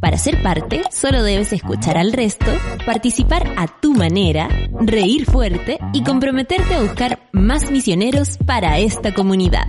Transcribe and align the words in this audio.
Para 0.00 0.18
ser 0.18 0.42
parte, 0.42 0.82
solo 0.90 1.22
debes 1.22 1.52
escuchar 1.52 1.96
al 1.96 2.12
resto, 2.12 2.46
participar 2.84 3.54
a 3.56 3.66
tu 3.66 3.94
manera, 3.94 4.48
reír 4.80 5.24
fuerte 5.26 5.78
y 5.92 6.02
comprometerte 6.02 6.74
a 6.74 6.82
buscar 6.82 7.28
más 7.32 7.70
misioneros 7.70 8.38
para 8.38 8.78
esta 8.78 9.14
comunidad. 9.14 9.66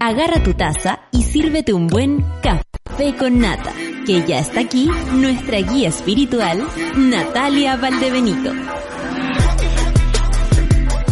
Agarra 0.00 0.42
tu 0.42 0.54
taza 0.54 1.00
y 1.10 1.22
sírvete 1.22 1.72
un 1.72 1.86
buen 1.86 2.24
café 2.42 3.14
con 3.18 3.40
nata, 3.40 3.72
que 4.04 4.24
ya 4.26 4.40
está 4.40 4.60
aquí 4.60 4.90
nuestra 5.12 5.58
guía 5.58 5.88
espiritual, 5.88 6.66
Natalia 6.96 7.76
Valdebenito. 7.76 8.52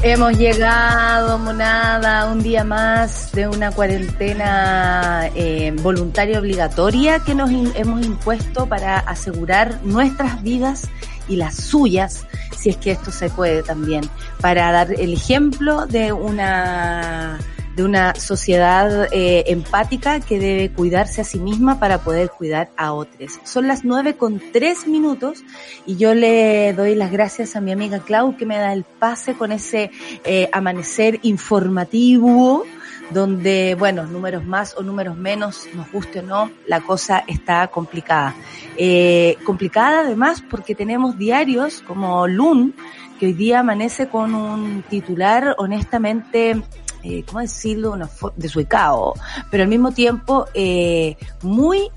Hemos 0.07 0.37
llegado, 0.37 1.39
monada, 1.39 2.31
un 2.31 2.43
día 2.43 2.63
más 2.63 3.33
de 3.33 3.49
una 3.49 3.71
cuarentena 3.71 5.31
eh, 5.35 5.75
voluntaria 5.81 6.39
obligatoria 6.39 7.21
que 7.21 7.35
nos 7.35 7.51
hemos 7.51 8.05
impuesto 8.05 8.67
para 8.67 8.99
asegurar 8.99 9.81
nuestras 9.83 10.43
vidas 10.43 10.91
y 11.27 11.37
las 11.37 11.55
suyas, 11.55 12.27
si 12.55 12.69
es 12.69 12.77
que 12.77 12.91
esto 12.91 13.11
se 13.11 13.31
puede 13.31 13.63
también, 13.63 14.03
para 14.43 14.71
dar 14.73 14.93
el 14.93 15.15
ejemplo 15.15 15.87
de 15.87 16.13
una 16.13 17.39
de 17.77 17.85
una 17.85 18.15
sociedad 18.15 19.09
eh, 19.13 19.45
empática 19.49 20.21
que 20.21 20.39
debe 20.39 20.71
cuidarse 20.71 21.21
a 21.23 21.25
sí 21.25 21.39
misma 21.39 21.81
para 21.81 21.99
poder 21.99 22.31
cuidar 22.31 22.71
a 22.77 22.93
otros. 22.93 23.41
Son 23.45 23.67
las 23.67 23.85
nueve 23.85 24.15
con 24.15 24.41
tres 24.53 24.87
minutos 24.87 25.43
y 25.87 25.97
yo 25.97 26.15
le 26.15 26.73
doy 26.73 26.95
las 26.95 27.11
gracias 27.11 27.57
a 27.57 27.61
mi 27.61 27.73
amiga 27.73 27.99
Clau 28.01 28.37
que 28.37 28.47
me 28.47 28.59
da 28.59 28.73
el 28.73 28.85
pase 28.85 29.35
con 29.35 29.53
ese 29.53 29.91
eh, 30.25 30.49
amanecer 30.53 31.19
informativo 31.23 32.65
donde, 33.11 33.77
bueno, 33.79 34.07
números 34.07 34.45
más 34.45 34.75
o 34.77 34.83
números 34.83 35.17
menos, 35.17 35.69
nos 35.75 35.91
guste 35.93 36.21
o 36.21 36.23
no, 36.23 36.51
la 36.67 36.81
cosa 36.81 37.25
está 37.27 37.67
complicada. 37.69 38.35
Eh, 38.77 39.37
complicada 39.45 40.01
además 40.01 40.43
porque 40.49 40.75
tenemos 40.75 41.19
diarios 41.19 41.83
como 41.83 42.27
LUN, 42.27 42.75
que 43.19 43.27
hoy 43.27 43.33
día 43.33 43.61
amanece 43.61 44.09
con 44.09 44.35
un 44.35 44.83
titular 44.89 45.55
honestamente 45.59 46.63
eh, 47.05 47.23
¿cómo 47.27 47.41
decirlo?, 47.41 47.93
una 47.93 48.09
desuecado, 48.37 49.15
pero 49.51 49.63
al 49.63 49.69
mismo 49.69 49.93
tiempo 49.93 50.47
eh, 50.55 51.17
muy 51.43 51.91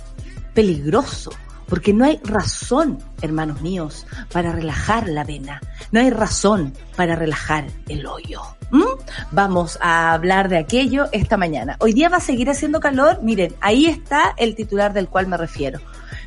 peligroso, 0.53 1.31
porque 1.67 1.93
no 1.93 2.05
hay 2.05 2.19
razón, 2.23 2.97
hermanos 3.21 3.61
míos, 3.61 4.05
para 4.31 4.51
relajar 4.51 5.07
la 5.07 5.23
vena, 5.23 5.61
no 5.91 6.01
hay 6.01 6.09
razón 6.09 6.73
para 6.95 7.15
relajar 7.15 7.67
el 7.87 8.05
hoyo. 8.05 8.41
Vamos 9.31 9.77
a 9.81 10.11
hablar 10.11 10.49
de 10.49 10.57
aquello 10.57 11.05
esta 11.13 11.37
mañana. 11.37 11.77
Hoy 11.79 11.93
día 11.93 12.09
va 12.09 12.17
a 12.17 12.21
seguir 12.21 12.49
haciendo 12.49 12.81
calor, 12.81 13.23
miren, 13.23 13.55
ahí 13.61 13.85
está 13.85 14.33
el 14.37 14.55
titular 14.55 14.91
del 14.91 15.07
cual 15.07 15.27
me 15.27 15.37
refiero. 15.37 15.79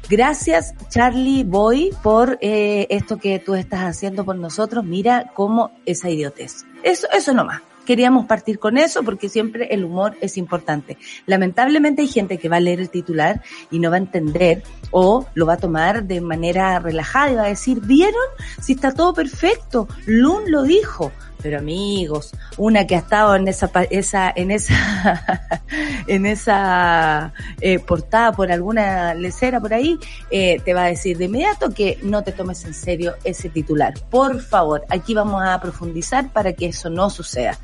Gracias, 0.09 0.75
Charlie 0.89 1.45
Boy, 1.45 1.95
por 2.03 2.39
eh, 2.41 2.87
esto 2.89 3.19
que 3.19 3.39
tú 3.39 3.55
estás 3.55 3.81
haciendo 3.81 4.25
por 4.25 4.37
nosotros. 4.37 4.85
Mira 4.85 5.31
cómo 5.35 5.71
esa 5.85 6.09
idiotez. 6.09 6.65
Eso, 6.83 7.07
eso 7.13 7.35
nomás 7.35 7.61
queríamos 7.91 8.27
partir 8.27 8.61
con 8.61 8.79
eso 8.79 9.03
porque 9.03 9.29
siempre 9.29 9.67
el 9.73 9.85
humor 9.85 10.17
es 10.21 10.37
importante. 10.37 10.97
Lamentablemente 11.27 12.03
hay 12.03 12.07
gente 12.07 12.39
que 12.39 12.49
va 12.49 12.59
a 12.59 12.61
leer 12.61 12.79
el 12.79 12.89
titular 12.89 13.43
y 13.69 13.81
no 13.81 13.91
va 13.91 13.97
a 13.97 13.99
entender 13.99 14.63
o 14.93 15.27
lo 15.35 15.45
va 15.45 15.55
a 15.55 15.57
tomar 15.57 16.05
de 16.05 16.21
manera 16.21 16.79
relajada 16.79 17.33
y 17.33 17.35
va 17.35 17.43
a 17.47 17.49
decir, 17.49 17.81
¿vieron? 17.81 18.15
Si 18.63 18.75
está 18.75 18.95
todo 18.95 19.13
perfecto, 19.13 19.89
Lun 20.07 20.53
lo 20.53 20.63
dijo. 20.63 21.11
Pero 21.43 21.59
amigos, 21.59 22.33
una 22.57 22.87
que 22.87 22.97
ha 22.97 22.99
estado 22.99 23.35
en 23.37 23.49
esa, 23.49 23.71
esa 23.91 24.33
en 24.35 24.51
esa, 24.51 25.63
en 26.07 26.27
esa 26.27 27.33
eh, 27.61 27.79
portada 27.79 28.33
por 28.33 28.51
alguna 28.53 29.15
lecera 29.15 29.61
por 29.61 29.75
ahí, 29.75 29.99
eh, 30.31 30.61
te 30.65 30.75
va 30.75 30.85
a 30.85 30.89
decir 30.89 31.19
de 31.19 31.27
inmediato 31.27 31.71
que 31.71 31.99
no 32.03 32.23
te 32.23 32.33
tomes 32.33 32.65
en 32.65 32.75
serio 32.75 33.15
ese 33.25 33.49
titular. 33.49 33.95
Por 34.11 34.41
favor, 34.41 34.85
aquí 34.89 35.15
vamos 35.15 35.43
a 35.45 35.61
profundizar 35.61 36.33
para 36.33 36.53
que 36.53 36.67
eso 36.67 36.91
no 36.91 37.11
suceda. 37.11 37.59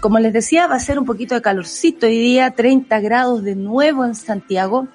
Como 0.00 0.20
les 0.20 0.32
decía, 0.32 0.68
va 0.68 0.76
a 0.76 0.80
ser 0.80 0.98
un 0.98 1.04
poquito 1.04 1.34
de 1.34 1.42
calorcito 1.42 2.06
hoy 2.06 2.18
día, 2.18 2.52
30 2.52 3.00
grados 3.00 3.42
de 3.42 3.56
nuevo 3.56 4.04
en 4.04 4.14
Santiago 4.14 4.86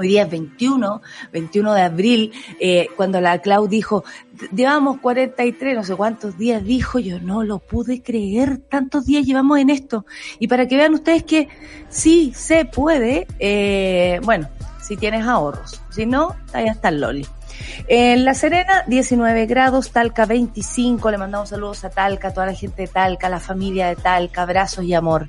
hoy 0.00 0.08
día 0.08 0.22
es 0.22 0.30
21, 0.30 1.02
21 1.30 1.74
de 1.74 1.82
abril, 1.82 2.32
eh, 2.58 2.88
cuando 2.96 3.20
la 3.20 3.38
Clau 3.40 3.68
dijo, 3.68 4.02
llevamos 4.54 4.98
43, 5.00 5.76
no 5.76 5.84
sé 5.84 5.94
cuántos 5.94 6.38
días 6.38 6.64
dijo, 6.64 6.98
yo 6.98 7.20
no 7.20 7.44
lo 7.44 7.58
pude 7.58 8.02
creer, 8.02 8.58
tantos 8.58 9.04
días 9.04 9.26
llevamos 9.26 9.58
en 9.58 9.68
esto. 9.68 10.06
Y 10.38 10.48
para 10.48 10.66
que 10.66 10.78
vean 10.78 10.94
ustedes 10.94 11.24
que 11.24 11.48
sí 11.90 12.32
se 12.34 12.64
puede, 12.64 13.26
eh, 13.38 14.20
bueno, 14.24 14.48
si 14.80 14.96
tienes 14.96 15.26
ahorros, 15.26 15.82
si 15.90 16.06
no, 16.06 16.34
ahí 16.54 16.66
está 16.66 16.88
el 16.88 17.02
Loli. 17.02 17.26
En 17.86 18.24
La 18.24 18.34
Serena, 18.34 18.84
19 18.86 19.46
grados, 19.46 19.90
Talca 19.90 20.26
25, 20.26 21.10
le 21.10 21.18
mandamos 21.18 21.48
saludos 21.48 21.84
a 21.84 21.90
Talca, 21.90 22.28
a 22.28 22.32
toda 22.32 22.46
la 22.46 22.54
gente 22.54 22.82
de 22.82 22.88
Talca, 22.88 23.26
a 23.26 23.30
la 23.30 23.40
familia 23.40 23.88
de 23.88 23.96
Talca, 23.96 24.42
abrazos 24.42 24.84
y 24.84 24.94
amor. 24.94 25.26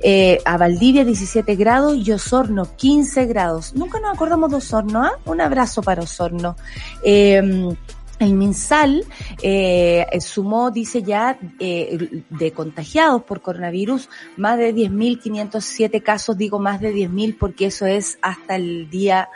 Eh, 0.00 0.38
a 0.44 0.56
Valdivia 0.56 1.04
17 1.04 1.56
grados 1.56 1.96
y 1.96 2.12
Osorno 2.12 2.76
15 2.76 3.26
grados. 3.26 3.74
Nunca 3.74 4.00
nos 4.00 4.14
acordamos 4.14 4.50
de 4.50 4.56
Osorno, 4.56 5.02
¿ah? 5.02 5.12
Un 5.24 5.40
abrazo 5.40 5.82
para 5.82 6.02
Osorno. 6.02 6.56
Eh, 7.02 7.74
el 8.18 8.34
MinSal 8.34 9.04
eh, 9.42 10.06
sumó, 10.20 10.70
dice 10.70 11.02
ya, 11.02 11.38
eh, 11.58 12.22
de 12.30 12.52
contagiados 12.52 13.22
por 13.22 13.40
coronavirus, 13.42 14.08
más 14.36 14.58
de 14.58 14.74
10.507 14.74 16.02
casos, 16.02 16.36
digo 16.36 16.58
más 16.58 16.80
de 16.80 16.94
10.000 16.94 17.36
porque 17.38 17.66
eso 17.66 17.86
es 17.86 18.18
hasta 18.22 18.56
el 18.56 18.88
día 18.90 19.28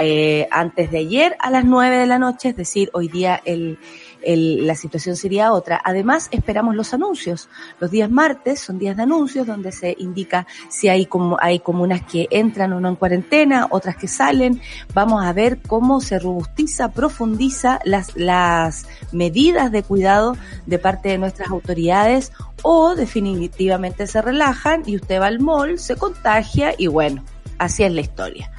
eh, 0.00 0.46
antes 0.50 0.90
de 0.90 0.98
ayer 0.98 1.36
a 1.38 1.50
las 1.50 1.64
9 1.64 1.98
de 1.98 2.06
la 2.06 2.18
noche, 2.18 2.50
es 2.50 2.56
decir, 2.56 2.90
hoy 2.92 3.08
día 3.08 3.40
el 3.44 3.78
la 4.24 4.74
situación 4.74 5.16
sería 5.16 5.52
otra. 5.52 5.80
Además, 5.84 6.28
esperamos 6.30 6.74
los 6.74 6.92
anuncios. 6.94 7.48
Los 7.80 7.90
días 7.90 8.10
martes 8.10 8.60
son 8.60 8.78
días 8.78 8.96
de 8.96 9.04
anuncios 9.04 9.46
donde 9.46 9.72
se 9.72 9.96
indica 9.98 10.46
si 10.68 10.88
hay 10.88 11.06
como 11.06 11.36
hay 11.40 11.60
comunas 11.60 12.02
que 12.02 12.28
entran 12.30 12.72
o 12.72 12.80
no 12.80 12.88
en 12.88 12.96
cuarentena, 12.96 13.68
otras 13.70 13.96
que 13.96 14.08
salen. 14.08 14.60
Vamos 14.94 15.24
a 15.24 15.32
ver 15.32 15.60
cómo 15.62 16.00
se 16.00 16.18
robustiza, 16.18 16.92
profundiza 16.92 17.80
las, 17.84 18.16
las 18.16 18.86
medidas 19.12 19.70
de 19.72 19.82
cuidado 19.82 20.36
de 20.66 20.78
parte 20.78 21.10
de 21.10 21.18
nuestras 21.18 21.50
autoridades 21.50 22.32
o 22.62 22.94
definitivamente 22.94 24.06
se 24.06 24.20
relajan 24.22 24.82
y 24.86 24.96
usted 24.96 25.20
va 25.20 25.26
al 25.26 25.40
mall, 25.40 25.78
se 25.78 25.96
contagia 25.96 26.74
y 26.76 26.86
bueno, 26.88 27.24
así 27.58 27.84
es 27.84 27.92
la 27.92 28.00
historia. 28.00 28.50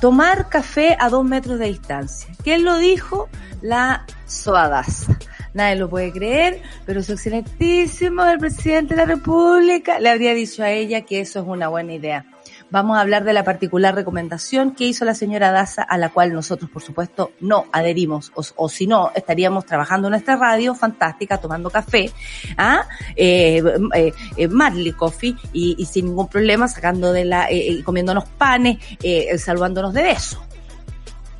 Tomar 0.00 0.48
café 0.48 0.96
a 1.00 1.08
dos 1.08 1.24
metros 1.24 1.58
de 1.58 1.66
distancia. 1.66 2.32
¿Quién 2.42 2.64
lo 2.64 2.78
dijo? 2.78 3.28
La 3.62 4.06
Soadas. 4.26 5.06
Nadie 5.54 5.76
lo 5.76 5.88
puede 5.88 6.12
creer, 6.12 6.62
pero 6.86 7.02
su 7.02 7.12
excelentísimo 7.12 8.24
el 8.24 8.38
presidente 8.38 8.94
de 8.94 9.00
la 9.00 9.06
República 9.06 9.98
le 9.98 10.10
habría 10.10 10.34
dicho 10.34 10.62
a 10.62 10.70
ella 10.70 11.02
que 11.02 11.20
eso 11.20 11.40
es 11.40 11.46
una 11.46 11.68
buena 11.68 11.94
idea 11.94 12.24
vamos 12.70 12.96
a 12.96 13.00
hablar 13.00 13.24
de 13.24 13.32
la 13.32 13.44
particular 13.44 13.94
recomendación 13.94 14.74
que 14.74 14.84
hizo 14.84 15.04
la 15.04 15.14
señora 15.14 15.50
Daza, 15.50 15.82
a 15.82 15.98
la 15.98 16.10
cual 16.10 16.32
nosotros, 16.32 16.70
por 16.70 16.82
supuesto, 16.82 17.32
no 17.40 17.66
adherimos, 17.72 18.32
o, 18.34 18.68
si 18.68 18.86
no, 18.86 19.10
estaríamos 19.14 19.66
trabajando 19.66 20.08
en 20.08 20.12
nuestra 20.12 20.36
radio 20.36 20.74
fantástica, 20.74 21.38
tomando 21.38 21.70
café, 21.70 22.10
¿ah? 22.56 22.86
eh, 23.16 23.62
eh, 23.94 24.12
eh 24.36 24.48
Marley 24.48 24.92
Coffee, 24.92 25.36
y, 25.52 25.84
sin 25.86 26.06
ningún 26.06 26.28
problema, 26.28 26.68
sacando 26.68 27.12
de 27.12 27.24
la, 27.24 27.50
eh, 27.50 27.72
eh 27.72 27.82
comiéndonos 27.84 28.24
panes, 28.26 28.78
eh, 29.02 29.36
salvándonos 29.38 29.94
de 29.94 30.02
besos. 30.02 30.40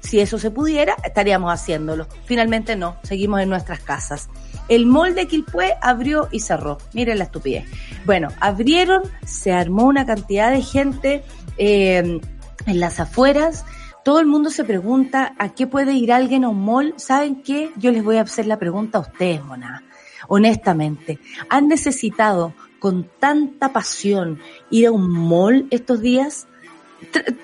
Si 0.01 0.21
eso 0.21 0.39
se 0.39 0.51
pudiera, 0.51 0.97
estaríamos 1.05 1.53
haciéndolo. 1.53 2.07
Finalmente 2.25 2.77
no, 2.77 2.97
seguimos 3.03 3.41
en 3.41 3.51
nuestras 3.51 3.81
casas. 3.81 4.31
El 4.69 4.87
molde 4.87 5.27
Quilpué 5.27 5.75
abrió 5.81 6.29
y 6.31 6.41
cerró. 6.41 6.79
Miren 6.93 7.19
la 7.19 7.25
estupidez. 7.25 7.65
Bueno, 8.05 8.29
abrieron, 8.41 9.03
se 9.27 9.53
armó 9.53 9.85
una 9.85 10.07
cantidad 10.07 10.51
de 10.51 10.63
gente 10.63 11.25
eh, 11.57 12.21
en 12.67 12.81
las 12.81 13.01
afueras. 13.01 13.65
Todo 14.05 14.21
el 14.21 14.27
mundo 14.27 14.51
se 14.51 14.65
pregunta 14.65 15.35
a 15.39 15.51
qué 15.51 15.67
puede 15.67 15.93
ir 15.95 16.13
alguien 16.13 16.45
a 16.45 16.49
un 16.49 16.65
mall. 16.65 16.95
¿Saben 16.97 17.43
qué? 17.43 17.71
Yo 17.77 17.91
les 17.93 18.05
voy 18.05 18.17
a 18.17 18.23
hacer 18.23 18.47
la 18.47 18.59
pregunta 18.59 18.99
a 18.99 19.03
ustedes, 19.03 19.45
Mona. 19.45 19.83
Honestamente, 20.29 21.19
¿han 21.49 21.69
necesitado 21.69 22.53
con 22.79 23.09
tanta 23.19 23.73
pasión 23.73 24.39
ir 24.71 24.87
a 24.87 24.93
un 24.93 25.11
mall 25.11 25.67
estos 25.71 26.01
días? 26.01 26.47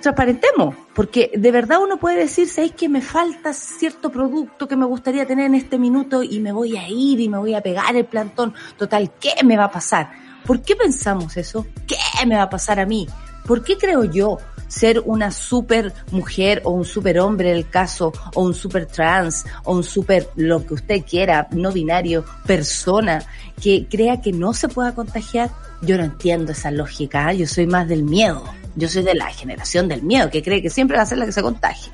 Transparentemos, 0.00 0.74
porque 0.94 1.30
de 1.34 1.50
verdad 1.50 1.78
uno 1.82 1.98
puede 1.98 2.18
decir, 2.18 2.48
es 2.56 2.72
que 2.72 2.88
me 2.88 3.00
falta 3.00 3.52
cierto 3.52 4.10
producto 4.10 4.66
que 4.68 4.76
me 4.76 4.86
gustaría 4.86 5.26
tener 5.26 5.46
en 5.46 5.54
este 5.54 5.78
minuto 5.78 6.22
y 6.22 6.40
me 6.40 6.52
voy 6.52 6.76
a 6.76 6.88
ir 6.88 7.20
y 7.20 7.28
me 7.28 7.38
voy 7.38 7.54
a 7.54 7.60
pegar 7.60 7.94
el 7.96 8.04
plantón. 8.04 8.54
Total, 8.76 9.12
¿qué 9.20 9.44
me 9.44 9.56
va 9.56 9.64
a 9.64 9.70
pasar? 9.70 10.10
¿Por 10.46 10.60
qué 10.62 10.76
pensamos 10.76 11.36
eso? 11.36 11.66
¿Qué 11.86 11.96
me 12.26 12.36
va 12.36 12.42
a 12.42 12.50
pasar 12.50 12.80
a 12.80 12.86
mí? 12.86 13.06
¿Por 13.46 13.62
qué 13.62 13.76
creo 13.76 14.04
yo 14.04 14.38
ser 14.68 15.02
una 15.04 15.30
super 15.30 15.92
mujer 16.10 16.62
o 16.64 16.70
un 16.70 16.84
super 16.84 17.20
hombre 17.20 17.50
en 17.50 17.56
el 17.56 17.68
caso, 17.68 18.12
o 18.34 18.42
un 18.42 18.54
super 18.54 18.86
trans, 18.86 19.44
o 19.64 19.74
un 19.74 19.84
super 19.84 20.28
lo 20.36 20.66
que 20.66 20.74
usted 20.74 21.04
quiera, 21.08 21.46
no 21.52 21.70
binario, 21.70 22.24
persona, 22.46 23.24
que 23.62 23.86
crea 23.88 24.20
que 24.20 24.32
no 24.32 24.52
se 24.52 24.68
pueda 24.68 24.94
contagiar? 24.94 25.50
Yo 25.82 25.96
no 25.96 26.04
entiendo 26.04 26.52
esa 26.52 26.70
lógica, 26.70 27.30
¿eh? 27.30 27.38
yo 27.38 27.46
soy 27.46 27.66
más 27.66 27.86
del 27.86 28.02
miedo. 28.02 28.42
Yo 28.76 28.88
soy 28.88 29.02
de 29.02 29.14
la 29.14 29.26
generación 29.26 29.88
del 29.88 30.02
miedo, 30.02 30.30
que 30.30 30.42
cree 30.42 30.62
que 30.62 30.70
siempre 30.70 30.96
va 30.96 31.02
a 31.02 31.06
ser 31.06 31.18
la 31.18 31.26
que 31.26 31.32
se 31.32 31.42
contagia. 31.42 31.92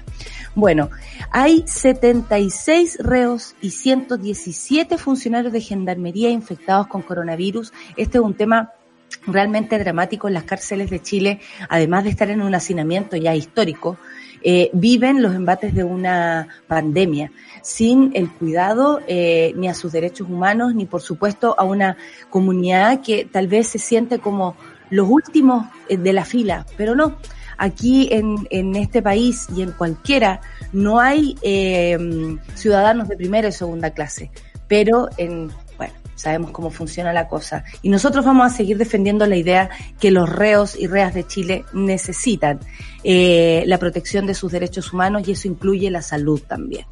Bueno, 0.54 0.90
hay 1.30 1.62
76 1.66 2.98
reos 3.00 3.54
y 3.60 3.70
117 3.70 4.98
funcionarios 4.98 5.52
de 5.52 5.60
gendarmería 5.60 6.30
infectados 6.30 6.88
con 6.88 7.02
coronavirus. 7.02 7.72
Este 7.96 8.18
es 8.18 8.24
un 8.24 8.34
tema 8.34 8.72
realmente 9.26 9.78
dramático 9.78 10.28
en 10.28 10.34
las 10.34 10.44
cárceles 10.44 10.90
de 10.90 11.00
Chile, 11.02 11.40
además 11.68 12.04
de 12.04 12.10
estar 12.10 12.30
en 12.30 12.42
un 12.42 12.54
hacinamiento 12.54 13.16
ya 13.16 13.34
histórico, 13.34 13.98
eh, 14.42 14.70
viven 14.72 15.20
los 15.20 15.34
embates 15.34 15.74
de 15.74 15.84
una 15.84 16.48
pandemia 16.66 17.30
sin 17.62 18.10
el 18.14 18.30
cuidado 18.30 19.00
eh, 19.06 19.52
ni 19.56 19.68
a 19.68 19.74
sus 19.74 19.92
derechos 19.92 20.28
humanos, 20.30 20.74
ni 20.74 20.86
por 20.86 21.02
supuesto 21.02 21.54
a 21.58 21.64
una 21.64 21.98
comunidad 22.30 23.02
que 23.02 23.26
tal 23.26 23.48
vez 23.48 23.68
se 23.68 23.78
siente 23.78 24.18
como 24.18 24.56
los 24.90 25.08
últimos 25.08 25.66
eh, 25.88 25.96
de 25.96 26.12
la 26.12 26.24
fila, 26.24 26.66
pero 26.76 26.94
no. 26.94 27.16
Aquí 27.56 28.08
en, 28.10 28.46
en 28.50 28.74
este 28.74 29.02
país 29.02 29.46
y 29.54 29.62
en 29.62 29.72
cualquiera 29.72 30.40
no 30.72 30.98
hay 30.98 31.36
eh, 31.42 31.98
ciudadanos 32.54 33.08
de 33.08 33.16
primera 33.16 33.48
y 33.48 33.52
segunda 33.52 33.90
clase, 33.90 34.30
pero 34.66 35.08
en 35.18 35.50
bueno, 35.76 35.92
sabemos 36.14 36.50
cómo 36.52 36.70
funciona 36.70 37.12
la 37.12 37.28
cosa. 37.28 37.64
Y 37.82 37.88
nosotros 37.88 38.24
vamos 38.24 38.50
a 38.50 38.54
seguir 38.54 38.78
defendiendo 38.78 39.26
la 39.26 39.36
idea 39.36 39.70
que 39.98 40.10
los 40.10 40.28
reos 40.28 40.74
y 40.78 40.86
reas 40.86 41.14
de 41.14 41.26
Chile 41.26 41.64
necesitan 41.72 42.60
eh, 43.04 43.64
la 43.66 43.78
protección 43.78 44.26
de 44.26 44.34
sus 44.34 44.52
derechos 44.52 44.92
humanos 44.92 45.26
y 45.26 45.32
eso 45.32 45.48
incluye 45.48 45.90
la 45.90 46.02
salud 46.02 46.40
también. 46.40 46.86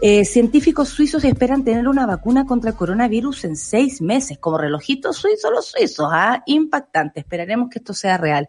Eh, 0.00 0.24
científicos 0.24 0.90
suizos 0.90 1.24
esperan 1.24 1.64
tener 1.64 1.88
una 1.88 2.06
vacuna 2.06 2.44
contra 2.44 2.70
el 2.70 2.76
coronavirus 2.76 3.44
en 3.44 3.56
seis 3.56 4.02
meses, 4.02 4.38
como 4.38 4.58
relojitos 4.58 5.16
suizos 5.16 5.50
los 5.50 5.66
suizos, 5.66 6.08
¿ah? 6.12 6.42
Impactante. 6.46 7.20
Esperaremos 7.20 7.70
que 7.70 7.78
esto 7.78 7.94
sea 7.94 8.18
real. 8.18 8.48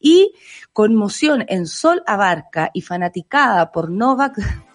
Y 0.00 0.32
conmoción 0.72 1.44
en 1.48 1.66
Sol 1.66 2.02
Abarca 2.06 2.70
y 2.72 2.80
fanaticada 2.80 3.72
por 3.72 3.90
Novak 3.90 4.65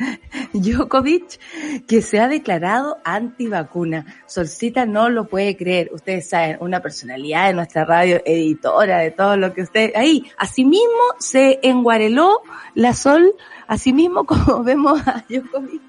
Djokovic, 0.52 1.38
que 1.86 2.02
se 2.02 2.20
ha 2.20 2.28
declarado 2.28 2.98
antivacuna. 3.04 4.06
Solcita 4.26 4.86
no 4.86 5.08
lo 5.08 5.28
puede 5.28 5.56
creer. 5.56 5.90
Ustedes 5.92 6.28
saben, 6.28 6.58
una 6.60 6.80
personalidad 6.80 7.48
de 7.48 7.54
nuestra 7.54 7.84
radio, 7.84 8.20
editora 8.24 8.98
de 8.98 9.10
todo 9.10 9.36
lo 9.36 9.52
que 9.52 9.62
usted, 9.62 9.92
ahí, 9.94 10.24
asimismo 10.38 11.00
se 11.18 11.60
enguareló 11.62 12.40
la 12.74 12.94
Sol, 12.94 13.34
asimismo 13.66 14.24
como 14.26 14.62
vemos 14.64 15.00
a 15.06 15.24
Djokovic 15.28 15.82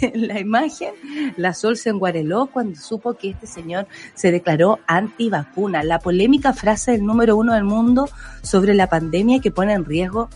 en 0.00 0.28
la 0.28 0.40
imagen, 0.40 0.94
la 1.36 1.54
Sol 1.54 1.76
se 1.76 1.90
enguareló 1.90 2.46
cuando 2.46 2.78
supo 2.78 3.14
que 3.14 3.30
este 3.30 3.46
señor 3.46 3.86
se 4.14 4.32
declaró 4.32 4.80
antivacuna. 4.86 5.82
La 5.82 5.98
polémica 5.98 6.52
frase 6.52 6.92
del 6.92 7.04
número 7.04 7.36
uno 7.36 7.54
del 7.54 7.64
mundo 7.64 8.08
sobre 8.42 8.74
la 8.74 8.88
pandemia 8.88 9.40
que 9.40 9.50
pone 9.50 9.72
en 9.72 9.84
riesgo 9.84 10.28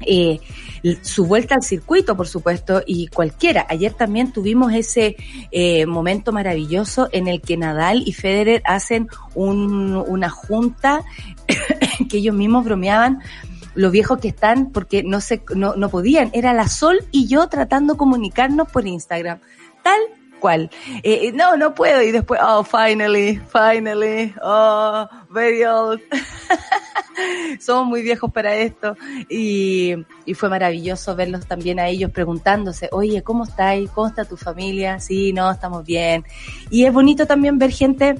eh, 0.00 0.40
su 1.02 1.26
vuelta 1.26 1.54
al 1.56 1.62
circuito, 1.62 2.16
por 2.16 2.28
supuesto, 2.28 2.82
y 2.86 3.08
cualquiera. 3.08 3.66
Ayer 3.68 3.92
también 3.92 4.32
tuvimos 4.32 4.72
ese 4.72 5.16
eh, 5.50 5.86
momento 5.86 6.32
maravilloso 6.32 7.08
en 7.12 7.28
el 7.28 7.40
que 7.40 7.56
Nadal 7.56 8.02
y 8.06 8.12
Federer 8.12 8.62
hacen 8.64 9.08
un, 9.34 9.96
una 9.96 10.30
junta 10.30 11.02
que 12.08 12.18
ellos 12.18 12.34
mismos 12.34 12.64
bromeaban 12.64 13.20
lo 13.74 13.90
viejos 13.90 14.18
que 14.18 14.28
están 14.28 14.70
porque 14.72 15.02
no 15.04 15.20
se 15.20 15.42
no, 15.54 15.76
no 15.76 15.88
podían. 15.88 16.30
Era 16.32 16.52
la 16.52 16.68
Sol 16.68 16.98
y 17.12 17.28
yo 17.28 17.48
tratando 17.48 17.94
de 17.94 17.98
comunicarnos 17.98 18.68
por 18.70 18.86
Instagram. 18.86 19.38
Tal 19.82 20.00
cual. 20.38 20.70
Eh, 21.02 21.32
no, 21.32 21.56
no 21.56 21.74
puedo. 21.74 22.02
Y 22.02 22.12
después, 22.12 22.40
oh, 22.42 22.64
finally, 22.64 23.40
finally, 23.52 24.34
oh, 24.42 25.06
very 25.30 25.64
old. 25.64 26.00
Somos 27.60 27.86
muy 27.86 28.02
viejos 28.02 28.30
para 28.32 28.54
esto. 28.54 28.96
Y, 29.28 29.94
y 30.24 30.34
fue 30.34 30.48
maravilloso 30.48 31.16
verlos 31.16 31.46
también 31.46 31.80
a 31.80 31.88
ellos 31.88 32.10
preguntándose, 32.10 32.88
oye, 32.92 33.22
¿cómo 33.22 33.44
estáis? 33.44 33.90
¿Cómo 33.90 34.06
está 34.06 34.24
tu 34.24 34.36
familia? 34.36 35.00
Sí, 35.00 35.32
no, 35.32 35.50
estamos 35.50 35.84
bien. 35.84 36.24
Y 36.70 36.84
es 36.84 36.92
bonito 36.92 37.26
también 37.26 37.58
ver 37.58 37.70
gente 37.70 38.16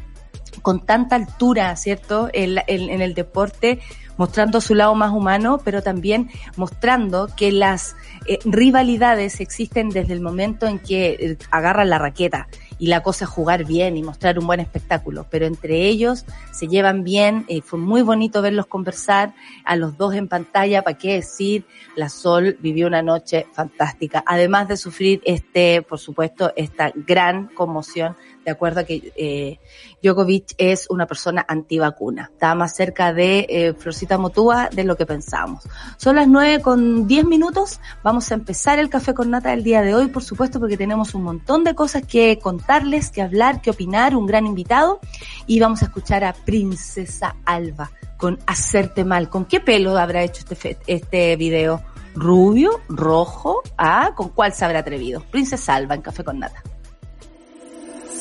con 0.62 0.84
tanta 0.84 1.16
altura, 1.16 1.74
¿cierto? 1.76 2.28
En, 2.32 2.58
el 2.68 3.14
deporte, 3.14 3.80
mostrando 4.16 4.60
su 4.60 4.74
lado 4.74 4.94
más 4.94 5.12
humano, 5.12 5.60
pero 5.64 5.82
también 5.82 6.30
mostrando 6.56 7.28
que 7.36 7.52
las 7.52 7.96
eh, 8.26 8.38
rivalidades 8.44 9.40
existen 9.40 9.90
desde 9.90 10.12
el 10.12 10.20
momento 10.20 10.66
en 10.66 10.78
que 10.78 11.10
eh, 11.10 11.38
agarran 11.50 11.90
la 11.90 11.98
raqueta 11.98 12.48
y 12.78 12.86
la 12.86 13.02
cosa 13.02 13.24
es 13.24 13.30
jugar 13.30 13.64
bien 13.64 13.96
y 13.96 14.02
mostrar 14.02 14.38
un 14.38 14.46
buen 14.46 14.60
espectáculo, 14.60 15.26
pero 15.30 15.46
entre 15.46 15.86
ellos 15.86 16.24
se 16.52 16.68
llevan 16.68 17.04
bien, 17.04 17.44
eh, 17.48 17.60
fue 17.60 17.78
muy 17.78 18.02
bonito 18.02 18.40
verlos 18.40 18.66
conversar, 18.66 19.34
a 19.64 19.76
los 19.76 19.96
dos 19.96 20.14
en 20.14 20.28
pantalla, 20.28 20.82
para 20.82 20.96
qué 20.96 21.14
decir, 21.14 21.66
la 21.96 22.08
Sol 22.08 22.56
vivió 22.60 22.86
una 22.86 23.02
noche 23.02 23.46
fantástica, 23.52 24.22
además 24.26 24.68
de 24.68 24.76
sufrir 24.76 25.20
este, 25.24 25.82
por 25.82 25.98
supuesto, 25.98 26.52
esta 26.56 26.92
gran 26.94 27.48
conmoción 27.48 28.16
de 28.48 28.52
acuerdo 28.52 28.80
a 28.80 28.84
que 28.84 29.12
eh, 29.14 29.58
Djokovic 30.02 30.54
es 30.56 30.86
una 30.88 31.06
persona 31.06 31.44
antivacuna. 31.46 32.30
Está 32.32 32.54
más 32.54 32.74
cerca 32.74 33.12
de 33.12 33.46
eh, 33.48 33.74
Florcita 33.74 34.16
Motúa 34.16 34.70
de 34.72 34.84
lo 34.84 34.96
que 34.96 35.04
pensábamos. 35.04 35.64
Son 35.98 36.16
las 36.16 36.26
nueve 36.26 36.62
con 36.62 37.06
diez 37.06 37.26
minutos. 37.26 37.78
Vamos 38.02 38.32
a 38.32 38.34
empezar 38.34 38.78
el 38.78 38.88
café 38.88 39.12
con 39.12 39.30
nata 39.30 39.50
del 39.50 39.62
día 39.62 39.82
de 39.82 39.94
hoy, 39.94 40.08
por 40.08 40.22
supuesto, 40.22 40.58
porque 40.58 40.78
tenemos 40.78 41.14
un 41.14 41.24
montón 41.24 41.62
de 41.62 41.74
cosas 41.74 42.06
que 42.06 42.38
contarles, 42.38 43.10
que 43.10 43.20
hablar, 43.20 43.60
que 43.60 43.70
opinar, 43.70 44.16
un 44.16 44.26
gran 44.26 44.46
invitado. 44.46 45.00
Y 45.46 45.60
vamos 45.60 45.82
a 45.82 45.86
escuchar 45.86 46.24
a 46.24 46.32
Princesa 46.32 47.36
Alba 47.44 47.90
con 48.16 48.38
Hacerte 48.46 49.04
Mal. 49.04 49.28
¿Con 49.28 49.44
qué 49.44 49.60
pelo 49.60 49.96
habrá 49.98 50.22
hecho 50.22 50.42
este, 50.48 50.78
este 50.86 51.36
video? 51.36 51.82
¿Rubio? 52.14 52.80
¿Rojo? 52.88 53.60
¿Ah? 53.76 54.12
¿Con 54.16 54.30
cuál 54.30 54.54
se 54.54 54.64
habrá 54.64 54.78
atrevido? 54.78 55.22
Princesa 55.30 55.75
Alba 55.75 55.94
en 55.94 56.02
Café 56.02 56.25
con 56.25 56.38
Nata. 56.38 56.62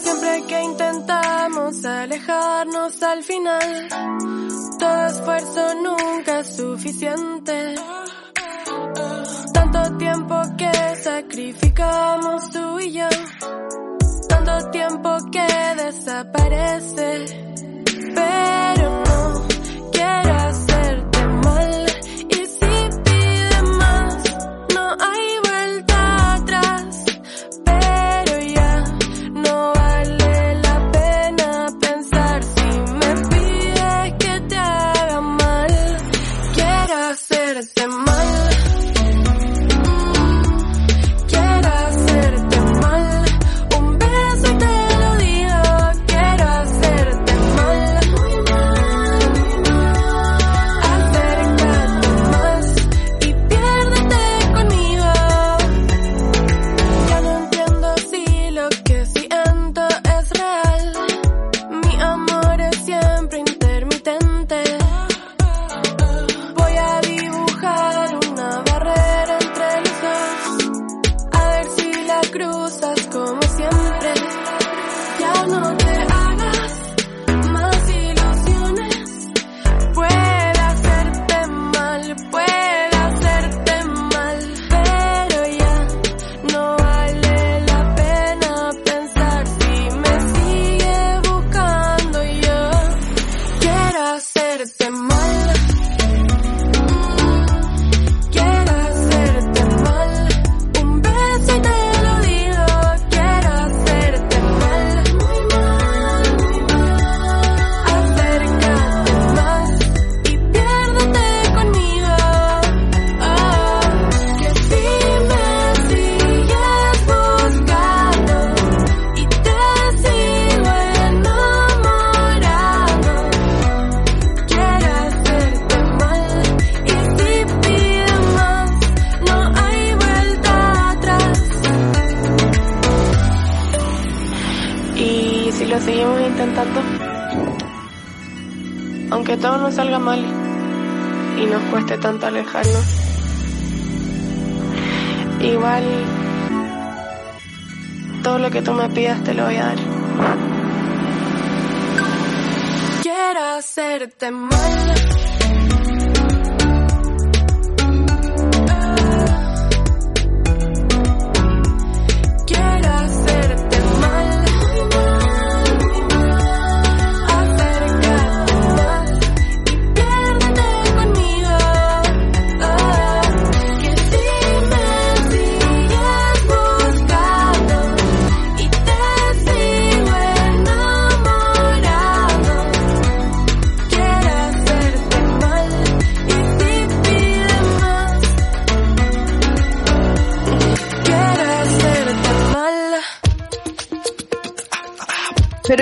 Siempre 0.07 0.43
que 0.47 0.63
intentamos 0.63 1.83
alejarnos 1.83 3.03
al 3.03 3.23
final, 3.23 3.89
todo 4.79 5.05
esfuerzo 5.07 5.73
nunca 5.83 6.39
es 6.39 6.55
suficiente. 6.55 7.75
Tanto 9.53 9.97
tiempo 9.97 10.41
que 10.57 10.71
sacrificamos 11.03 12.49
tú 12.51 12.79
y 12.79 12.93
yo, 12.93 13.09
tanto 14.29 14.71
tiempo 14.71 15.09
que 15.29 15.75
desaparece, 15.75 17.25
pero 18.15 18.76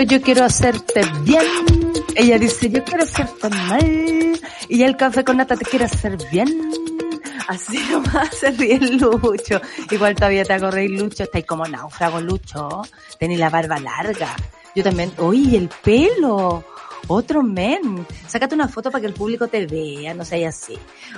yo 0.06 0.22
quiero 0.22 0.46
hacerte 0.46 1.02
bien. 1.24 1.44
Ella 2.16 2.38
dice, 2.38 2.70
yo 2.70 2.84
quiero 2.84 3.04
hacerte 3.04 3.50
mal. 3.50 4.40
Y 4.70 4.84
el 4.84 4.96
café 4.98 5.24
con 5.24 5.38
nata 5.38 5.56
te 5.56 5.66
quiere 5.66 5.86
hacer 5.86 6.18
bien. 6.32 6.72
Así 7.48 7.78
nomás 7.92 8.30
se 8.36 8.52
ríe 8.52 8.80
Lucho. 8.80 9.62
Igual 9.92 10.16
todavía 10.16 10.44
te 10.44 10.54
hago 10.54 10.72
reír, 10.72 10.92
Lucho. 10.92 11.24
Estáis 11.24 11.46
como 11.46 11.66
náufrago, 11.66 12.22
Lucho. 12.22 12.82
Tenéis 13.20 13.40
la 13.40 13.50
barba 13.50 13.80
larga. 13.80 14.36
Yo 14.76 14.84
también. 14.84 15.12
Uy, 15.18 15.56
el 15.56 15.70
pelo. 15.70 16.64
Otro 17.08 17.44
men. 17.44 18.06
Sácate 18.28 18.56
una 18.56 18.68
foto 18.68 18.92
para 18.92 19.02
que 19.02 19.08
el 19.08 19.14
público 19.14 19.48
te 19.48 19.66
vea, 19.66 20.14
no 20.14 20.26
seas 20.26 20.56
así. 20.56 20.78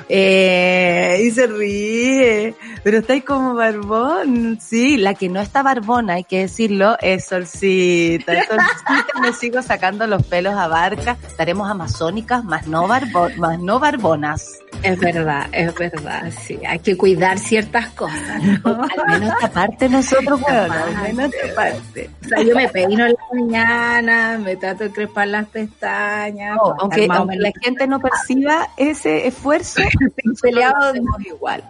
Eh, 0.10 1.22
y 1.26 1.32
se 1.32 1.48
ríe. 1.48 2.56
Pero 2.84 3.00
estáis 3.00 3.24
como 3.24 3.54
barbón. 3.54 4.60
Sí, 4.62 4.98
la 4.98 5.14
que 5.14 5.30
no 5.30 5.40
está 5.40 5.64
barbona, 5.64 6.14
hay 6.16 6.24
que 6.24 6.40
decirlo, 6.40 6.98
es 7.02 7.26
Solcita. 7.26 8.34
Es 8.34 8.48
Solcita, 8.48 9.20
me 9.22 9.34
sigo 9.34 9.62
sacando 9.62 10.08
los 10.08 10.24
pelos 10.26 10.54
a 10.56 10.68
barca. 10.68 11.18
Estaremos 11.28 11.70
amazónicas, 11.70 12.44
más 12.44 12.68
no, 12.68 12.88
barbo- 12.88 13.36
más 13.38 13.60
no 13.60 13.80
barbonas. 13.80 14.60
Es 14.84 15.00
verdad, 15.00 15.48
es 15.52 15.74
verdad, 15.74 16.32
sí. 16.46 16.60
Hay 16.68 16.80
que 16.80 16.96
cuidar 16.98 17.40
ciertas 17.40 17.90
cosas, 17.92 18.44
¿no? 18.64 18.82
Al 19.08 19.20
menos 19.20 19.34
esta 19.36 19.52
parte 19.52 19.90
nosotros, 19.90 20.40
bueno, 20.42 20.74
al 20.74 21.14
menos 21.16 21.34
esta 21.34 21.56
parte. 21.56 22.10
O 22.24 22.28
sea, 22.28 22.44
yo 22.44 22.56
me 22.56 22.68
peino 22.70 23.06
en 23.06 23.14
la 23.14 23.42
mañana, 23.42 24.38
me 24.38 24.56
trato 24.56 24.84
de 24.84 24.92
crepar 24.92 25.28
las 25.30 25.48
pestañas. 25.48 25.77
No, 25.82 25.86
para 25.86 26.76
aunque, 26.80 27.08
aunque 27.10 27.36
la 27.38 27.52
gente 27.62 27.88
no 27.88 28.00
perciba 28.00 28.70
ese 28.78 29.28
esfuerzo, 29.28 29.82
peleado, 30.42 30.94
igual. 31.26 31.64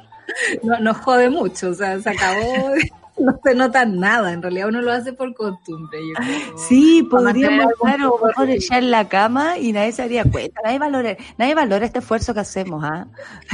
no, 0.63 0.79
no 0.79 0.93
jode 0.93 1.29
mucho, 1.29 1.69
o 1.69 1.73
sea, 1.73 1.99
se 1.99 2.09
acabó, 2.09 2.73
no 3.19 3.39
se 3.43 3.55
nota 3.55 3.85
nada, 3.85 4.31
en 4.33 4.41
realidad 4.41 4.67
uno 4.69 4.81
lo 4.81 4.91
hace 4.91 5.13
por 5.13 5.33
costumbre. 5.33 5.99
Yo 6.07 6.13
creo. 6.15 6.57
Sí, 6.57 7.07
podríamos 7.09 7.65
estar 7.73 7.99
mejor 7.99 8.47
ya 8.59 8.77
en 8.77 8.91
la 8.91 9.07
cama 9.09 9.57
y 9.57 9.71
nadie 9.73 9.91
se 9.91 10.03
daría 10.03 10.23
cuenta. 10.23 10.61
Nadie 10.63 10.79
valora, 10.79 11.17
nadie 11.37 11.55
valora 11.55 11.85
este 11.85 11.99
esfuerzo 11.99 12.33
que 12.33 12.39
hacemos, 12.41 12.83
¿ah? 12.83 13.07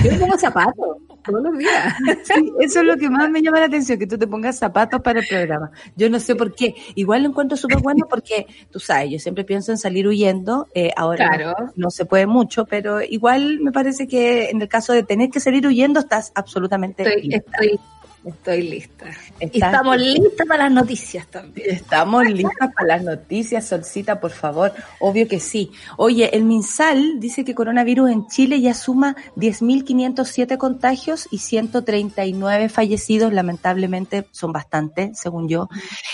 Yo 0.03 0.11
me 0.11 0.17
pongo 0.19 0.37
zapatos 0.37 0.97
todos 1.23 1.41
los 1.43 1.57
días. 1.57 1.93
Sí, 2.23 2.51
eso 2.59 2.79
es 2.81 2.85
lo 2.85 2.97
que 2.97 3.09
más 3.09 3.29
me 3.29 3.41
llama 3.41 3.59
la 3.59 3.65
atención, 3.67 3.97
que 3.99 4.07
tú 4.07 4.17
te 4.17 4.27
pongas 4.27 4.57
zapatos 4.57 5.01
para 5.01 5.19
el 5.19 5.27
programa. 5.27 5.71
Yo 5.95 6.09
no 6.09 6.19
sé 6.19 6.35
por 6.35 6.53
qué. 6.53 6.75
Igual 6.95 7.23
lo 7.23 7.29
encuentro 7.29 7.57
súper 7.57 7.79
bueno 7.79 8.05
porque, 8.09 8.45
tú 8.71 8.79
sabes, 8.79 9.09
yo 9.11 9.19
siempre 9.19 9.43
pienso 9.43 9.71
en 9.71 9.77
salir 9.77 10.07
huyendo. 10.07 10.67
eh, 10.73 10.91
ahora 10.95 11.27
Claro. 11.27 11.53
no, 11.59 11.71
no 11.75 11.89
se 11.91 12.05
puede 12.05 12.27
mucho, 12.27 12.65
pero 12.65 13.01
igual 13.01 13.59
me 13.61 13.71
parece 13.71 14.07
que 14.07 14.49
en 14.49 14.61
el 14.61 14.67
caso 14.67 14.93
de 14.93 15.03
tener 15.03 15.29
que 15.29 15.39
salir 15.39 15.65
huyendo 15.65 15.99
estás 15.99 16.31
absolutamente 16.35 17.03
Estoy, 17.03 17.29
estoy, 17.33 17.79
estoy 18.25 18.61
lista. 18.63 19.05
Y 19.39 19.45
estamos 19.61 19.97
listos 19.97 20.47
para 20.47 20.63
las 20.63 20.71
noticias 20.71 21.27
también. 21.27 21.69
Estamos 21.69 22.25
listas 22.25 22.73
para 22.73 22.87
las 22.87 23.03
noticias, 23.03 23.67
Solcita, 23.67 24.19
por 24.19 24.31
favor. 24.31 24.73
Obvio 24.99 25.27
que 25.27 25.39
sí. 25.39 25.71
Oye, 25.97 26.35
el 26.35 26.43
MinSal 26.43 27.19
dice 27.19 27.43
que 27.43 27.55
coronavirus 27.55 28.11
en 28.11 28.27
Chile 28.27 28.61
ya 28.61 28.73
suma 28.73 29.15
10.507 29.35 30.57
contagios 30.57 31.27
y 31.31 31.39
139 31.39 32.69
fallecidos. 32.69 33.33
Lamentablemente 33.33 34.27
son 34.31 34.53
bastantes, 34.53 35.19
según 35.19 35.47
yo. 35.49 35.69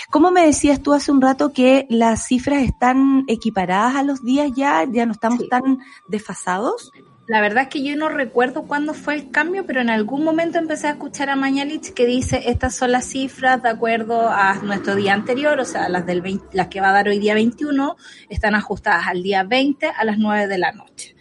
¿Cómo 0.09 0.31
me 0.31 0.45
decías 0.45 0.81
tú 0.81 0.93
hace 0.93 1.11
un 1.11 1.21
rato 1.21 1.53
que 1.53 1.85
las 1.89 2.25
cifras 2.27 2.63
están 2.63 3.25
equiparadas 3.27 3.95
a 3.95 4.03
los 4.03 4.23
días 4.23 4.49
ya? 4.55 4.85
¿Ya 4.89 5.05
no 5.05 5.11
estamos 5.11 5.39
Sí. 5.41 5.49
tan 5.49 5.79
desfasados? 6.07 6.91
La 7.29 7.41
verdad 7.41 7.65
es 7.65 7.69
que 7.69 7.83
yo 7.83 7.95
no 7.95 8.09
recuerdo 8.09 8.63
cuándo 8.63 8.95
fue 8.95 9.13
el 9.13 9.29
cambio, 9.29 9.63
pero 9.63 9.81
en 9.81 9.91
algún 9.91 10.23
momento 10.23 10.57
empecé 10.57 10.87
a 10.87 10.93
escuchar 10.93 11.29
a 11.29 11.35
Mañalich 11.35 11.93
que 11.93 12.07
dice 12.07 12.41
estas 12.47 12.73
son 12.73 12.91
las 12.91 13.05
cifras 13.05 13.61
de 13.61 13.69
acuerdo 13.69 14.27
a 14.27 14.55
nuestro 14.63 14.95
día 14.95 15.13
anterior, 15.13 15.59
o 15.59 15.63
sea, 15.63 15.89
las 15.89 16.07
del 16.07 16.23
20 16.23 16.47
las 16.53 16.69
que 16.69 16.81
va 16.81 16.89
a 16.89 16.93
dar 16.93 17.07
hoy 17.07 17.19
día 17.19 17.35
21 17.35 17.97
están 18.29 18.55
ajustadas 18.55 19.05
al 19.05 19.21
día 19.21 19.43
20 19.43 19.91
a 19.95 20.05
las 20.05 20.17
9 20.17 20.47
de 20.47 20.57
la 20.57 20.71
noche. 20.71 21.15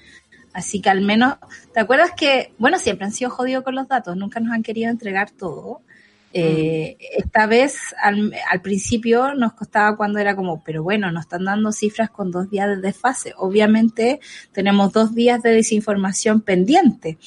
Así 0.54 0.80
que 0.80 0.88
al 0.88 1.02
menos, 1.02 1.36
¿te 1.74 1.80
acuerdas 1.80 2.12
que, 2.16 2.54
bueno, 2.56 2.78
siempre 2.78 3.04
han 3.04 3.12
sido 3.12 3.28
jodidos 3.28 3.62
con 3.62 3.74
los 3.74 3.86
datos, 3.86 4.16
nunca 4.16 4.40
nos 4.40 4.54
han 4.54 4.62
querido 4.62 4.90
entregar 4.90 5.30
todo? 5.30 5.82
Eh, 6.32 6.96
esta 7.16 7.46
vez, 7.46 7.94
al, 8.02 8.32
principio, 8.62 9.34
nos 9.34 9.54
costaba 9.54 9.96
cuando 9.96 10.18
era 10.18 10.36
como, 10.36 10.62
pero 10.62 10.82
bueno, 10.82 11.10
nos 11.10 11.22
están 11.22 11.44
dando 11.44 11.72
cifras 11.72 12.10
con 12.10 12.30
dos 12.30 12.50
días 12.50 12.68
de 12.68 12.76
desfase. 12.76 13.32
Obviamente, 13.36 14.20
tenemos 14.52 14.92
dos 14.92 15.14
días 15.14 15.42
de 15.42 15.50
desinformación 15.50 16.40
pendiente. 16.42 17.18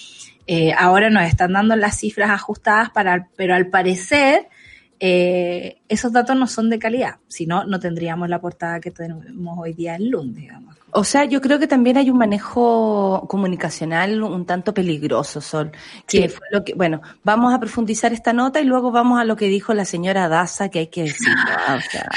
Eh, 0.47 0.73
ahora 0.77 1.09
nos 1.09 1.23
están 1.23 1.53
dando 1.53 1.75
las 1.75 1.97
cifras 1.97 2.29
ajustadas, 2.29 2.89
para, 2.91 3.27
pero 3.35 3.55
al 3.55 3.67
parecer, 3.67 4.49
eh, 5.03 5.81
esos 5.89 6.11
datos 6.13 6.35
no 6.35 6.45
son 6.45 6.69
de 6.69 6.77
calidad. 6.77 7.15
Si 7.27 7.47
no, 7.47 7.63
no 7.65 7.79
tendríamos 7.79 8.29
la 8.29 8.39
portada 8.39 8.79
que 8.79 8.91
tenemos 8.91 9.57
hoy 9.57 9.73
día 9.73 9.95
el 9.95 10.09
lunes, 10.09 10.35
digamos. 10.35 10.77
O 10.91 11.03
sea, 11.03 11.25
yo 11.25 11.41
creo 11.41 11.57
que 11.57 11.65
también 11.65 11.97
hay 11.97 12.11
un 12.11 12.19
manejo 12.19 13.25
comunicacional 13.27 14.21
un 14.21 14.45
tanto 14.45 14.75
peligroso, 14.75 15.41
Sol. 15.41 15.71
Que 16.05 16.23
Sí. 16.23 16.29
fue 16.29 16.45
lo 16.51 16.63
que, 16.63 16.75
bueno, 16.75 17.01
vamos 17.23 17.51
a 17.51 17.59
profundizar 17.59 18.13
esta 18.13 18.31
nota 18.31 18.61
y 18.61 18.65
luego 18.65 18.91
vamos 18.91 19.19
a 19.19 19.23
lo 19.25 19.35
que 19.35 19.47
dijo 19.47 19.73
la 19.73 19.85
señora 19.85 20.27
Daza, 20.29 20.69
que 20.69 20.79
hay 20.79 20.87
que 20.87 21.03
decir, 21.03 21.33
ah, 21.47 21.77
o 21.79 21.81
sea, 21.89 22.07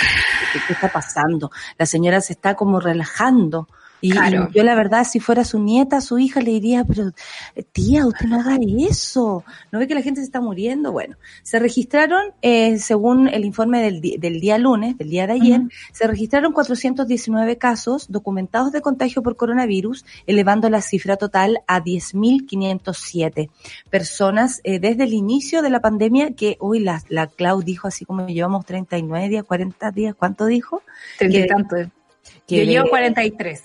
¿qué, 0.52 0.58
qué 0.66 0.72
está 0.74 0.92
pasando? 0.92 1.50
La 1.78 1.86
señora 1.86 2.20
se 2.20 2.34
está 2.34 2.54
como 2.54 2.80
relajando. 2.80 3.66
Y, 4.04 4.10
Claro. 4.10 4.48
y 4.52 4.58
yo 4.58 4.64
la 4.64 4.74
verdad, 4.74 5.04
si 5.10 5.18
fuera 5.18 5.44
su 5.44 5.58
nieta, 5.58 6.02
su 6.02 6.18
hija, 6.18 6.40
le 6.42 6.50
diría, 6.50 6.84
pero 6.84 7.12
tía, 7.72 8.06
usted 8.06 8.26
no 8.26 8.38
haga 8.40 8.58
eso. 8.86 9.44
¿No 9.72 9.78
ve 9.78 9.86
que 9.86 9.94
la 9.94 10.02
gente 10.02 10.20
se 10.20 10.26
está 10.26 10.42
muriendo? 10.42 10.92
Bueno, 10.92 11.16
se 11.42 11.58
registraron, 11.58 12.20
eh, 12.42 12.78
según 12.78 13.28
el 13.28 13.46
informe 13.46 13.80
del, 13.82 14.02
del 14.02 14.40
día 14.40 14.58
lunes, 14.58 14.98
del 14.98 15.08
día 15.08 15.26
de 15.26 15.32
ayer, 15.32 15.62
se 15.92 16.06
registraron 16.06 16.52
419 16.52 17.56
casos 17.56 18.12
documentados 18.12 18.72
de 18.72 18.82
contagio 18.82 19.22
por 19.22 19.36
coronavirus, 19.36 20.04
elevando 20.26 20.68
la 20.68 20.82
cifra 20.82 21.16
total 21.16 21.60
a 21.66 21.80
10.507 21.82 23.48
personas 23.88 24.60
eh, 24.64 24.78
desde 24.80 25.04
el 25.04 25.14
inicio 25.14 25.62
de 25.62 25.70
la 25.70 25.80
pandemia, 25.80 26.32
que 26.34 26.56
hoy 26.60 26.80
la, 26.80 27.02
la 27.08 27.26
Clau 27.26 27.62
dijo 27.62 27.88
así 27.88 28.04
como 28.04 28.26
llevamos 28.26 28.66
39 28.66 29.28
días, 29.30 29.44
40 29.44 29.90
días, 29.92 30.14
¿cuánto 30.14 30.44
dijo? 30.44 30.82
Treinta 31.18 31.38
y 31.38 31.42
Que- 31.42 31.48
tanto. 31.48 31.76
Que 32.46 32.56
Yo 32.58 32.64
llevo 32.64 32.88
43. 32.90 33.62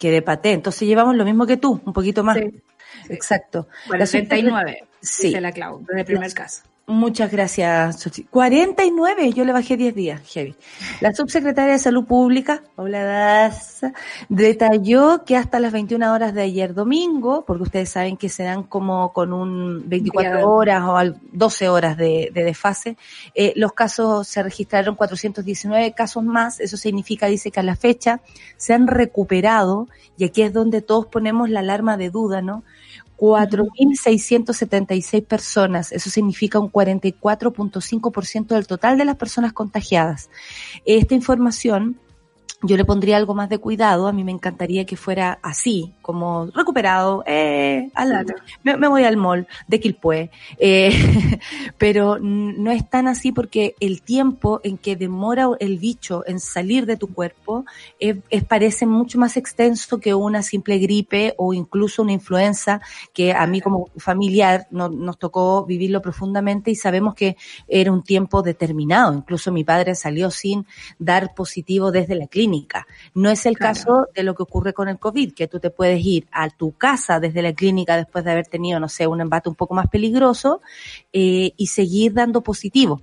Que 0.00 0.10
de 0.10 0.22
paté. 0.22 0.50
Entonces 0.52 0.88
llevamos 0.88 1.14
lo 1.14 1.24
mismo 1.24 1.46
que 1.46 1.56
tú, 1.58 1.80
un 1.84 1.92
poquito 1.92 2.24
más. 2.24 2.36
Sí. 2.38 2.62
Exacto. 3.08 3.68
Bueno, 3.86 4.00
La 4.00 4.06
subsecre- 4.06 4.28
39, 4.28 4.84
Sí. 5.00 5.28
dice 5.28 5.40
la 5.40 5.52
Clau, 5.52 5.78
desde 5.86 6.00
el 6.00 6.06
primer 6.06 6.34
caso. 6.34 6.62
Muchas 6.90 7.30
gracias, 7.30 8.02
Xochitl. 8.02 8.28
49, 8.30 9.32
yo 9.32 9.44
le 9.44 9.52
bajé 9.52 9.76
10 9.76 9.94
días, 9.94 10.20
heavy. 10.26 10.56
La 11.00 11.12
subsecretaria 11.14 11.74
de 11.74 11.78
Salud 11.78 12.04
Pública, 12.04 12.64
Paula 12.74 13.04
Daza, 13.04 13.92
detalló 14.28 15.24
que 15.24 15.36
hasta 15.36 15.60
las 15.60 15.72
21 15.72 16.12
horas 16.12 16.34
de 16.34 16.42
ayer 16.42 16.74
domingo, 16.74 17.44
porque 17.46 17.62
ustedes 17.62 17.90
saben 17.90 18.16
que 18.16 18.28
se 18.28 18.42
dan 18.42 18.64
como 18.64 19.12
con 19.12 19.32
un 19.32 19.88
24 19.88 20.36
Día. 20.38 20.46
horas 20.46 20.82
o 20.82 20.96
al- 20.96 21.20
12 21.32 21.68
horas 21.68 21.96
de, 21.96 22.30
de 22.34 22.42
desfase, 22.42 22.96
eh, 23.36 23.52
los 23.54 23.72
casos 23.72 24.26
se 24.26 24.42
registraron 24.42 24.96
419 24.96 25.92
casos 25.92 26.24
más, 26.24 26.58
eso 26.58 26.76
significa, 26.76 27.26
dice 27.26 27.52
que 27.52 27.60
a 27.60 27.62
la 27.62 27.76
fecha 27.76 28.20
se 28.56 28.74
han 28.74 28.88
recuperado, 28.88 29.86
y 30.16 30.24
aquí 30.24 30.42
es 30.42 30.52
donde 30.52 30.82
todos 30.82 31.06
ponemos 31.06 31.50
la 31.50 31.60
alarma 31.60 31.96
de 31.96 32.10
duda, 32.10 32.42
¿no? 32.42 32.64
4.676 33.20 35.24
personas, 35.26 35.92
eso 35.92 36.08
significa 36.08 36.58
un 36.58 36.72
44.5% 36.72 38.46
del 38.46 38.66
total 38.66 38.96
de 38.96 39.04
las 39.04 39.16
personas 39.16 39.52
contagiadas. 39.52 40.30
Esta 40.86 41.14
información 41.14 42.00
yo 42.62 42.76
le 42.76 42.84
pondría 42.84 43.16
algo 43.16 43.34
más 43.34 43.48
de 43.48 43.58
cuidado. 43.58 44.06
A 44.06 44.12
mí 44.12 44.22
me 44.22 44.32
encantaría 44.32 44.84
que 44.84 44.96
fuera 44.96 45.38
así, 45.42 45.94
como 46.02 46.46
recuperado. 46.54 47.24
Eh, 47.26 47.90
al, 47.94 48.26
me, 48.62 48.88
voy 48.88 49.04
al 49.04 49.16
mall 49.16 49.46
de 49.66 49.80
Quilpué. 49.80 50.30
Eh, 50.58 50.90
pero 51.78 52.18
no 52.20 52.70
es 52.70 52.88
tan 52.88 53.08
así 53.08 53.32
porque 53.32 53.74
el 53.80 54.02
tiempo 54.02 54.60
en 54.62 54.76
que 54.76 54.96
demora 54.96 55.48
el 55.58 55.78
bicho 55.78 56.22
en 56.26 56.38
salir 56.38 56.84
de 56.84 56.96
tu 56.96 57.12
cuerpo 57.12 57.64
es, 57.98 58.18
parece 58.46 58.84
mucho 58.84 59.18
más 59.18 59.36
extenso 59.38 59.98
que 59.98 60.12
una 60.12 60.42
simple 60.42 60.78
gripe 60.78 61.34
o 61.38 61.54
incluso 61.54 62.02
una 62.02 62.12
influenza 62.12 62.82
que 63.14 63.32
a 63.32 63.46
mí 63.46 63.60
como 63.60 63.88
familiar 63.96 64.66
no, 64.70 64.90
nos 64.90 65.18
tocó 65.18 65.64
vivirlo 65.64 66.02
profundamente 66.02 66.70
y 66.70 66.74
sabemos 66.74 67.14
que 67.14 67.36
era 67.68 67.90
un 67.90 68.02
tiempo 68.02 68.42
determinado. 68.42 69.14
Incluso 69.14 69.50
mi 69.50 69.64
padre 69.64 69.94
salió 69.94 70.30
sin 70.30 70.66
dar 70.98 71.34
positivo 71.34 71.90
desde 71.90 72.16
la 72.16 72.26
clínica 72.26 72.49
no 73.14 73.30
es 73.30 73.46
el 73.46 73.56
caso 73.58 74.08
de 74.14 74.22
lo 74.22 74.34
que 74.34 74.42
ocurre 74.42 74.72
con 74.72 74.88
el 74.88 74.98
COVID, 74.98 75.34
que 75.34 75.48
tú 75.48 75.60
te 75.60 75.70
puedes 75.70 76.04
ir 76.04 76.26
a 76.32 76.48
tu 76.50 76.72
casa 76.72 77.20
desde 77.20 77.42
la 77.42 77.52
clínica 77.52 77.96
después 77.96 78.24
de 78.24 78.32
haber 78.32 78.46
tenido, 78.46 78.80
no 78.80 78.88
sé, 78.88 79.06
un 79.06 79.20
embate 79.20 79.48
un 79.48 79.54
poco 79.54 79.74
más 79.74 79.88
peligroso 79.88 80.60
eh, 81.12 81.52
y 81.56 81.66
seguir 81.68 82.12
dando 82.12 82.42
positivo. 82.42 83.00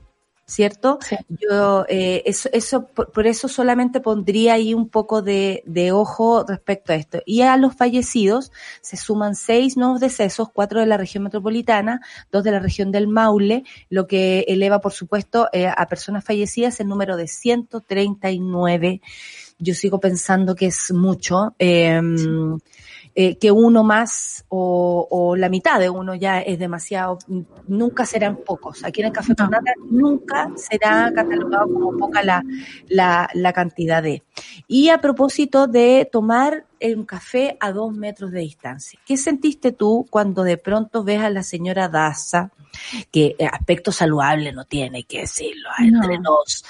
¿Cierto? 0.47 0.97
Yo, 1.27 1.85
eh, 1.89 2.23
eso, 2.25 2.49
eso 2.53 2.87
por, 2.87 3.27
eso 3.27 3.49
solamente 3.49 3.99
pondría 3.99 4.53
ahí 4.53 4.73
un 4.73 4.87
poco 4.87 5.21
de, 5.21 5.61
de, 5.65 5.91
ojo 5.91 6.45
respecto 6.47 6.93
a 6.93 6.95
esto. 6.95 7.19
Y 7.25 7.41
a 7.41 7.57
los 7.57 7.75
fallecidos 7.75 8.53
se 8.81 8.95
suman 8.95 9.35
seis 9.35 9.75
nuevos 9.75 9.99
decesos, 9.99 10.49
cuatro 10.51 10.79
de 10.79 10.85
la 10.85 10.95
región 10.95 11.25
metropolitana, 11.25 12.01
dos 12.31 12.45
de 12.45 12.51
la 12.51 12.59
región 12.59 12.91
del 12.91 13.07
Maule, 13.07 13.65
lo 13.89 14.07
que 14.07 14.45
eleva, 14.47 14.79
por 14.79 14.93
supuesto, 14.93 15.49
eh, 15.51 15.67
a 15.67 15.85
personas 15.87 16.23
fallecidas 16.23 16.79
el 16.79 16.87
número 16.87 17.17
de 17.17 17.27
139 17.27 19.01
yo 19.59 19.73
sigo 19.73 19.99
pensando 19.99 20.55
que 20.55 20.67
es 20.67 20.93
mucho. 20.93 21.55
Eh, 21.57 21.99
eh, 23.19 23.39
que 23.39 23.51
uno 23.51 23.83
más 23.83 24.45
o, 24.47 25.07
o, 25.09 25.35
la 25.35 25.49
mitad 25.49 25.79
de 25.79 25.89
uno 25.89 26.13
ya 26.13 26.39
es 26.39 26.59
demasiado, 26.59 27.17
nunca 27.67 28.05
serán 28.05 28.35
pocos. 28.35 28.85
Aquí 28.85 29.01
en 29.01 29.07
el 29.07 29.11
Café 29.11 29.33
Tornata 29.33 29.71
nunca 29.89 30.51
será 30.55 31.11
catalogado 31.15 31.65
como 31.65 31.97
poca 31.97 32.21
la, 32.21 32.43
la, 32.87 33.27
la 33.33 33.53
cantidad 33.53 34.03
de. 34.03 34.21
Y 34.67 34.89
a 34.89 35.01
propósito 35.01 35.65
de 35.65 36.07
tomar 36.11 36.67
un 36.81 37.05
café 37.05 37.57
a 37.59 37.71
dos 37.71 37.93
metros 37.93 38.31
de 38.31 38.39
distancia, 38.41 38.99
¿qué 39.05 39.17
sentiste 39.17 39.71
tú 39.71 40.05
cuando 40.09 40.43
de 40.43 40.57
pronto 40.57 41.03
ves 41.03 41.21
a 41.21 41.29
la 41.29 41.43
señora 41.43 41.89
Daza 41.89 42.51
que 43.11 43.35
aspecto 43.51 43.91
saludable 43.91 44.51
no 44.51 44.65
tiene, 44.65 45.03
que 45.03 45.21
decirlo, 45.21 45.69
entre 45.79 46.19
nos. 46.19 46.63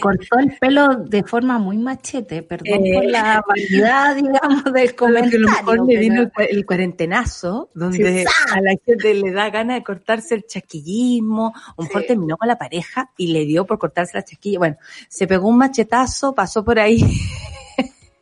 Cortó 0.00 0.38
el 0.38 0.56
pelo 0.58 0.96
de 0.96 1.22
forma 1.22 1.58
muy 1.58 1.78
machete, 1.78 2.42
perdón 2.42 2.80
por 2.94 3.04
la 3.04 3.42
variedad, 3.46 4.14
digamos, 4.16 4.64
del 4.72 4.94
comentario. 4.94 5.48
A 5.48 5.62
lo 5.62 5.72
mejor 5.72 5.88
le 5.88 5.98
vino 5.98 6.30
el, 6.36 6.66
cuarentenazo, 6.66 7.70
donde 7.74 8.24
a 8.52 8.60
la 8.60 8.74
gente 8.84 9.14
le 9.14 9.32
da 9.32 9.50
ganas 9.50 9.76
de 9.78 9.84
cortarse 9.84 10.34
el 10.34 10.46
chaquillismo, 10.46 11.52
un 11.76 11.86
mejor 11.86 12.04
terminó 12.06 12.36
con 12.36 12.48
la 12.48 12.58
pareja 12.58 13.10
y 13.16 13.28
le 13.28 13.44
dio 13.44 13.66
por 13.66 13.78
cortarse 13.78 14.16
la 14.16 14.24
chaquilla. 14.24 14.58
Bueno, 14.58 14.76
se 15.08 15.26
pegó 15.26 15.48
un 15.48 15.58
machetazo, 15.58 16.34
pasó 16.34 16.64
por 16.64 16.78
ahí. 16.78 17.00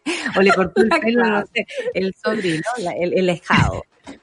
o 0.36 0.40
le 0.40 0.52
cortó 0.52 0.82
el 0.82 0.88
pelo, 0.88 1.24
no 1.24 1.44
sé, 1.46 1.66
el 1.94 2.14
sobrino, 2.14 2.62
el, 2.98 3.12
el. 3.12 3.42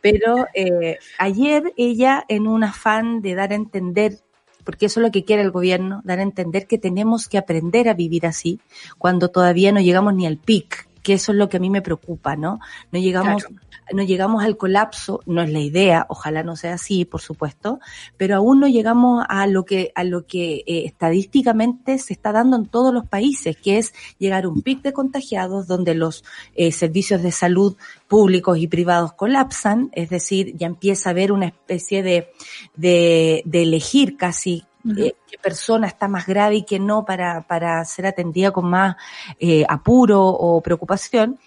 Pero 0.01 0.47
eh, 0.53 0.97
ayer 1.17 1.73
ella, 1.77 2.25
en 2.27 2.47
un 2.47 2.63
afán 2.63 3.21
de 3.21 3.35
dar 3.35 3.51
a 3.51 3.55
entender, 3.55 4.19
porque 4.63 4.87
eso 4.87 4.99
es 4.99 5.05
lo 5.05 5.11
que 5.11 5.23
quiere 5.23 5.41
el 5.41 5.51
gobierno, 5.51 6.01
dar 6.03 6.19
a 6.19 6.23
entender 6.23 6.67
que 6.67 6.77
tenemos 6.77 7.29
que 7.29 7.37
aprender 7.37 7.87
a 7.87 7.93
vivir 7.93 8.25
así, 8.25 8.59
cuando 8.97 9.29
todavía 9.29 9.71
no 9.71 9.79
llegamos 9.79 10.13
ni 10.13 10.27
al 10.27 10.37
pic, 10.37 10.88
que 11.10 11.15
eso 11.15 11.32
es 11.32 11.39
lo 11.39 11.50
que 11.50 11.58
a 11.58 11.60
mí 11.60 11.72
me 11.72 11.82
preocupa, 11.82 12.36
¿no? 12.36 12.60
No 12.91 13.00
llegamos 13.00 13.48
no 13.91 14.04
llegamos 14.04 14.43
al 14.43 14.58
colapso, 14.58 15.22
no 15.26 15.41
es 15.41 15.50
la 15.50 15.60
idea, 15.60 16.06
ojalá 16.08 16.43
no 16.43 16.56
sea 16.56 16.76
así, 16.76 17.04
por 17.04 17.22
supuesto, 17.22 17.80
pero 18.15 18.36
aún 18.36 18.60
no 18.60 18.67
llegamos 18.67 19.26
a 19.28 19.48
lo 19.48 19.65
que, 19.65 19.91
a 19.95 20.04
lo 20.04 20.28
que 20.28 20.63
eh, 20.67 20.84
estadísticamente 20.86 21.98
se 21.98 22.13
está 22.13 22.32
dando 22.32 22.58
en 22.58 22.67
todos 22.67 22.93
los 22.93 23.08
países, 23.08 23.58
que 23.58 23.80
es 23.80 23.91
llegar 24.19 24.43
a 24.43 24.50
un 24.50 24.62
pic 24.62 24.84
de 24.84 24.93
contagiados 24.93 25.65
donde 25.65 25.95
los 25.95 26.24
eh, 26.54 26.72
servicios 26.72 27.24
de 27.24 27.32
salud 27.32 27.76
públicos 28.08 28.60
y 28.60 28.67
privados 28.67 29.13
colapsan, 29.13 29.89
es 29.93 30.12
decir, 30.12 30.56
ya 30.56 30.67
empieza 30.67 31.10
a 31.10 31.13
haber 31.13 31.32
una 31.32 31.48
especie 31.48 32.04
de, 32.04 32.30
de, 32.76 33.41
de 33.45 33.63
elegir 33.63 34.15
casi 34.15 34.65
eh, 34.97 35.15
qué 35.29 35.37
persona 35.37 35.87
está 35.87 36.07
más 36.07 36.25
grave 36.25 36.55
y 36.55 36.63
qué 36.63 36.79
no 36.79 37.05
para, 37.05 37.41
para 37.41 37.83
ser 37.85 38.05
atendida 38.05 38.51
con 38.51 38.69
más 38.69 38.95
eh, 39.39 39.65
apuro 39.67 40.25
o 40.25 40.61
preocupación 40.61 41.37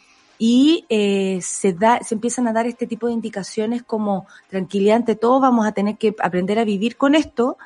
y 0.45 0.87
eh, 0.89 1.39
se 1.41 1.73
da, 1.73 2.01
se 2.03 2.17
empiezan 2.17 2.49
a 2.49 2.53
dar 2.53 2.67
este 2.67 2.89
tipo 2.89 3.07
de 3.07 3.13
indicaciones 3.13 3.85
como 3.85 4.27
tranquilidad 4.51 4.97
ante 4.97 5.15
todo, 5.15 5.39
vamos 5.39 5.65
a 5.67 5.71
tener 5.71 5.97
que 5.97 6.17
aprender 6.19 6.59
a 6.59 6.65
vivir 6.65 6.97
con 6.97 7.15
esto, 7.15 7.59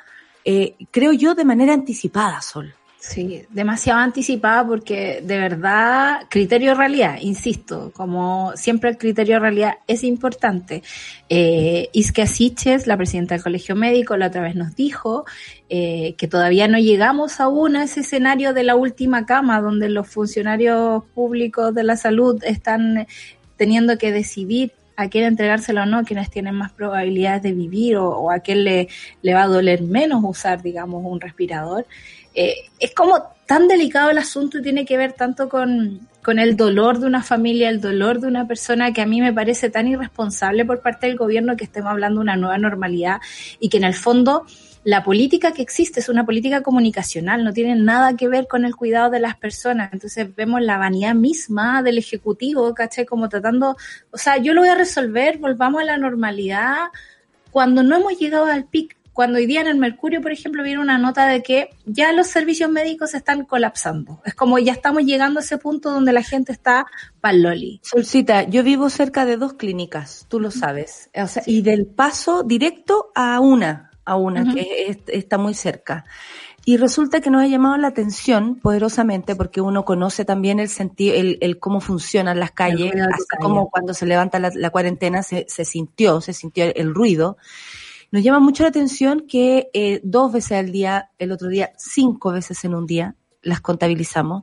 eh, 0.44 0.76
creo 0.90 1.12
yo 1.12 1.35
de 1.35 1.46
manera 1.46 1.72
anticipada, 1.72 2.42
Sol. 2.42 2.74
Sí, 2.99 3.45
demasiado 3.51 4.01
anticipada 4.01 4.67
porque 4.67 5.21
de 5.23 5.39
verdad, 5.39 6.23
criterio 6.29 6.75
realidad, 6.75 7.19
insisto, 7.21 7.93
como 7.95 8.53
siempre 8.57 8.91
el 8.91 8.99
criterio 8.99 9.39
realidad 9.39 9.75
es 9.87 10.03
importante. 10.03 10.83
Eh, 11.29 11.89
Isque 11.93 12.27
Siches, 12.27 12.87
la 12.87 12.97
presidenta 12.97 13.35
del 13.35 13.45
Colegio 13.45 13.77
Médico, 13.77 14.17
la 14.17 14.27
otra 14.27 14.43
vez 14.43 14.57
nos 14.57 14.75
dijo 14.75 15.25
eh, 15.69 16.15
que 16.19 16.27
todavía 16.27 16.67
no 16.69 16.79
llegamos 16.79 17.39
aún 17.39 17.77
a 17.77 17.85
ese 17.85 18.01
escenario 18.01 18.55
de 18.55 18.65
la 18.65 18.75
última 18.75 19.25
cama 19.25 19.61
donde 19.61 19.89
los 19.89 20.09
funcionarios 20.09 21.05
públicos 21.15 21.75
de 21.75 21.85
la 21.85 21.97
salud 21.97 22.43
están 22.45 23.07
teniendo 23.57 23.99
que 23.99 24.11
decidir 24.11 24.73
a 24.97 25.09
quién 25.09 25.25
entregárselo 25.25 25.83
o 25.83 25.87
no, 25.87 26.05
quienes 26.05 26.31
tienen 26.31 26.55
más 26.55 26.73
probabilidades 26.73 27.43
de 27.43 27.53
vivir 27.53 27.99
o, 27.99 28.09
o 28.09 28.31
a 28.31 28.41
quién 28.41 28.65
le, 28.65 28.89
le 29.23 29.35
va 29.35 29.43
a 29.43 29.47
doler 29.47 29.83
menos 29.83 30.25
usar, 30.25 30.63
digamos, 30.63 31.03
un 31.05 31.21
respirador. 31.21 31.87
Eh, 32.37 32.68
es 32.79 32.94
como 32.94 33.35
tan 33.46 33.66
delicado 33.66 34.11
el 34.11 34.18
asunto 34.18 34.59
y 34.59 34.62
tiene 34.62 34.85
que 34.85 34.99
ver 34.99 35.14
tanto 35.14 35.49
con, 35.49 36.07
con 36.22 36.38
el 36.38 36.55
dolor 36.55 36.99
de 36.99 37.07
una 37.07 37.22
familia, 37.22 37.70
el 37.70 37.81
dolor 37.81 38.20
de 38.20 38.27
una 38.27 38.46
persona 38.46 38.92
que 38.92 39.01
a 39.01 39.07
mí 39.07 39.22
me 39.22 39.33
parece 39.33 39.70
tan 39.70 39.88
irresponsable 39.88 40.66
por 40.66 40.83
parte 40.83 41.07
del 41.07 41.16
gobierno 41.16 41.57
que 41.57 41.64
estemos 41.64 41.90
hablando 41.90 42.20
de 42.20 42.25
una 42.25 42.37
nueva 42.37 42.59
normalidad 42.59 43.20
y 43.59 43.70
que 43.70 43.79
en 43.79 43.85
el 43.85 43.94
fondo 43.94 44.44
la 44.85 45.03
política 45.03 45.53
que 45.53 45.62
existe 45.62 46.01
es 46.01 46.11
una 46.11 46.27
política 46.27 46.62
comunicacional, 46.62 47.42
no 47.42 47.53
tiene 47.55 47.75
nada 47.75 48.16
que 48.16 48.29
ver 48.29 48.46
con 48.46 48.64
el 48.66 48.77
cuidado 48.77 49.11
de 49.11 49.18
las 49.18 49.37
personas. 49.37 49.92
Entonces 49.92 50.33
vemos 50.37 50.61
la 50.61 50.77
vanidad 50.77 51.14
misma 51.14 51.83
del 51.83 51.99
Ejecutivo, 51.99 52.75
¿cachai? 52.75 53.07
Como 53.07 53.29
tratando, 53.29 53.77
o 54.11 54.18
sea, 54.18 54.37
yo 54.37 54.53
lo 54.53 54.61
voy 54.61 54.70
a 54.70 54.75
resolver, 54.75 55.38
volvamos 55.38 55.81
a 55.81 55.87
la 55.87 55.96
normalidad 55.96 56.77
cuando 57.51 57.83
no 57.83 57.96
hemos 57.96 58.18
llegado 58.18 58.44
al 58.44 58.66
pic 58.66 58.96
cuando 59.16 59.38
hoy 59.38 59.46
día 59.46 59.62
en 59.62 59.66
el 59.66 59.79
Mercurio, 59.79 60.20
por 60.20 60.31
ejemplo, 60.31 60.62
viene 60.62 60.79
una 60.79 60.98
nota 60.98 61.26
de 61.26 61.42
que 61.42 61.70
ya 61.87 62.12
los 62.12 62.26
servicios 62.26 62.70
médicos 62.70 63.14
están 63.14 63.46
colapsando. 63.46 64.20
Es 64.26 64.35
como 64.35 64.59
ya 64.59 64.72
estamos 64.72 65.05
llegando 65.05 65.40
a 65.40 65.42
ese 65.42 65.57
punto 65.57 65.90
donde 65.90 66.12
la 66.12 66.22
gente 66.22 66.52
está 66.52 66.85
loli. 67.33 67.81
Solcita, 67.83 68.42
yo 68.42 68.62
vivo 68.62 68.90
cerca 68.90 69.24
de 69.24 69.38
dos 69.38 69.55
clínicas, 69.55 70.26
tú 70.29 70.38
lo 70.38 70.50
sabes. 70.50 71.09
O 71.14 71.26
sea, 71.26 71.42
y 71.46 71.62
del 71.62 71.87
paso 71.87 72.42
directo 72.42 73.11
a 73.14 73.40
una, 73.40 73.90
a 74.05 74.16
una 74.16 74.52
que 74.52 75.00
está 75.07 75.38
muy 75.38 75.55
cerca. 75.55 76.05
Y 76.68 76.76
resulta 76.76 77.20
que 77.20 77.31
nos 77.31 77.42
ha 77.42 77.46
llamado 77.46 77.79
la 77.79 77.88
atención 77.88 78.57
poderosamente 78.57 79.35
porque 79.35 79.62
uno 79.62 79.85
conoce 79.85 80.26
también 80.26 80.61
el 80.61 80.68
sentido, 80.68 81.14
el, 81.14 81.38
el 81.40 81.59
cómo 81.59 81.81
funcionan 81.81 82.38
las 82.38 82.50
calles, 82.50 82.92
así 82.92 83.24
como 83.40 83.70
cuando 83.70 83.94
se 83.94 84.05
levanta 84.05 84.38
la, 84.40 84.70
cuarentena 84.70 85.22
se, 85.22 85.46
se, 85.48 85.64
sintió, 85.64 86.20
se 86.20 86.35
sintió 86.35 86.64
el 86.64 86.92
ruido. 86.92 87.38
Nos 88.11 88.23
llama 88.23 88.40
mucho 88.40 88.62
la 88.62 88.71
atención 88.71 89.27
que 89.29 89.69
eh, 89.73 90.01
dos 90.03 90.33
veces 90.33 90.53
al 90.53 90.73
día, 90.73 91.11
el 91.19 91.33
otro 91.33 91.49
día 91.49 91.73
cinco 91.77 92.33
veces 92.33 92.64
en 92.64 92.75
un 92.75 92.87
día, 92.87 93.16
las 93.47 93.61
contabilizamos, 93.61 94.42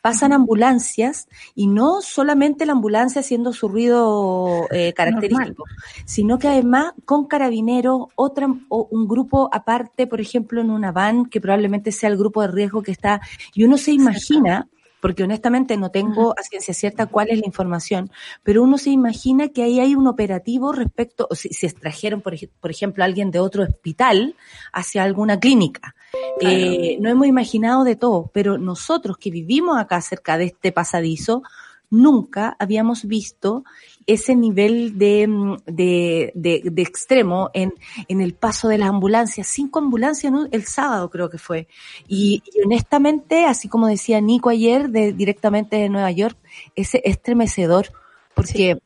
pasan 0.00 0.32
ambulancias 0.32 1.28
y 1.56 1.66
no 1.66 2.00
solamente 2.02 2.64
la 2.64 2.72
ambulancia 2.72 3.20
haciendo 3.20 3.52
su 3.52 3.68
ruido 3.68 4.68
eh, 4.70 4.92
característico, 4.92 5.64
sino 6.04 6.38
que 6.38 6.48
además 6.48 6.92
con 7.04 7.26
carabineros, 7.26 8.06
otra, 8.14 8.46
o 8.68 8.86
un 8.90 9.08
grupo 9.08 9.50
aparte, 9.52 10.06
por 10.06 10.20
ejemplo, 10.20 10.60
en 10.60 10.70
una 10.70 10.92
van, 10.92 11.26
que 11.26 11.40
probablemente 11.40 11.90
sea 11.90 12.10
el 12.10 12.16
grupo 12.16 12.42
de 12.42 12.48
riesgo 12.48 12.82
que 12.82 12.92
está, 12.92 13.20
y 13.54 13.64
uno 13.64 13.76
se 13.76 13.90
imagina 13.90 14.68
porque 15.04 15.22
honestamente 15.22 15.76
no 15.76 15.90
tengo 15.90 16.34
a 16.38 16.42
ciencia 16.42 16.72
cierta 16.72 17.04
cuál 17.04 17.28
es 17.28 17.38
la 17.38 17.44
información, 17.44 18.10
pero 18.42 18.62
uno 18.62 18.78
se 18.78 18.88
imagina 18.88 19.50
que 19.50 19.62
ahí 19.62 19.78
hay 19.78 19.94
un 19.94 20.06
operativo 20.06 20.72
respecto, 20.72 21.28
o 21.30 21.34
si, 21.34 21.50
si 21.50 21.66
extrajeron, 21.66 22.22
por, 22.22 22.34
por, 22.58 22.70
ejemplo, 22.70 23.04
a 23.04 23.06
alguien 23.06 23.30
de 23.30 23.38
otro 23.38 23.64
hospital 23.64 24.34
hacia 24.72 25.04
alguna 25.04 25.38
clínica. 25.38 25.94
Eh, 26.40 26.96
no 27.00 27.10
hemos 27.10 27.26
imaginado 27.26 27.84
de 27.84 27.96
todo, 27.96 28.30
pero 28.32 28.56
nosotros 28.56 29.18
que 29.18 29.30
vivimos 29.30 29.76
acá 29.76 30.00
cerca 30.00 30.38
de 30.38 30.46
este 30.46 30.72
pasadizo, 30.72 31.42
nunca 31.90 32.56
habíamos 32.58 33.04
visto 33.06 33.64
ese 34.06 34.36
nivel 34.36 34.98
de, 34.98 35.26
mm, 35.26 35.56
de, 35.66 36.32
de, 36.34 36.62
de 36.64 36.82
extremo 36.82 37.50
en, 37.54 37.74
en 38.08 38.20
el 38.20 38.34
paso 38.34 38.68
de 38.68 38.78
las 38.78 38.88
ambulancias, 38.88 39.46
cinco 39.46 39.78
ambulancias 39.78 40.32
¿no? 40.32 40.46
el 40.50 40.64
sábado 40.64 41.10
creo 41.10 41.30
que 41.30 41.38
fue. 41.38 41.68
Y, 42.06 42.42
y, 42.54 42.60
honestamente, 42.64 43.46
así 43.46 43.68
como 43.68 43.86
decía 43.86 44.20
Nico 44.20 44.50
ayer, 44.50 44.90
de, 44.90 45.12
directamente 45.12 45.76
de 45.76 45.88
Nueva 45.88 46.10
York, 46.10 46.38
es 46.74 46.94
estremecedor, 46.94 47.88
porque... 48.34 48.74
Sí 48.74 48.80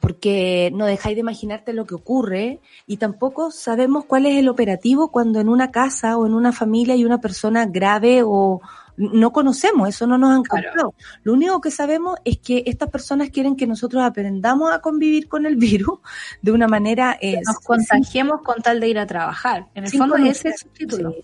porque 0.00 0.72
no 0.74 0.86
dejáis 0.86 1.14
de 1.14 1.20
imaginarte 1.20 1.72
lo 1.74 1.84
que 1.84 1.94
ocurre 1.94 2.60
y 2.86 2.96
tampoco 2.96 3.50
sabemos 3.50 4.06
cuál 4.06 4.26
es 4.26 4.36
el 4.36 4.48
operativo 4.48 5.10
cuando 5.12 5.40
en 5.40 5.48
una 5.48 5.70
casa 5.70 6.16
o 6.16 6.26
en 6.26 6.34
una 6.34 6.52
familia 6.52 6.94
hay 6.94 7.04
una 7.04 7.20
persona 7.20 7.66
grave 7.66 8.22
o, 8.24 8.62
no 9.00 9.32
conocemos, 9.32 9.88
eso 9.88 10.06
no 10.06 10.18
nos 10.18 10.36
han 10.36 10.44
contado. 10.44 10.94
Lo 11.22 11.32
único 11.32 11.60
que 11.60 11.70
sabemos 11.70 12.18
es 12.24 12.38
que 12.38 12.62
estas 12.66 12.90
personas 12.90 13.30
quieren 13.30 13.56
que 13.56 13.66
nosotros 13.66 14.02
aprendamos 14.02 14.72
a 14.72 14.80
convivir 14.80 15.28
con 15.28 15.46
el 15.46 15.56
virus 15.56 15.98
de 16.42 16.52
una 16.52 16.68
manera... 16.68 17.16
Eh, 17.20 17.40
nos 17.46 17.58
contagiemos 17.60 18.42
con 18.42 18.60
tal 18.62 18.78
de 18.80 18.88
ir 18.88 18.98
a 18.98 19.06
trabajar. 19.06 19.68
En 19.74 19.84
el 19.84 19.90
fondo 19.90 20.16
es 20.16 20.44
ese 20.44 20.48
el 20.48 20.72
título. 20.72 21.14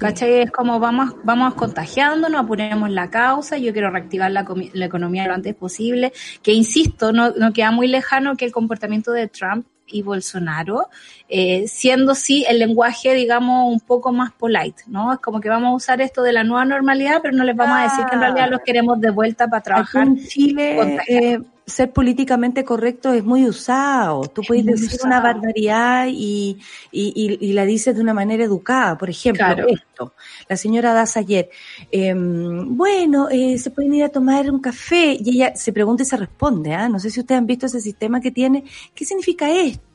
¿Cachai? 0.00 0.42
Es 0.42 0.50
como 0.50 0.80
vamos, 0.80 1.14
vamos 1.22 1.54
contagiándonos, 1.54 2.40
apuremos 2.40 2.90
la 2.90 3.08
causa, 3.08 3.56
yo 3.56 3.72
quiero 3.72 3.90
reactivar 3.90 4.30
la, 4.30 4.44
la 4.72 4.84
economía 4.84 5.26
lo 5.26 5.34
antes 5.34 5.54
posible, 5.54 6.12
que 6.42 6.52
insisto, 6.52 7.12
no, 7.12 7.30
no 7.30 7.52
queda 7.52 7.70
muy 7.70 7.86
lejano 7.86 8.36
que 8.36 8.44
el 8.44 8.52
comportamiento 8.52 9.12
de 9.12 9.28
Trump 9.28 9.66
y 9.86 10.02
Bolsonaro, 10.02 10.88
eh, 11.28 11.66
siendo 11.68 12.14
sí 12.14 12.44
el 12.48 12.58
lenguaje, 12.58 13.14
digamos, 13.14 13.72
un 13.72 13.80
poco 13.80 14.12
más 14.12 14.32
polite, 14.32 14.82
¿no? 14.86 15.12
Es 15.12 15.20
como 15.20 15.40
que 15.40 15.48
vamos 15.48 15.70
a 15.70 15.76
usar 15.76 16.00
esto 16.00 16.22
de 16.22 16.32
la 16.32 16.44
nueva 16.44 16.64
normalidad, 16.64 17.20
pero 17.22 17.36
no 17.36 17.44
les 17.44 17.56
vamos 17.56 17.78
a 17.78 17.82
decir 17.84 18.04
que 18.06 18.14
en 18.14 18.20
realidad 18.20 18.50
los 18.50 18.60
queremos 18.60 19.00
de 19.00 19.10
vuelta 19.10 19.48
para 19.48 19.62
trabajar. 19.62 20.06
en 20.06 20.26
Chile, 20.26 20.98
eh, 21.08 21.40
ser 21.66 21.92
políticamente 21.92 22.64
correcto 22.64 23.12
es 23.12 23.24
muy 23.24 23.44
usado. 23.44 24.22
Tú 24.28 24.42
puedes 24.46 24.64
decir 24.64 25.00
una 25.04 25.20
barbaridad 25.20 26.06
y, 26.08 26.58
y, 26.92 27.38
y, 27.40 27.52
la 27.54 27.64
dices 27.64 27.96
de 27.96 28.02
una 28.02 28.14
manera 28.14 28.44
educada. 28.44 28.96
Por 28.96 29.10
ejemplo, 29.10 29.66
esto. 29.68 30.14
La 30.48 30.56
señora 30.56 30.94
Das 30.94 31.16
ayer, 31.16 31.50
eh, 31.90 32.14
bueno, 32.16 33.28
eh, 33.30 33.58
se 33.58 33.70
pueden 33.70 33.94
ir 33.94 34.04
a 34.04 34.10
tomar 34.10 34.48
un 34.48 34.60
café 34.60 35.16
y 35.18 35.30
ella 35.30 35.56
se 35.56 35.72
pregunta 35.72 36.04
y 36.04 36.06
se 36.06 36.16
responde. 36.16 36.72
¿ah? 36.72 36.88
No 36.88 37.00
sé 37.00 37.10
si 37.10 37.18
ustedes 37.18 37.38
han 37.38 37.46
visto 37.46 37.66
ese 37.66 37.80
sistema 37.80 38.20
que 38.20 38.30
tiene. 38.30 38.62
¿Qué 38.94 39.04
significa 39.04 39.50
esto? 39.50 39.85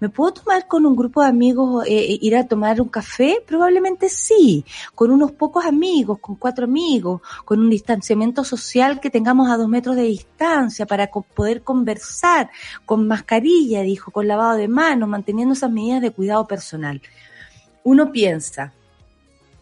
¿Me 0.00 0.08
puedo 0.08 0.32
tomar 0.32 0.66
con 0.66 0.86
un 0.86 0.96
grupo 0.96 1.22
de 1.22 1.28
amigos, 1.28 1.86
eh, 1.86 2.12
eh 2.12 2.18
ir 2.20 2.36
a 2.36 2.46
tomar 2.46 2.80
un 2.80 2.88
café? 2.88 3.42
Probablemente 3.46 4.08
sí. 4.08 4.64
Con 4.94 5.10
unos 5.10 5.32
pocos 5.32 5.64
amigos, 5.64 6.18
con 6.20 6.36
cuatro 6.36 6.64
amigos, 6.64 7.20
con 7.44 7.60
un 7.60 7.70
distanciamiento 7.70 8.44
social 8.44 9.00
que 9.00 9.10
tengamos 9.10 9.50
a 9.50 9.56
dos 9.56 9.68
metros 9.68 9.96
de 9.96 10.02
distancia 10.02 10.86
para 10.86 11.08
poder 11.08 11.62
conversar 11.62 12.50
con 12.84 13.06
mascarilla, 13.06 13.82
dijo, 13.82 14.10
con 14.10 14.28
lavado 14.28 14.56
de 14.56 14.68
manos, 14.68 15.08
manteniendo 15.08 15.54
esas 15.54 15.70
medidas 15.70 16.02
de 16.02 16.10
cuidado 16.10 16.46
personal. 16.46 17.00
Uno 17.84 18.10
piensa, 18.12 18.72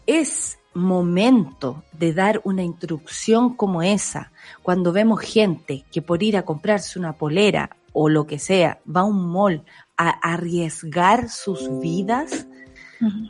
es 0.05 0.57
momento 0.75 1.83
de 1.93 2.13
dar 2.13 2.41
una 2.43 2.63
instrucción 2.63 3.55
como 3.55 3.81
esa 3.81 4.31
cuando 4.61 4.91
vemos 4.91 5.21
gente 5.21 5.85
que 5.91 6.01
por 6.01 6.21
ir 6.21 6.37
a 6.37 6.43
comprarse 6.43 6.99
una 6.99 7.13
polera 7.13 7.77
o 7.93 8.09
lo 8.09 8.27
que 8.27 8.39
sea 8.39 8.79
va 8.85 9.01
a 9.01 9.05
un 9.05 9.31
mall 9.31 9.63
a 9.97 10.09
arriesgar 10.09 11.29
sus 11.29 11.79
vidas. 11.79 12.47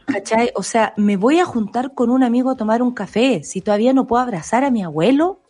¿Cachai? 0.06 0.52
O 0.56 0.64
sea, 0.64 0.94
me 0.96 1.18
voy 1.18 1.40
a 1.40 1.46
juntar 1.46 1.94
con 1.94 2.10
un 2.10 2.24
amigo 2.24 2.52
a 2.52 2.56
tomar 2.56 2.82
un 2.82 2.94
café. 2.94 3.44
Si 3.44 3.62
todavía 3.62 3.94
no 3.94 4.08
puedo 4.08 4.22
abrazar 4.22 4.64
a 4.64 4.72
mi 4.72 4.84
abuelo, 4.84 5.42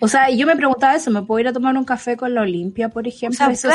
o 0.00 0.08
sea, 0.08 0.30
yo 0.30 0.46
me 0.46 0.56
preguntaba 0.56 0.94
eso, 0.94 1.10
¿me 1.10 1.22
puedo 1.22 1.40
ir 1.40 1.48
a 1.48 1.52
tomar 1.52 1.76
un 1.76 1.84
café 1.84 2.16
con 2.16 2.34
la 2.34 2.42
Olimpia, 2.42 2.88
por 2.88 3.06
ejemplo? 3.06 3.46
eso 3.50 3.68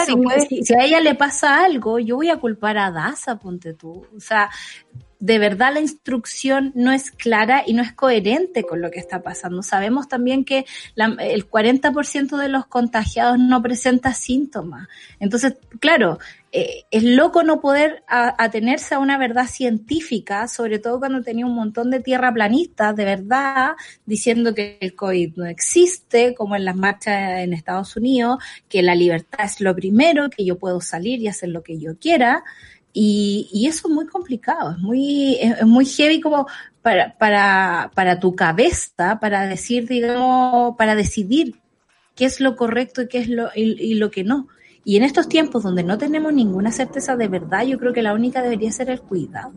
si, 0.47 0.63
si, 0.63 0.73
a 0.73 0.83
ella 0.83 0.99
le 1.01 1.15
pasa 1.15 1.63
algo, 1.63 1.99
yo 1.99 2.17
voy 2.17 2.29
a 2.29 2.37
culpar 2.37 2.77
a 2.77 2.91
Daza, 2.91 3.37
ponte 3.37 3.73
tú. 3.73 4.05
O 4.15 4.19
sea, 4.19 4.49
de 5.19 5.37
verdad 5.37 5.73
la 5.73 5.81
instrucción 5.81 6.71
no 6.75 6.91
es 6.91 7.11
clara 7.11 7.63
y 7.65 7.73
no 7.73 7.83
es 7.83 7.91
coherente 7.91 8.63
con 8.63 8.81
lo 8.81 8.89
que 8.89 8.99
está 8.99 9.21
pasando. 9.21 9.61
Sabemos 9.63 10.07
también 10.07 10.45
que 10.45 10.65
el 10.95 11.49
40% 11.49 12.37
de 12.37 12.47
los 12.47 12.65
contagiados 12.67 13.37
no 13.37 13.61
presenta 13.61 14.13
síntomas. 14.13 14.87
Entonces, 15.19 15.57
claro, 15.79 16.19
eh, 16.51 16.85
es 16.89 17.03
loco 17.03 17.43
no 17.43 17.61
poder 17.61 18.03
atenerse 18.07 18.95
a 18.95 18.99
una 18.99 19.17
verdad 19.17 19.45
científica, 19.45 20.47
sobre 20.47 20.79
todo 20.79 20.99
cuando 20.99 21.21
tenía 21.21 21.45
un 21.45 21.53
montón 21.53 21.91
de 21.91 21.99
tierraplanistas 21.99 22.95
de 22.95 23.05
verdad 23.05 23.73
diciendo 24.05 24.55
que 24.55 24.77
el 24.81 24.95
COVID 24.95 25.35
no 25.35 25.45
existe, 25.45 26.33
como 26.33 26.55
en 26.55 26.65
las 26.65 26.75
marchas 26.75 27.41
en 27.41 27.53
Estados 27.53 27.95
Unidos, 27.97 28.41
que 28.67 28.81
la 28.81 28.95
libertad 28.95 29.45
es 29.45 29.61
lo 29.61 29.75
primero, 29.75 30.29
que 30.29 30.45
yo 30.45 30.57
puedo 30.57 30.81
salir 30.81 31.19
y 31.19 31.27
hacer 31.27 31.49
lo 31.49 31.61
que 31.61 31.77
yo 31.77 31.99
quiera. 31.99 32.43
Y, 32.91 33.49
y 33.53 33.67
eso 33.67 33.87
es 33.87 33.93
muy 33.93 34.07
complicado, 34.07 34.71
es 34.71 34.79
muy, 34.79 35.37
es, 35.39 35.65
muy 35.65 35.85
heavy 35.85 36.21
como 36.21 36.47
para, 36.81 37.15
para, 37.17 37.91
para 37.93 38.19
tu 38.19 38.35
cabeza, 38.35 39.19
para 39.19 39.45
decir, 39.45 39.87
digamos, 39.87 40.75
para 40.75 40.95
decidir 40.95 41.55
qué 42.15 42.25
es 42.25 42.39
lo 42.39 42.55
correcto 42.55 43.03
y 43.03 43.07
qué 43.07 43.19
es 43.19 43.29
lo, 43.29 43.49
y, 43.55 43.79
y 43.79 43.93
lo 43.95 44.09
que 44.09 44.23
no. 44.23 44.47
Y 44.83 44.97
en 44.97 45.03
estos 45.03 45.29
tiempos 45.29 45.63
donde 45.63 45.83
no 45.83 45.97
tenemos 45.97 46.33
ninguna 46.33 46.71
certeza 46.71 47.15
de 47.15 47.27
verdad, 47.27 47.63
yo 47.63 47.77
creo 47.77 47.93
que 47.93 48.01
la 48.01 48.13
única 48.13 48.41
debería 48.41 48.71
ser 48.71 48.89
el 48.89 49.01
cuidado. 49.01 49.53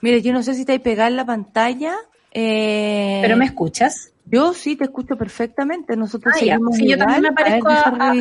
Mire, 0.00 0.22
yo 0.22 0.32
no 0.32 0.42
sé 0.42 0.54
si 0.54 0.64
te 0.64 0.72
hay 0.72 0.78
pegado 0.78 1.10
en 1.10 1.16
la 1.16 1.26
pantalla. 1.26 1.94
Eh... 2.32 3.20
¿Pero 3.22 3.36
me 3.36 3.44
escuchas? 3.44 4.12
Yo 4.24 4.54
sí 4.54 4.76
te 4.76 4.84
escucho 4.84 5.16
perfectamente. 5.16 5.96
Nosotros 5.96 6.34
ah, 6.36 6.38
sí, 6.72 6.88
yo 6.88 6.96
también 6.96 7.22
me 7.22 7.32
parezco 7.32 7.68
a, 7.68 8.14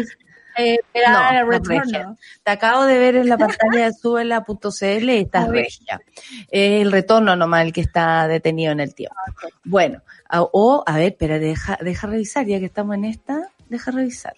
eh, 0.58 0.78
no, 1.08 1.46
retorno. 1.50 2.18
Te 2.44 2.52
acabo 2.52 2.86
de 2.86 2.98
ver 2.98 3.16
en 3.16 3.30
la 3.30 3.38
pantalla 3.38 3.86
de 3.86 3.94
suela.cl 3.94 5.10
y 5.10 5.18
estás 5.18 5.50
regia. 5.50 6.02
Es 6.50 6.82
el 6.82 6.92
retorno 6.92 7.36
nomás 7.36 7.66
el 7.66 7.74
que 7.74 7.82
está 7.82 8.28
detenido 8.28 8.72
en 8.72 8.80
el 8.80 8.94
tiempo. 8.94 9.16
Bueno, 9.64 10.02
o, 10.32 10.84
a 10.86 10.98
ver, 10.98 11.16
pero 11.18 11.40
deja, 11.40 11.78
deja 11.82 12.08
revisar, 12.08 12.46
ya 12.46 12.60
que 12.60 12.66
estamos 12.66 12.96
en 12.96 13.06
esta, 13.06 13.50
deja 13.68 13.92
revisar. 13.92 14.36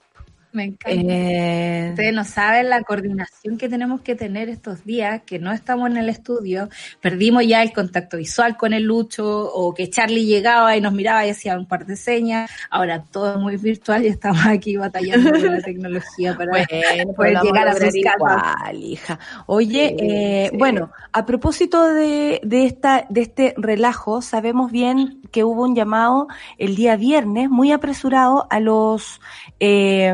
Me 0.54 0.66
encanta. 0.66 0.90
Eh... 0.92 1.88
Ustedes 1.92 2.14
no 2.14 2.26
saben 2.26 2.70
la 2.70 2.82
coordinación 2.82 3.58
que 3.58 3.70
tenemos 3.70 4.02
que 4.02 4.16
tener 4.16 4.50
estos 4.50 4.84
días, 4.84 5.22
que 5.26 5.40
no 5.40 5.52
estamos 5.52 5.90
en 5.90 5.98
el 5.98 6.10
estudio, 6.10 6.70
perdimos 7.00 7.46
ya 7.46 7.64
el 7.64 7.72
contacto 7.72 8.18
visual 8.18 8.58
con 8.58 8.74
el 8.74 8.84
Lucho, 8.84 9.26
o 9.28 9.74
que 9.74 9.90
Charlie 9.90 10.26
llegaba 10.26 10.76
y 10.76 10.82
nos 10.82 10.94
miraba 10.94 11.26
y 11.26 11.30
hacía 11.30 11.58
un 11.58 11.66
par 11.66 11.86
de 11.86 11.96
señas, 11.96 12.52
ahora 12.70 13.04
todo 13.04 13.34
es 13.34 13.40
muy 13.40 13.58
virtual 13.58 14.04
y 14.06 14.08
estamos 14.08 14.46
aquí 14.46 14.76
batallando 14.76 15.32
con 15.32 15.46
la 15.46 15.62
tecnología 15.62 16.38
para 16.38 16.66
poder 17.16 17.38
llegar 17.42 17.68
a 17.68 17.74
sus 17.76 17.96
igual, 17.96 18.84
hija. 18.84 19.20
Oye, 19.46 19.96
eh, 20.00 20.52
bueno, 20.58 20.92
a 21.14 21.26
propósito 21.26 21.86
de, 21.86 22.42
de, 22.44 22.66
esta, 22.66 23.06
de 23.10 23.22
este 23.22 23.54
relajo, 23.58 24.22
sabemos 24.22 24.72
bien 24.72 25.22
que 25.32 25.44
hubo 25.44 25.64
un 25.64 25.76
llamado 25.76 26.28
el 26.58 26.76
día 26.76 26.96
viernes 26.98 27.50
muy 27.50 27.72
apresurado 27.72 28.48
a 28.50 28.60
los 28.60 29.22
eh, 29.60 30.14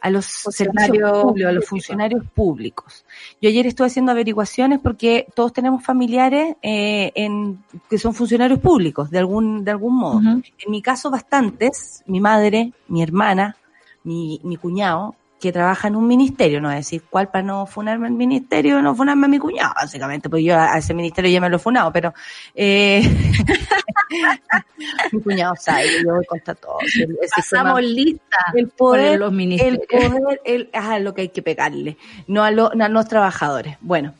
a 0.00 0.10
los 0.10 0.26
funcionarios 0.26 1.22
públicos, 1.22 1.48
a 1.48 1.52
los 1.52 1.66
funcionarios 1.66 2.24
públicos. 2.34 3.04
Yo 3.40 3.48
ayer 3.48 3.66
estuve 3.66 3.86
haciendo 3.88 4.12
averiguaciones 4.12 4.80
porque 4.80 5.26
todos 5.34 5.52
tenemos 5.52 5.84
familiares 5.84 6.56
eh, 6.62 7.12
en, 7.14 7.64
que 7.88 7.98
son 7.98 8.14
funcionarios 8.14 8.60
públicos 8.60 9.10
de 9.10 9.18
algún 9.18 9.64
de 9.64 9.70
algún 9.70 9.96
modo. 9.96 10.20
En 10.20 10.70
mi 10.70 10.82
caso 10.82 11.10
bastantes, 11.10 12.02
mi 12.06 12.20
madre, 12.20 12.72
mi 12.88 13.02
hermana, 13.02 13.56
mi, 14.04 14.40
mi 14.44 14.56
cuñado, 14.56 15.14
que 15.46 15.52
trabaja 15.52 15.86
en 15.86 15.94
un 15.94 16.08
ministerio, 16.08 16.60
no 16.60 16.70
es 16.70 16.78
decir 16.78 17.04
cuál 17.08 17.28
para 17.28 17.44
no 17.44 17.66
funarme 17.66 18.08
el 18.08 18.14
ministerio, 18.14 18.82
no 18.82 18.96
funarme 18.96 19.26
a 19.26 19.28
mi 19.28 19.38
cuñado, 19.38 19.74
básicamente, 19.76 20.28
pues 20.28 20.42
yo 20.42 20.58
a 20.58 20.76
ese 20.76 20.92
ministerio 20.92 21.30
ya 21.30 21.40
me 21.40 21.48
lo 21.48 21.56
he 21.56 21.60
funado, 21.60 21.92
pero 21.92 22.12
eh, 22.52 23.00
mi 25.12 25.20
cuñado 25.20 25.54
sabe, 25.54 25.84
yo 26.04 26.14
voy 26.14 26.26
contra 26.26 26.56
todo. 26.56 26.78
El, 26.80 27.16
Pasamos 27.34 27.80
lista 27.80 28.38
el 28.54 28.68
poder, 28.68 29.20
los 29.20 29.32
ministerios. 29.32 29.84
El 29.88 30.10
poder, 30.10 30.40
el, 30.44 30.70
ajá, 30.72 30.98
lo 30.98 31.14
que 31.14 31.22
hay 31.22 31.28
que 31.28 31.42
pegarle, 31.42 31.96
no 32.26 32.42
a, 32.42 32.50
lo, 32.50 32.72
a 32.72 32.88
los 32.88 33.06
trabajadores. 33.06 33.76
Bueno, 33.80 34.14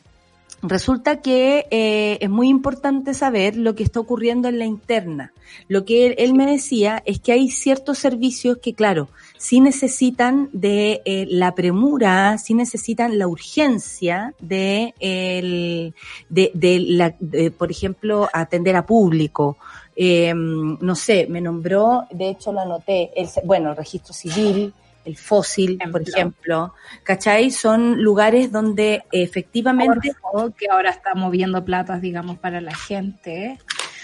Resulta 0.63 1.21
que 1.21 1.67
eh, 1.69 2.17
es 2.19 2.29
muy 2.29 2.49
importante 2.49 3.13
saber 3.13 3.55
lo 3.55 3.75
que 3.75 3.83
está 3.83 3.99
ocurriendo 3.99 4.47
en 4.47 4.57
la 4.57 4.65
interna. 4.65 5.31
Lo 5.67 5.85
que 5.85 6.15
él, 6.17 6.33
me 6.33 6.47
decía 6.47 7.03
es 7.05 7.19
que 7.19 7.31
hay 7.31 7.51
ciertos 7.51 7.99
servicios 7.99 8.57
que, 8.57 8.73
claro, 8.73 9.07
sí 9.37 9.59
necesitan 9.59 10.49
de 10.51 11.01
eh, 11.05 11.25
la 11.29 11.55
premura, 11.55 12.37
sí 12.37 12.53
necesitan 12.53 13.17
la 13.17 13.27
urgencia 13.27 14.33
de, 14.39 14.93
el, 14.99 15.93
de, 16.29 16.51
de, 16.53 16.79
la, 16.79 17.15
de 17.19 17.51
por 17.51 17.71
ejemplo, 17.71 18.29
atender 18.33 18.75
a 18.75 18.85
público. 18.85 19.57
Eh, 19.95 20.33
no 20.33 20.95
sé, 20.95 21.25
me 21.27 21.41
nombró, 21.41 22.05
de 22.11 22.29
hecho 22.29 22.51
lo 22.51 22.59
anoté, 22.59 23.11
el, 23.15 23.27
bueno, 23.43 23.71
el 23.71 23.75
registro 23.75 24.13
civil, 24.13 24.73
el 25.07 25.17
fósil, 25.17 25.79
por 25.91 26.01
ejemplo, 26.01 26.73
¿cachai? 27.03 27.49
Son 27.49 28.03
lugares 28.03 28.51
donde 28.51 29.03
efectivamente... 29.11 30.11
que 30.57 30.67
ahora 30.69 30.89
está 30.89 31.15
moviendo 31.15 31.63
platas, 31.63 32.01
digamos, 32.01 32.37
para 32.37 32.59
la 32.59 32.75
gente. 32.75 33.57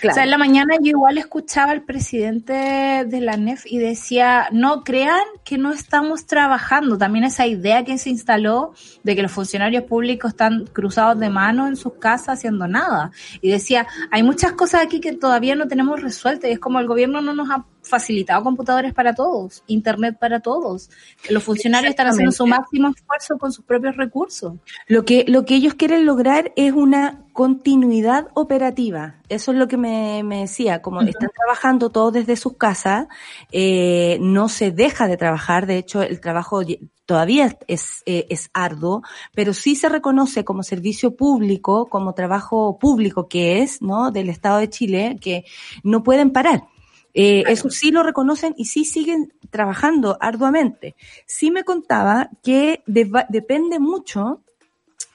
O 0.09 0.13
sea, 0.13 0.23
en 0.23 0.31
la 0.31 0.37
mañana 0.37 0.75
yo 0.81 0.89
igual 0.89 1.17
escuchaba 1.17 1.71
al 1.71 1.83
presidente 1.83 2.53
de 2.53 3.21
la 3.21 3.37
NEF 3.37 3.65
y 3.65 3.77
decía, 3.77 4.47
no 4.51 4.83
crean 4.83 5.23
que 5.43 5.57
no 5.57 5.71
estamos 5.71 6.25
trabajando. 6.25 6.97
También 6.97 7.25
esa 7.25 7.47
idea 7.47 7.83
que 7.83 7.97
se 7.97 8.09
instaló 8.09 8.73
de 9.03 9.15
que 9.15 9.21
los 9.21 9.31
funcionarios 9.31 9.83
públicos 9.83 10.31
están 10.31 10.65
cruzados 10.65 11.19
de 11.19 11.29
mano 11.29 11.67
en 11.67 11.75
sus 11.75 11.93
casas 11.93 12.37
haciendo 12.37 12.67
nada. 12.67 13.11
Y 13.41 13.49
decía, 13.49 13.87
hay 14.11 14.23
muchas 14.23 14.53
cosas 14.53 14.83
aquí 14.83 14.99
que 14.99 15.13
todavía 15.13 15.55
no 15.55 15.67
tenemos 15.67 16.01
resueltas 16.01 16.49
y 16.49 16.53
es 16.53 16.59
como 16.59 16.79
el 16.79 16.87
gobierno 16.87 17.21
no 17.21 17.33
nos 17.33 17.49
ha 17.49 17.65
facilitado 17.83 18.43
computadores 18.43 18.93
para 18.93 19.13
todos, 19.13 19.63
internet 19.67 20.17
para 20.19 20.39
todos. 20.39 20.89
Los 21.29 21.43
funcionarios 21.43 21.91
están 21.91 22.07
haciendo 22.07 22.31
su 22.31 22.47
máximo 22.47 22.89
esfuerzo 22.89 23.37
con 23.37 23.51
sus 23.51 23.65
propios 23.65 23.95
recursos. 23.97 24.53
Lo 24.87 25.05
que, 25.05 25.25
lo 25.27 25.45
que 25.45 25.55
ellos 25.55 25.75
quieren 25.75 26.05
lograr 26.05 26.51
es 26.55 26.73
una 26.73 27.23
continuidad 27.33 28.27
operativa. 28.35 29.15
Eso 29.27 29.51
es 29.51 29.57
lo 29.57 29.67
que 29.67 29.77
me, 29.77 30.23
me 30.23 30.41
decía, 30.41 30.81
como 30.81 31.01
están 31.01 31.29
trabajando 31.35 31.89
todos 31.89 32.13
desde 32.13 32.35
sus 32.35 32.57
casas, 32.57 33.07
eh, 33.51 34.17
no 34.21 34.47
se 34.49 34.71
deja 34.71 35.07
de 35.07 35.17
trabajar, 35.17 35.65
de 35.65 35.77
hecho 35.77 36.01
el 36.03 36.21
trabajo 36.21 36.61
todavía 37.05 37.57
es, 37.67 38.03
eh, 38.05 38.27
es 38.29 38.49
arduo, 38.53 39.01
pero 39.33 39.53
sí 39.53 39.75
se 39.75 39.89
reconoce 39.89 40.45
como 40.45 40.63
servicio 40.63 41.15
público, 41.15 41.87
como 41.87 42.13
trabajo 42.13 42.77
público 42.79 43.27
que 43.27 43.61
es, 43.61 43.81
¿no? 43.81 44.11
Del 44.11 44.29
Estado 44.29 44.59
de 44.59 44.69
Chile, 44.69 45.17
que 45.19 45.45
no 45.83 46.03
pueden 46.03 46.31
parar. 46.31 46.65
Eh, 47.13 47.43
Eso 47.47 47.69
sí 47.69 47.91
lo 47.91 48.03
reconocen 48.03 48.55
y 48.57 48.65
sí 48.65 48.85
siguen 48.85 49.33
trabajando 49.49 50.17
arduamente. 50.19 50.95
Sí 51.25 51.51
me 51.51 51.63
contaba 51.63 52.29
que 52.41 52.83
depende 52.85 53.79
mucho 53.79 54.41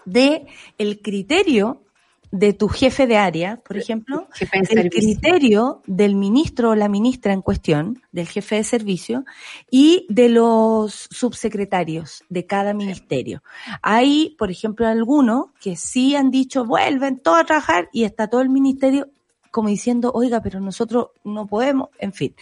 de 0.04 0.46
el 0.78 1.00
criterio 1.00 1.82
de 2.30 2.52
tu 2.52 2.68
jefe 2.68 3.06
de 3.06 3.16
área, 3.16 3.56
por 3.56 3.78
ejemplo, 3.78 4.28
el 4.52 4.90
criterio 4.90 5.82
del 5.86 6.14
ministro 6.14 6.70
o 6.70 6.74
la 6.74 6.88
ministra 6.88 7.32
en 7.32 7.40
cuestión, 7.40 8.02
del 8.12 8.26
jefe 8.26 8.56
de 8.56 8.64
servicio, 8.64 9.24
y 9.70 10.06
de 10.10 10.28
los 10.28 11.08
subsecretarios 11.10 12.24
de 12.28 12.44
cada 12.44 12.74
ministerio. 12.74 13.42
Hay, 13.80 14.36
por 14.38 14.50
ejemplo, 14.50 14.86
algunos 14.86 15.46
que 15.60 15.76
sí 15.76 16.16
han 16.16 16.30
dicho, 16.30 16.66
vuelven 16.66 17.18
todos 17.18 17.38
a 17.40 17.44
trabajar 17.44 17.88
y 17.92 18.04
está 18.04 18.28
todo 18.28 18.42
el 18.42 18.50
ministerio 18.50 19.08
como 19.50 19.68
diciendo, 19.68 20.10
oiga, 20.14 20.40
pero 20.40 20.60
nosotros 20.60 21.08
no 21.24 21.46
podemos, 21.46 21.88
en 21.98 22.12
fin. 22.12 22.34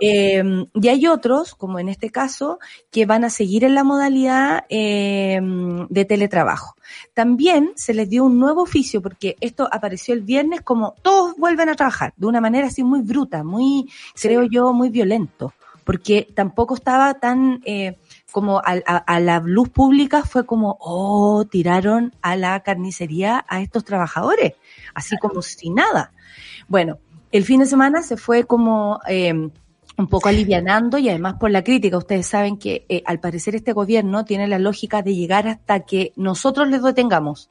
Eh, 0.00 0.42
y 0.74 0.88
hay 0.88 1.06
otros, 1.06 1.54
como 1.54 1.78
en 1.78 1.88
este 1.88 2.10
caso, 2.10 2.58
que 2.90 3.06
van 3.06 3.24
a 3.24 3.30
seguir 3.30 3.64
en 3.64 3.74
la 3.74 3.84
modalidad 3.84 4.64
eh, 4.68 5.40
de 5.88 6.04
teletrabajo. 6.04 6.76
También 7.14 7.72
se 7.76 7.94
les 7.94 8.08
dio 8.08 8.24
un 8.24 8.38
nuevo 8.38 8.62
oficio, 8.62 9.00
porque 9.00 9.36
esto 9.40 9.68
apareció 9.70 10.14
el 10.14 10.22
viernes 10.22 10.60
como 10.62 10.94
todos 11.02 11.36
vuelven 11.36 11.68
a 11.68 11.74
trabajar, 11.74 12.12
de 12.16 12.26
una 12.26 12.40
manera 12.40 12.66
así 12.66 12.82
muy 12.82 13.02
bruta, 13.02 13.44
muy, 13.44 13.90
creo 14.20 14.42
yo, 14.44 14.72
muy 14.72 14.90
violento, 14.90 15.52
porque 15.84 16.28
tampoco 16.34 16.74
estaba 16.74 17.14
tan... 17.14 17.60
Eh, 17.64 17.96
como 18.30 18.62
a, 18.64 19.20
la 19.20 19.40
luz 19.40 19.68
pública 19.68 20.22
fue 20.24 20.46
como, 20.46 20.78
oh, 20.80 21.44
tiraron 21.44 22.14
a 22.22 22.36
la 22.36 22.60
carnicería 22.60 23.44
a 23.48 23.60
estos 23.60 23.84
trabajadores, 23.84 24.54
así 24.94 25.16
como 25.18 25.42
si 25.42 25.70
nada. 25.70 26.12
Bueno, 26.68 26.98
el 27.32 27.44
fin 27.44 27.60
de 27.60 27.66
semana 27.66 28.02
se 28.02 28.16
fue 28.16 28.44
como 28.44 29.00
eh, 29.08 29.32
un 30.00 30.08
poco 30.08 30.28
alivianando 30.28 30.98
y 30.98 31.08
además 31.08 31.34
por 31.38 31.50
la 31.50 31.62
crítica. 31.62 31.98
Ustedes 31.98 32.26
saben 32.26 32.56
que 32.56 32.86
eh, 32.88 33.02
al 33.06 33.20
parecer 33.20 33.54
este 33.54 33.72
gobierno 33.72 34.24
tiene 34.24 34.48
la 34.48 34.58
lógica 34.58 35.02
de 35.02 35.14
llegar 35.14 35.46
hasta 35.46 35.80
que 35.80 36.12
nosotros 36.16 36.68
les 36.68 36.82
detengamos. 36.82 37.50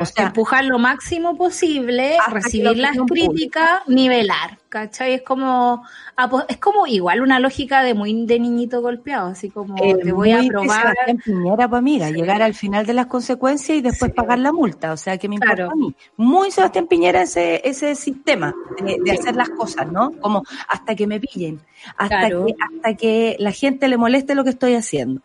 o 0.00 0.04
sea, 0.04 0.26
empujar 0.26 0.64
lo 0.64 0.78
máximo 0.78 1.36
posible, 1.36 2.16
recibir 2.30 2.76
las 2.76 2.96
críticas, 3.06 3.86
nivelar. 3.86 4.58
¿Cachai? 4.70 5.14
Es 5.14 5.22
como, 5.22 5.84
ah, 6.16 6.30
pues, 6.30 6.46
es 6.48 6.56
como 6.56 6.86
igual 6.86 7.20
una 7.20 7.40
lógica 7.40 7.82
de 7.82 7.92
muy 7.92 8.24
de 8.24 8.38
niñito 8.38 8.80
golpeado, 8.80 9.28
así 9.28 9.50
como 9.50 9.76
eh, 9.82 9.96
te 10.02 10.12
voy 10.12 10.30
a 10.30 10.42
probar. 10.46 10.94
Piñera, 11.24 11.68
pues 11.68 11.78
amiga, 11.78 12.10
llegar 12.10 12.40
al 12.40 12.54
final 12.54 12.86
de 12.86 12.94
las 12.94 13.06
consecuencias 13.06 13.76
y 13.76 13.82
después 13.82 14.12
pagar 14.12 14.38
la 14.38 14.52
multa, 14.52 14.92
o 14.92 14.96
sea, 14.96 15.18
que 15.18 15.28
me 15.28 15.34
importa 15.34 15.66
a 15.66 15.74
mí. 15.74 15.94
Muy 16.16 16.50
Sebastián 16.50 16.86
Piñera 16.86 17.22
ese, 17.22 17.60
ese 17.68 17.94
sistema 17.96 18.54
de, 18.82 19.10
hacer 19.10 19.34
las 19.36 19.50
cosas, 19.50 19.90
¿no? 19.90 20.12
Como 20.20 20.44
hasta 20.68 20.94
que 20.94 21.06
me 21.08 21.18
pillen, 21.18 21.60
hasta 21.96 22.28
que, 22.28 22.54
hasta 22.60 22.94
que 22.94 23.36
la 23.40 23.50
gente 23.50 23.88
le 23.88 23.96
moleste 23.96 24.36
lo 24.36 24.44
que 24.44 24.50
estoy 24.50 24.74
haciendo. 24.74 25.20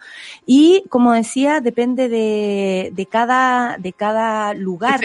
Y 0.47 0.83
como 0.89 1.13
decía, 1.13 1.61
depende 1.61 2.09
de, 2.09 2.91
de 2.93 3.05
cada, 3.05 3.77
de 3.77 3.93
cada 3.93 4.55
lugar, 4.55 4.99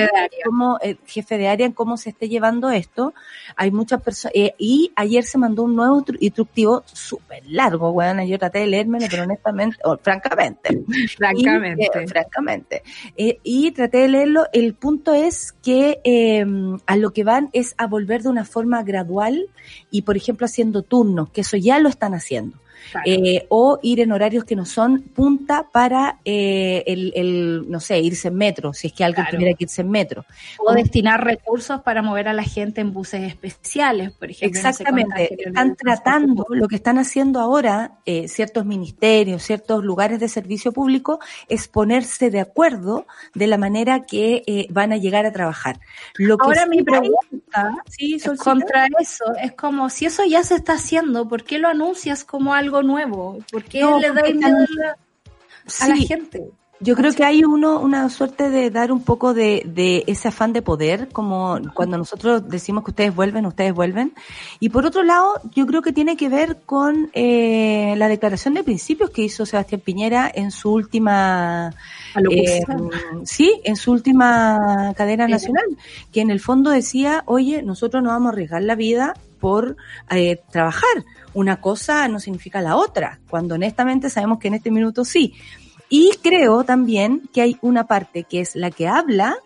como 0.46 0.78
el 0.80 0.98
jefe 1.06 1.36
de 1.36 1.48
área, 1.48 1.66
en 1.66 1.72
cómo 1.72 1.98
se 1.98 2.10
esté 2.10 2.30
llevando 2.30 2.70
esto. 2.70 3.12
Hay 3.56 3.70
muchas 3.70 4.00
personas 4.00 4.29
eh, 4.34 4.54
y 4.58 4.92
ayer 4.96 5.24
se 5.24 5.38
mandó 5.38 5.64
un 5.64 5.76
nuevo 5.76 6.04
instructivo 6.20 6.82
súper 6.86 7.42
largo, 7.46 7.92
bueno, 7.92 8.24
yo 8.24 8.38
traté 8.38 8.60
de 8.60 8.66
leérmelo, 8.66 9.06
pero 9.10 9.24
honestamente, 9.24 9.78
o 9.84 9.96
francamente. 9.96 10.82
francamente. 11.16 11.90
Y, 11.94 11.98
eh, 11.98 12.08
francamente. 12.08 12.82
Eh, 13.16 13.38
y 13.42 13.70
traté 13.72 13.98
de 13.98 14.08
leerlo. 14.08 14.46
El 14.52 14.74
punto 14.74 15.14
es 15.14 15.52
que 15.52 16.00
a 16.86 16.96
lo 16.96 17.12
que 17.12 17.24
van 17.24 17.50
es 17.52 17.74
a 17.78 17.86
volver 17.86 18.22
de 18.22 18.28
una 18.28 18.44
forma 18.44 18.82
gradual 18.82 19.46
y, 19.90 20.02
por 20.02 20.16
ejemplo, 20.16 20.46
haciendo 20.46 20.82
turnos, 20.82 21.30
que 21.30 21.42
eso 21.42 21.56
ya 21.56 21.78
lo 21.78 21.88
están 21.88 22.14
haciendo. 22.14 22.58
Eh, 23.04 23.46
o 23.48 23.78
ir 23.82 24.00
en 24.00 24.12
horarios 24.12 24.44
que 24.44 24.56
no 24.56 24.64
son 24.64 25.02
punta 25.02 25.66
para 25.70 26.18
eh, 26.24 26.82
el, 26.86 27.64
no 27.68 27.80
sé, 27.80 27.98
irse 28.00 28.28
en 28.28 28.34
metro, 28.34 28.72
si 28.72 28.88
es 28.88 28.92
que 28.92 29.04
alguien 29.04 29.26
tuviera 29.30 29.56
que 29.56 29.64
irse 29.64 29.82
en 29.82 29.90
metro. 29.90 30.24
O 30.58 30.72
destinar 30.72 31.24
recursos 31.24 31.80
para 31.82 32.02
mover 32.02 32.28
a 32.28 32.32
la 32.32 32.42
gente 32.42 32.80
en 32.80 32.92
buses 32.92 33.22
especiales, 33.22 34.12
por 34.12 34.30
ejemplo. 34.30 34.58
Exactamente, 34.58 35.36
están 35.46 35.76
tratando, 35.76 36.46
lo 36.50 36.68
que 36.68 36.76
están 36.76 36.98
haciendo 36.98 37.40
ahora 37.40 37.98
eh, 38.06 38.28
ciertos 38.28 38.64
ministerios, 38.64 39.42
ciertos 39.42 39.84
lugares 39.84 40.20
de 40.20 40.28
servicio 40.28 40.72
público, 40.72 41.20
es 41.48 41.68
ponerse 41.68 42.30
de 42.30 42.40
acuerdo 42.40 43.06
de 43.34 43.46
la 43.46 43.58
manera 43.58 44.04
que 44.04 44.66
van 44.70 44.92
a 44.92 44.96
llegar 44.96 45.26
a 45.26 45.32
trabajar. 45.32 45.80
Lo 46.16 46.36
que 46.36 46.44
ahora 46.44 46.66
mi 46.66 46.82
pregunta 46.82 47.82
sí, 47.88 48.18
contra 48.42 48.86
eso, 48.98 49.24
es 49.42 49.52
como 49.52 49.90
si 49.90 50.06
eso 50.06 50.24
ya 50.24 50.42
se 50.42 50.56
está 50.56 50.74
haciendo, 50.74 51.28
¿por 51.28 51.44
qué 51.44 51.58
lo 51.58 51.68
anuncias 51.68 52.24
como 52.24 52.54
algo 52.54 52.69
nuevo? 52.82 53.38
¿Por 53.50 53.64
qué 53.64 53.84
le 53.84 54.12
da 54.12 54.22
miedo 54.22 54.56
a 55.80 55.88
la 55.88 55.96
gente? 55.96 56.50
Yo 56.82 56.96
creo 56.96 57.12
que 57.12 57.24
hay 57.24 57.44
uno, 57.44 57.78
una 57.78 58.08
suerte 58.08 58.48
de 58.48 58.70
dar 58.70 58.90
un 58.90 59.02
poco 59.02 59.34
de, 59.34 59.62
de, 59.66 60.02
ese 60.06 60.28
afán 60.28 60.54
de 60.54 60.62
poder, 60.62 61.08
como 61.12 61.58
cuando 61.74 61.98
nosotros 61.98 62.48
decimos 62.48 62.84
que 62.84 62.92
ustedes 62.92 63.14
vuelven, 63.14 63.44
ustedes 63.44 63.74
vuelven. 63.74 64.14
Y 64.60 64.70
por 64.70 64.86
otro 64.86 65.02
lado, 65.02 65.34
yo 65.54 65.66
creo 65.66 65.82
que 65.82 65.92
tiene 65.92 66.16
que 66.16 66.30
ver 66.30 66.62
con 66.64 67.10
eh, 67.12 67.92
la 67.98 68.08
declaración 68.08 68.54
de 68.54 68.64
principios 68.64 69.10
que 69.10 69.20
hizo 69.20 69.44
Sebastián 69.44 69.82
Piñera 69.82 70.32
en 70.34 70.50
su 70.50 70.72
última, 70.72 71.74
eh, 72.30 72.62
sí, 73.24 73.60
en 73.64 73.76
su 73.76 73.92
última 73.92 74.94
cadena 74.96 75.28
nacional, 75.28 75.66
que 76.10 76.22
en 76.22 76.30
el 76.30 76.40
fondo 76.40 76.70
decía, 76.70 77.24
oye, 77.26 77.62
nosotros 77.62 78.02
no 78.02 78.08
vamos 78.08 78.30
a 78.30 78.32
arriesgar 78.32 78.62
la 78.62 78.74
vida 78.74 79.12
por 79.40 79.76
eh, 80.10 80.40
trabajar. 80.50 81.04
Una 81.34 81.60
cosa 81.60 82.06
no 82.08 82.20
significa 82.20 82.60
la 82.60 82.76
otra, 82.76 83.20
cuando 83.28 83.54
honestamente 83.56 84.10
sabemos 84.10 84.38
que 84.38 84.48
en 84.48 84.54
este 84.54 84.70
minuto 84.70 85.04
sí. 85.04 85.34
Y 85.88 86.12
creo 86.22 86.62
también 86.62 87.28
que 87.32 87.42
hay 87.42 87.56
una 87.62 87.86
parte 87.86 88.24
que 88.24 88.40
es 88.40 88.54
la 88.54 88.70
que 88.70 88.86
habla, 88.86 89.36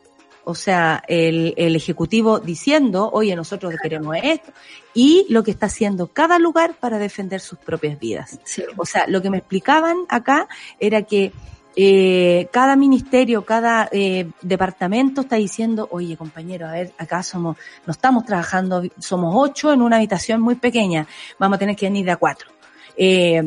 o 0.45 0.55
sea, 0.55 1.03
el, 1.09 1.55
el 1.57 1.75
Ejecutivo 1.75 2.39
diciendo, 2.39 3.09
oye, 3.13 3.35
nosotros 3.35 3.75
queremos 3.83 4.17
esto, 4.23 4.53
y 4.93 5.25
lo 5.31 5.43
que 5.43 5.51
está 5.51 5.67
haciendo 5.67 6.09
cada 6.09 6.39
lugar 6.39 6.75
para 6.75 6.99
defender 6.99 7.41
sus 7.41 7.59
propias 7.59 7.99
vidas. 7.99 8.39
O 8.77 8.85
sea, 8.85 9.07
lo 9.09 9.23
que 9.23 9.31
me 9.31 9.39
explicaban 9.39 10.05
acá 10.09 10.47
era 10.79 11.03
que 11.03 11.33
eh, 11.77 12.49
cada 12.53 12.77
ministerio, 12.77 13.45
cada 13.45 13.89
eh, 13.91 14.31
departamento 14.43 15.23
está 15.23 15.37
diciendo, 15.37 15.89
oye 15.91 16.17
compañero, 16.17 16.69
a 16.69 16.73
ver, 16.73 16.93
acá 16.99 17.23
somos, 17.23 17.57
no 17.87 17.91
estamos 17.91 18.25
trabajando, 18.25 18.83
somos 18.99 19.35
ocho 19.37 19.73
en 19.73 19.83
una 19.83 19.97
habitación 19.97 20.41
muy 20.41 20.55
pequeña, 20.55 21.07
vamos 21.39 21.57
a 21.57 21.59
tener 21.59 21.77
que 21.77 21.87
venir 21.87 22.07
de 22.07 22.13
a 22.13 22.17
cuatro. 22.17 22.51
Eh, 22.97 23.43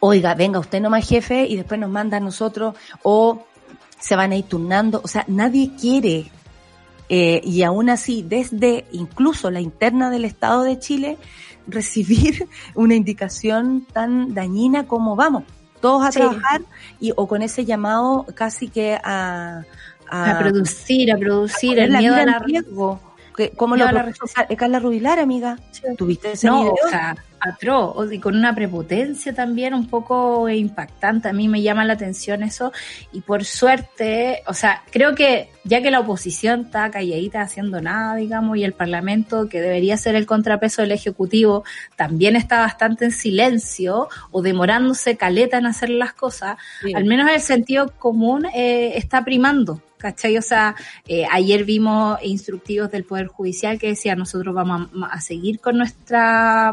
oiga, 0.00 0.34
venga 0.34 0.58
usted 0.58 0.80
nomás 0.80 1.08
jefe 1.08 1.46
y 1.46 1.56
después 1.56 1.78
nos 1.78 1.90
manda 1.90 2.16
a 2.16 2.20
nosotros 2.20 2.74
o 3.02 3.44
se 3.98 4.16
van 4.16 4.32
a 4.32 4.36
ir 4.36 4.44
turnando, 4.44 5.00
o 5.04 5.08
sea, 5.08 5.24
nadie 5.28 5.70
quiere 5.80 6.30
eh, 7.08 7.40
y 7.44 7.62
aún 7.62 7.90
así 7.90 8.24
desde 8.26 8.86
incluso 8.92 9.50
la 9.50 9.60
interna 9.60 10.10
del 10.10 10.24
Estado 10.24 10.62
de 10.62 10.78
Chile 10.78 11.18
recibir 11.66 12.48
una 12.74 12.94
indicación 12.94 13.86
tan 13.92 14.34
dañina 14.34 14.86
como 14.86 15.14
vamos, 15.14 15.44
todos 15.82 16.06
a 16.06 16.10
trabajar 16.10 16.62
y 16.98 17.12
o 17.14 17.28
con 17.28 17.42
ese 17.42 17.66
llamado 17.66 18.24
casi 18.34 18.68
que 18.68 18.98
a 19.04 19.64
a, 20.12 20.38
producir, 20.38 21.12
a 21.12 21.16
producir 21.16 21.78
el 21.78 21.96
miedo 21.96 22.14
a 22.14 22.38
riesgo. 22.38 23.00
¿Cómo 23.56 23.76
lo 23.76 23.86
Carla 24.56 24.78
Rubilar, 24.78 25.18
amiga? 25.18 25.58
¿Tuviste 25.96 26.32
ese 26.32 26.46
no, 26.46 26.60
video? 26.60 26.74
O 26.84 26.88
sea, 26.88 27.16
atroz 27.42 28.12
y 28.12 28.18
con 28.18 28.36
una 28.36 28.54
prepotencia 28.54 29.34
también 29.34 29.74
un 29.74 29.88
poco 29.88 30.48
impactante. 30.48 31.28
A 31.28 31.32
mí 31.32 31.48
me 31.48 31.62
llama 31.62 31.84
la 31.84 31.94
atención 31.94 32.42
eso 32.42 32.72
y 33.12 33.20
por 33.20 33.44
suerte, 33.44 34.42
o 34.46 34.54
sea, 34.54 34.82
creo 34.90 35.14
que 35.14 35.48
ya 35.64 35.80
que 35.80 35.90
la 35.90 36.00
oposición 36.00 36.62
está 36.62 36.90
calladita 36.90 37.40
haciendo 37.40 37.80
nada, 37.80 38.16
digamos, 38.16 38.56
y 38.56 38.64
el 38.64 38.72
Parlamento, 38.72 39.48
que 39.48 39.60
debería 39.60 39.96
ser 39.96 40.14
el 40.14 40.26
contrapeso 40.26 40.82
del 40.82 40.92
Ejecutivo, 40.92 41.64
también 41.96 42.36
está 42.36 42.60
bastante 42.60 43.04
en 43.06 43.12
silencio 43.12 44.08
o 44.30 44.42
demorándose 44.42 45.16
caleta 45.16 45.58
en 45.58 45.66
hacer 45.66 45.90
las 45.90 46.12
cosas, 46.14 46.56
al 46.94 47.04
menos 47.04 47.30
el 47.30 47.40
sentido 47.40 47.92
común 47.98 48.46
eh, 48.54 48.92
está 48.96 49.24
primando. 49.24 49.80
¿Cachai? 49.98 50.36
O 50.36 50.42
sea, 50.42 50.74
eh, 51.06 51.24
ayer 51.30 51.62
vimos 51.62 52.18
instructivos 52.24 52.90
del 52.90 53.04
Poder 53.04 53.28
Judicial 53.28 53.78
que 53.78 53.86
decía 53.86 54.16
nosotros 54.16 54.52
vamos 54.52 54.90
a, 55.00 55.06
a 55.06 55.20
seguir 55.20 55.60
con 55.60 55.78
nuestra 55.78 56.72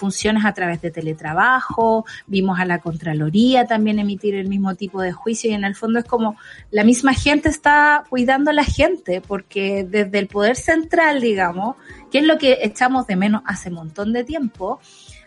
funciones 0.00 0.46
a 0.46 0.54
través 0.54 0.80
de 0.80 0.90
teletrabajo, 0.90 2.06
vimos 2.26 2.58
a 2.58 2.64
la 2.64 2.78
Contraloría 2.78 3.66
también 3.66 3.98
emitir 3.98 4.34
el 4.34 4.48
mismo 4.48 4.74
tipo 4.74 5.02
de 5.02 5.12
juicio 5.12 5.50
y 5.50 5.54
en 5.54 5.64
el 5.64 5.76
fondo 5.76 5.98
es 5.98 6.06
como 6.06 6.36
la 6.70 6.84
misma 6.84 7.12
gente 7.12 7.50
está 7.50 8.04
cuidando 8.08 8.50
a 8.50 8.54
la 8.54 8.64
gente 8.64 9.20
porque 9.20 9.84
desde 9.84 10.18
el 10.18 10.26
poder 10.26 10.56
central, 10.56 11.20
digamos, 11.20 11.76
que 12.10 12.18
es 12.18 12.24
lo 12.24 12.38
que 12.38 12.60
echamos 12.62 13.06
de 13.06 13.16
menos 13.16 13.42
hace 13.44 13.68
un 13.68 13.74
montón 13.74 14.14
de 14.14 14.24
tiempo, 14.24 14.80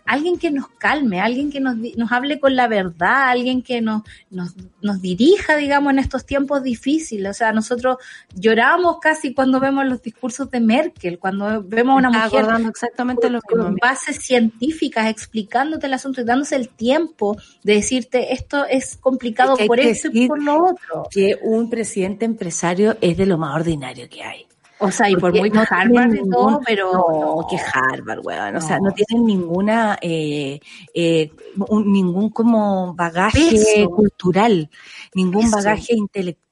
alguien 0.06 0.38
que 0.38 0.52
nos 0.52 0.68
calme, 0.70 1.22
alguien 1.22 1.52
que 1.52 1.60
nos, 1.60 1.76
nos 1.76 2.12
hable 2.12 2.40
con 2.40 2.56
la 2.56 2.68
verdad, 2.68 3.30
alguien 3.30 3.62
que 3.62 3.82
nos, 3.82 4.04
nos, 4.30 4.54
nos 4.82 5.02
dirija, 5.02 5.56
digamos, 5.56 5.94
en 5.94 6.00
estos 6.00 6.26
tiempos 6.26 6.64
difíciles. 6.64 7.30
O 7.30 7.34
sea, 7.34 7.52
nosotros 7.52 7.98
lloramos 8.36 8.98
casi 9.00 9.34
cuando 9.34 9.60
vemos 9.60 9.86
los 9.86 10.02
discursos 10.02 10.50
de 10.52 10.60
Merkel, 10.60 11.20
cuando 11.20 11.64
vemos 11.64 11.96
a 11.96 12.08
una 12.08 12.10
mujer 12.10 12.46
exactamente 12.68 13.30
con, 13.48 13.62
con 13.62 13.76
bases 13.76 14.18
científicas 14.18 15.08
explicándote 15.08 15.88
el 15.88 15.94
asunto 15.94 16.22
y 16.22 16.26
dándose 16.26 16.56
el 16.56 16.70
tiempo 16.70 17.38
de 17.64 17.76
decirte 17.76 18.34
esto 18.34 18.66
es 18.66 18.98
complicado 18.98 19.58
es 19.58 19.68
por 19.68 19.80
esto 19.80 20.10
y 20.12 20.28
por 20.28 20.42
lo 20.42 20.66
otro. 20.66 21.08
Que 21.10 21.38
un 21.42 21.70
presidente 21.70 22.26
empresario 22.26 22.98
es 23.02 23.18
de 23.18 23.26
lo 23.26 23.38
más 23.38 23.56
ordinario 23.56 24.10
que 24.10 24.24
hay. 24.24 24.48
O 24.84 24.92
sea, 24.92 25.10
y 25.10 25.16
por 25.16 25.34
muy 25.34 25.50
no 25.50 25.64
Harvard 25.70 26.14
y 26.14 26.30
todo, 26.30 26.60
pero. 26.66 26.92
No, 26.92 27.48
que 27.50 27.58
Harvard, 27.58 28.20
weón. 28.24 28.58
O 28.58 28.62
sea, 28.62 28.80
no 28.80 28.92
tienen 28.92 29.26
ninguna, 29.26 29.98
eh, 30.02 30.60
eh, 30.94 31.32
un, 31.70 31.92
ningún 31.92 32.30
como 32.30 32.94
bagaje 32.94 33.88
cultural, 33.88 34.70
ningún 35.16 35.50
bagaje 35.50 35.96
intelectual 35.96 36.43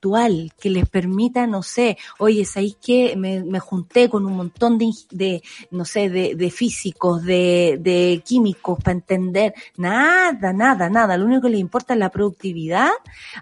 que 0.59 0.69
les 0.69 0.89
permita, 0.89 1.45
no 1.45 1.61
sé, 1.61 1.97
oye, 2.17 2.43
¿sabéis 2.43 2.75
que 2.83 3.15
me, 3.15 3.43
me, 3.43 3.59
junté 3.59 4.09
con 4.09 4.25
un 4.25 4.35
montón 4.35 4.77
de, 4.77 4.89
de 5.11 5.43
no 5.69 5.85
sé, 5.85 6.09
de, 6.09 6.35
de 6.35 6.49
físicos, 6.49 7.23
de, 7.23 7.77
de 7.79 8.23
químicos 8.25 8.79
para 8.83 8.93
entender? 8.93 9.53
Nada, 9.77 10.53
nada, 10.53 10.89
nada. 10.89 11.17
Lo 11.17 11.25
único 11.25 11.43
que 11.43 11.49
les 11.49 11.59
importa 11.59 11.93
es 11.93 11.99
la 11.99 12.09
productividad, 12.09 12.89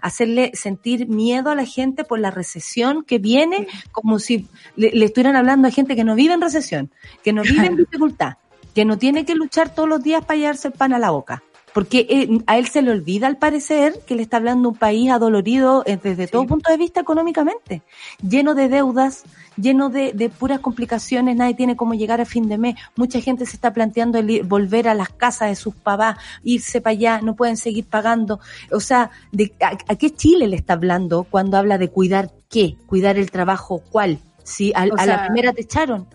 hacerle 0.02 0.50
sentir 0.54 1.08
miedo 1.08 1.50
a 1.50 1.54
la 1.54 1.64
gente 1.64 2.04
por 2.04 2.18
la 2.18 2.30
recesión 2.30 3.04
que 3.04 3.18
viene, 3.18 3.66
como 3.90 4.18
si 4.18 4.46
le, 4.76 4.90
le, 4.90 5.06
estuvieran 5.06 5.36
hablando 5.36 5.66
a 5.66 5.70
gente 5.70 5.96
que 5.96 6.04
no 6.04 6.14
vive 6.14 6.34
en 6.34 6.42
recesión, 6.42 6.90
que 7.24 7.32
no 7.32 7.42
vive 7.42 7.66
en 7.66 7.76
dificultad, 7.76 8.34
que 8.74 8.84
no 8.84 8.98
tiene 8.98 9.24
que 9.24 9.34
luchar 9.34 9.74
todos 9.74 9.88
los 9.88 10.02
días 10.02 10.24
para 10.24 10.38
llevarse 10.38 10.68
el 10.68 10.74
pan 10.74 10.92
a 10.92 10.98
la 10.98 11.10
boca. 11.10 11.42
Porque 11.72 12.06
eh, 12.08 12.42
a 12.46 12.58
él 12.58 12.66
se 12.66 12.82
le 12.82 12.90
olvida, 12.90 13.26
al 13.26 13.36
parecer, 13.36 13.94
que 14.06 14.14
le 14.14 14.22
está 14.22 14.38
hablando 14.38 14.68
un 14.68 14.76
país 14.76 15.10
adolorido 15.10 15.82
eh, 15.86 15.98
desde 16.02 16.26
sí. 16.26 16.32
todo 16.32 16.46
punto 16.46 16.70
de 16.70 16.76
vista 16.76 17.00
económicamente, 17.00 17.82
lleno 18.26 18.54
de 18.54 18.68
deudas, 18.68 19.24
lleno 19.56 19.88
de, 19.88 20.12
de, 20.12 20.28
puras 20.28 20.60
complicaciones, 20.60 21.36
nadie 21.36 21.54
tiene 21.54 21.76
cómo 21.76 21.94
llegar 21.94 22.20
a 22.20 22.24
fin 22.24 22.48
de 22.48 22.58
mes, 22.58 22.76
mucha 22.96 23.20
gente 23.20 23.46
se 23.46 23.54
está 23.54 23.72
planteando 23.72 24.18
el 24.18 24.42
volver 24.42 24.88
a 24.88 24.94
las 24.94 25.10
casas 25.10 25.50
de 25.50 25.56
sus 25.56 25.74
papás, 25.74 26.16
irse 26.42 26.80
para 26.80 26.92
allá, 26.92 27.20
no 27.20 27.36
pueden 27.36 27.56
seguir 27.56 27.84
pagando. 27.84 28.40
O 28.72 28.80
sea, 28.80 29.10
de, 29.32 29.52
a, 29.60 29.76
¿a 29.92 29.96
qué 29.96 30.10
Chile 30.10 30.48
le 30.48 30.56
está 30.56 30.72
hablando 30.72 31.24
cuando 31.24 31.56
habla 31.56 31.78
de 31.78 31.88
cuidar 31.88 32.30
qué? 32.48 32.76
¿Cuidar 32.86 33.18
el 33.18 33.30
trabajo 33.30 33.82
cuál? 33.90 34.18
Si 34.42 34.72
a, 34.74 34.84
sea, 34.84 34.94
a 34.96 35.06
la 35.06 35.26
primera 35.26 35.52
te 35.52 35.62
echaron. 35.62 36.08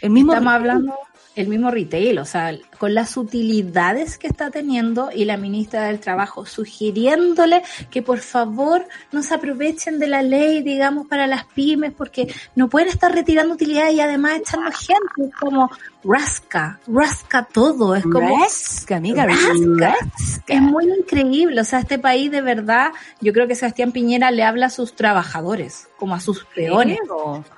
El 0.00 0.10
mismo 0.10 0.32
estamos 0.32 0.52
hablando 0.52 0.94
el 1.34 1.48
mismo 1.48 1.70
retail, 1.70 2.18
o 2.18 2.24
sea, 2.24 2.52
con 2.82 2.94
las 2.94 3.16
utilidades 3.16 4.18
que 4.18 4.26
está 4.26 4.50
teniendo 4.50 5.10
y 5.14 5.24
la 5.24 5.36
ministra 5.36 5.84
del 5.84 6.00
Trabajo 6.00 6.46
sugiriéndole 6.46 7.62
que 7.92 8.02
por 8.02 8.18
favor 8.18 8.88
no 9.12 9.22
se 9.22 9.34
aprovechen 9.34 10.00
de 10.00 10.08
la 10.08 10.20
ley, 10.20 10.62
digamos, 10.62 11.06
para 11.06 11.28
las 11.28 11.44
pymes, 11.44 11.92
porque 11.96 12.34
no 12.56 12.68
pueden 12.68 12.88
estar 12.88 13.14
retirando 13.14 13.54
utilidades 13.54 13.94
y 13.94 14.00
además 14.00 14.40
echando 14.40 14.72
gente, 14.72 15.32
como 15.38 15.70
rasca, 16.02 16.80
rasca 16.88 17.44
todo, 17.44 17.94
es 17.94 18.02
como... 18.02 18.36
Rasca, 18.40 18.96
amiga, 18.96 19.26
rasca. 19.26 19.54
rasca. 19.78 20.42
Es 20.48 20.60
muy 20.60 20.86
increíble, 20.86 21.60
o 21.60 21.64
sea, 21.64 21.78
este 21.78 22.00
país 22.00 22.30
de 22.30 22.40
verdad, 22.40 22.90
yo 23.20 23.32
creo 23.32 23.46
que 23.46 23.54
Sebastián 23.54 23.92
Piñera 23.92 24.32
le 24.32 24.42
habla 24.42 24.66
a 24.66 24.70
sus 24.70 24.94
trabajadores, 24.94 25.88
como 25.98 26.16
a 26.16 26.20
sus 26.20 26.44
peones. 26.46 26.98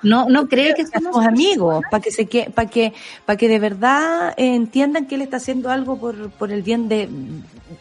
No, 0.03 0.29
no 0.29 0.47
cree 0.47 0.75
que 0.75 0.85
somos 0.85 1.15
sus 1.15 1.25
amigos, 1.25 1.83
para 1.89 2.03
que 2.03 2.11
se 2.11 2.27
que, 2.27 2.51
para 2.51 2.69
que, 2.69 2.93
para 3.25 3.37
que 3.37 3.49
de 3.49 3.57
verdad 3.57 4.35
eh, 4.37 4.53
entiendan 4.53 5.07
que 5.07 5.14
él 5.15 5.21
está 5.21 5.37
haciendo 5.37 5.69
algo 5.69 5.97
por, 5.97 6.29
por 6.31 6.51
el 6.51 6.61
bien 6.61 6.87
de, 6.87 7.09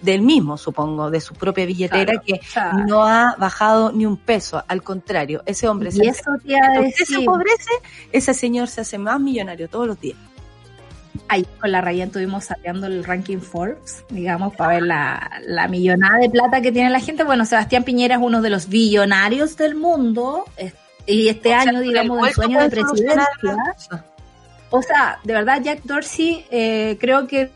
del 0.00 0.22
mismo, 0.22 0.56
supongo, 0.56 1.10
de 1.10 1.20
su 1.20 1.34
propia 1.34 1.66
billetera, 1.66 2.12
claro, 2.12 2.22
que 2.26 2.40
claro. 2.52 2.78
no 2.86 3.04
ha 3.04 3.36
bajado 3.38 3.92
ni 3.92 4.06
un 4.06 4.16
peso, 4.16 4.62
al 4.66 4.82
contrario, 4.82 5.42
ese 5.46 5.68
hombre 5.68 5.92
se 5.92 6.06
eso 6.06 6.32
te 6.44 6.58
hace, 6.58 7.04
se 7.04 7.16
empobrece, 7.16 7.70
ese 8.12 8.34
señor 8.34 8.68
se 8.68 8.80
hace 8.80 8.98
más 8.98 9.20
millonario 9.20 9.68
todos 9.68 9.86
los 9.86 10.00
días. 10.00 10.18
Ahí 11.28 11.46
con 11.60 11.70
la 11.70 11.80
Ryan 11.80 12.08
estuvimos 12.08 12.44
sapeando 12.44 12.86
el 12.86 13.04
ranking 13.04 13.38
Forbes, 13.38 14.04
digamos, 14.10 14.54
para 14.56 14.74
ver 14.74 14.82
la, 14.82 15.40
la, 15.46 15.68
millonada 15.68 16.18
de 16.18 16.28
plata 16.28 16.60
que 16.60 16.72
tiene 16.72 16.90
la 16.90 17.00
gente. 17.00 17.24
Bueno, 17.24 17.46
Sebastián 17.46 17.84
Piñera 17.84 18.16
es 18.16 18.20
uno 18.20 18.42
de 18.42 18.50
los 18.50 18.68
billonarios 18.68 19.56
del 19.56 19.74
mundo 19.74 20.44
y 21.06 21.28
este 21.28 21.50
o 21.50 21.58
año, 21.58 21.80
digamos, 21.80 22.28
el 22.28 22.34
sueño 22.34 22.60
de 22.60 22.70
presidencia. 22.70 23.26
O 24.76 24.82
sea, 24.82 25.20
de 25.22 25.32
verdad, 25.32 25.62
Jack 25.62 25.84
Dorsey 25.84 26.44
eh, 26.50 26.98
creo 27.00 27.28
que 27.28 27.48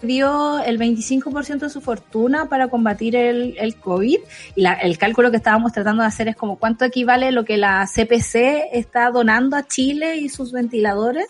dio 0.00 0.58
el 0.64 0.78
25% 0.78 1.58
de 1.58 1.68
su 1.68 1.82
fortuna 1.82 2.48
para 2.48 2.68
combatir 2.68 3.14
el, 3.14 3.76
COVID 3.76 4.18
y 4.54 4.60
la, 4.62 4.72
el 4.72 4.96
cálculo 4.96 5.30
que 5.30 5.36
estábamos 5.36 5.74
tratando 5.74 6.02
de 6.02 6.08
hacer 6.08 6.28
es 6.28 6.36
como 6.36 6.56
cuánto 6.56 6.86
equivale 6.86 7.30
lo 7.30 7.44
que 7.44 7.58
la 7.58 7.86
CPC 7.86 8.70
está 8.72 9.10
donando 9.10 9.54
a 9.54 9.66
Chile 9.66 10.16
y 10.16 10.30
sus 10.30 10.50
ventiladores 10.50 11.26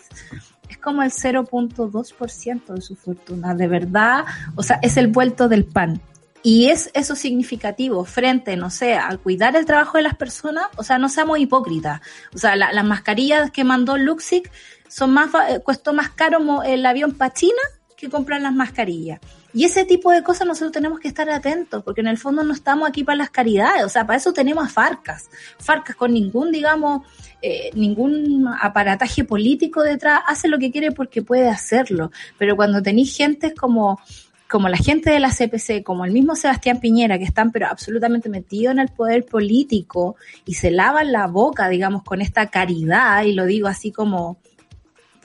es 0.69 0.77
como 0.77 1.03
el 1.03 1.11
0.2% 1.11 2.65
de 2.65 2.81
su 2.81 2.95
fortuna, 2.95 3.53
de 3.53 3.67
verdad, 3.67 4.23
o 4.55 4.63
sea, 4.63 4.79
es 4.81 4.95
el 4.95 5.07
vuelto 5.07 5.49
del 5.49 5.65
pan. 5.65 5.99
Y 6.43 6.69
es 6.69 6.91
eso 6.93 7.15
significativo 7.17 8.05
frente, 8.05 8.55
no 8.55 8.69
sé, 8.69 8.93
al 8.93 9.19
cuidar 9.19 9.57
el 9.57 9.65
trabajo 9.65 9.97
de 9.97 10.03
las 10.03 10.15
personas, 10.15 10.67
o 10.77 10.83
sea, 10.83 10.97
no 10.97 11.09
seamos 11.09 11.39
hipócritas. 11.39 11.99
O 12.33 12.37
sea, 12.37 12.55
la, 12.55 12.71
las 12.71 12.85
mascarillas 12.85 13.51
que 13.51 13.65
mandó 13.65 13.97
Luxic 13.97 14.49
son 14.87 15.11
más, 15.11 15.29
costó 15.63 15.93
más 15.93 16.09
caro 16.09 16.63
el 16.63 16.85
avión 16.85 17.13
para 17.13 17.33
China 17.33 17.61
que 17.97 18.09
comprar 18.09 18.41
las 18.41 18.53
mascarillas. 18.53 19.19
Y 19.53 19.63
ese 19.63 19.83
tipo 19.83 20.11
de 20.11 20.21
cosas 20.21 20.47
nosotros 20.47 20.71
tenemos 20.71 20.99
que 20.99 21.07
estar 21.07 21.27
atentos, 21.29 21.83
porque 21.83 22.01
en 22.01 22.07
el 22.07 22.17
fondo 22.17 22.43
no 22.43 22.53
estamos 22.53 22.87
aquí 22.87 23.03
para 23.03 23.17
las 23.17 23.31
caridades, 23.31 23.83
o 23.83 23.89
sea, 23.89 24.05
para 24.05 24.17
eso 24.17 24.31
tenemos 24.31 24.63
a 24.65 24.69
Farcas. 24.69 25.29
Farcas 25.57 25.95
con 25.95 26.13
ningún, 26.13 26.51
digamos, 26.51 27.01
eh, 27.41 27.71
ningún 27.73 28.47
aparataje 28.61 29.23
político 29.23 29.81
detrás, 29.81 30.21
hace 30.27 30.47
lo 30.47 30.59
que 30.59 30.71
quiere 30.71 30.91
porque 30.91 31.23
puede 31.23 31.49
hacerlo. 31.49 32.11
Pero 32.37 32.55
cuando 32.55 32.81
tenéis 32.81 33.17
gente 33.17 33.53
como 33.53 33.99
como 34.47 34.69
la 34.69 34.77
gente 34.77 35.09
de 35.09 35.19
la 35.19 35.29
CPC, 35.29 35.83
como 35.83 36.05
el 36.05 36.13
mismo 36.13 36.33
Sebastián 36.33 36.79
Piñera, 36.79 37.17
que 37.17 37.25
están 37.25 37.51
pero 37.51 37.67
absolutamente 37.67 38.29
metidos 38.29 38.71
en 38.71 38.79
el 38.79 38.87
poder 38.87 39.25
político 39.25 40.15
y 40.45 40.53
se 40.53 40.71
lavan 40.71 41.11
la 41.11 41.27
boca, 41.27 41.67
digamos, 41.67 42.03
con 42.03 42.21
esta 42.21 42.47
caridad, 42.47 43.23
y 43.23 43.33
lo 43.33 43.45
digo 43.45 43.67
así 43.67 43.91
como, 43.91 44.37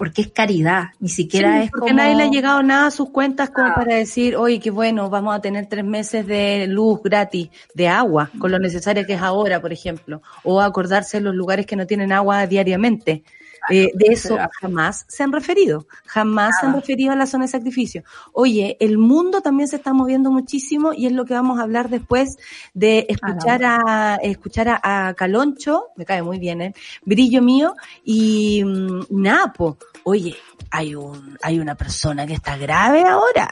porque 0.02 0.22
es 0.22 0.32
caridad, 0.32 0.86
ni 0.98 1.08
siquiera 1.08 1.58
sí, 1.58 1.64
es 1.66 1.70
porque 1.70 1.90
como... 1.90 2.02
nadie 2.02 2.16
le 2.16 2.24
ha 2.24 2.28
llegado 2.28 2.60
nada 2.64 2.88
a 2.88 2.90
sus 2.90 3.10
cuentas 3.10 3.50
como 3.50 3.68
ah. 3.68 3.74
para 3.76 3.94
decir, 3.94 4.34
oye, 4.34 4.58
qué 4.58 4.72
bueno, 4.72 5.08
vamos 5.08 5.32
a 5.32 5.40
tener 5.40 5.66
tres 5.66 5.84
meses 5.84 6.26
de 6.26 6.66
luz 6.66 7.00
gratis, 7.04 7.50
de 7.72 7.86
agua, 7.86 8.28
con 8.40 8.50
lo 8.50 8.58
necesario 8.58 9.06
que 9.06 9.12
es 9.12 9.22
ahora, 9.22 9.60
por 9.60 9.72
ejemplo, 9.72 10.20
o 10.42 10.60
acordarse 10.60 11.18
en 11.18 11.22
los 11.22 11.36
lugares 11.36 11.66
que 11.66 11.76
no 11.76 11.86
tienen 11.86 12.10
agua 12.10 12.48
diariamente. 12.48 13.22
Eh, 13.70 13.92
de 13.94 14.06
eso 14.12 14.36
jamás 14.60 15.04
se 15.06 15.22
han 15.22 15.30
referido, 15.30 15.86
jamás 16.06 16.56
se 16.58 16.66
han 16.66 16.74
referido 16.74 17.12
a 17.12 17.14
la 17.14 17.26
zona 17.26 17.44
de 17.44 17.52
sacrificio. 17.52 18.02
Oye, 18.32 18.76
el 18.80 18.98
mundo 18.98 19.40
también 19.40 19.68
se 19.68 19.76
está 19.76 19.92
moviendo 19.92 20.32
muchísimo 20.32 20.92
y 20.92 21.06
es 21.06 21.12
lo 21.12 21.24
que 21.24 21.34
vamos 21.34 21.60
a 21.60 21.62
hablar 21.62 21.88
después 21.88 22.38
de 22.74 23.06
escuchar 23.08 23.62
a 23.64 24.16
escuchar 24.16 24.68
a, 24.68 24.80
a 24.82 25.14
Caloncho, 25.14 25.90
me 25.94 26.04
cae 26.04 26.24
muy 26.24 26.40
bien, 26.40 26.60
¿eh? 26.60 26.74
Brillo 27.04 27.40
mío 27.40 27.76
y 28.04 28.64
mm, 28.64 29.02
Napo. 29.10 29.78
Oye, 30.04 30.36
hay 30.70 30.94
un 30.94 31.38
hay 31.42 31.58
una 31.60 31.74
persona 31.74 32.26
que 32.26 32.34
está 32.34 32.56
grave 32.56 33.04
ahora 33.04 33.50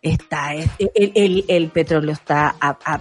está 0.00 0.52
el, 0.54 0.68
el, 0.96 1.44
el 1.46 1.68
petróleo 1.68 2.12
está 2.12 2.56
a, 2.60 2.76
a, 2.84 3.00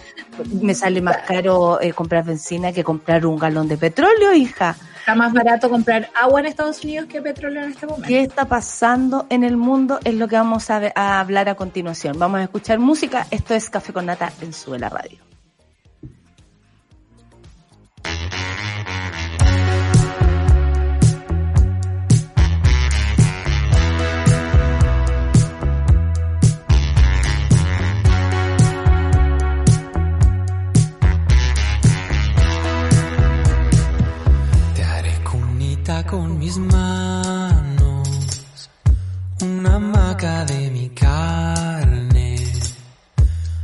me 0.62 0.76
sale 0.76 1.02
más 1.02 1.18
caro 1.18 1.82
eh, 1.82 1.94
comprar 1.94 2.24
benzina 2.24 2.72
que 2.72 2.84
comprar 2.84 3.26
un 3.26 3.40
galón 3.40 3.68
de 3.68 3.78
petróleo 3.78 4.34
hija 4.34 4.76
Está 5.02 5.16
más 5.16 5.34
barato 5.34 5.68
comprar 5.68 6.12
agua 6.14 6.42
en 6.42 6.46
Estados 6.46 6.84
Unidos 6.84 7.08
que 7.08 7.24
petróleo 7.24 7.64
en 7.64 7.72
este 7.72 7.88
momento. 7.88 8.08
¿Qué 8.08 8.22
está 8.22 8.46
pasando 8.46 9.26
en 9.32 9.44
el 9.44 9.58
mundo? 9.58 10.00
Es 10.04 10.14
lo 10.14 10.28
que 10.28 10.36
vamos 10.36 10.70
a, 10.70 10.80
a 10.94 11.20
hablar 11.20 11.50
a 11.50 11.56
continuación. 11.56 12.20
Vamos 12.20 12.40
a 12.40 12.44
escuchar 12.44 12.78
música. 12.78 13.26
Esto 13.32 13.56
es 13.56 13.72
Café 13.72 13.94
con 13.94 14.06
Nata 14.06 14.32
en 14.42 14.54
Suela 14.54 14.90
Radio. 14.90 15.31
Mis 36.52 36.58
manos 36.58 38.10
una 39.42 39.80
maca 39.80 40.44
de 40.46 40.70
mi 40.70 40.90
carne, 40.90 42.36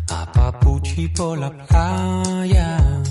a 0.10 0.32
papuchi 0.32 1.10
por 1.10 1.38
la 1.38 1.52
playa, 1.52 3.02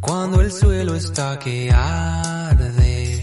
cuando 0.00 0.40
el 0.40 0.52
suelo 0.52 0.94
está 0.94 1.38
que 1.38 1.70
arde, 1.72 3.20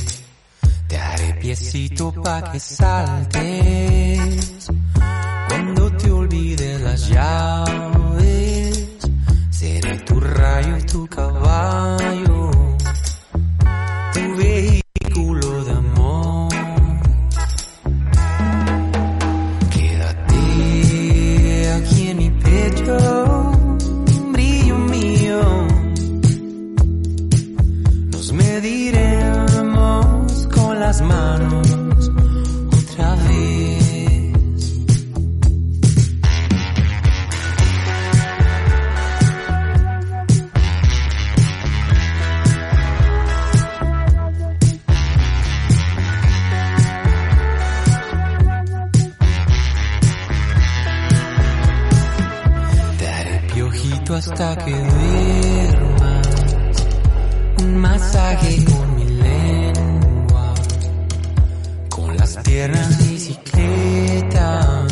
te 0.88 0.97
haré 0.97 1.34
piecito 1.36 2.11
pa' 2.11 2.51
que 2.51 2.59
saltes, 2.59 4.67
cuando 5.47 5.91
te 5.93 6.11
olvides 6.11 6.82
las 6.82 7.09
llaves, 7.09 8.88
seré 9.49 9.97
tu 9.99 10.19
rayo 10.19 10.77
y 10.77 10.84
tu 10.84 11.07
caballo 11.07 12.30
que 54.41 54.71
duermas. 54.71 56.27
Un 57.59 57.77
masaje 57.77 58.65
con 58.65 58.95
mi 58.95 59.05
lengua. 59.05 60.53
Con 61.89 62.17
las 62.17 62.37
piernas 62.37 62.97
bicicleta. 62.97 64.87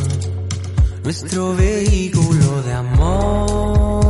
Nuestro 1.03 1.55
vehículo 1.55 2.61
de 2.61 2.73
amor. 2.73 4.08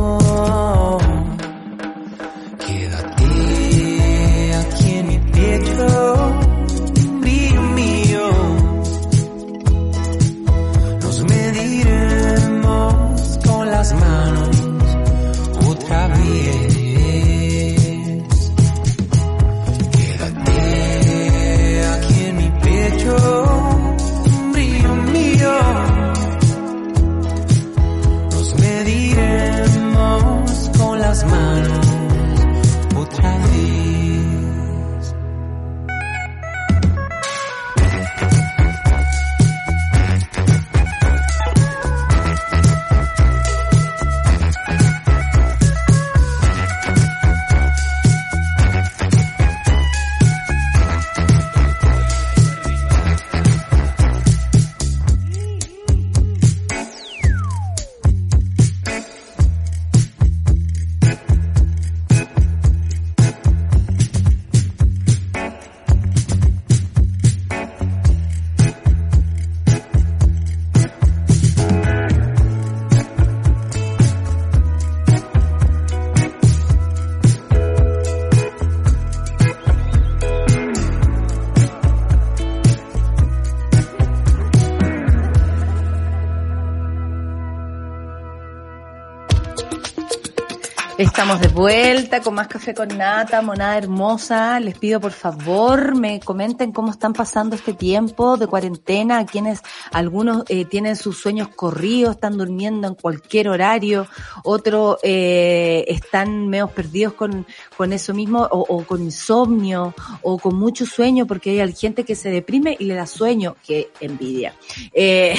Estamos 91.20 91.42
de 91.42 91.48
vuelta 91.48 92.22
con 92.22 92.32
más 92.32 92.48
café 92.48 92.72
con 92.72 92.96
nata, 92.96 93.42
monada 93.42 93.76
hermosa. 93.76 94.58
Les 94.58 94.78
pido 94.78 95.00
por 95.00 95.12
favor 95.12 95.94
me 95.94 96.18
comenten 96.18 96.72
cómo 96.72 96.92
están 96.92 97.12
pasando 97.12 97.56
este 97.56 97.74
tiempo 97.74 98.38
de 98.38 98.46
cuarentena, 98.46 99.26
quienes 99.26 99.60
algunos 99.92 100.44
eh, 100.48 100.64
tienen 100.64 100.96
sus 100.96 101.18
sueños 101.18 101.48
corridos, 101.48 102.14
están 102.14 102.38
durmiendo 102.38 102.88
en 102.88 102.94
cualquier 102.94 103.50
horario, 103.50 104.06
otros 104.44 104.96
eh, 105.02 105.84
están 105.88 106.48
medio 106.48 106.68
perdidos 106.68 107.12
con, 107.12 107.46
con 107.76 107.92
eso 107.92 108.14
mismo, 108.14 108.48
o, 108.50 108.60
o 108.60 108.84
con 108.86 109.02
insomnio, 109.02 109.94
o 110.22 110.38
con 110.38 110.56
mucho 110.56 110.86
sueño, 110.86 111.26
porque 111.26 111.60
hay 111.60 111.74
gente 111.74 112.02
que 112.02 112.14
se 112.14 112.30
deprime 112.30 112.78
y 112.80 112.84
le 112.84 112.94
da 112.94 113.04
sueño, 113.04 113.56
que 113.66 113.90
envidia. 114.00 114.54
Eh, 114.94 115.34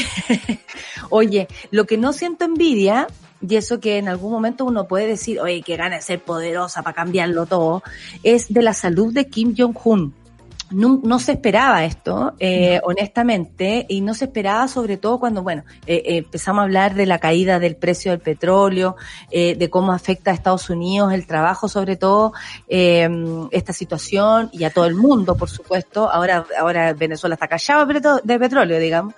oye, 1.10 1.48
lo 1.72 1.86
que 1.88 1.98
no 1.98 2.14
siento 2.14 2.46
envidia 2.46 3.08
y 3.48 3.56
eso 3.56 3.80
que 3.80 3.98
en 3.98 4.08
algún 4.08 4.32
momento 4.32 4.66
uno 4.66 4.88
puede 4.88 5.08
decir, 5.08 5.40
oye, 5.40 5.62
que 5.62 5.76
gana 5.76 5.96
de 5.96 6.02
ser 6.02 6.22
poderosa 6.22 6.84
para 6.84 6.96
cambiarlo 6.96 7.46
todo, 7.46 7.84
es 8.24 8.54
de 8.54 8.62
la 8.62 8.74
salud 8.74 9.14
de 9.14 9.28
Kim 9.28 9.56
Jong-un. 9.58 10.14
No, 10.72 11.02
no, 11.04 11.20
se 11.20 11.34
esperaba 11.34 11.84
esto, 11.84 12.34
eh, 12.40 12.80
no. 12.82 12.88
honestamente, 12.88 13.86
y 13.90 14.00
no 14.00 14.14
se 14.14 14.26
esperaba 14.26 14.70
sobre 14.70 14.96
todo 14.96 15.20
cuando, 15.20 15.44
bueno, 15.44 15.64
eh, 15.86 15.96
eh, 15.96 16.18
empezamos 16.20 16.62
a 16.62 16.64
hablar 16.64 16.96
de 16.96 17.06
la 17.06 17.20
caída 17.20 17.60
del 17.60 17.76
precio 17.76 18.12
del 18.12 18.22
petróleo, 18.22 18.96
eh, 19.32 19.56
de 19.56 19.70
cómo 19.70 19.92
afecta 19.92 20.32
a 20.32 20.34
Estados 20.34 20.70
Unidos 20.70 21.12
el 21.14 21.28
trabajo, 21.28 21.68
sobre 21.68 21.98
todo, 21.98 22.32
eh, 22.70 23.10
esta 23.52 23.74
situación, 23.74 24.50
y 24.54 24.64
a 24.64 24.70
todo 24.70 24.86
el 24.86 24.96
mundo, 24.96 25.36
por 25.36 25.50
supuesto. 25.50 26.10
Ahora, 26.10 26.46
ahora 26.58 26.94
Venezuela 26.94 27.34
está 27.34 27.50
callado 27.50 27.86
de 28.24 28.40
petróleo, 28.40 28.80
digamos. 28.80 29.14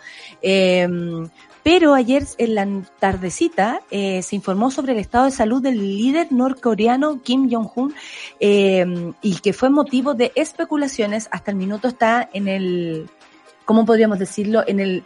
Pero 1.64 1.94
ayer 1.94 2.26
en 2.38 2.56
la 2.56 2.68
tardecita 3.00 3.82
eh, 3.90 4.22
se 4.22 4.36
informó 4.36 4.70
sobre 4.70 4.92
el 4.92 5.00
estado 5.00 5.26
de 5.26 5.32
salud 5.32 5.62
del 5.62 5.78
líder 5.78 6.32
norcoreano 6.32 7.22
Kim 7.22 7.50
Jong-un 7.50 7.94
eh, 8.40 9.14
y 9.22 9.36
que 9.36 9.54
fue 9.54 9.70
motivo 9.70 10.14
de 10.14 10.34
especulaciones. 10.36 11.30
Hasta 11.32 11.52
el 11.52 11.58
minuto 11.58 11.88
está 11.88 12.30
en 12.34 12.50
el, 12.50 13.10
¿cómo 13.64 13.86
podríamos 13.86 14.20
decirlo? 14.20 14.64
En 14.68 14.82
el, 14.82 15.04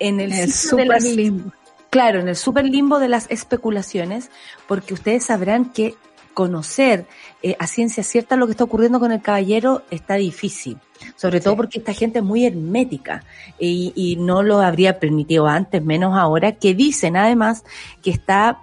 en 0.00 0.18
el, 0.18 0.32
el 0.32 0.52
super 0.52 0.88
las, 0.88 1.04
limbo. 1.04 1.52
Claro, 1.90 2.20
en 2.20 2.28
el 2.28 2.36
super 2.36 2.64
limbo 2.64 2.98
de 2.98 3.08
las 3.08 3.30
especulaciones, 3.30 4.30
porque 4.66 4.94
ustedes 4.94 5.24
sabrán 5.24 5.72
que 5.72 5.94
conocer 6.34 7.06
eh, 7.42 7.56
a 7.58 7.66
ciencia 7.66 8.02
cierta 8.02 8.36
lo 8.36 8.46
que 8.46 8.52
está 8.52 8.64
ocurriendo 8.64 9.00
con 9.00 9.12
el 9.12 9.20
caballero 9.20 9.82
está 9.90 10.14
difícil 10.14 10.78
sobre 11.16 11.40
todo 11.40 11.56
porque 11.56 11.78
esta 11.78 11.94
gente 11.94 12.18
es 12.18 12.24
muy 12.24 12.44
hermética 12.44 13.24
y, 13.58 13.92
y, 13.94 14.16
no 14.16 14.42
lo 14.42 14.60
habría 14.60 14.98
permitido 15.00 15.46
antes, 15.46 15.82
menos 15.82 16.14
ahora, 16.16 16.52
que 16.52 16.74
dicen 16.74 17.16
además 17.16 17.64
que 18.02 18.10
está 18.10 18.60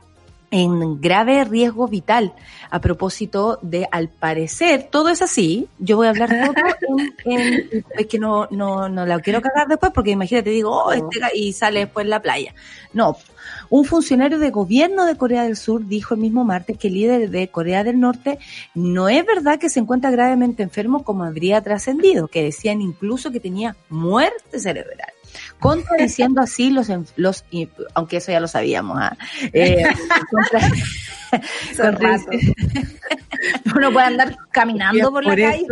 en 0.49 1.01
grave 1.01 1.43
riesgo 1.43 1.87
vital 1.87 2.33
a 2.69 2.79
propósito 2.79 3.59
de, 3.61 3.87
al 3.91 4.07
parecer, 4.09 4.87
todo 4.89 5.09
es 5.09 5.21
así. 5.21 5.67
Yo 5.79 5.97
voy 5.97 6.07
a 6.07 6.11
hablar 6.11 6.29
todo 6.29 6.53
en, 7.25 7.41
en- 7.71 7.85
es 7.97 8.05
que 8.07 8.17
no, 8.19 8.47
no, 8.51 8.87
no 8.89 9.05
la 9.05 9.19
quiero 9.19 9.41
cagar 9.41 9.67
después 9.67 9.91
porque 9.93 10.11
imagínate, 10.11 10.49
digo, 10.49 10.71
oh, 10.71 10.91
este 10.91 11.19
y 11.33 11.53
sale 11.53 11.81
después 11.81 12.05
en 12.05 12.09
la 12.11 12.21
playa. 12.21 12.53
No. 12.93 13.17
Un 13.69 13.85
funcionario 13.85 14.39
de 14.39 14.49
gobierno 14.49 15.05
de 15.05 15.17
Corea 15.17 15.43
del 15.43 15.57
Sur 15.57 15.85
dijo 15.85 16.13
el 16.13 16.21
mismo 16.21 16.43
martes 16.45 16.77
que 16.77 16.87
el 16.87 16.93
líder 16.95 17.29
de 17.29 17.49
Corea 17.49 17.83
del 17.83 17.99
Norte 17.99 18.39
no 18.73 19.09
es 19.09 19.25
verdad 19.25 19.59
que 19.59 19.69
se 19.69 19.79
encuentra 19.79 20.11
gravemente 20.11 20.63
enfermo 20.63 21.03
como 21.03 21.23
habría 21.23 21.61
trascendido, 21.61 22.27
que 22.27 22.43
decían 22.43 22.81
incluso 22.81 23.31
que 23.31 23.39
tenía 23.39 23.75
muerte 23.89 24.59
cerebral 24.59 25.09
contradiciendo 25.59 26.41
así 26.41 26.69
los, 26.69 26.87
los 27.15 27.45
aunque 27.93 28.17
eso 28.17 28.31
ya 28.31 28.39
lo 28.39 28.47
sabíamos, 28.47 28.97
¿ah? 28.99 29.17
Eh, 29.53 29.83
contra- 30.31 30.71
contradic- 31.77 32.55
Uno 33.75 33.91
puede 33.91 34.07
andar 34.07 34.35
caminando 34.51 35.11
por, 35.11 35.23
la 35.23 35.35
calle 35.35 35.63
y 35.63 35.65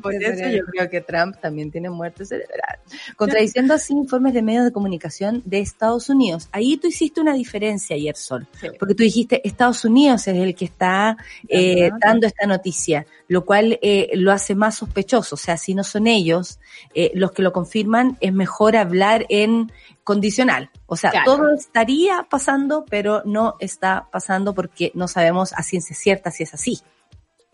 por 0.00 0.14
eso 0.14 0.22
cerebral. 0.22 0.56
yo 0.56 0.64
creo 0.66 0.90
que 0.90 1.00
Trump 1.00 1.36
también 1.40 1.70
tiene 1.70 1.90
muerte 1.90 2.24
cerebral. 2.24 2.78
Contradiciendo 3.16 3.74
así 3.74 3.92
informes 3.92 4.34
de 4.34 4.42
medios 4.42 4.64
de 4.64 4.72
comunicación 4.72 5.42
de 5.44 5.60
Estados 5.60 6.08
Unidos. 6.08 6.48
Ahí 6.52 6.76
tú 6.76 6.88
hiciste 6.88 7.20
una 7.20 7.34
diferencia 7.34 7.96
ayer, 7.96 8.16
Sol. 8.16 8.46
Sí. 8.60 8.68
Porque 8.78 8.94
tú 8.94 9.02
dijiste, 9.02 9.46
Estados 9.46 9.84
Unidos 9.84 10.26
es 10.28 10.36
el 10.36 10.54
que 10.54 10.66
está 10.66 11.16
eh, 11.48 11.90
dando 12.00 12.26
esta 12.26 12.46
noticia, 12.46 13.06
lo 13.28 13.44
cual 13.44 13.78
eh, 13.82 14.10
lo 14.14 14.32
hace 14.32 14.54
más 14.54 14.76
sospechoso. 14.76 15.34
O 15.34 15.38
sea, 15.38 15.56
si 15.56 15.74
no 15.74 15.84
son 15.84 16.06
ellos 16.06 16.58
eh, 16.94 17.10
los 17.14 17.32
que 17.32 17.42
lo 17.42 17.52
confirman, 17.52 18.16
es 18.20 18.32
mejor 18.32 18.76
hablar 18.76 19.11
en 19.28 19.70
condicional. 20.04 20.70
O 20.86 20.96
sea, 20.96 21.10
Claro. 21.10 21.24
todo 21.36 21.54
estaría 21.54 22.26
pasando, 22.28 22.84
pero 22.88 23.22
no 23.24 23.56
está 23.60 24.08
pasando 24.10 24.54
porque 24.54 24.90
no 24.94 25.08
sabemos 25.08 25.52
a 25.54 25.62
ciencia 25.62 25.94
cierta 25.96 26.30
si 26.30 26.42
es 26.42 26.54
así. 26.54 26.80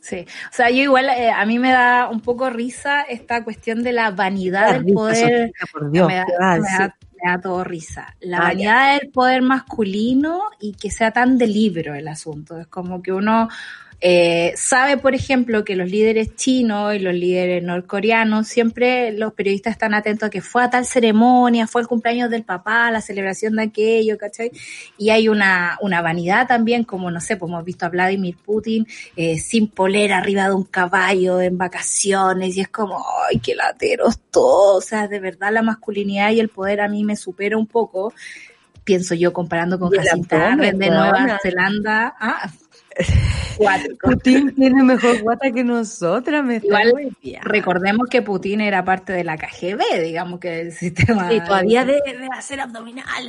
Sí, 0.00 0.24
o 0.50 0.54
sea, 0.54 0.70
yo 0.70 0.76
igual, 0.82 1.08
eh, 1.08 1.30
a 1.30 1.44
mí 1.44 1.58
me 1.58 1.72
da 1.72 2.08
un 2.08 2.20
poco 2.20 2.48
risa 2.50 3.02
esta 3.02 3.42
cuestión 3.42 3.82
de 3.82 3.92
la 3.92 4.12
vanidad 4.12 4.72
del 4.74 4.84
Risa, 4.84 4.94
poder, 4.94 5.16
Sofía, 5.48 5.52
por 5.72 5.90
Dios, 5.90 6.06
me, 6.06 6.14
da, 6.14 6.24
¿qué 6.26 6.32
vas 6.38 6.56
a 6.56 6.60
me 6.60 6.68
da- 6.78 6.96
me 7.24 7.30
da 7.32 7.40
todo 7.40 7.64
risa. 7.64 8.14
La 8.20 8.38
Ah, 8.38 8.42
vanidad 8.42 8.98
del 9.00 9.10
poder 9.10 9.42
masculino 9.42 10.40
y 10.60 10.74
que 10.74 10.92
sea 10.92 11.10
tan 11.10 11.36
de 11.36 11.48
libro 11.48 11.94
el 11.96 12.06
asunto. 12.06 12.58
Es 12.60 12.68
como 12.68 13.02
que 13.02 13.12
uno 13.12 13.48
eh, 14.00 14.52
sabe, 14.56 14.96
por 14.96 15.16
ejemplo, 15.16 15.64
que 15.64 15.74
los 15.74 15.90
líderes 15.90 16.36
chinos 16.36 16.94
y 16.94 17.00
los 17.00 17.14
líderes 17.14 17.64
norcoreanos, 17.64 18.46
siempre 18.46 19.10
los 19.10 19.32
periodistas 19.32 19.72
están 19.72 19.92
atentos 19.92 20.28
a 20.28 20.30
que 20.30 20.40
fue 20.40 20.62
a 20.62 20.70
tal 20.70 20.86
ceremonia, 20.86 21.66
fue 21.66 21.82
el 21.82 21.88
cumpleaños 21.88 22.30
del 22.30 22.44
papá, 22.44 22.92
la 22.92 23.00
celebración 23.00 23.56
de 23.56 23.64
aquello, 23.64 24.16
¿cachai? 24.16 24.52
Y 24.98 25.10
hay 25.10 25.28
una, 25.28 25.78
una 25.80 26.00
vanidad 26.00 26.46
también, 26.46 26.84
como 26.84 27.10
no 27.10 27.20
sé, 27.20 27.36
pues 27.36 27.50
hemos 27.50 27.64
visto 27.64 27.86
a 27.86 27.88
Vladimir 27.88 28.36
Putin 28.36 28.86
eh, 29.16 29.38
sin 29.38 29.66
polera 29.66 30.18
arriba 30.18 30.44
de 30.44 30.54
un 30.54 30.64
caballo 30.64 31.40
en 31.40 31.58
vacaciones 31.58 32.56
y 32.56 32.60
es 32.60 32.68
como, 32.68 33.04
ay, 33.28 33.40
qué 33.40 33.56
lateros 33.56 34.20
todos. 34.30 34.84
O 34.84 34.88
sea, 34.88 35.08
de 35.08 35.18
verdad 35.18 35.52
la 35.52 35.62
masculinidad 35.62 36.30
y 36.30 36.38
el 36.38 36.50
poder 36.50 36.80
a 36.82 36.88
mí 36.88 37.02
me 37.02 37.16
supera 37.16 37.58
un 37.58 37.66
poco. 37.66 38.12
Pienso 38.84 39.14
yo 39.14 39.32
comparando 39.32 39.78
con 39.78 39.90
Jacinta 39.90 40.52
Arden 40.52 40.78
de. 40.78 40.88
Nueva 40.88 41.38
Zelanda. 41.42 42.14
Ah, 42.18 42.50
cuático. 43.56 44.10
Putin 44.10 44.54
tiene 44.54 44.82
mejor 44.82 45.22
guata 45.22 45.50
que 45.50 45.64
nosotras, 45.64 46.44
me 46.44 46.56
Igual. 46.56 47.16
Recordemos 47.42 48.08
que 48.08 48.22
Putin 48.22 48.60
era 48.60 48.84
parte 48.84 49.12
de 49.12 49.24
la 49.24 49.36
KGB, 49.36 50.02
digamos 50.02 50.40
que 50.40 50.60
el 50.60 50.72
sistema. 50.72 51.28
Sí, 51.30 51.40
todavía 51.40 51.84
debe 51.84 52.28
hacer. 52.32 52.60
Ay, 52.60 53.28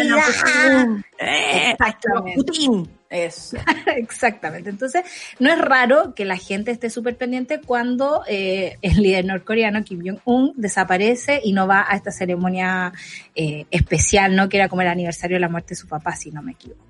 Ana, 0.00 0.16
ajá. 0.18 0.86
Putin. 0.86 1.04
Eh, 1.18 1.70
Exactamente. 1.72 2.36
Putin. 2.36 2.90
Eso. 3.08 3.56
Exactamente. 3.96 4.70
Entonces, 4.70 5.04
no 5.38 5.52
es 5.52 5.58
raro 5.58 6.14
que 6.14 6.24
la 6.24 6.36
gente 6.36 6.70
esté 6.70 6.90
súper 6.90 7.16
pendiente 7.16 7.60
cuando 7.60 8.22
eh, 8.28 8.78
el 8.82 9.02
líder 9.02 9.24
norcoreano 9.24 9.84
Kim 9.84 10.02
Jong-un 10.04 10.52
desaparece 10.56 11.40
y 11.42 11.52
no 11.52 11.66
va 11.66 11.86
a 11.88 11.96
esta 11.96 12.10
ceremonia 12.10 12.92
eh, 13.34 13.66
especial, 13.70 14.34
¿no? 14.34 14.48
Que 14.48 14.56
era 14.56 14.68
como 14.68 14.82
el 14.82 14.88
aniversario 14.88 15.36
de 15.36 15.40
la 15.40 15.48
muerte 15.48 15.70
de 15.70 15.76
su 15.76 15.88
papá, 15.88 16.16
si 16.16 16.30
no 16.30 16.42
me 16.42 16.52
equivoco. 16.52 16.85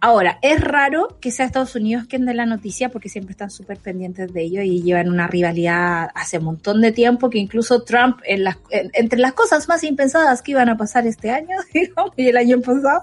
Ahora, 0.00 0.38
es 0.42 0.60
raro 0.60 1.18
que 1.20 1.32
sea 1.32 1.44
Estados 1.46 1.74
Unidos 1.74 2.06
quien 2.08 2.24
dé 2.24 2.32
la 2.32 2.46
noticia 2.46 2.88
porque 2.88 3.08
siempre 3.08 3.32
están 3.32 3.50
súper 3.50 3.78
pendientes 3.78 4.32
de 4.32 4.42
ello 4.42 4.62
y 4.62 4.80
llevan 4.82 5.08
una 5.08 5.26
rivalidad 5.26 6.10
hace 6.14 6.38
un 6.38 6.44
montón 6.44 6.80
de 6.80 6.92
tiempo 6.92 7.28
que 7.30 7.38
incluso 7.38 7.82
Trump, 7.82 8.20
en 8.24 8.44
las, 8.44 8.58
en- 8.70 8.90
entre 8.94 9.18
las 9.18 9.32
cosas 9.32 9.66
más 9.66 9.82
impensadas 9.82 10.40
que 10.42 10.52
iban 10.52 10.68
a 10.68 10.76
pasar 10.76 11.04
este 11.08 11.30
año, 11.32 11.56
y 12.16 12.28
el 12.28 12.36
año 12.36 12.60
pasado, 12.60 13.02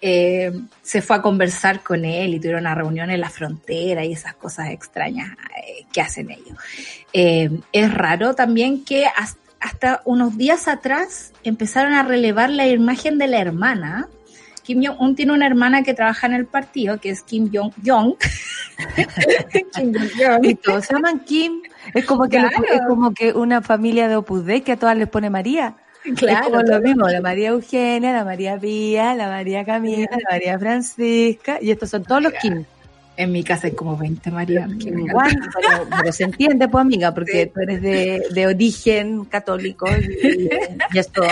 eh, 0.00 0.52
se 0.82 1.02
fue 1.02 1.16
a 1.16 1.22
conversar 1.22 1.82
con 1.82 2.04
él 2.06 2.32
y 2.34 2.38
tuvieron 2.38 2.62
una 2.62 2.74
reunión 2.74 3.10
en 3.10 3.20
la 3.20 3.28
frontera 3.28 4.02
y 4.04 4.12
esas 4.12 4.34
cosas 4.34 4.70
extrañas 4.70 5.28
eh, 5.66 5.84
que 5.92 6.00
hacen 6.00 6.30
ellos. 6.30 6.56
Eh, 7.12 7.50
es 7.72 7.92
raro 7.92 8.34
también 8.34 8.84
que 8.84 9.04
has- 9.04 9.36
hasta 9.60 10.00
unos 10.06 10.38
días 10.38 10.66
atrás 10.66 11.32
empezaron 11.44 11.92
a 11.92 12.02
relevar 12.02 12.48
la 12.50 12.66
imagen 12.66 13.18
de 13.18 13.28
la 13.28 13.38
hermana. 13.38 14.08
Kim 14.62 14.82
Jong-un 14.84 15.14
tiene 15.16 15.32
una 15.32 15.46
hermana 15.46 15.82
que 15.82 15.94
trabaja 15.94 16.26
en 16.26 16.34
el 16.34 16.46
partido, 16.46 16.98
que 17.00 17.10
es 17.10 17.22
Kim 17.22 17.50
Jong-jong. 17.52 18.14
Y 20.42 20.54
todos 20.56 20.86
se 20.86 20.94
llaman 20.94 21.20
Kim. 21.20 21.60
Es 21.94 22.04
como 22.04 22.24
que, 22.24 22.38
Claro. 22.38 22.48
es 22.72 22.80
como 22.88 23.12
que 23.14 23.32
una 23.32 23.62
familia 23.62 24.08
de 24.08 24.16
Opus 24.16 24.44
Dei 24.44 24.60
que 24.62 24.72
a 24.72 24.76
todas 24.76 24.96
les 24.96 25.08
pone 25.08 25.30
María. 25.30 25.74
es 26.04 26.40
como 26.40 26.62
lo 26.62 26.80
mismo, 26.80 27.06
la 27.08 27.20
María 27.20 27.50
Eugenia, 27.50 28.12
la 28.12 28.24
María 28.24 28.58
Pía, 28.58 29.14
la 29.14 29.28
María 29.28 29.64
Camila, 29.64 30.08
la 30.10 30.30
María 30.30 30.58
Francisca, 30.58 31.58
y 31.60 31.70
estos 31.70 31.90
son 31.90 32.02
todos 32.04 32.22
los 32.22 32.32
Kim. 32.34 32.64
En 33.16 33.30
mi 33.30 33.44
casa 33.44 33.66
hay 33.66 33.74
como 33.74 33.96
20 33.96 34.30
Marianas. 34.30 34.78
Igual, 34.86 35.36
pero, 35.54 35.86
pero 35.98 36.12
se 36.12 36.24
entiende, 36.24 36.66
pues 36.68 36.80
amiga, 36.80 37.12
porque 37.12 37.46
tú 37.46 37.60
eres 37.60 37.82
de, 37.82 38.22
de 38.30 38.46
origen 38.46 39.26
católico 39.26 39.86
y, 39.90 40.48
y 40.94 40.98
esto 40.98 41.22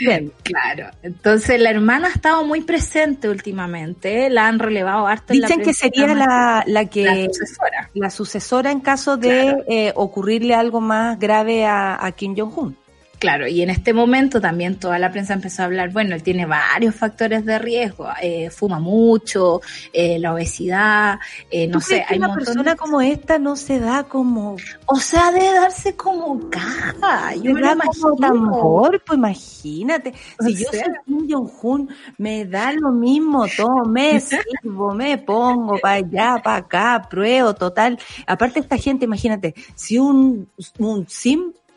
bien. 0.00 0.32
Claro. 0.42 0.90
Entonces 1.02 1.60
la 1.60 1.70
hermana 1.70 2.08
ha 2.08 2.10
estado 2.10 2.44
muy 2.44 2.62
presente 2.62 3.28
últimamente, 3.28 4.28
la 4.30 4.48
han 4.48 4.58
relevado 4.58 5.06
harto. 5.06 5.32
en 5.32 5.40
la 5.42 5.46
Dicen 5.48 5.62
que 5.62 5.74
sería 5.74 6.08
la, 6.14 6.64
la 6.66 6.86
que 6.86 7.04
la 7.04 7.26
sucesora. 7.26 7.90
la 7.94 8.10
sucesora 8.10 8.70
en 8.72 8.80
caso 8.80 9.16
de 9.16 9.28
Claro. 9.28 9.64
eh, 9.68 9.92
ocurrirle 9.94 10.54
algo 10.54 10.80
más 10.80 11.18
grave 11.18 11.64
a, 11.66 12.04
a 12.04 12.12
Kim 12.12 12.34
Jong-un. 12.36 12.76
Claro, 13.18 13.48
y 13.48 13.62
en 13.62 13.70
este 13.70 13.92
momento 13.92 14.40
también 14.40 14.76
toda 14.78 14.98
la 14.98 15.10
prensa 15.10 15.34
empezó 15.34 15.62
a 15.62 15.64
hablar, 15.64 15.90
bueno, 15.92 16.14
él 16.14 16.22
tiene 16.22 16.46
varios 16.46 16.94
factores 16.94 17.44
de 17.44 17.58
riesgo, 17.58 18.08
eh, 18.22 18.48
fuma 18.50 18.78
mucho, 18.78 19.60
eh, 19.92 20.18
la 20.20 20.32
obesidad, 20.34 21.18
eh, 21.50 21.66
no 21.66 21.74
¿Tú 21.74 21.80
sé, 21.80 21.94
crees 21.94 22.10
hay 22.10 22.18
un 22.18 22.24
una 22.24 22.34
persona 22.34 22.70
de- 22.72 22.76
como 22.76 23.00
esta 23.00 23.38
no 23.40 23.56
se 23.56 23.80
da 23.80 24.04
como 24.04 24.56
O 24.86 25.00
sea, 25.00 25.32
debe 25.32 25.52
darse 25.52 25.96
como 25.96 26.48
caja, 26.48 27.34
yo 27.34 27.52
me 27.54 27.60
lo 27.60 27.66
da 27.66 27.76
como 27.76 28.16
tambor, 28.16 29.02
pues 29.04 29.18
imagínate. 29.18 30.14
O 30.40 30.44
Si 30.44 30.54
yo 30.54 30.68
soy 30.70 30.82
Kim 31.04 31.26
Jong-un, 31.28 31.88
me 32.18 32.44
da 32.44 32.72
lo 32.72 32.90
mismo 32.92 33.46
todo, 33.56 33.84
me 33.84 34.20
sirvo, 34.62 34.94
me 34.94 35.18
pongo 35.18 35.76
para 35.78 35.94
allá, 35.96 36.40
para 36.42 36.56
acá, 36.58 37.06
pruebo, 37.10 37.54
total. 37.54 37.98
Aparte 38.26 38.60
esta 38.60 38.76
gente, 38.76 39.04
imagínate, 39.06 39.54
si 39.74 39.98
un, 39.98 40.48
un 40.78 41.06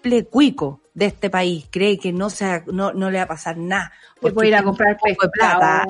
simple 0.01 0.25
cuico 0.25 0.81
de 0.93 1.05
este 1.05 1.29
país 1.29 1.67
cree 1.71 1.97
que 1.97 2.11
no 2.11 2.29
se, 2.29 2.63
no, 2.67 2.91
no 2.91 3.09
le 3.09 3.17
va 3.19 3.23
a 3.23 3.27
pasar 3.27 3.57
nada. 3.57 3.91
Que 4.15 4.21
porque 4.21 4.33
puede 4.33 4.47
ir 4.49 4.55
a 4.55 4.63
comprar 4.63 4.97
poco 4.97 5.25
de 5.25 5.29
plata, 5.29 5.85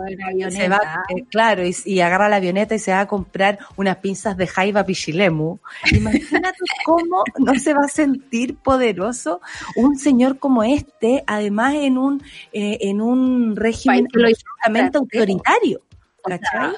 se 0.50 0.70
va, 0.70 0.80
eh, 1.10 1.26
claro, 1.30 1.66
y, 1.66 1.76
y 1.86 2.02
agarra 2.02 2.30
la 2.30 2.36
avioneta 2.36 2.76
y 2.76 2.80
se 2.80 2.92
va 2.92 3.02
a 3.02 3.08
comprar 3.08 3.58
unas 3.78 3.98
pinzas 3.98 4.38
de 4.38 4.48
jaiba 4.48 4.86
pichilemu. 4.86 5.58
Imagínate 5.92 6.58
cómo 6.86 7.24
no 7.40 7.56
se 7.56 7.74
va 7.74 7.86
a 7.86 7.90
sentir 7.90 8.58
poderoso 8.58 9.42
un 9.76 9.98
señor 9.98 10.38
como 10.38 10.64
este, 10.64 11.24
además 11.26 11.74
en 11.76 11.98
un, 11.98 12.24
eh, 12.54 12.78
en 12.82 13.02
un 13.02 13.56
régimen 13.56 14.08
absolutamente 14.14 14.98
autoritario. 14.98 15.82
O 16.24 16.30
sea, 16.30 16.40
¿Cachai? 16.40 16.76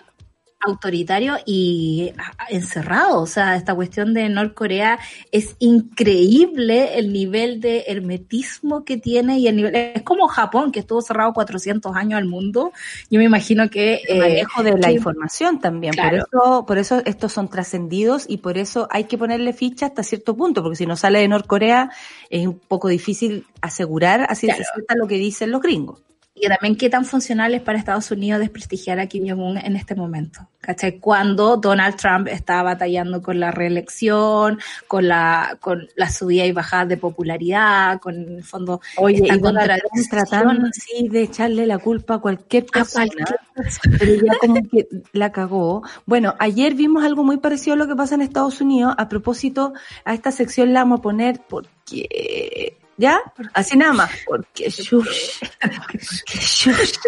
Autoritario 0.65 1.37
y 1.45 2.13
encerrado. 2.49 3.21
O 3.21 3.25
sea, 3.25 3.55
esta 3.55 3.75
cuestión 3.75 4.13
de 4.13 4.29
Norcorea 4.29 4.99
es 5.31 5.55
increíble 5.59 6.97
el 6.97 7.11
nivel 7.11 7.59
de 7.61 7.85
hermetismo 7.87 8.83
que 8.83 8.97
tiene 8.97 9.39
y 9.39 9.47
el 9.47 9.55
nivel, 9.55 9.75
es 9.75 10.01
como 10.03 10.27
Japón, 10.27 10.71
que 10.71 10.79
estuvo 10.79 11.01
cerrado 11.01 11.33
400 11.33 11.95
años 11.95 12.17
al 12.17 12.25
mundo. 12.25 12.71
Yo 13.09 13.19
me 13.19 13.25
imagino 13.25 13.69
que... 13.69 14.01
El 14.07 14.17
eh, 14.17 14.19
manejo 14.19 14.63
de 14.63 14.77
la 14.77 14.91
información 14.91 15.59
también. 15.59 15.93
Claro. 15.93 16.25
Por 16.31 16.39
eso, 16.41 16.65
por 16.65 16.77
eso 16.77 17.01
estos 17.05 17.31
son 17.33 17.49
trascendidos 17.49 18.25
y 18.27 18.37
por 18.37 18.57
eso 18.57 18.87
hay 18.89 19.05
que 19.05 19.17
ponerle 19.17 19.53
ficha 19.53 19.87
hasta 19.87 20.03
cierto 20.03 20.35
punto, 20.35 20.61
porque 20.61 20.77
si 20.77 20.85
no 20.85 20.95
sale 20.95 21.19
de 21.19 21.27
Norcorea 21.27 21.89
es 22.29 22.47
un 22.47 22.59
poco 22.59 22.87
difícil 22.87 23.45
asegurar 23.61 24.25
a 24.29 24.35
ciencia 24.35 24.63
Claro. 24.63 25.01
lo 25.01 25.07
que 25.07 25.15
dicen 25.15 25.51
los 25.51 25.61
gringos. 25.61 26.01
Y 26.35 26.47
también 26.47 26.75
qué 26.75 26.89
tan 26.89 27.05
funcional 27.05 27.53
es 27.53 27.61
para 27.61 27.77
Estados 27.77 28.09
Unidos 28.09 28.39
desprestigiar 28.39 28.99
a 28.99 29.05
Kim 29.05 29.29
Jong-un 29.29 29.57
en 29.57 29.75
este 29.75 29.93
momento. 29.93 30.47
¿Cachai? 30.61 30.97
Cuando 30.97 31.57
Donald 31.57 31.95
Trump 31.95 32.27
está 32.27 32.63
batallando 32.63 33.21
con 33.21 33.39
la 33.39 33.51
reelección, 33.51 34.59
con 34.87 35.07
la, 35.07 35.57
con 35.59 35.87
la 35.95 36.09
subida 36.09 36.45
y 36.45 36.51
bajada 36.51 36.85
de 36.85 36.97
popularidad, 36.97 37.99
con 37.99 38.15
el 38.15 38.43
fondo 38.43 38.81
Oye, 38.97 39.21
esta 39.21 39.35
y 39.35 39.39
Donald 39.39 39.81
Trump 39.81 40.09
tratando 40.09 40.67
así 40.67 41.09
de 41.09 41.23
echarle 41.23 41.67
la 41.67 41.77
culpa 41.77 42.15
a 42.15 42.19
cualquier 42.19 42.65
A 42.71 42.79
persona, 42.79 43.25
cualquier 43.53 43.99
pero 43.99 44.13
ya 44.15 44.37
como 44.39 44.55
que 44.69 44.87
la 45.11 45.31
cagó. 45.31 45.83
Bueno, 46.05 46.33
ayer 46.39 46.73
vimos 46.73 47.03
algo 47.03 47.23
muy 47.23 47.37
parecido 47.37 47.75
a 47.75 47.77
lo 47.77 47.87
que 47.87 47.95
pasa 47.95 48.15
en 48.15 48.21
Estados 48.21 48.59
Unidos. 48.59 48.95
A 48.97 49.07
propósito, 49.07 49.73
a 50.05 50.13
esta 50.13 50.31
sección 50.31 50.73
la 50.73 50.79
vamos 50.79 50.99
a 50.99 51.03
poner 51.03 51.41
porque... 51.47 52.77
¿Ya? 52.97 53.19
Así 53.53 53.75
nada 53.77 53.93
más. 53.93 54.11
Porque 54.25 54.69
shush. 54.69 55.39
Porque 55.77 55.97
shush. 56.37 56.93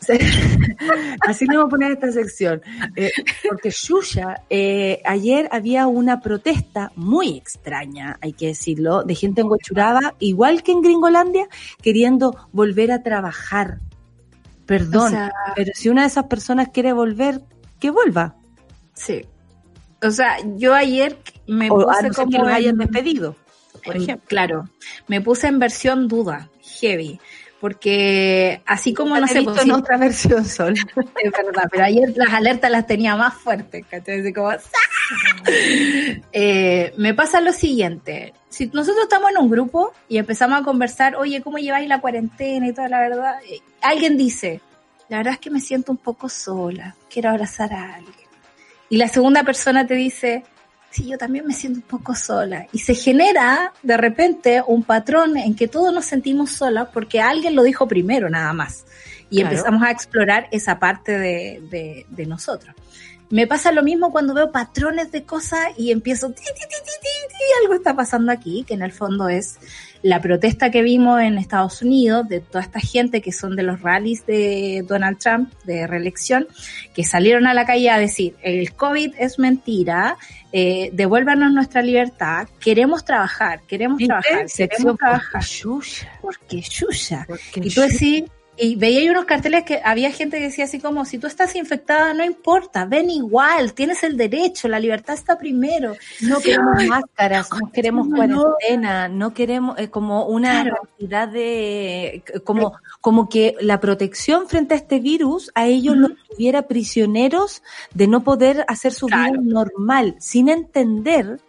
Sí. 0.00 0.18
Así 1.26 1.46
le 1.46 1.56
vamos 1.56 1.68
a 1.68 1.70
poner 1.70 1.92
esta 1.92 2.12
sección. 2.12 2.60
Eh, 2.94 3.10
porque 3.48 3.70
Shusha, 3.70 4.42
eh, 4.50 5.00
ayer 5.06 5.48
había 5.50 5.86
una 5.86 6.20
protesta 6.20 6.92
muy 6.94 7.38
extraña, 7.38 8.18
hay 8.20 8.34
que 8.34 8.48
decirlo, 8.48 9.02
de 9.02 9.14
gente 9.14 9.40
en 9.40 9.46
Huachuraba, 9.48 10.14
igual 10.18 10.62
que 10.62 10.72
en 10.72 10.82
Gringolandia, 10.82 11.48
queriendo 11.80 12.48
volver 12.52 12.92
a 12.92 13.02
trabajar. 13.02 13.78
Perdón, 14.66 15.06
O 15.06 15.10
sea- 15.10 15.32
pero 15.56 15.72
si 15.74 15.88
una 15.88 16.02
de 16.02 16.08
esas 16.08 16.24
personas 16.26 16.68
quiere 16.68 16.92
volver, 16.92 17.40
que 17.80 17.88
vuelva. 17.88 18.36
Sí. 18.92 19.24
O 20.02 20.10
sea, 20.10 20.36
yo 20.56 20.74
ayer 20.74 21.18
me 21.46 21.70
O 21.70 21.80
a 21.80 21.94
puse 21.94 22.08
no 22.08 22.12
ser 22.14 22.26
que 22.26 22.32
como 22.36 22.44
los 22.44 22.52
hayan 22.54 22.76
despedido. 22.76 23.36
Por 23.84 23.96
ejemplo, 23.96 24.26
claro, 24.26 24.68
me 25.06 25.20
puse 25.20 25.48
en 25.48 25.58
versión 25.58 26.08
duda, 26.08 26.48
heavy, 26.80 27.20
porque 27.60 28.62
así 28.66 28.92
como 28.92 29.18
no 29.18 29.26
sé, 29.26 29.40
visto 29.40 29.62
en 29.62 29.72
otra 29.72 29.96
versión, 29.96 30.44
Sol. 30.44 30.74
es 31.22 31.32
verdad, 31.32 31.68
pero 31.70 31.84
ayer 31.84 32.12
las 32.16 32.32
alertas 32.32 32.70
las 32.70 32.86
tenía 32.86 33.16
más 33.16 33.34
fuertes, 33.34 33.84
¿cachai? 33.90 34.32
Como. 34.32 34.50
Eh, 36.32 36.92
me 36.96 37.14
pasa 37.14 37.40
lo 37.40 37.52
siguiente, 37.52 38.32
si 38.54 38.66
nosotros 38.66 39.04
estamos 39.04 39.30
en 39.30 39.38
un 39.38 39.50
grupo 39.50 39.92
y 40.08 40.18
empezamos 40.18 40.60
a 40.60 40.62
conversar, 40.62 41.16
oye, 41.16 41.42
¿cómo 41.42 41.58
lleváis 41.58 41.88
la 41.88 42.00
cuarentena 42.00 42.68
y 42.68 42.72
toda 42.72 42.88
la 42.88 43.00
verdad? 43.00 43.34
Eh, 43.48 43.60
alguien 43.82 44.16
dice, 44.16 44.60
la 45.08 45.18
verdad 45.18 45.34
es 45.34 45.40
que 45.40 45.50
me 45.50 45.60
siento 45.60 45.90
un 45.90 45.98
poco 45.98 46.28
sola, 46.28 46.94
quiero 47.10 47.30
abrazar 47.30 47.72
a 47.72 47.94
alguien. 47.94 48.28
Y 48.88 48.96
la 48.96 49.08
segunda 49.08 49.42
persona 49.42 49.86
te 49.86 49.94
dice, 49.94 50.44
sí, 50.94 51.08
yo 51.08 51.18
también 51.18 51.44
me 51.46 51.52
siento 51.54 51.80
un 51.80 51.86
poco 51.86 52.14
sola. 52.14 52.66
Y 52.72 52.78
se 52.78 52.94
genera 52.94 53.72
de 53.82 53.96
repente 53.96 54.62
un 54.66 54.84
patrón 54.84 55.36
en 55.36 55.54
que 55.56 55.66
todos 55.68 55.92
nos 55.92 56.04
sentimos 56.04 56.50
solas 56.52 56.88
porque 56.92 57.20
alguien 57.20 57.56
lo 57.56 57.62
dijo 57.64 57.88
primero 57.88 58.30
nada 58.30 58.52
más. 58.52 58.84
Y 59.28 59.40
Claro. 59.40 59.50
empezamos 59.56 59.82
a 59.82 59.90
explorar 59.90 60.46
esa 60.52 60.78
parte 60.78 61.18
de, 61.18 61.60
de- 61.70 62.06
de 62.08 62.26
nosotros. 62.26 62.74
Me 63.30 63.46
pasa 63.48 63.72
lo 63.72 63.82
mismo 63.82 64.12
cuando 64.12 64.34
veo 64.34 64.52
patrones 64.52 65.10
de 65.10 65.24
cosas 65.24 65.60
y 65.76 65.90
empiezo, 65.90 66.28
ti, 66.28 66.34
ti, 66.34 66.42
ti, 66.44 66.60
ti, 66.68 66.90
ti, 67.00 67.28
ti, 67.28 67.44
algo 67.62 67.74
está 67.74 67.96
pasando 67.96 68.30
aquí, 68.30 68.64
que 68.68 68.74
en 68.74 68.82
el 68.82 68.92
fondo 68.92 69.28
es 69.28 69.56
la 70.04 70.20
protesta 70.20 70.70
que 70.70 70.82
vimos 70.82 71.18
en 71.22 71.38
Estados 71.38 71.80
Unidos 71.80 72.28
de 72.28 72.40
toda 72.40 72.62
esta 72.62 72.78
gente 72.78 73.22
que 73.22 73.32
son 73.32 73.56
de 73.56 73.62
los 73.62 73.80
rallies 73.80 74.26
de 74.26 74.84
Donald 74.86 75.16
Trump 75.16 75.50
de 75.64 75.86
reelección, 75.86 76.46
que 76.94 77.04
salieron 77.04 77.46
a 77.46 77.54
la 77.54 77.64
calle 77.64 77.88
a 77.88 77.98
decir, 77.98 78.36
el 78.42 78.74
COVID 78.74 79.14
es 79.18 79.38
mentira, 79.38 80.18
eh, 80.52 80.90
devuélvanos 80.92 81.54
nuestra 81.54 81.80
libertad, 81.80 82.46
queremos 82.60 83.06
trabajar, 83.06 83.62
queremos 83.66 83.98
trabajar, 83.98 84.46
queremos 84.54 84.98
trabajar, 84.98 85.42
porque. 85.42 86.06
Porque 87.26 87.60
Y 87.60 87.70
tú 87.70 87.80
decís, 87.80 88.24
y 88.56 88.76
veía 88.76 89.00
ahí 89.00 89.08
unos 89.10 89.24
carteles 89.24 89.64
que 89.64 89.80
había 89.84 90.10
gente 90.12 90.38
que 90.38 90.44
decía 90.44 90.64
así 90.64 90.78
como, 90.78 91.04
si 91.04 91.18
tú 91.18 91.26
estás 91.26 91.56
infectada, 91.56 92.14
no 92.14 92.24
importa, 92.24 92.84
ven 92.84 93.10
igual, 93.10 93.72
tienes 93.74 94.02
el 94.04 94.16
derecho, 94.16 94.68
la 94.68 94.78
libertad 94.78 95.14
está 95.14 95.36
primero. 95.38 95.94
No 96.20 96.40
queremos 96.40 96.84
máscaras, 96.86 97.48
no 97.60 97.72
queremos 97.72 98.06
no. 98.08 98.16
cuarentena, 98.16 99.08
no 99.08 99.34
queremos 99.34 99.78
eh, 99.78 99.88
como 99.90 100.26
una 100.26 100.62
Claro. 100.62 100.76
cantidad 100.82 101.28
de 101.28 102.22
como 102.44 102.74
como 103.00 103.28
que 103.28 103.56
la 103.60 103.80
protección 103.80 104.48
frente 104.48 104.74
a 104.74 104.76
este 104.76 104.98
virus 105.00 105.50
a 105.54 105.66
ellos 105.66 105.96
los 105.96 106.12
tuviera 106.28 106.62
prisioneros 106.68 107.62
de 107.92 108.06
no 108.06 108.22
poder 108.24 108.64
hacer 108.68 108.92
su 108.92 109.06
Claro. 109.06 109.40
vida 109.40 109.42
normal, 109.42 110.16
sin 110.20 110.48
entender 110.48 111.40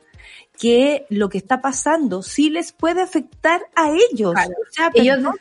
que 0.57 1.05
lo 1.09 1.29
que 1.29 1.37
está 1.37 1.61
pasando 1.61 2.23
sí 2.23 2.49
les 2.49 2.71
puede 2.71 3.01
afectar 3.01 3.61
a 3.75 3.89
ellos. 3.91 4.33
Claro. 4.33 4.51
O 4.51 4.71
sea, 4.73 4.89
Ellos- 4.93 5.15
perdón, 5.17 5.35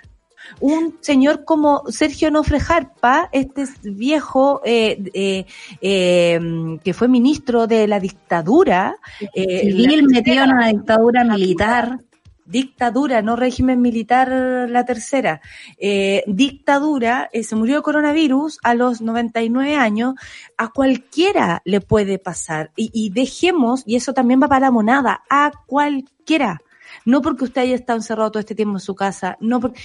un 0.61 0.99
señor 1.01 1.45
como 1.45 1.82
Sergio 1.88 2.30
Nofre 2.30 2.61
Jarpa, 2.61 3.28
este 3.32 3.64
viejo 3.82 4.61
eh, 4.64 5.03
eh, 5.14 5.47
eh, 5.80 6.78
que 6.82 6.95
fue 6.95 7.09
ministro 7.09 7.66
de 7.66 7.86
la 7.86 8.01
dictadura, 8.01 8.97
eh, 9.34 9.61
Civil 9.61 10.03
la 10.03 10.09
metido 10.09 10.45
en 10.45 10.51
una 10.53 10.68
dictadura 10.68 11.24
militar. 11.24 12.01
dictadura, 12.47 13.22
no 13.22 13.36
régimen 13.36 13.80
militar 13.80 14.28
la 14.68 14.84
tercera, 14.84 15.40
eh, 15.78 16.22
dictadura, 16.26 17.30
eh, 17.32 17.42
se 17.42 17.57
murió 17.57 17.76
de 17.76 17.82
coronavirus 17.82 18.59
a 18.62 18.74
los 18.74 19.01
99 19.01 19.76
años, 19.76 20.14
a 20.59 20.68
cualquiera 20.68 21.62
le 21.64 21.80
puede 21.80 22.18
pasar. 22.18 22.70
Y, 22.76 22.90
y 22.92 23.11
dejemos, 23.11 23.82
y 23.86 23.97
eso 23.97 24.12
también 24.12 24.42
va 24.42 24.49
para 24.49 24.66
la 24.66 24.70
monada, 24.70 25.22
a 25.30 25.53
cualquiera. 25.66 26.61
No 27.05 27.22
porque 27.22 27.44
usted 27.44 27.62
haya 27.62 27.74
estado 27.74 27.98
encerrado 27.98 28.30
todo 28.30 28.40
este 28.40 28.55
tiempo 28.55 28.76
en 28.76 28.80
su 28.80 28.94
casa, 28.94 29.36
no 29.40 29.61
porque, 29.61 29.80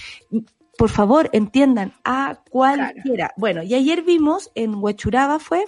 por 0.76 0.88
favor, 0.88 1.28
entiendan, 1.32 1.92
a 2.04 2.40
cualquiera. 2.50 3.32
Bueno, 3.36 3.62
y 3.62 3.74
ayer 3.74 4.02
vimos 4.02 4.50
en 4.54 4.74
Huachuraba 4.76 5.38
fue 5.38 5.64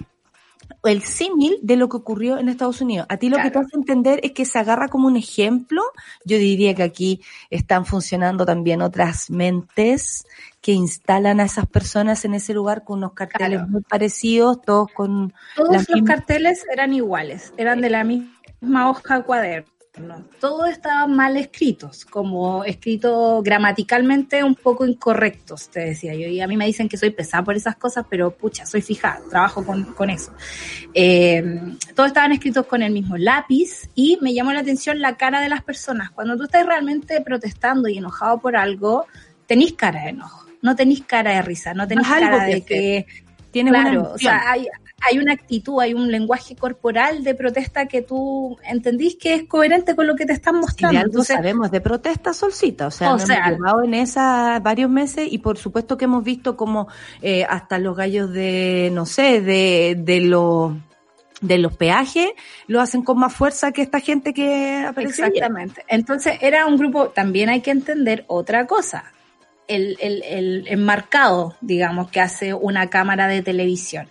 el 0.84 1.03
símil 1.03 1.59
de 1.62 1.76
lo 1.76 1.88
que 1.88 1.96
ocurrió 1.96 2.38
en 2.38 2.48
Estados 2.48 2.80
Unidos. 2.80 3.07
A 3.09 3.16
ti 3.16 3.28
lo 3.28 3.36
que 3.36 3.50
te 3.50 3.59
hace 3.59 3.76
entender 3.76 4.20
es 4.22 4.32
que 4.32 4.44
se 4.44 4.59
agarra 4.59 4.88
como 4.88 5.07
un 5.07 5.16
ejemplo. 5.16 5.82
Yo 6.24 6.38
diría 6.38 6.74
que 6.74 6.82
aquí 6.82 7.20
están 7.50 7.86
funcionando 7.86 8.44
también 8.44 8.82
otras 8.82 9.30
mentes 9.30 10.26
que 10.61 10.72
instalan 10.72 11.40
a 11.40 11.44
esas 11.44 11.66
personas 11.66 12.24
en 12.24 12.34
ese 12.34 12.55
lugar 12.55 12.84
con 12.84 12.98
unos 12.98 13.12
carteles 13.12 13.59
Claro. 13.59 13.68
muy 13.68 13.82
parecidos, 13.82 14.62
todos 14.62 14.88
con 14.92 15.32
Todos 15.57 15.88
los 15.88 16.03
carteles 16.05 16.64
eran 16.72 16.92
iguales, 16.92 17.53
eran 17.57 17.80
de 17.80 17.90
la 17.90 18.05
misma 18.05 18.90
hoja 18.90 19.22
de 19.40 19.64
cuaderno. 19.93 20.24
Todos 20.40 20.70
estaban 20.70 21.14
mal 21.14 21.36
escritos, 21.36 22.05
como 22.05 22.64
escritos 22.64 23.43
gramaticalmente 23.43 24.43
un 24.43 24.55
poco 24.55 24.86
incorrectos, 24.86 25.68
te 25.68 25.80
decía 25.80 26.14
yo. 26.14 26.26
Y 26.26 26.40
a 26.40 26.47
mí 26.47 26.57
me 26.57 26.66
dicen 26.66 26.88
que 26.88 26.97
soy 26.97 27.11
pesada 27.11 27.45
por 27.45 27.57
esas 27.57 27.76
cosas, 27.76 28.07
pero 28.09 28.30
pucha, 28.30 28.66
soy 28.66 28.82
fija, 28.82 29.20
trabajo 29.30 29.64
con, 29.64 29.84
con 29.84 30.11
eso. 30.11 30.32
Eh, 30.95 31.61
todos 31.95 32.09
estaban 32.09 32.32
escritos 32.32 32.66
con 32.66 32.82
el 32.82 32.93
mismo 32.93 33.16
lápiz 33.16 33.90
y 33.95 34.18
me 34.20 34.34
llamó 34.34 34.53
la 34.53 34.61
atención 34.61 35.01
la 35.01 35.16
cara 35.16 35.40
de 35.40 35.49
las 35.49 35.62
personas. 35.62 36.11
Cuando 36.11 36.36
tú 36.36 36.45
estás 36.45 36.66
realmente 36.66 37.20
protestando 37.20 37.88
y 37.88 37.99
enojado 37.99 38.38
por 38.40 38.57
algo, 38.57 39.07
tenís 39.47 39.74
cara 39.74 40.03
de 40.03 40.11
enojo, 40.11 40.47
no 40.62 40.74
tenís 40.74 41.03
cara 41.03 41.32
de 41.32 41.43
risa, 41.43 41.74
no 41.74 41.86
No 41.86 42.03
algo 42.05 42.09
cara 42.09 42.47
que 42.47 42.55
de 42.55 42.64
que 42.64 43.07
Tienes 43.53 43.70
una 43.70 43.82
claro, 43.82 44.12
o 44.14 44.18
sea, 44.18 44.51
hay, 44.51 44.66
hay 45.03 45.18
una 45.18 45.32
actitud, 45.32 45.80
hay 45.80 45.94
un 45.94 46.11
lenguaje 46.11 46.55
corporal 46.57 47.24
de 47.24 47.34
protesta 47.34 47.86
que 47.86 48.03
tú 48.03 48.57
entendís 48.64 49.16
que 49.16 49.34
es 49.34 49.44
coherente 49.44 49.96
con 49.96 50.07
lo 50.07 50.14
que 50.14 50.26
te 50.26 50.32
están 50.32 50.57
mostrando. 50.61 51.00
Entonces, 51.00 51.36
sabemos 51.36 51.70
de 51.70 51.80
protesta, 51.80 52.32
Solcita. 52.32 52.86
O 52.86 52.90
sea, 52.90 53.11
O 53.11 53.12
nos 53.14 53.24
sea, 53.24 53.46
hemos 53.46 53.59
llevado 53.59 53.82
en 53.82 53.94
esa 53.94 54.61
varios 54.61 54.90
meses 54.90 55.28
y 55.30 55.38
por 55.38 55.59
supuesto 55.59 55.96
que 55.96 56.05
hemos 56.05 56.22
visto 56.22 56.57
como 56.57 56.88
eh, 57.20 57.44
hasta 57.48 57.78
los 57.78 57.96
gallos 57.96 58.32
de, 58.32 58.90
no 58.92 59.07
sé, 59.07 59.40
de, 59.40 59.96
de 59.98 60.20
los 60.20 60.72
de 61.40 61.59
los 61.59 61.76
peajes 61.76 62.28
lo 62.68 62.80
hacen 62.80 63.03
con 63.03 63.18
más 63.18 63.34
fuerza 63.34 63.72
que 63.72 63.82
esta 63.82 63.98
gente 63.98 64.32
que 64.32 64.84
apareció. 64.86 65.26
Exactamente. 65.26 65.84
Entonces, 65.88 66.38
era 66.40 66.66
un 66.66 66.76
grupo, 66.76 67.09
también 67.09 67.48
hay 67.48 67.61
que 67.61 67.72
entender 67.72 68.24
otra 68.28 68.66
cosa. 68.68 69.12
El, 69.66 69.96
el, 70.00 70.22
el 70.22 70.68
enmarcado, 70.68 71.57
digamos, 71.61 72.11
que 72.11 72.20
hace 72.20 72.55
una 72.55 72.90
cámara 72.90 73.26
de 73.26 73.42
televisión. 73.42 74.09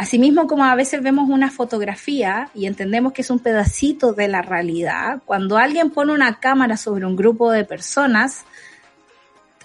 Asimismo, 0.00 0.46
como 0.46 0.64
a 0.64 0.74
veces 0.74 1.02
vemos 1.02 1.28
una 1.28 1.50
fotografía 1.50 2.48
y 2.54 2.64
entendemos 2.64 3.12
que 3.12 3.20
es 3.20 3.28
un 3.28 3.38
pedacito 3.38 4.14
de 4.14 4.28
la 4.28 4.40
realidad, 4.40 5.20
cuando 5.26 5.58
alguien 5.58 5.90
pone 5.90 6.14
una 6.14 6.40
cámara 6.40 6.78
sobre 6.78 7.04
un 7.04 7.16
grupo 7.16 7.50
de 7.52 7.66
personas, 7.66 8.46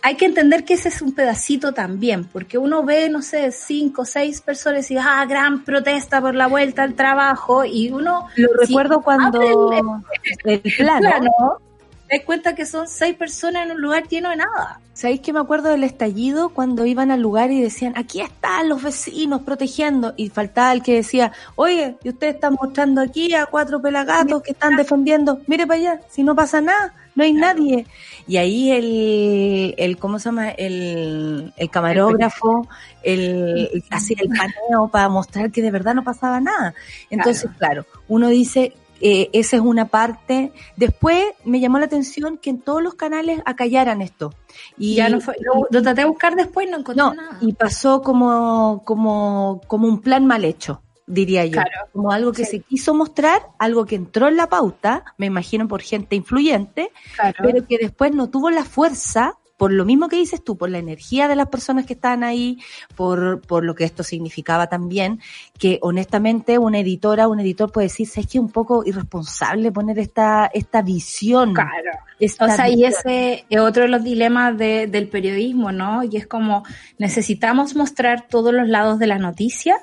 hay 0.01 0.15
que 0.17 0.25
entender 0.25 0.65
que 0.65 0.73
ese 0.73 0.89
es 0.89 1.01
un 1.01 1.13
pedacito 1.13 1.73
también, 1.73 2.25
porque 2.25 2.57
uno 2.57 2.83
ve, 2.83 3.09
no 3.09 3.21
sé, 3.21 3.53
cinco 3.53 4.01
o 4.01 4.05
seis 4.05 4.41
personas 4.41 4.91
y, 4.91 4.97
ah, 4.97 5.25
gran 5.25 5.63
protesta 5.63 6.19
por 6.19 6.35
la 6.35 6.47
vuelta 6.47 6.83
al 6.83 6.95
trabajo, 6.95 7.63
y 7.63 7.91
uno 7.91 8.27
Lo 8.35 8.49
recuerdo 8.59 9.03
cuando 9.03 9.41
el 9.41 10.61
plano, 10.77 10.99
plano, 10.99 11.61
te 12.07 12.17
das 12.17 12.25
cuenta 12.25 12.55
que 12.55 12.65
son 12.65 12.87
seis 12.87 13.15
personas 13.15 13.65
en 13.65 13.71
un 13.71 13.81
lugar 13.81 14.07
lleno 14.07 14.29
de 14.29 14.37
nada. 14.37 14.79
¿Sabéis 14.93 15.21
que 15.21 15.33
me 15.33 15.39
acuerdo 15.39 15.69
del 15.69 15.83
estallido 15.83 16.49
cuando 16.49 16.85
iban 16.85 17.11
al 17.11 17.21
lugar 17.21 17.51
y 17.51 17.61
decían, 17.61 17.93
aquí 17.97 18.21
están 18.21 18.69
los 18.69 18.81
vecinos 18.81 19.41
protegiendo? 19.41 20.13
Y 20.15 20.29
faltaba 20.29 20.71
el 20.71 20.83
que 20.83 20.95
decía, 20.95 21.33
oye, 21.55 21.97
y 22.03 22.09
ustedes 22.09 22.35
están 22.35 22.55
mostrando 22.59 23.01
aquí 23.01 23.33
a 23.33 23.45
cuatro 23.45 23.81
pelagatos 23.81 24.41
que 24.41 24.51
están 24.51 24.77
defendiendo, 24.77 25.41
mire 25.47 25.67
para 25.67 25.79
allá, 25.79 26.01
si 26.09 26.23
no 26.23 26.33
pasa 26.33 26.61
nada, 26.61 26.93
no 27.15 27.23
hay 27.23 27.33
nadie. 27.33 27.85
Y 28.27 28.37
ahí 28.37 28.71
el, 28.71 29.75
el 29.77 29.97
¿cómo 29.97 30.19
se 30.19 30.25
llama? 30.25 30.51
El, 30.51 31.53
el 31.57 31.69
camarógrafo, 31.69 32.67
el, 33.03 33.83
hacía 33.89 34.17
el 34.21 34.29
paneo 34.29 34.87
para 34.89 35.09
mostrar 35.09 35.51
que 35.51 35.61
de 35.61 35.71
verdad 35.71 35.95
no 35.95 36.03
pasaba 36.03 36.39
nada. 36.39 36.73
Entonces, 37.09 37.49
claro, 37.57 37.85
uno 38.07 38.29
dice, 38.29 38.73
eh, 39.01 39.29
esa 39.33 39.55
es 39.57 39.61
una 39.61 39.85
parte. 39.87 40.51
Después 40.77 41.23
me 41.43 41.59
llamó 41.59 41.79
la 41.79 41.85
atención 41.85 42.37
que 42.37 42.49
en 42.49 42.59
todos 42.61 42.81
los 42.81 42.95
canales 42.95 43.41
acallaran 43.45 44.01
esto. 44.01 44.33
Y 44.77 44.95
ya 44.95 45.09
no 45.09 45.19
fue, 45.21 45.35
lo, 45.41 45.67
lo 45.69 45.81
traté 45.81 46.01
de 46.01 46.07
buscar 46.07 46.35
después 46.35 46.69
no 46.69 46.77
encontré 46.77 47.03
no, 47.03 47.13
nada. 47.13 47.37
y 47.41 47.53
pasó 47.53 48.01
como, 48.01 48.83
como, 48.85 49.61
como 49.67 49.87
un 49.87 50.01
plan 50.01 50.25
mal 50.25 50.45
hecho, 50.45 50.81
diría 51.07 51.45
yo. 51.45 51.51
Claro. 51.53 51.69
Como 51.91 52.11
algo 52.11 52.31
que 52.31 52.45
Sí. 52.45 52.51
se 52.51 52.59
quiso 52.61 52.93
mostrar, 52.93 53.41
algo 53.59 53.85
que 53.85 53.95
entró 53.95 54.27
en 54.29 54.37
la 54.37 54.47
pauta, 54.47 55.03
me 55.17 55.25
imagino 55.25 55.67
por 55.67 55.81
gente 55.81 56.15
influyente, 56.15 56.91
Claro. 57.15 57.35
pero 57.43 57.67
que 57.67 57.77
después 57.77 58.13
no 58.15 58.29
tuvo 58.29 58.49
la 58.49 58.63
fuerza, 58.63 59.37
por 59.57 59.71
lo 59.71 59.85
mismo 59.85 60.09
que 60.09 60.17
dices 60.17 60.43
tú, 60.43 60.57
por 60.57 60.69
la 60.69 60.79
energía 60.79 61.27
de 61.29 61.35
las 61.37 61.47
personas 61.47 61.85
que 61.85 61.93
estaban 61.93 62.23
ahí, 62.23 62.57
por, 62.95 63.39
por 63.41 63.63
lo 63.63 63.73
que 63.73 63.85
esto 63.85 64.03
significaba 64.03 64.67
también, 64.67 65.21
que 65.57 65.79
honestamente 65.81 66.57
una 66.57 66.79
editora, 66.79 67.27
un 67.29 67.39
editor 67.39 67.71
puede 67.71 67.87
decir, 67.87 68.05
es 68.07 68.13
que 68.27 68.37
es 68.37 68.43
un 68.43 68.51
poco 68.51 68.83
irresponsable 68.85 69.71
poner 69.71 69.97
esta, 69.99 70.49
esta 70.53 70.81
visión. 70.81 71.53
Claro. 71.53 71.71
esta 72.19 72.45
O 72.45 72.49
sea, 72.49 72.67
y 72.69 72.75
visión. 72.75 72.93
ese 72.99 73.45
es 73.49 73.59
otro 73.59 73.83
de 73.83 73.89
los 73.89 74.03
dilemas 74.03 74.57
de- 74.57 74.87
del 74.87 75.07
periodismo, 75.07 75.71
¿no? 75.71 76.03
Y 76.03 76.17
es 76.17 76.27
como, 76.27 76.63
necesitamos 76.97 77.75
mostrar 77.75 78.27
todos 78.27 78.53
los 78.53 78.67
lados 78.67 78.99
de 78.99 79.07
la 79.07 79.19
noticia. 79.19 79.77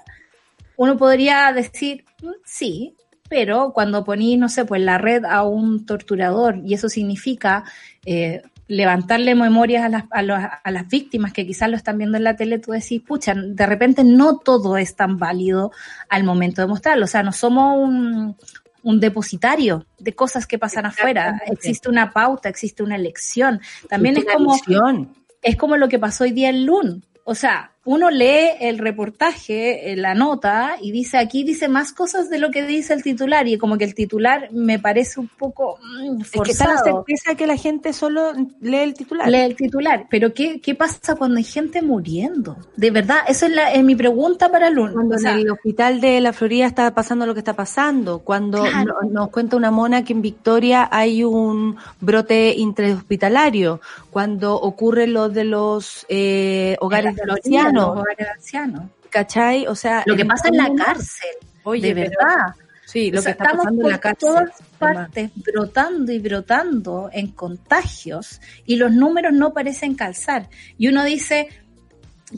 Uno 0.76 0.96
podría 0.96 1.52
decir, 1.52 2.04
"Mm, 2.22 2.30
sí, 2.44 2.94
pero 3.28 3.72
cuando 3.72 4.04
ponís, 4.04 4.38
no 4.38 4.48
sé, 4.50 4.64
pues 4.66 4.82
la 4.82 4.98
red 4.98 5.24
a 5.24 5.44
un 5.44 5.86
torturador 5.86 6.58
y 6.64 6.74
eso 6.74 6.88
significa 6.90 7.64
eh, 8.04 8.42
levantarle 8.72 9.34
memorias 9.34 9.84
a 9.84 9.88
las, 9.88 10.04
a, 10.10 10.22
los- 10.22 10.38
a 10.64 10.70
las 10.70 10.88
víctimas 10.88 11.32
que 11.32 11.46
quizás 11.46 11.68
lo 11.68 11.76
están 11.76 11.98
viendo 11.98 12.16
en 12.16 12.24
la 12.24 12.36
tele, 12.36 12.58
tú 12.58 12.72
decís, 12.72 13.02
pucha, 13.02 13.34
de 13.34 13.66
repente 13.66 14.02
no 14.04 14.38
todo 14.38 14.76
es 14.76 14.96
tan 14.96 15.18
válido 15.18 15.72
al 16.08 16.24
momento 16.24 16.62
de 16.62 16.68
mostrarlo. 16.68 17.04
O 17.04 17.08
sea, 17.08 17.22
no 17.22 17.32
somos 17.32 17.76
un, 17.78 18.36
un 18.82 19.00
depositario 19.00 19.84
de 19.98 20.14
cosas 20.14 20.46
que 20.46 20.58
pasan 20.58 20.86
afuera. 20.86 21.40
Existe 21.46 21.88
una 21.88 22.12
pauta, 22.12 22.48
existe 22.48 22.82
una 22.82 22.96
elección. 22.96 23.60
También 23.88 24.16
es 24.16 24.24
como, 24.24 24.54
visión. 24.54 25.14
es 25.42 25.56
como 25.56 25.76
lo 25.76 25.88
que 25.88 25.98
pasó 25.98 26.24
hoy 26.24 26.32
día 26.32 26.48
en 26.48 26.64
LUN. 26.64 27.04
O 27.24 27.34
sea, 27.34 27.71
uno 27.84 28.10
lee 28.10 28.50
el 28.60 28.78
reportaje, 28.78 29.92
eh, 29.92 29.96
la 29.96 30.14
nota, 30.14 30.76
y 30.80 30.92
dice, 30.92 31.18
aquí 31.18 31.42
dice 31.42 31.68
más 31.68 31.92
cosas 31.92 32.30
de 32.30 32.38
lo 32.38 32.50
que 32.50 32.62
dice 32.64 32.94
el 32.94 33.02
titular, 33.02 33.48
y 33.48 33.58
como 33.58 33.76
que 33.78 33.84
el 33.84 33.94
titular 33.94 34.50
me 34.52 34.78
parece 34.78 35.18
un 35.18 35.28
poco 35.28 35.78
mm, 35.82 36.20
Es 36.20 36.30
que 36.30 36.52
está 36.52 36.66
la 36.68 36.74
forzado. 36.78 37.04
certeza 37.04 37.34
que 37.34 37.46
la 37.46 37.56
gente 37.56 37.92
solo 37.92 38.32
lee 38.60 38.76
el 38.76 38.94
titular. 38.94 39.28
Lee 39.28 39.38
el 39.40 39.56
titular, 39.56 40.06
pero 40.10 40.32
¿qué, 40.32 40.60
¿qué 40.60 40.74
pasa 40.74 41.16
cuando 41.16 41.38
hay 41.38 41.44
gente 41.44 41.82
muriendo? 41.82 42.56
De 42.76 42.90
verdad, 42.90 43.18
esa 43.26 43.46
es, 43.46 43.52
la, 43.52 43.72
es 43.72 43.82
mi 43.82 43.96
pregunta 43.96 44.50
para 44.50 44.70
Lun. 44.70 44.92
Cuando 44.92 45.16
O 45.16 45.18
sea, 45.18 45.32
en 45.32 45.38
el 45.40 45.50
hospital 45.50 46.00
de 46.00 46.20
la 46.20 46.32
Florida 46.32 46.66
está 46.66 46.94
pasando 46.94 47.26
lo 47.26 47.34
que 47.34 47.40
está 47.40 47.54
pasando, 47.54 48.20
cuando 48.20 48.62
Claro. 48.62 48.94
nos 49.10 49.28
cuenta 49.30 49.56
una 49.56 49.70
mona 49.72 50.04
que 50.04 50.12
en 50.12 50.22
Victoria 50.22 50.88
hay 50.92 51.24
un 51.24 51.76
brote 52.00 52.54
intrahospitalario, 52.56 53.80
cuando 54.10 54.54
ocurre 54.54 55.06
lo 55.06 55.28
de 55.28 55.44
los 55.44 56.06
eh, 56.08 56.76
hogares 56.80 57.16
de 57.16 57.26
los 57.26 57.38
ancianos, 57.72 57.94
los 57.94 58.02
hogares 58.02 58.18
de 58.26 58.28
ancianos. 58.32 58.82
¿cachai? 59.10 59.66
O 59.66 59.74
sea, 59.74 60.02
Lo 60.06 60.16
que 60.16 60.24
pasa 60.24 60.48
en 60.48 60.56
la 60.56 60.72
cárcel, 60.74 61.30
Oye, 61.64 61.94
de 61.94 61.94
pero- 61.94 62.10
verdad. 62.18 62.54
Sí, 62.86 63.10
lo 63.10 63.20
O 63.20 63.22
sea, 63.22 63.32
que 63.32 63.38
está 63.38 63.44
estamos 63.44 63.64
pasando 63.64 63.84
en 63.84 63.90
la 63.90 63.98
cárcel. 64.00 64.28
todas 64.28 64.42
además. 64.42 64.62
partes 64.78 65.30
brotando 65.36 66.12
y 66.12 66.18
brotando 66.18 67.10
en 67.12 67.28
contagios 67.32 68.40
y 68.66 68.76
los 68.76 68.92
números 68.92 69.32
no 69.32 69.52
parecen 69.54 69.94
calzar. 69.94 70.48
Y 70.76 70.88
uno 70.88 71.02
dice, 71.04 71.48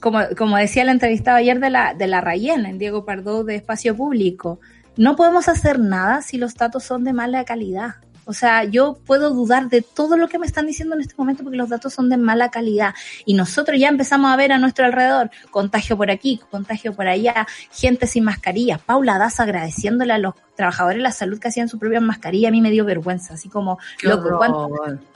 como, 0.01 0.21
como 0.37 0.57
decía 0.57 0.83
el 0.83 0.91
entrevistado 0.91 1.39
ayer 1.39 1.59
de 1.59 1.71
la, 1.71 1.95
de 1.95 2.07
la 2.07 2.21
Rayena, 2.21 2.69
en 2.71 2.79
Diego 2.79 3.05
Pardo 3.05 3.43
de 3.43 3.57
Espacio 3.57 3.97
Público, 3.97 4.61
no 4.97 5.17
podemos 5.17 5.49
hacer 5.49 5.81
nada 5.81 6.23
si 6.23 6.39
los 6.39 6.55
datos 6.55 6.85
son 6.85 7.03
de 7.03 7.13
mala 7.13 7.45
calidad. 7.45 7.97
O 8.27 8.33
sea, 8.33 8.65
yo 8.65 8.99
puedo 9.07 9.31
dudar 9.31 9.69
de 9.69 9.83
todo 9.83 10.17
lo 10.17 10.29
que 10.29 10.39
me 10.39 10.47
están 10.47 10.67
diciendo 10.67 10.95
en 10.95 11.03
este 11.03 11.15
momento 11.17 11.43
porque 11.43 11.57
los 11.59 11.69
datos 11.69 11.93
son 11.95 12.09
de 12.09 12.17
mala 12.17 12.51
calidad. 12.51 12.95
Y 13.25 13.35
nosotros 13.35 13.79
ya 13.79 13.89
empezamos 13.89 14.33
a 14.33 14.37
ver 14.37 14.53
a 14.53 14.59
nuestro 14.59 14.85
alrededor 14.85 15.31
contagio 15.51 15.97
por 15.97 16.11
aquí, 16.11 16.41
contagio 16.51 16.95
por 16.95 17.07
allá, 17.07 17.47
gente 17.73 18.07
sin 18.07 18.25
mascarilla. 18.25 18.79
Paula 18.79 19.19
Das 19.19 19.41
agradeciéndole 19.41 20.13
a 20.13 20.19
los 20.19 20.35
trabajadores 20.57 20.99
de 20.99 21.03
la 21.03 21.13
salud 21.13 21.39
que 21.39 21.49
hacían 21.49 21.69
su 21.69 21.79
propia 21.79 22.01
mascarilla. 22.01 22.49
A 22.49 22.51
mí 22.53 22.61
me 22.61 22.71
dio 22.71 22.85
vergüenza, 22.85 23.35
así 23.35 23.49
como, 23.49 23.79
Qué 23.99 24.09
loco, 24.09 24.37
¿cuánto- 24.39 24.59
horror. 24.67 24.79
¿Cuántas 24.79 25.14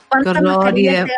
Y 0.75 0.87
de- 0.87 1.03
te, 1.05 1.11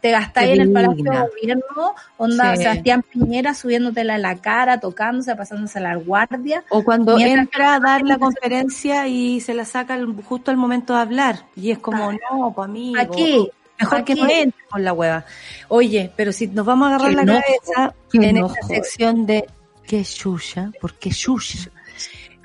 te 0.00 0.10
gastáis 0.10 0.50
en 0.52 0.60
el 0.60 0.72
Palacio 0.72 1.04
de 1.04 1.18
Gobierno? 1.18 1.94
Onda 2.16 2.56
Sí. 2.56 2.62
Sebastián 2.62 3.02
Piñera 3.02 3.54
subiéndotela 3.54 4.16
en 4.16 4.22
la 4.22 4.36
cara, 4.36 4.80
tocándose, 4.80 5.34
pasándose 5.36 5.78
a 5.78 5.82
la 5.82 5.96
guardia. 5.96 6.64
O 6.68 6.84
cuando 6.84 7.18
entra 7.18 7.74
a 7.74 7.80
dar 7.80 8.02
la 8.02 8.18
conferencia 8.18 9.06
y 9.08 9.40
se 9.40 9.54
la 9.54 9.64
saca 9.64 9.98
justo 10.24 10.50
al 10.50 10.56
momento 10.56 10.94
de 10.94 11.00
hablar. 11.00 11.46
Y 11.56 11.70
es 11.70 11.78
como, 11.78 12.12
no, 12.12 12.52
pues 12.54 12.68
amigo. 12.68 13.00
Aquí, 13.00 13.50
Mejor 13.80 13.98
¿Pa' 13.98 14.04
que 14.04 14.14
no 14.14 14.28
entre 14.28 14.64
con 14.70 14.84
la 14.84 14.92
hueva. 14.92 15.24
Oye, 15.66 16.12
pero 16.16 16.32
si 16.32 16.46
nos 16.46 16.64
vamos 16.64 16.86
a 16.86 16.94
agarrar 16.94 17.12
la 17.12 17.24
cabeza 17.26 17.94
en 18.12 18.36
esta 18.36 18.62
sección 18.68 19.26
de 19.26 19.46
qué 19.84 20.04
chucha, 20.04 20.70
¿por 20.80 20.94
qué 20.94 21.10
chucha? 21.10 21.58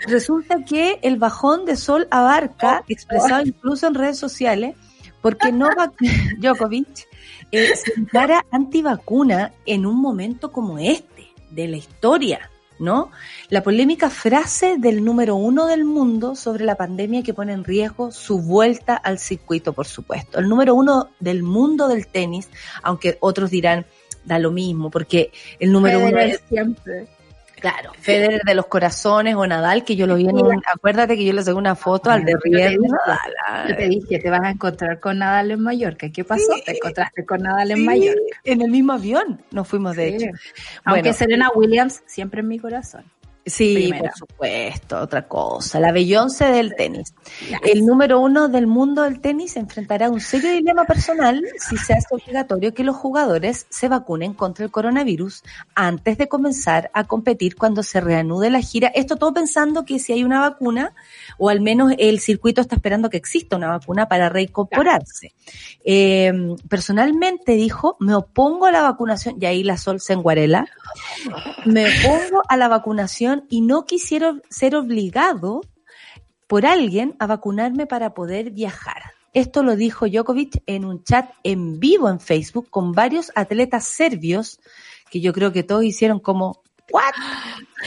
Resulta 0.08 0.64
que 0.64 1.00
el 1.04 1.18
bajón 1.18 1.66
de 1.66 1.76
Sol 1.76 2.08
abarca, 2.10 2.84
expresado 2.88 3.44
incluso 3.46 3.86
en 3.88 3.94
redes 3.96 4.18
sociales, 4.18 4.76
porque 5.22 5.52
Novak 5.52 5.94
Djokovic 6.40 7.08
eh, 7.52 7.76
se 7.76 8.00
declara 8.00 8.46
antivacuna 8.52 9.54
en 9.66 9.86
un 9.86 10.00
momento 10.00 10.52
como 10.52 10.78
este 10.80 11.28
de 11.50 11.68
la 11.68 11.78
historia, 11.78 12.50
¿no? 12.80 13.12
La 13.50 13.64
polémica 13.64 14.10
frase 14.10 14.78
del 14.78 15.04
número 15.04 15.36
uno 15.36 15.68
del 15.68 15.84
mundo 15.84 16.36
sobre 16.36 16.64
la 16.64 16.76
pandemia 16.76 17.24
que 17.24 17.34
pone 17.34 17.54
en 17.54 17.64
riesgo 17.64 18.12
su 18.12 18.40
vuelta 18.40 18.96
al 18.96 19.20
circuito, 19.20 19.74
por 19.74 19.88
supuesto. 19.88 20.40
El 20.40 20.48
número 20.48 20.76
uno 20.76 21.10
del 21.20 21.44
mundo 21.44 21.88
del 21.88 22.08
tenis, 22.08 22.50
aunque 22.84 23.18
otros 23.20 23.50
dirán, 23.50 23.86
da 24.26 24.38
lo 24.40 24.52
mismo, 24.52 24.90
porque 24.90 25.32
el 25.60 25.72
número 25.72 26.00
uno 26.00 26.20
es, 26.20 26.42
siempre. 26.48 27.08
Claro, 27.60 27.92
Federer 28.00 28.42
de 28.46 28.56
los 28.56 28.66
corazones 28.68 29.36
o 29.36 29.46
Nadal, 29.46 29.84
que 29.84 29.96
yo 29.96 30.08
lo 30.08 30.16
vi 30.16 30.28
en 30.28 30.38
un, 30.38 30.62
acuérdate 30.74 31.16
que 31.18 31.26
yo 31.26 31.34
le 31.34 31.44
saqué 31.44 31.56
una 31.56 31.76
foto 31.76 32.10
al 32.10 32.26
de 32.26 32.36
dije, 32.44 32.78
Nadal, 32.78 33.70
Yo 33.70 33.76
te 33.76 33.88
dije, 33.88 34.20
te 34.20 34.30
vas 34.30 34.42
a 34.42 34.50
encontrar 34.52 35.00
con 35.00 35.20
Nadal 35.20 35.52
en 35.52 35.62
Mallorca. 35.62 36.10
¿Qué 36.12 36.24
pasó? 36.24 36.54
Sí. 36.56 36.64
Te 36.66 36.78
encontraste 36.78 37.26
con 37.26 37.42
Nadal 37.44 37.72
en 37.72 37.78
Sí, 37.78 37.84
Mallorca. 37.84 38.22
En 38.44 38.62
el 38.62 38.72
mismo 38.72 38.94
avión 38.94 39.42
nos 39.52 39.68
fuimos, 39.68 39.96
de 39.96 40.10
Sí. 40.10 40.16
hecho. 40.26 40.32
Aunque 40.86 41.02
Bueno. 41.02 41.14
Serena 41.18 41.50
Williams 41.56 42.02
siempre 42.06 42.42
en 42.42 42.48
mi 42.48 42.60
corazón. 42.60 43.04
Sí, 43.46 43.76
Primera. 43.76 44.12
por 44.12 44.30
supuesto, 44.30 45.00
otra 45.00 45.28
cosa. 45.28 45.80
La 45.80 45.92
Beyoncé 45.92 46.46
del 46.46 46.76
tenis. 46.76 47.14
El 47.64 47.86
número 47.86 48.20
uno 48.20 48.48
del 48.48 48.68
mundo 48.68 49.04
del 49.04 49.22
tenis 49.22 49.58
enfrentará 49.58 50.10
un 50.10 50.20
serio 50.20 50.52
dilema 50.52 50.86
personal 50.86 51.42
si 51.58 51.78
se 51.78 51.94
hace 51.94 52.08
obligatorio 52.12 52.74
que 52.74 52.84
los 52.84 52.96
jugadores 52.96 53.66
se 53.70 53.88
vacunen 53.88 54.34
contra 54.34 54.66
el 54.66 54.72
coronavirus 54.72 55.44
antes 55.74 56.18
de 56.18 56.28
comenzar 56.28 56.92
a 56.94 57.06
competir 57.06 57.56
cuando 57.56 57.82
se 57.82 58.02
reanude 58.02 58.50
la 58.50 58.62
gira. 58.62 58.90
Esto 58.90 59.16
todo 59.16 59.34
pensando 59.34 59.86
que 59.86 60.00
si 60.00 60.14
hay 60.14 60.24
una 60.24 60.42
vacuna, 60.42 60.94
o 61.38 61.50
al 61.50 61.62
menos 61.62 61.94
el 61.98 62.20
circuito 62.20 62.62
está 62.62 62.76
esperando 62.76 63.10
que 63.10 63.18
exista 63.18 63.56
una 63.56 63.70
vacuna 63.70 64.08
para 64.08 64.30
reincorporarse. 64.30 65.34
Eh, 65.84 66.32
personalmente 66.68 67.54
dijo, 67.54 67.98
me 68.00 68.14
opongo 68.16 68.66
a 68.66 68.72
la 68.72 68.82
vacunación, 68.82 69.38
y 69.40 69.46
ahí 69.46 69.64
la 69.64 69.78
Sol 69.78 70.00
se 70.00 70.14
enguarela, 70.14 70.68
me 71.66 71.86
opongo 71.86 72.44
a 72.48 72.58
la 72.58 72.68
vacunación 72.68 73.29
y 73.50 73.62
no 73.62 73.86
quisiera 73.86 74.36
ser 74.50 74.76
obligado 74.76 75.62
por 76.48 76.66
alguien 76.66 77.16
a 77.20 77.28
vacunarme 77.28 77.86
para 77.86 78.14
poder 78.14 78.52
viajar. 78.52 79.14
Esto 79.34 79.62
lo 79.62 79.76
dijo 79.76 80.08
Djokovic 80.08 80.64
en 80.66 80.86
un 80.86 81.04
chat 81.04 81.30
en 81.44 81.80
vivo 81.80 82.10
en 82.10 82.20
Facebook 82.20 82.70
con 82.70 82.94
varios 82.94 83.32
atletas 83.36 83.86
serbios 83.86 84.60
que 85.12 85.22
yo 85.22 85.34
creo 85.34 85.52
que 85.52 85.64
todos 85.64 85.84
hicieron 85.84 86.20
como, 86.20 86.64
¿what? 86.92 87.14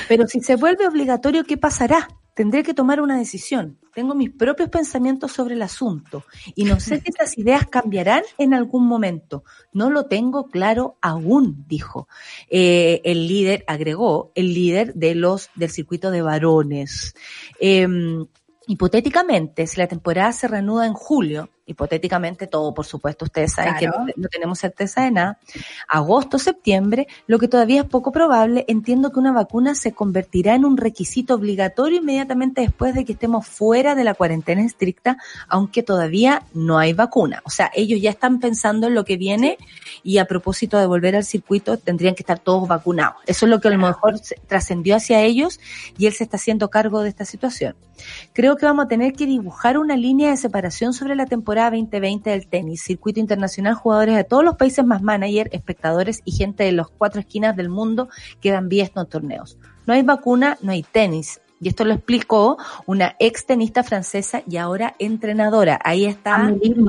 Pero 0.09 0.27
si 0.29 0.41
se 0.41 0.57
vuelve 0.57 0.87
obligatorio, 0.87 1.45
¿qué 1.45 1.57
pasará? 1.57 2.09
Tendré 2.35 2.63
que 2.63 2.75
tomar 2.75 3.01
una 3.01 3.19
decisión. 3.19 3.79
Tengo 3.95 4.15
mis 4.15 4.31
propios 4.31 4.71
pensamientos 4.71 5.33
sobre 5.33 5.55
el 5.55 5.63
asunto 5.63 6.25
y 6.55 6.65
no 6.65 6.81
sé 6.81 7.01
si 7.01 7.11
esas 7.11 7.37
ideas 7.37 7.67
cambiarán 7.67 8.23
en 8.39 8.55
algún 8.55 8.87
momento. 8.87 9.45
No 9.73 9.91
lo 9.91 10.07
tengo 10.07 10.47
claro 10.47 10.97
aún, 11.03 11.65
dijo. 11.69 12.09
Eh, 12.49 13.03
el 13.05 13.27
líder, 13.29 13.65
agregó, 13.67 14.33
el 14.35 14.55
líder 14.55 14.95
de 14.95 15.15
los, 15.15 15.51
del 15.55 15.71
circuito 15.71 16.11
de 16.11 16.23
varones. 16.23 17.15
Eh, 17.61 17.87
hipotéticamente, 18.67 19.67
si 19.67 19.79
la 19.79 19.87
temporada 19.87 20.33
se 20.33 20.49
reanuda 20.49 20.87
en 20.87 20.95
julio, 20.95 21.51
hipotéticamente 21.73 22.47
todo, 22.47 22.73
por 22.73 22.87
supuesto, 22.87 23.25
ustedes 23.25 23.53
saben 23.53 23.75
Claro. 23.75 23.93
que 24.07 24.13
no, 24.13 24.13
no 24.17 24.29
tenemos 24.29 24.59
certeza 24.59 25.03
de 25.03 25.11
nada, 25.11 25.39
agosto, 25.89 26.39
septiembre, 26.39 27.07
lo 27.27 27.39
que 27.39 27.49
todavía 27.49 27.83
es 27.83 27.87
poco 27.89 28.13
probable, 28.13 28.65
entiendo 28.69 29.11
que 29.11 29.19
una 29.19 29.33
vacuna 29.33 29.75
se 29.75 29.93
convertirá 29.93 30.55
en 30.55 30.65
un 30.65 30.77
requisito 30.77 31.35
obligatorio 31.35 31.99
inmediatamente 31.99 32.61
después 32.61 32.95
de 32.95 33.05
que 33.05 33.13
estemos 33.13 33.47
fuera 33.47 33.95
de 33.95 34.05
la 34.05 34.15
cuarentena 34.15 34.63
estricta, 34.63 35.17
aunque 35.49 35.83
todavía 35.83 36.43
no 36.55 36.79
hay 36.79 36.93
vacuna. 36.93 37.43
O 37.45 37.51
sea, 37.51 37.71
ellos 37.75 38.01
ya 38.01 38.11
están 38.11 38.41
pensando 38.41 38.87
en 38.87 38.95
lo 38.95 39.05
que 39.05 39.17
viene 39.17 39.59
y 40.03 40.19
a 40.19 40.27
propósito 40.27 40.79
de 40.79 40.87
volver 40.87 41.17
al 41.17 41.25
circuito 41.25 41.77
tendrían 41.79 42.15
que 42.15 42.23
estar 42.23 42.39
todos 42.39 42.69
vacunados. 42.69 43.17
Eso 43.27 43.47
es 43.47 43.51
lo 43.51 43.61
que 43.61 43.69
a 43.69 43.71
lo 43.73 43.79
mejor 43.79 44.21
trascendió 44.47 44.97
hacia 44.97 45.21
ellos 45.23 45.61
y 45.99 46.07
él 46.07 46.13
se 46.13 46.25
está 46.25 46.37
haciendo 46.37 46.69
cargo 46.71 47.03
de 47.03 47.09
esta 47.09 47.25
situación. 47.25 47.75
Creo 48.33 48.57
que 48.57 48.67
vamos 48.67 48.87
a 48.87 48.89
tener 48.89 49.13
que 49.13 49.27
dibujar 49.27 49.79
una 49.79 49.97
línea 49.97 50.31
de 50.31 50.37
separación 50.37 50.93
sobre 50.93 51.15
la 51.15 51.27
temporada 51.27 51.62
2020 51.71 52.31
del 52.31 52.49
tenis, 52.49 52.83
circuito 52.83 53.21
internacional, 53.21 53.75
jugadores 53.75 54.17
de 54.17 54.25
todos 54.25 54.45
los 54.45 54.57
países 54.57 54.85
más 54.85 55.03
manager, 55.03 55.49
espectadores 55.53 56.23
y 56.25 56.33
gente 56.33 56.65
de 56.65 56.73
las 56.73 56.89
cuatro 56.89 57.21
esquinas 57.21 57.57
del 57.57 57.69
mundo 57.69 58.09
que 58.41 58.51
dan 58.51 58.69
vía 58.69 58.85
estos 58.85 59.09
torneos. 59.09 59.59
No 59.87 59.95
hay 59.95 60.03
vacuna, 60.03 60.59
no 60.63 60.73
hay 60.73 60.83
tenis. 60.83 61.41
Y 61.63 61.69
esto 61.69 61.85
lo 61.85 61.95
explicó 61.95 62.59
una 62.87 63.15
ex 63.21 63.47
tenista 63.47 63.85
francesa 63.85 64.43
y 64.49 64.57
ahora 64.57 64.95
entrenadora. 64.99 65.79
Ahí 65.85 66.07
está. 66.07 66.39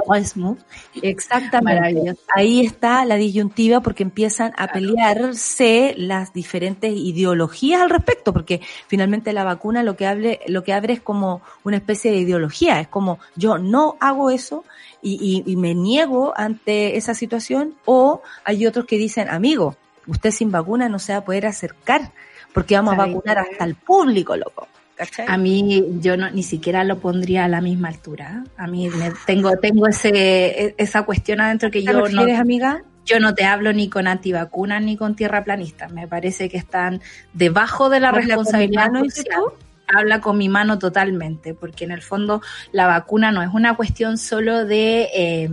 Mauresmo. 0.07 0.57
Exactamente. 1.01 2.15
Ahí 2.35 2.65
está 2.65 3.05
la 3.05 3.15
disyuntiva 3.15 3.81
porque 3.81 4.01
empiezan 4.03 4.51
a 4.57 4.67
pelearse 4.67 5.93
las 5.97 6.33
diferentes 6.33 6.91
ideologías 6.95 7.81
al 7.81 7.89
respecto, 7.89 8.33
porque 8.33 8.61
finalmente 8.87 9.31
la 9.33 9.43
vacuna 9.43 9.83
lo 9.83 9.95
que 9.95 10.07
hable, 10.07 10.39
lo 10.47 10.63
que 10.63 10.73
abre 10.73 10.93
es 10.93 11.01
como 11.01 11.41
una 11.63 11.77
especie 11.77 12.11
de 12.11 12.17
ideología, 12.17 12.79
es 12.79 12.87
como 12.87 13.19
yo 13.35 13.57
no 13.57 13.95
hago 13.99 14.29
eso 14.31 14.63
y, 15.01 15.43
y- 15.45 15.51
y 15.51 15.55
me 15.55 15.75
niego 15.75 16.33
ante 16.35 16.97
esa 16.97 17.13
situación, 17.13 17.75
o 17.85 18.21
hay 18.43 18.65
otros 18.65 18.85
que 18.85 18.97
dicen, 18.97 19.29
amigo, 19.29 19.75
usted 20.07 20.31
sin 20.31 20.51
vacuna 20.51 20.89
no 20.89 20.97
se 20.99 21.13
va 21.13 21.19
a 21.19 21.25
poder 21.25 21.45
acercar, 21.45 22.11
porque 22.53 22.75
vamos 22.75 22.93
a 22.93 22.97
¿Sabe 22.97 23.13
vacunar 23.13 23.37
hasta 23.39 23.65
el 23.65 23.75
público, 23.75 24.35
loco. 24.35 24.67
¿Cachai? 24.95 25.25
A 25.27 25.37
mí 25.37 25.85
yo 25.99 26.15
no, 26.17 26.29
ni 26.29 26.43
siquiera 26.43 26.83
lo 26.83 26.99
pondría 26.99 27.45
a 27.45 27.47
la 27.47 27.61
misma 27.61 27.87
altura. 27.87 28.43
A 28.57 28.67
mí 28.67 28.89
me, 28.89 29.11
tengo 29.25 29.57
tengo 29.57 29.87
ese 29.87 30.09
e- 30.09 30.75
esa 30.77 31.03
cuestión 31.03 31.41
adentro 31.41 31.71
que 31.71 31.79
¿Te 31.79 31.85
yo 31.85 32.07
no, 32.09 32.21
amiga? 32.39 32.83
yo 33.05 33.19
no 33.19 33.33
te 33.33 33.45
hablo 33.45 33.73
ni 33.73 33.89
con 33.89 34.07
antivacunas 34.07 34.83
ni 34.83 34.95
con 34.95 35.15
tierraplanistas. 35.15 35.91
Me 35.91 36.07
parece 36.07 36.47
que 36.47 36.57
están 36.57 37.01
debajo 37.33 37.89
de 37.89 37.99
la 37.99 38.09
¿Habla 38.09 38.19
con 38.19 38.25
mi 38.27 38.31
responsabilidad 38.35 38.91
social. 38.93 39.41
Habla 39.87 40.21
con 40.21 40.37
mi 40.37 40.47
mano 40.47 40.79
totalmente, 40.79 41.53
porque 41.53 41.83
en 41.83 41.91
el 41.91 42.01
fondo 42.01 42.41
la 42.71 42.87
vacuna 42.87 43.31
no 43.31 43.41
es 43.41 43.49
una 43.51 43.75
cuestión 43.75 44.17
solo 44.17 44.65
de, 44.65 45.09
eh, 45.13 45.49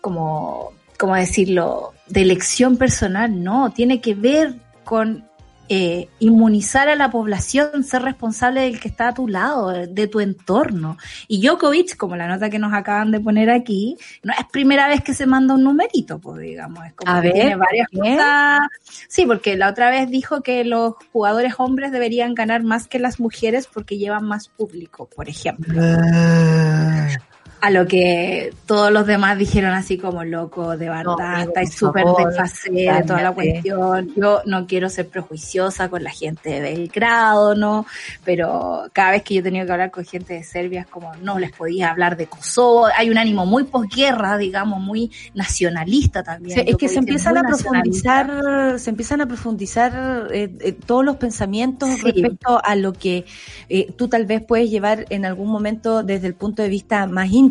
como, 0.00 0.72
como 0.98 1.16
decirlo, 1.16 1.94
de 2.06 2.22
elección 2.22 2.76
personal, 2.76 3.42
no, 3.42 3.72
tiene 3.72 4.00
que 4.00 4.14
ver 4.14 4.54
con 4.84 5.29
eh, 5.72 6.08
inmunizar 6.18 6.88
a 6.88 6.96
la 6.96 7.12
población, 7.12 7.84
ser 7.84 8.02
responsable 8.02 8.62
del 8.62 8.80
que 8.80 8.88
está 8.88 9.06
a 9.06 9.14
tu 9.14 9.28
lado, 9.28 9.68
de 9.68 10.08
tu 10.08 10.18
entorno. 10.18 10.98
Y 11.28 11.40
Djokovic, 11.40 11.96
como 11.96 12.16
la 12.16 12.26
nota 12.26 12.50
que 12.50 12.58
nos 12.58 12.72
acaban 12.72 13.12
de 13.12 13.20
poner 13.20 13.50
aquí, 13.50 13.96
no 14.24 14.32
es 14.32 14.44
primera 14.50 14.88
vez 14.88 15.00
que 15.04 15.14
se 15.14 15.26
manda 15.26 15.54
un 15.54 15.62
numerito, 15.62 16.18
pues 16.18 16.40
digamos, 16.40 16.84
es 16.86 16.94
como 16.94 17.12
A 17.12 17.20
que 17.20 17.28
ver, 17.28 17.34
tiene 17.34 17.54
varias 17.54 17.86
cosas. 17.88 18.58
Sí, 19.06 19.26
porque 19.26 19.56
la 19.56 19.68
otra 19.68 19.90
vez 19.90 20.10
dijo 20.10 20.42
que 20.42 20.64
los 20.64 20.94
jugadores 21.12 21.54
hombres 21.58 21.92
deberían 21.92 22.34
ganar 22.34 22.64
más 22.64 22.88
que 22.88 22.98
las 22.98 23.20
mujeres 23.20 23.68
porque 23.72 23.96
llevan 23.96 24.24
más 24.24 24.48
público, 24.48 25.08
por 25.08 25.28
ejemplo. 25.28 25.80
A 27.62 27.70
lo 27.70 27.86
que 27.86 28.54
todos 28.66 28.90
los 28.90 29.06
demás 29.06 29.36
dijeron 29.36 29.72
así 29.72 29.98
como 29.98 30.24
loco, 30.24 30.76
de 30.76 30.86
No, 30.86 30.92
verdad, 30.92 31.34
amigo, 31.34 31.48
estáis 31.50 31.74
súper 31.74 32.04
favor, 32.04 32.26
desfasé 32.28 32.70
de 32.70 33.02
toda 33.06 33.22
la 33.22 33.32
cuestión. 33.32 34.10
Yo 34.16 34.40
no 34.46 34.66
quiero 34.66 34.88
ser 34.88 35.08
prejuiciosa 35.08 35.88
con 35.88 36.02
la 36.02 36.10
gente 36.10 36.50
de 36.50 36.60
Belgrado, 36.60 37.54
¿no? 37.54 37.86
Pero 38.24 38.84
cada 38.92 39.10
vez 39.12 39.22
que 39.22 39.34
yo 39.34 39.40
he 39.40 39.42
tenido 39.42 39.66
que 39.66 39.72
hablar 39.72 39.90
con 39.90 40.04
gente 40.04 40.34
de 40.34 40.44
Serbia 40.44 40.80
es 40.82 40.86
como 40.86 41.14
no 41.16 41.38
les 41.38 41.52
podía 41.52 41.90
hablar 41.90 42.16
de 42.16 42.26
Kosovo. 42.26 42.86
Hay 42.96 43.10
un 43.10 43.18
ánimo 43.18 43.44
muy 43.44 43.64
posguerra, 43.64 44.38
digamos, 44.38 44.80
muy 44.80 45.10
nacionalista 45.34 46.22
también. 46.22 46.58
Sí, 46.60 46.64
es 46.66 46.76
que 46.76 46.88
se 46.88 46.98
empiezan 46.98 47.36
a 47.36 47.42
profundizar, 47.42 48.78
se 48.78 48.90
empiezan 48.90 49.20
a 49.20 49.26
profundizar 49.26 50.28
eh, 50.32 50.50
eh, 50.60 50.72
todos 50.72 51.04
los 51.04 51.16
pensamientos 51.16 51.88
Sí. 51.90 52.02
respecto 52.02 52.60
a 52.64 52.74
lo 52.76 52.92
que 52.92 53.24
eh, 53.68 53.92
tú 53.96 54.08
tal 54.08 54.24
vez 54.26 54.42
puedes 54.42 54.70
llevar 54.70 55.06
en 55.10 55.24
algún 55.24 55.48
momento 55.50 56.02
desde 56.02 56.26
el 56.26 56.34
punto 56.34 56.62
de 56.62 56.68
vista 56.68 57.06
más 57.06 57.30
íntimo, 57.30 57.49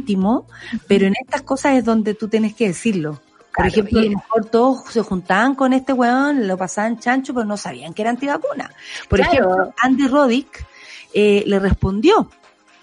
pero 0.88 1.08
en 1.08 1.14
estas 1.22 1.42
cosas 1.44 1.78
es 1.78 1.86
donde 1.86 2.14
tú 2.14 2.28
tienes 2.28 2.54
que 2.56 2.68
decirlo. 2.68 3.14
Por 3.14 3.52
Claro, 3.52 3.70
ejemplo, 3.70 4.00
a 4.00 4.04
lo 4.04 4.10
mejor 4.12 4.46
todos 4.46 4.84
se 4.92 5.02
juntaban 5.02 5.56
con 5.56 5.74
este 5.74 5.92
weón, 5.94 6.48
lo 6.48 6.58
pasaban 6.58 7.00
chancho, 7.00 7.34
pero 7.34 7.46
no 7.46 7.58
sabían 7.58 7.94
que 7.94 8.04
era 8.04 8.12
antivacuna. 8.12 8.72
Por 9.10 9.20
Claro. 9.20 9.34
ejemplo, 9.34 9.74
Andy 9.82 10.08
Roddick 10.08 10.66
eh, 11.14 11.44
le 11.46 11.60
respondió 11.60 12.30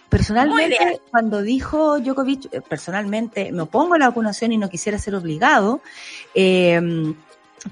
Personalmente, 0.09 1.01
cuando 1.11 1.43
dijo 1.43 1.99
Djokovic, 1.99 2.49
eh, 2.53 2.61
personalmente 2.61 3.51
me 3.51 3.63
opongo 3.63 3.95
a 3.95 3.99
la 3.99 4.09
vacunación 4.09 4.53
y 4.53 4.57
no 4.57 4.69
quisiera 4.69 4.99
ser 4.99 5.17
obligado, 5.17 5.81
eh, 6.35 6.81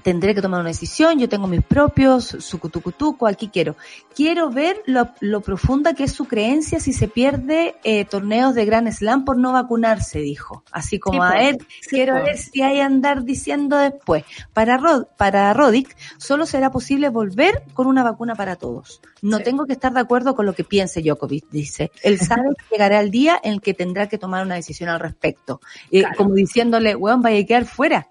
tendré 0.03 0.35
que 0.35 0.41
tomar 0.41 0.59
una 0.61 0.69
decisión, 0.69 1.19
yo 1.19 1.29
tengo 1.29 1.47
mis 1.47 1.63
propios, 1.63 2.25
su 2.39 2.59
cutucutuco, 2.59 3.27
aquí 3.27 3.49
quiero. 3.49 3.75
Quiero 4.15 4.49
ver 4.49 4.81
lo, 4.85 5.09
lo 5.21 5.41
profunda 5.41 5.93
que 5.93 6.03
es 6.05 6.11
su 6.13 6.25
creencia 6.25 6.79
si 6.79 6.93
se 6.93 7.07
pierde 7.07 7.75
eh, 7.83 8.05
torneos 8.05 8.55
de 8.55 8.65
Grand 8.65 8.91
Slam 8.91 9.25
por 9.25 9.37
no 9.37 9.51
vacunarse, 9.53 10.19
dijo. 10.19 10.63
Así 10.71 10.99
como, 10.99 11.21
Sí, 11.21 11.27
a 11.27 11.31
po. 11.31 11.37
ver, 11.37 11.57
Sí, 11.81 11.89
quiero 11.89 12.13
ver 12.15 12.37
si 12.37 12.61
hay 12.61 12.79
andar 12.79 13.23
diciendo 13.23 13.77
después. 13.77 14.23
Para, 14.53 14.77
Rod, 14.77 15.05
para 15.17 15.53
Rodic, 15.53 15.95
solo 16.17 16.45
será 16.45 16.71
posible 16.71 17.09
volver 17.09 17.63
con 17.73 17.87
una 17.87 18.03
vacuna 18.03 18.35
para 18.35 18.55
todos. 18.55 19.01
No 19.21 19.37
Sí. 19.37 19.43
tengo 19.43 19.65
que 19.65 19.73
estar 19.73 19.93
de 19.93 19.99
acuerdo 19.99 20.35
con 20.35 20.45
lo 20.45 20.53
que 20.53 20.63
piense 20.63 21.01
Djokovic, 21.01 21.45
dice. 21.49 21.91
Él 22.03 22.19
sabe 22.19 22.49
que 22.57 22.75
llegará 22.75 22.99
el 22.99 23.11
día 23.11 23.39
en 23.43 23.53
el 23.53 23.61
que 23.61 23.73
tendrá 23.73 24.07
que 24.07 24.17
tomar 24.17 24.45
una 24.45 24.55
decisión 24.55 24.89
al 24.89 24.99
respecto. 24.99 25.61
Eh, 25.91 26.01
Claro. 26.01 26.15
Como 26.17 26.33
diciéndole, 26.35 26.95
weón, 26.95 27.21
vaya 27.21 27.39
a 27.41 27.45
quedar 27.45 27.65
fuera. 27.65 28.07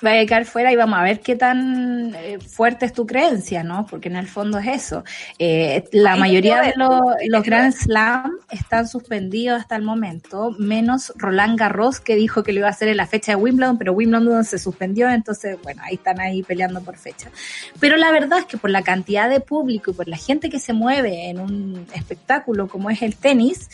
Vaya 0.00 0.22
a 0.22 0.26
quedar 0.26 0.44
fuera 0.44 0.72
y 0.72 0.76
vamos 0.76 0.98
a 0.98 1.02
ver 1.02 1.20
qué 1.20 1.36
tan 1.36 2.14
eh, 2.14 2.38
fuerte 2.38 2.86
es 2.86 2.92
tu 2.92 3.06
creencia, 3.06 3.62
¿no? 3.62 3.86
Porque 3.86 4.08
en 4.08 4.16
el 4.16 4.26
fondo 4.26 4.58
es 4.58 4.68
eso. 4.68 5.04
Eh, 5.38 5.84
la 5.92 6.16
mayoría 6.16 6.60
de 6.62 6.72
los, 6.76 7.00
los 7.28 7.42
Grand 7.42 7.72
Slam 7.72 8.32
están 8.50 8.88
suspendidos 8.88 9.60
hasta 9.60 9.76
el 9.76 9.82
momento, 9.82 10.54
menos 10.58 11.12
Roland 11.16 11.58
Garros 11.58 12.00
que 12.00 12.16
dijo 12.16 12.42
que 12.42 12.52
lo 12.52 12.60
iba 12.60 12.68
a 12.68 12.70
hacer 12.70 12.88
en 12.88 12.96
la 12.96 13.06
fecha 13.06 13.32
de 13.32 13.36
Wimbledon, 13.36 13.78
pero 13.78 13.92
Wimbledon 13.92 14.44
se 14.44 14.58
suspendió, 14.58 15.08
entonces, 15.08 15.58
bueno, 15.62 15.82
ahí 15.84 15.94
están 15.94 16.20
ahí 16.20 16.42
peleando 16.42 16.82
por 16.82 16.96
fecha. 16.96 17.30
Pero 17.78 17.96
la 17.96 18.10
verdad 18.10 18.40
es 18.40 18.44
que 18.46 18.56
por 18.56 18.70
la 18.70 18.82
cantidad 18.82 19.28
de 19.28 19.40
público 19.40 19.90
y 19.90 19.94
por 19.94 20.08
la 20.08 20.16
gente 20.16 20.50
que 20.50 20.58
se 20.58 20.72
mueve 20.72 21.28
en 21.28 21.40
un 21.40 21.86
espectáculo 21.94 22.68
como 22.68 22.90
es 22.90 23.02
el 23.02 23.16
tenis, 23.16 23.68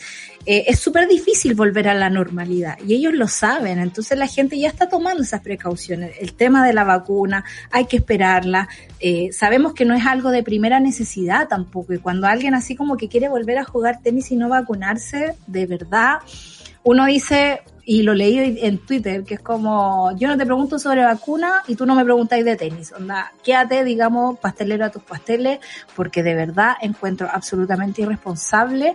eh, 0.49 0.63
es 0.69 0.79
súper 0.79 1.09
difícil 1.09 1.55
volver 1.55 1.89
a 1.89 1.93
la 1.93 2.09
normalidad 2.09 2.77
y 2.87 2.93
ellos 2.93 3.13
lo 3.13 3.27
saben, 3.27 3.79
entonces 3.79 4.17
la 4.17 4.27
gente 4.27 4.57
ya 4.57 4.69
está 4.69 4.87
tomando 4.87 5.21
esas 5.21 5.41
precauciones. 5.41 6.15
El 6.21 6.35
tema 6.35 6.65
de 6.65 6.71
la 6.71 6.85
vacuna, 6.85 7.43
hay 7.69 7.83
que 7.83 7.97
esperarla, 7.97 8.69
eh, 9.01 9.33
sabemos 9.33 9.73
que 9.73 9.83
no 9.83 9.93
es 9.93 10.05
algo 10.05 10.29
de 10.31 10.43
primera 10.43 10.79
necesidad 10.79 11.49
tampoco 11.49 11.93
y 11.93 11.97
cuando 11.97 12.27
alguien 12.27 12.55
así 12.55 12.77
como 12.77 12.95
que 12.95 13.09
quiere 13.09 13.27
volver 13.27 13.57
a 13.57 13.65
jugar 13.65 14.01
tenis 14.01 14.31
y 14.31 14.37
no 14.37 14.47
vacunarse, 14.47 15.35
de 15.47 15.65
verdad, 15.65 16.19
uno 16.83 17.05
dice, 17.07 17.59
y 17.83 18.03
lo 18.03 18.13
leí 18.13 18.57
en 18.61 18.77
Twitter, 18.77 19.25
que 19.25 19.33
es 19.33 19.41
como, 19.41 20.17
yo 20.17 20.29
no 20.29 20.37
te 20.37 20.45
pregunto 20.45 20.79
sobre 20.79 21.03
vacuna 21.03 21.61
y 21.67 21.75
tú 21.75 21.85
no 21.85 21.93
me 21.93 22.05
preguntáis 22.05 22.45
de 22.45 22.55
tenis. 22.55 22.93
Onda, 22.93 23.33
quédate, 23.43 23.83
digamos, 23.83 24.39
pastelero 24.39 24.85
a 24.85 24.91
tus 24.91 25.03
pasteles, 25.03 25.59
porque 25.93 26.23
de 26.23 26.35
verdad 26.35 26.75
encuentro 26.81 27.27
absolutamente 27.29 28.03
irresponsable 28.03 28.93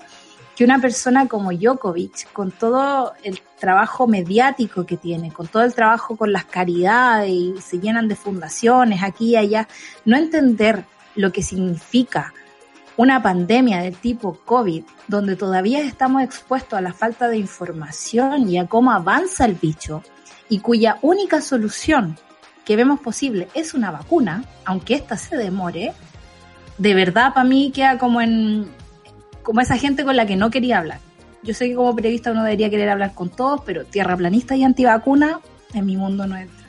que 0.57 0.65
una 0.65 0.81
persona 0.81 1.29
como 1.29 1.53
Djokovic, 1.53 2.33
con 2.33 2.51
todo 2.51 3.13
el 3.23 3.41
trabajo 3.59 4.07
mediático 4.07 4.85
que 4.85 4.97
tiene, 4.97 5.33
con 5.33 5.47
todo 5.47 5.63
el 5.63 5.75
trabajo 5.75 6.17
con 6.17 6.33
las 6.33 6.45
caridades 6.45 7.31
y 7.31 7.55
se 7.61 7.79
llenan 7.79 8.09
de 8.09 8.17
fundaciones 8.17 9.03
aquí 9.03 9.31
y 9.31 9.37
allá, 9.37 9.69
no 10.05 10.17
entender 10.17 10.85
lo 11.15 11.33
que 11.33 11.43
significa 11.43 12.33
una 12.97 13.23
pandemia 13.23 13.81
del 13.81 13.97
tipo 13.97 14.39
COVID, 14.45 14.85
donde 15.09 15.37
todavía 15.37 15.81
estamos 15.81 16.23
expuestos 16.23 16.79
a 16.79 16.83
la 16.83 16.93
falta 16.93 17.29
de 17.29 17.39
información 17.39 18.49
y 18.49 18.59
a 18.59 18.67
cómo 18.67 18.93
avanza 18.93 19.47
el 19.47 19.55
bicho, 19.55 20.03
y 20.49 20.59
cuya 20.59 20.99
única 21.01 21.41
solución 21.41 22.19
que 22.67 22.77
vemos 22.77 23.01
posible 23.01 23.49
es 23.55 23.73
una 23.73 23.91
vacuna, 23.91 24.45
aunque 24.67 24.95
ésta 24.95 25.17
se 25.17 25.37
demore, 25.37 25.95
de 26.77 26.95
verdad 26.95 27.33
para 27.33 27.49
mí 27.49 27.73
queda 27.75 27.97
como 27.97 28.21
en 28.21 28.69
como 29.43 29.61
esa 29.61 29.77
gente 29.77 30.05
con 30.05 30.17
la 30.17 30.27
que 30.27 30.37
no 30.37 30.51
quería 30.51 30.79
hablar. 30.79 31.01
Yo 31.43 31.55
sé 31.55 31.69
que 31.69 31.75
como 31.75 31.95
periodista 31.95 32.31
uno 32.31 32.45
debería 32.45 32.71
querer 32.71 32.89
hablar 32.89 33.15
con 33.15 33.29
todos, 33.29 33.63
pero 33.67 33.85
tierraplanista 33.85 34.55
y 34.55 34.63
antivacuna 34.63 35.41
en 35.75 35.87
mi 35.87 35.97
mundo 35.97 36.27
no 36.27 36.37
entra. 36.37 36.63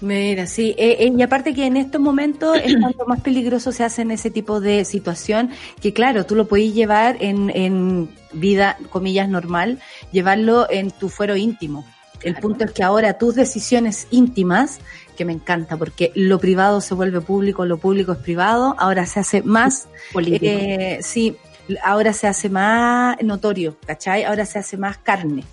Mira, 0.00 0.46
sí, 0.46 0.74
eh, 0.76 0.98
eh, 1.00 1.12
y 1.16 1.22
aparte 1.22 1.54
que 1.54 1.66
en 1.66 1.76
estos 1.76 2.00
momentos 2.00 2.56
es 2.62 2.76
cuanto 2.80 3.06
más 3.06 3.20
peligroso 3.20 3.72
se 3.72 3.82
hace 3.82 4.02
en 4.02 4.10
ese 4.10 4.30
tipo 4.30 4.60
de 4.60 4.84
situación, 4.84 5.50
que 5.80 5.92
claro, 5.92 6.26
tú 6.26 6.34
lo 6.34 6.46
podés 6.46 6.74
llevar 6.74 7.16
en, 7.20 7.50
en 7.54 8.10
vida, 8.32 8.76
comillas, 8.90 9.28
normal, 9.28 9.80
llevarlo 10.12 10.70
en 10.70 10.90
tu 10.90 11.08
fuero 11.08 11.36
íntimo. 11.36 11.84
El 12.22 12.34
punto 12.36 12.64
es 12.64 12.72
que 12.72 12.82
ahora 12.82 13.18
tus 13.18 13.34
decisiones 13.34 14.08
íntimas, 14.10 14.80
que 15.16 15.24
me 15.24 15.32
encanta, 15.32 15.76
porque 15.76 16.12
lo 16.14 16.38
privado 16.38 16.80
se 16.80 16.94
vuelve 16.94 17.20
público, 17.20 17.64
lo 17.66 17.78
público 17.78 18.12
es 18.12 18.18
privado, 18.18 18.74
ahora 18.78 19.06
se 19.06 19.20
hace 19.20 19.42
más, 19.42 19.88
Político. 20.12 20.44
eh, 20.46 20.98
sí, 21.02 21.36
ahora 21.82 22.12
se 22.12 22.26
hace 22.26 22.48
más 22.48 23.16
notorio, 23.22 23.76
¿cachai? 23.86 24.24
Ahora 24.24 24.46
se 24.46 24.58
hace 24.58 24.76
más 24.76 24.98
carne. 24.98 25.44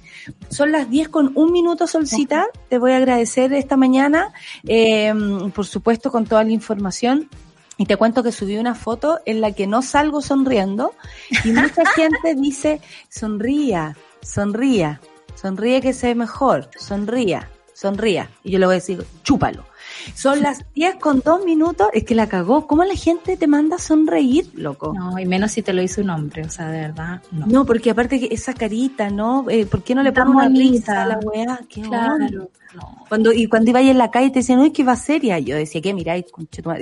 Son 0.50 0.72
las 0.72 0.90
10 0.90 1.10
con 1.10 1.32
un 1.36 1.52
minuto, 1.52 1.88
Solcita. 1.88 2.48
Te 2.70 2.78
voy 2.78 2.92
a 2.92 2.98
agradecer 2.98 3.54
esta 3.54 3.78
mañana, 3.78 4.34
eh, 4.68 5.14
por 5.54 5.66
supuesto, 5.66 6.12
con 6.12 6.26
toda 6.26 6.44
la 6.44 6.52
información. 6.52 7.30
Y 7.78 7.86
te 7.86 7.98
cuento 7.98 8.22
que 8.22 8.32
subí 8.32 8.58
una 8.58 8.76
foto 8.76 9.20
en 9.26 9.42
la 9.42 9.52
que 9.52 9.66
no 9.66 9.82
salgo 9.82 10.22
sonriendo 10.22 10.94
y 11.44 11.52
mucha 11.52 11.86
gente 11.96 12.36
dice, 12.36 12.82
sonría, 13.10 13.98
sonría, 14.22 15.02
sonríe 15.36 15.82
que 15.82 15.94
se 15.94 16.08
ve 16.08 16.16
mejor, 16.16 16.70
sonría, 16.78 17.50
sonría. 17.74 18.30
Y 18.44 18.52
yo 18.52 18.60
le 18.60 18.68
voy 18.68 18.74
a 18.74 18.76
decir, 18.76 19.04
chúpalo. 19.24 19.66
Son 20.16 20.42
las 20.42 20.64
10 20.74 20.96
con 20.96 21.22
dos 21.22 21.44
minutos, 21.46 21.88
es 21.94 22.04
que 22.04 22.16
la 22.16 22.28
cagó. 22.28 22.68
¿Cómo 22.68 22.84
la 22.84 22.96
gente 22.96 23.38
te 23.38 23.48
manda 23.48 23.76
a 23.78 23.80
sonreír, 23.80 24.50
loco? 24.56 24.94
No, 24.94 25.18
y 25.20 25.26
menos 25.26 25.52
si 25.52 25.62
te 25.62 25.74
lo 25.74 25.82
hizo 25.82 26.02
un 26.02 26.10
hombre, 26.10 26.44
o 26.44 26.50
sea, 26.50 26.68
de 26.70 26.82
verdad, 26.82 27.22
no. 27.32 27.46
No, 27.48 27.66
porque 27.66 27.90
aparte 27.92 28.20
que 28.20 28.34
esa 28.34 28.54
carita, 28.54 29.10
¿no? 29.10 29.46
Eh, 29.50 29.66
¿Por 29.66 29.84
qué 29.84 29.96
no 29.96 30.04
le 30.04 30.12
pones 30.12 30.34
una 30.36 30.48
risa 30.50 31.04
a 31.04 31.06
la 31.08 31.20
weá? 31.20 31.60
¿Qué? 31.70 31.82
Claro, 31.82 32.50
no. 32.76 33.06
Cuando, 33.08 33.32
y 33.32 33.48
cuando 33.48 33.70
iba 33.70 33.80
ahí 33.80 33.90
en 33.90 33.98
la 33.98 34.10
calle 34.12 34.30
te 34.32 34.40
decían, 34.40 34.60
uy, 34.60 34.72
que 34.72 34.84
va 34.84 34.96
seria. 34.96 35.40
Yo 35.40 35.56
decía, 35.56 35.82
¿qué 35.82 35.94
miráis? 35.94 36.26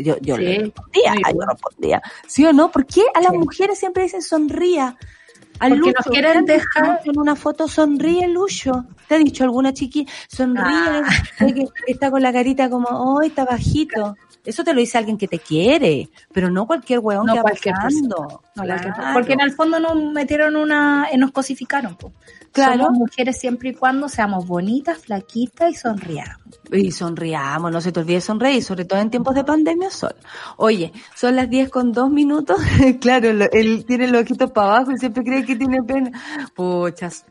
Yo, 0.03 0.17
yo 0.22 0.36
Sí, 0.38 0.41
le 0.43 0.59
respondía, 0.59 1.13
yo 1.34 1.41
respondía. 1.41 2.01
¿Sí 2.28 2.45
o 2.45 2.53
no? 2.53 2.72
¿Por 2.72 2.86
qué 2.86 3.01
a 3.13 3.22
las 3.22 3.32
Sí. 3.32 3.38
mujeres 3.38 3.80
siempre 3.80 4.03
dicen 4.03 4.22
sonría? 4.22 4.95
Al 5.62 5.70
Porque 5.80 5.93
nos 5.95 6.05
quieren 6.07 6.32
¿te 6.45 6.53
han 6.53 6.59
dicho 6.59 6.70
dejar- 6.76 6.99
En 7.05 7.20
una 7.20 7.36
foto 7.36 7.68
sonríe, 7.68 8.28
Lucho. 8.28 8.86
¿Te 9.07 9.16
ha 9.16 9.18
dicho 9.20 9.43
alguna 9.43 9.74
chiqui? 9.74 10.07
Sonríe, 10.28 10.64
Ah. 10.66 11.03
que 11.39 11.66
está 11.88 12.09
con 12.12 12.22
la 12.22 12.34
carita 12.34 12.70
como, 12.70 12.88
oh, 12.89 13.22
está 13.22 13.45
bajito. 13.45 14.16
Eso 14.43 14.64
te 14.64 14.74
lo 14.74 14.80
dice 14.80 14.97
alguien 14.97 15.18
que 15.20 15.28
te 15.28 15.38
quiere, 15.38 16.09
pero 16.34 16.49
no 16.49 16.66
cualquier 16.66 16.97
weón 16.99 17.28
No 17.28 17.34
que 17.34 17.39
va 17.39 17.43
cualquier 17.43 17.76
pasando. 17.76 18.41
No, 18.55 18.64
Claro. 18.64 18.82
cualquier- 18.91 19.14
Porque 19.14 19.34
en 19.34 19.41
el 19.41 19.51
fondo 19.51 19.80
nos 19.80 19.95
metieron 20.12 20.55
una, 20.55 21.07
eh, 21.12 21.18
nos 21.18 21.32
cosificaron. 21.32 21.95
po. 21.95 22.12
Claro. 22.52 22.84
Somos 22.86 22.99
mujeres 22.99 23.39
siempre 23.39 23.70
y 23.70 23.74
cuando 23.74 24.10
seamos 24.10 24.45
bonitas, 24.45 24.97
flaquitas 24.97 25.72
y 25.72 25.76
sonriamos. 25.76 26.38
Y 26.72 26.91
sonriamos, 26.91 27.72
no 27.72 27.80
se 27.80 27.91
te 27.91 28.02
olvide 28.02 28.20
sonreír, 28.20 28.62
sobre 28.64 28.84
todo 28.86 28.99
en 28.99 29.10
tiempos 29.10 29.36
de 29.36 29.43
pandemia, 29.43 29.89
Sol. 29.89 30.16
Oye, 30.58 30.91
son 31.16 31.38
las 31.38 31.49
10 31.49 31.70
con 31.70 31.93
dos 31.93 32.10
minutos. 32.10 32.60
claro, 32.99 33.30
él 33.30 33.86
tiene 33.86 34.08
los 34.08 34.24
ojitos 34.24 34.52
para 34.52 34.76
abajo 34.76 34.91
y 34.91 34.97
siempre 34.97 35.24
cree 35.24 35.45
que 35.45 35.56
tiene 35.56 35.82
pena. 35.84 36.12
Puchas. 36.54 37.26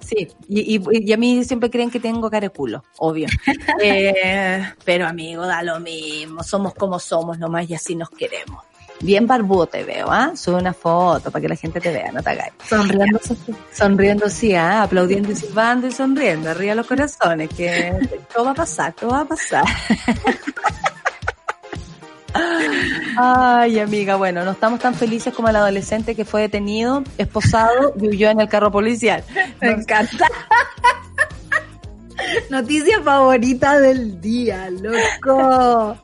Sí, 0.00 0.28
y, 0.48 0.76
y, 0.76 0.82
y 0.90 1.12
a 1.12 1.16
mí 1.16 1.42
siempre 1.44 1.70
creen 1.70 1.90
que 1.90 1.98
tengo 1.98 2.30
cara 2.30 2.48
de 2.48 2.50
culo, 2.50 2.84
obvio. 2.98 3.28
Eh, 3.82 4.62
pero 4.84 5.06
amigo, 5.06 5.46
da 5.46 5.62
lo 5.62 5.80
mismo, 5.80 6.42
somos 6.42 6.74
como 6.74 6.98
somos 6.98 7.38
nomás 7.38 7.68
y 7.68 7.74
así 7.74 7.94
nos 7.94 8.10
queremos. 8.10 8.64
Bien 9.00 9.26
barbudo 9.26 9.66
te 9.66 9.84
veo, 9.84 10.10
¿ah? 10.10 10.32
Sube 10.34 10.56
una 10.56 10.72
foto 10.72 11.30
para 11.30 11.42
que 11.42 11.48
la 11.48 11.56
gente 11.56 11.80
te 11.80 11.92
vea, 11.92 12.10
no 12.12 12.22
te 12.22 12.30
hagas. 12.30 12.50
Sonriendo. 12.68 13.20
Sonriendo, 13.72 14.28
sí, 14.28 14.54
¿ah? 14.54 14.82
aplaudiendo 14.82 15.32
y 15.32 15.36
silbando 15.36 15.86
y 15.86 15.92
sonriendo, 15.92 16.50
arriba 16.50 16.74
los 16.74 16.86
corazones, 16.86 17.50
que 17.50 17.92
todo 18.32 18.46
va 18.46 18.50
a 18.52 18.54
pasar, 18.54 18.92
todo 18.94 19.10
va 19.10 19.20
a 19.20 19.24
pasar. 19.26 19.64
Ay, 23.18 23.78
amiga, 23.78 24.16
bueno, 24.16 24.44
no 24.44 24.50
estamos 24.52 24.80
tan 24.80 24.94
felices 24.94 25.32
como 25.34 25.48
el 25.48 25.56
adolescente 25.56 26.14
que 26.14 26.24
fue 26.24 26.42
detenido, 26.42 27.02
esposado 27.18 27.94
y 28.00 28.08
huyó 28.08 28.30
en 28.30 28.40
el 28.40 28.48
carro 28.48 28.70
policial. 28.70 29.24
Me 29.60 29.70
encanta. 29.70 30.26
Noticia 32.50 33.02
favorita 33.02 33.80
del 33.80 34.20
día, 34.20 34.70
loco. 34.70 35.96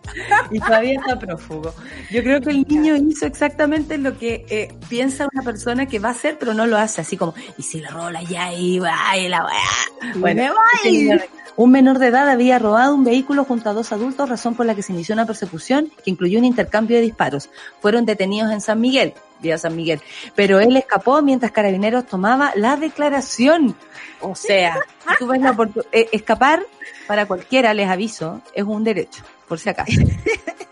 Y 0.50 0.58
todavía 0.60 1.00
está 1.00 1.18
prófugo. 1.18 1.74
Yo 2.10 2.22
creo 2.22 2.40
que 2.40 2.50
el 2.50 2.66
niño 2.68 2.96
hizo 2.96 3.26
exactamente 3.26 3.98
lo 3.98 4.18
que 4.18 4.44
eh, 4.48 4.74
piensa 4.88 5.28
una 5.32 5.42
persona 5.42 5.86
que 5.86 5.98
va 5.98 6.08
a 6.08 6.12
hacer, 6.12 6.36
pero 6.38 6.54
no 6.54 6.66
lo 6.66 6.76
hace, 6.76 7.00
así 7.00 7.16
como, 7.16 7.34
y 7.56 7.62
si 7.62 7.80
le 7.80 7.88
rola 7.88 8.22
ya 8.22 8.50
va, 8.50 9.16
y 9.16 9.28
la 9.28 9.44
weá. 9.44 10.12
Bueno, 10.16 10.42
Me 10.42 10.50
voy. 10.50 11.10
este 11.10 11.42
un 11.56 11.70
menor 11.70 11.98
de 11.98 12.06
edad 12.08 12.28
había 12.30 12.58
robado 12.58 12.94
un 12.94 13.04
vehículo 13.04 13.44
junto 13.44 13.68
a 13.68 13.74
dos 13.74 13.92
adultos, 13.92 14.28
razón 14.28 14.54
por 14.54 14.64
la 14.64 14.74
que 14.74 14.82
se 14.82 14.92
inició 14.92 15.12
una 15.12 15.26
persecución 15.26 15.90
que 16.02 16.10
incluyó 16.10 16.38
un 16.38 16.46
intercambio 16.46 16.96
de 16.96 17.02
disparos. 17.02 17.50
Fueron 17.80 18.06
detenidos 18.06 18.50
en 18.52 18.62
San 18.62 18.80
Miguel, 18.80 19.12
vía 19.42 19.58
San 19.58 19.76
Miguel, 19.76 20.00
pero 20.34 20.60
él 20.60 20.76
escapó 20.76 21.20
mientras 21.20 21.52
Carabineros 21.52 22.06
tomaba 22.06 22.52
la 22.54 22.76
declaración. 22.76 23.76
O 24.20 24.34
sea, 24.34 24.78
tú 25.18 25.26
ves 25.26 25.40
la 25.40 25.56
eh, 25.90 26.08
escapar 26.12 26.62
para 27.06 27.26
cualquiera, 27.26 27.74
les 27.74 27.88
aviso, 27.88 28.40
es 28.54 28.64
un 28.64 28.84
derecho, 28.84 29.22
por 29.48 29.58
si 29.58 29.68
acaso. 29.68 30.00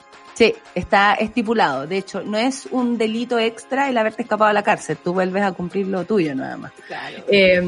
Sí, 0.41 0.55
está 0.75 1.13
estipulado. 1.13 1.87
De 1.87 1.99
hecho, 1.99 2.23
no 2.23 2.39
es 2.39 2.65
un 2.71 2.97
delito 2.97 3.39
extra 3.39 3.91
el 3.91 3.99
haberte 3.99 4.23
escapado 4.23 4.49
a 4.49 4.55
la 4.55 4.63
cárcel. 4.63 4.97
Tú 4.97 5.13
vuelves 5.13 5.43
a 5.43 5.53
cumplir 5.53 5.87
lo 5.87 6.07
tuyo 6.07 6.35
nada 6.35 6.57
más. 6.57 6.73
Claro. 6.87 7.19
Eh, 7.29 7.61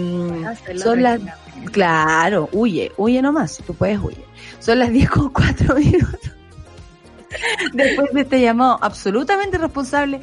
son 0.82 1.02
las, 1.02 1.20
claro, 1.70 2.48
huye, 2.52 2.90
huye 2.96 3.20
nomás, 3.20 3.58
tú 3.66 3.74
puedes 3.74 3.98
huye. 3.98 4.24
Son 4.58 4.78
las 4.78 4.90
10 4.90 5.10
con 5.10 5.28
4 5.28 5.74
minutos. 5.76 6.32
Después 7.72 8.12
de 8.12 8.20
este 8.22 8.40
llamado 8.40 8.78
absolutamente 8.80 9.58
responsable, 9.58 10.20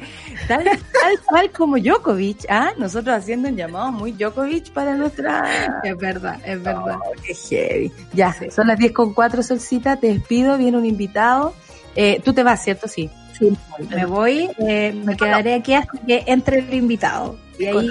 tal, 0.48 0.64
tal 0.64 1.20
cual 1.26 1.50
como 1.50 1.78
Djokovic, 1.78 2.46
¿ah? 2.48 2.72
Nosotros 2.78 3.16
haciendo 3.16 3.48
un 3.48 3.56
llamado 3.56 3.92
muy 3.92 4.12
Djokovic 4.12 4.70
para 4.72 4.94
nuestra... 4.94 5.80
Es 5.82 5.96
verdad, 5.96 6.38
es 6.44 6.62
verdad. 6.62 6.96
Oh, 7.04 7.12
qué 7.24 7.34
heavy. 7.34 7.92
Ya, 8.12 8.34
son 8.50 8.68
las 8.68 8.78
10 8.78 8.92
con 8.92 9.14
4, 9.14 9.42
Solcita, 9.42 9.96
te 9.96 10.08
despido, 10.08 10.56
viene 10.56 10.78
un 10.78 10.86
invitado. 10.86 11.54
Eh, 11.96 12.20
tú 12.24 12.32
te 12.32 12.42
vas, 12.42 12.62
¿cierto? 12.62 12.88
Sí. 12.88 13.10
Sí, 13.38 13.56
me 13.88 14.04
voy, 14.04 14.50
eh, 14.58 14.92
me 14.92 15.16
quedaré 15.16 15.54
aquí 15.54 15.72
hasta 15.72 15.98
que 16.06 16.24
entre 16.26 16.58
el 16.58 16.74
invitado. 16.74 17.38
Y 17.58 17.66
ahí, 17.66 17.88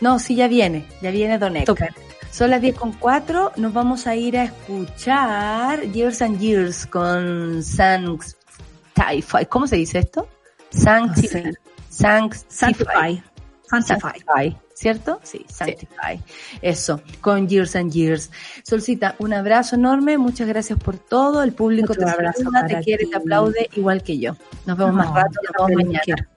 No, 0.00 0.18
sí, 0.18 0.34
ya 0.34 0.48
viene, 0.48 0.86
ya 1.02 1.10
viene 1.10 1.38
Donek. 1.38 1.66
Súper. 1.66 1.92
Son 2.34 2.50
las 2.50 2.60
10 2.60 2.74
con 2.74 2.90
4, 2.90 3.52
nos 3.58 3.72
vamos 3.72 4.08
a 4.08 4.16
ir 4.16 4.36
a 4.36 4.42
escuchar 4.42 5.82
Years 5.92 6.20
and 6.20 6.40
Years 6.40 6.84
con 6.84 7.62
Sanctify. 7.62 9.22
¿Cómo 9.48 9.68
se 9.68 9.76
dice 9.76 10.00
esto? 10.00 10.26
Sanctify. 10.70 11.52
Sanctify. 11.88 13.22
Sanctify. 13.70 14.58
¿cierto? 14.74 15.20
Sí, 15.22 15.46
Sanctify. 15.48 16.20
Eso, 16.60 17.00
con 17.20 17.48
Years 17.48 17.76
and 17.76 17.92
Years. 17.92 18.32
Solcita, 18.64 19.14
un 19.20 19.32
abrazo 19.32 19.76
enorme, 19.76 20.18
muchas 20.18 20.48
gracias 20.48 20.76
por 20.80 20.98
todo. 20.98 21.40
El 21.44 21.52
público 21.52 21.92
Otro 21.92 22.04
te 22.04 22.10
abrazo 22.10 22.38
saluda, 22.38 22.62
para 22.62 22.78
te 22.80 22.84
quiere, 22.84 23.04
ti. 23.04 23.10
te 23.10 23.16
aplaude 23.16 23.70
igual 23.76 24.02
que 24.02 24.18
yo. 24.18 24.36
Nos 24.66 24.76
vemos 24.76 24.94
más 24.96 25.14
rato, 25.14 25.38
nos 25.56 25.68
vemos 25.68 25.84
mañana. 25.84 26.28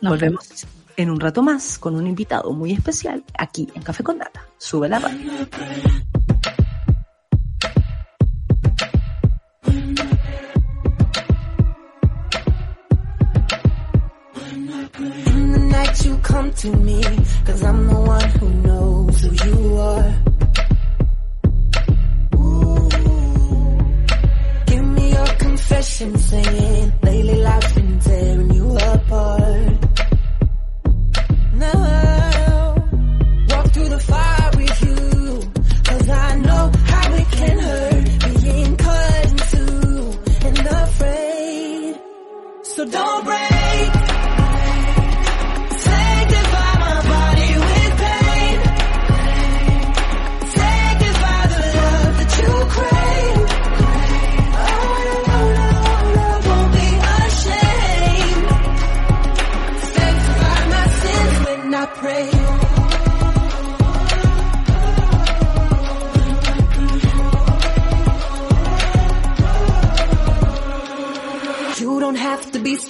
Nos 0.00 0.12
Volvemos 0.12 0.66
en 0.96 1.10
un 1.10 1.20
rato 1.20 1.42
más 1.42 1.78
con 1.78 1.94
un 1.96 2.06
invitado 2.06 2.52
muy 2.52 2.72
especial 2.72 3.24
aquí 3.38 3.68
en 3.74 3.82
Café 3.82 4.02
con 4.02 4.18
Nata. 4.18 4.46
Sube 4.58 4.88
la 4.88 4.98
radio. 4.98 5.32
You 16.04 16.16
come 16.18 16.52
to 16.52 16.76
me, 16.76 17.02
cause 17.44 17.62
I'm 17.64 17.86
the 17.86 17.94
one 17.94 18.28
who 18.38 18.48
knows 18.50 19.22
who 19.22 19.30
you 19.50 19.76
are. 19.76 20.14
Give 24.66 24.84
me 24.84 25.10
your 25.10 25.26
confession 25.26 26.18
saying 26.18 26.92
lately 27.02 27.34
life's 27.36 27.72
been 27.72 27.98
tearing 27.98 28.54
you 28.54 28.76
apart. 28.76 29.85
never 31.56 32.15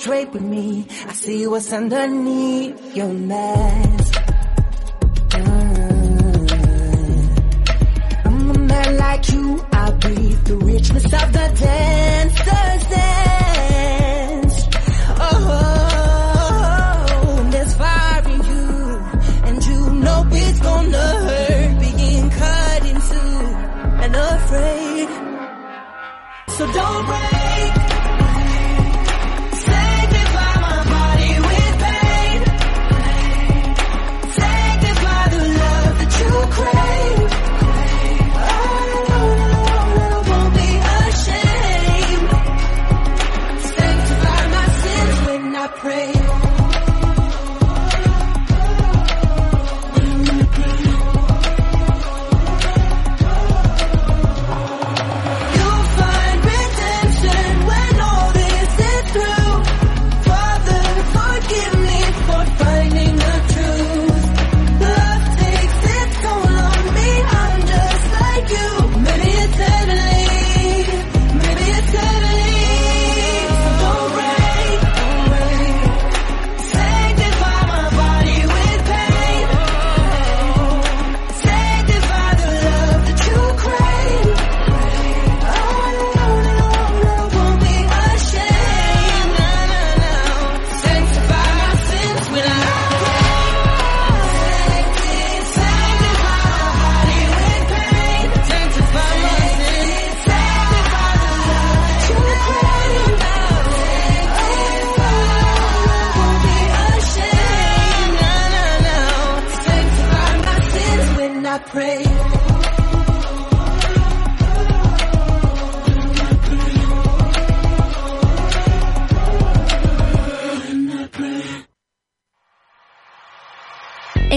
straight 0.07 0.31
with 0.31 0.43
me. 0.43 0.87
I 1.09 1.13
see 1.15 1.49
what's 1.49 1.73
underneath 1.73 2.97
your 2.97 3.13
mask. 3.13 4.13
Mm. 5.31 6.51
I'm 8.25 8.51
a 8.51 8.59
man 8.71 8.97
like 8.99 9.29
you. 9.33 9.67
I 9.73 9.91
breathe 10.03 10.45
the 10.45 10.57
richness 10.59 11.05
of 11.07 11.33
the 11.37 11.47
dancer's 11.65 12.85
dance. 12.95 14.57
Oh, 15.29 15.49
there's 17.51 17.75
fire 17.75 18.29
in 18.35 18.41
you, 18.53 18.69
and 19.49 19.59
you 19.67 19.81
know 20.05 20.21
it's 20.31 20.61
gonna 20.61 21.07
hurt 21.27 21.77
and 24.05 24.15
afraid. 24.15 25.09
So 26.57 26.65
don't 26.73 27.07
break. 27.07 27.26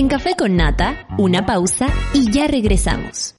Café 0.10 0.34
con 0.36 0.56
Nata, 0.56 1.08
una 1.20 1.46
pausa 1.46 1.88
y 2.16 2.32
ya 2.32 2.48
regresamos. 2.48 3.36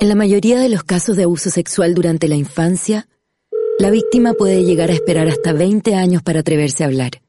En 0.00 0.08
la 0.08 0.16
mayoría 0.16 0.58
de 0.58 0.70
los 0.70 0.82
casos 0.82 1.16
de 1.16 1.22
abuso 1.22 1.50
sexual 1.50 1.94
durante 1.94 2.26
la 2.26 2.34
infancia, 2.34 3.06
la 3.78 3.90
víctima 3.90 4.32
puede 4.32 4.64
llegar 4.64 4.90
a 4.90 4.94
esperar 4.94 5.28
hasta 5.28 5.52
20 5.52 5.94
años 5.94 6.24
para 6.24 6.40
atreverse 6.40 6.82
a 6.82 6.88
hablar. 6.88 7.22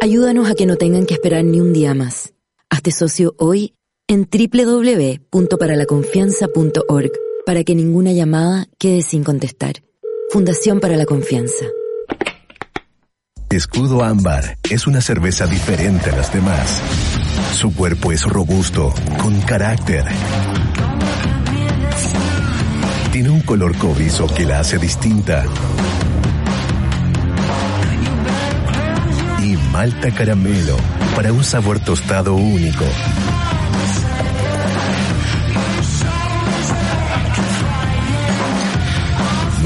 Ayúdanos 0.00 0.50
a 0.50 0.56
que 0.56 0.66
no 0.66 0.74
tengan 0.74 1.06
que 1.06 1.14
esperar 1.14 1.44
ni 1.44 1.60
un 1.60 1.72
día 1.72 1.94
más. 1.94 2.34
Hazte 2.70 2.90
socio 2.90 3.36
hoy 3.38 3.76
en 4.12 4.28
www.paralaconfianza.org 4.30 7.12
para 7.46 7.64
que 7.64 7.74
ninguna 7.74 8.12
llamada 8.12 8.68
quede 8.78 9.00
sin 9.02 9.24
contestar. 9.24 9.82
Fundación 10.30 10.78
para 10.80 10.96
la 10.96 11.06
Confianza. 11.06 11.64
Escudo 13.50 14.04
Ámbar 14.04 14.58
es 14.70 14.86
una 14.86 15.00
cerveza 15.00 15.46
diferente 15.46 16.10
a 16.10 16.16
las 16.16 16.32
demás. 16.32 16.80
Su 17.54 17.74
cuerpo 17.74 18.12
es 18.12 18.22
robusto, 18.24 18.94
con 19.20 19.40
carácter. 19.42 20.04
Tiene 23.12 23.30
un 23.30 23.40
color 23.40 23.76
cobrizo 23.76 24.26
que 24.26 24.44
la 24.44 24.60
hace 24.60 24.78
distinta. 24.78 25.44
Y 29.42 29.56
malta 29.70 30.14
caramelo 30.14 30.76
para 31.14 31.30
un 31.32 31.44
sabor 31.44 31.78
tostado 31.80 32.34
único. 32.34 32.86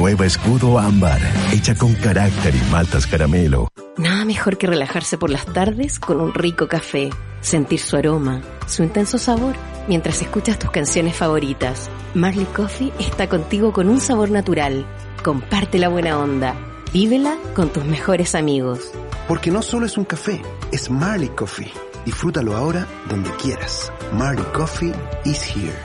Nueva 0.06 0.24
Escudo 0.24 0.78
Ámbar, 0.78 1.20
hecha 1.52 1.74
con 1.74 1.92
carácter 1.94 2.54
y 2.54 2.70
maltas 2.70 3.08
caramelo. 3.08 3.66
Nada 3.96 4.24
mejor 4.24 4.56
que 4.56 4.68
relajarse 4.68 5.18
por 5.18 5.30
las 5.30 5.44
tardes 5.46 5.98
con 5.98 6.20
un 6.20 6.32
rico 6.32 6.68
café, 6.68 7.10
sentir 7.40 7.80
su 7.80 7.96
aroma, 7.96 8.40
su 8.68 8.84
intenso 8.84 9.18
sabor, 9.18 9.56
mientras 9.88 10.22
escuchas 10.22 10.60
tus 10.60 10.70
canciones 10.70 11.16
favoritas. 11.16 11.90
Marley 12.14 12.44
Coffee 12.44 12.92
está 13.00 13.28
contigo 13.28 13.72
con 13.72 13.88
un 13.88 13.98
sabor 13.98 14.30
natural. 14.30 14.86
Comparte 15.24 15.80
la 15.80 15.88
buena 15.88 16.16
onda. 16.20 16.54
Vívela 16.92 17.36
con 17.56 17.70
tus 17.70 17.84
mejores 17.84 18.36
amigos. 18.36 18.92
Porque 19.26 19.50
no 19.50 19.60
solo 19.60 19.86
es 19.86 19.98
un 19.98 20.04
café, 20.04 20.40
es 20.70 20.88
Marley 20.88 21.30
Coffee. 21.30 21.72
Disfrútalo 22.04 22.56
ahora 22.56 22.86
donde 23.08 23.30
quieras. 23.42 23.90
Marley 24.12 24.46
Coffee 24.52 24.92
is 25.24 25.42
here. 25.42 25.76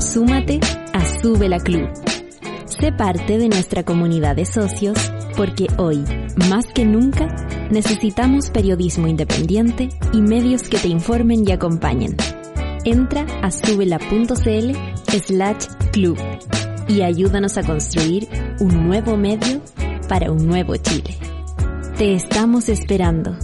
Súmate 0.00 0.58
a 0.96 1.04
Sube 1.20 1.48
la 1.50 1.60
Club. 1.60 1.90
Sé 2.64 2.90
parte 2.90 3.36
de 3.36 3.48
nuestra 3.48 3.84
comunidad 3.84 4.34
de 4.34 4.46
socios 4.46 4.98
porque 5.36 5.66
hoy, 5.76 6.02
más 6.48 6.66
que 6.68 6.86
nunca, 6.86 7.26
necesitamos 7.70 8.50
periodismo 8.50 9.06
independiente 9.06 9.90
y 10.14 10.22
medios 10.22 10.62
que 10.62 10.78
te 10.78 10.88
informen 10.88 11.44
y 11.46 11.52
acompañen. 11.52 12.16
Entra 12.84 13.26
a 13.42 13.50
subela.cl 13.50 14.72
slash 15.26 15.66
club 15.92 16.18
y 16.88 17.02
ayúdanos 17.02 17.58
a 17.58 17.62
construir 17.62 18.26
un 18.60 18.86
nuevo 18.86 19.18
medio 19.18 19.60
para 20.08 20.30
un 20.30 20.46
nuevo 20.46 20.76
Chile. 20.76 21.14
Te 21.98 22.14
estamos 22.14 22.70
esperando. 22.70 23.36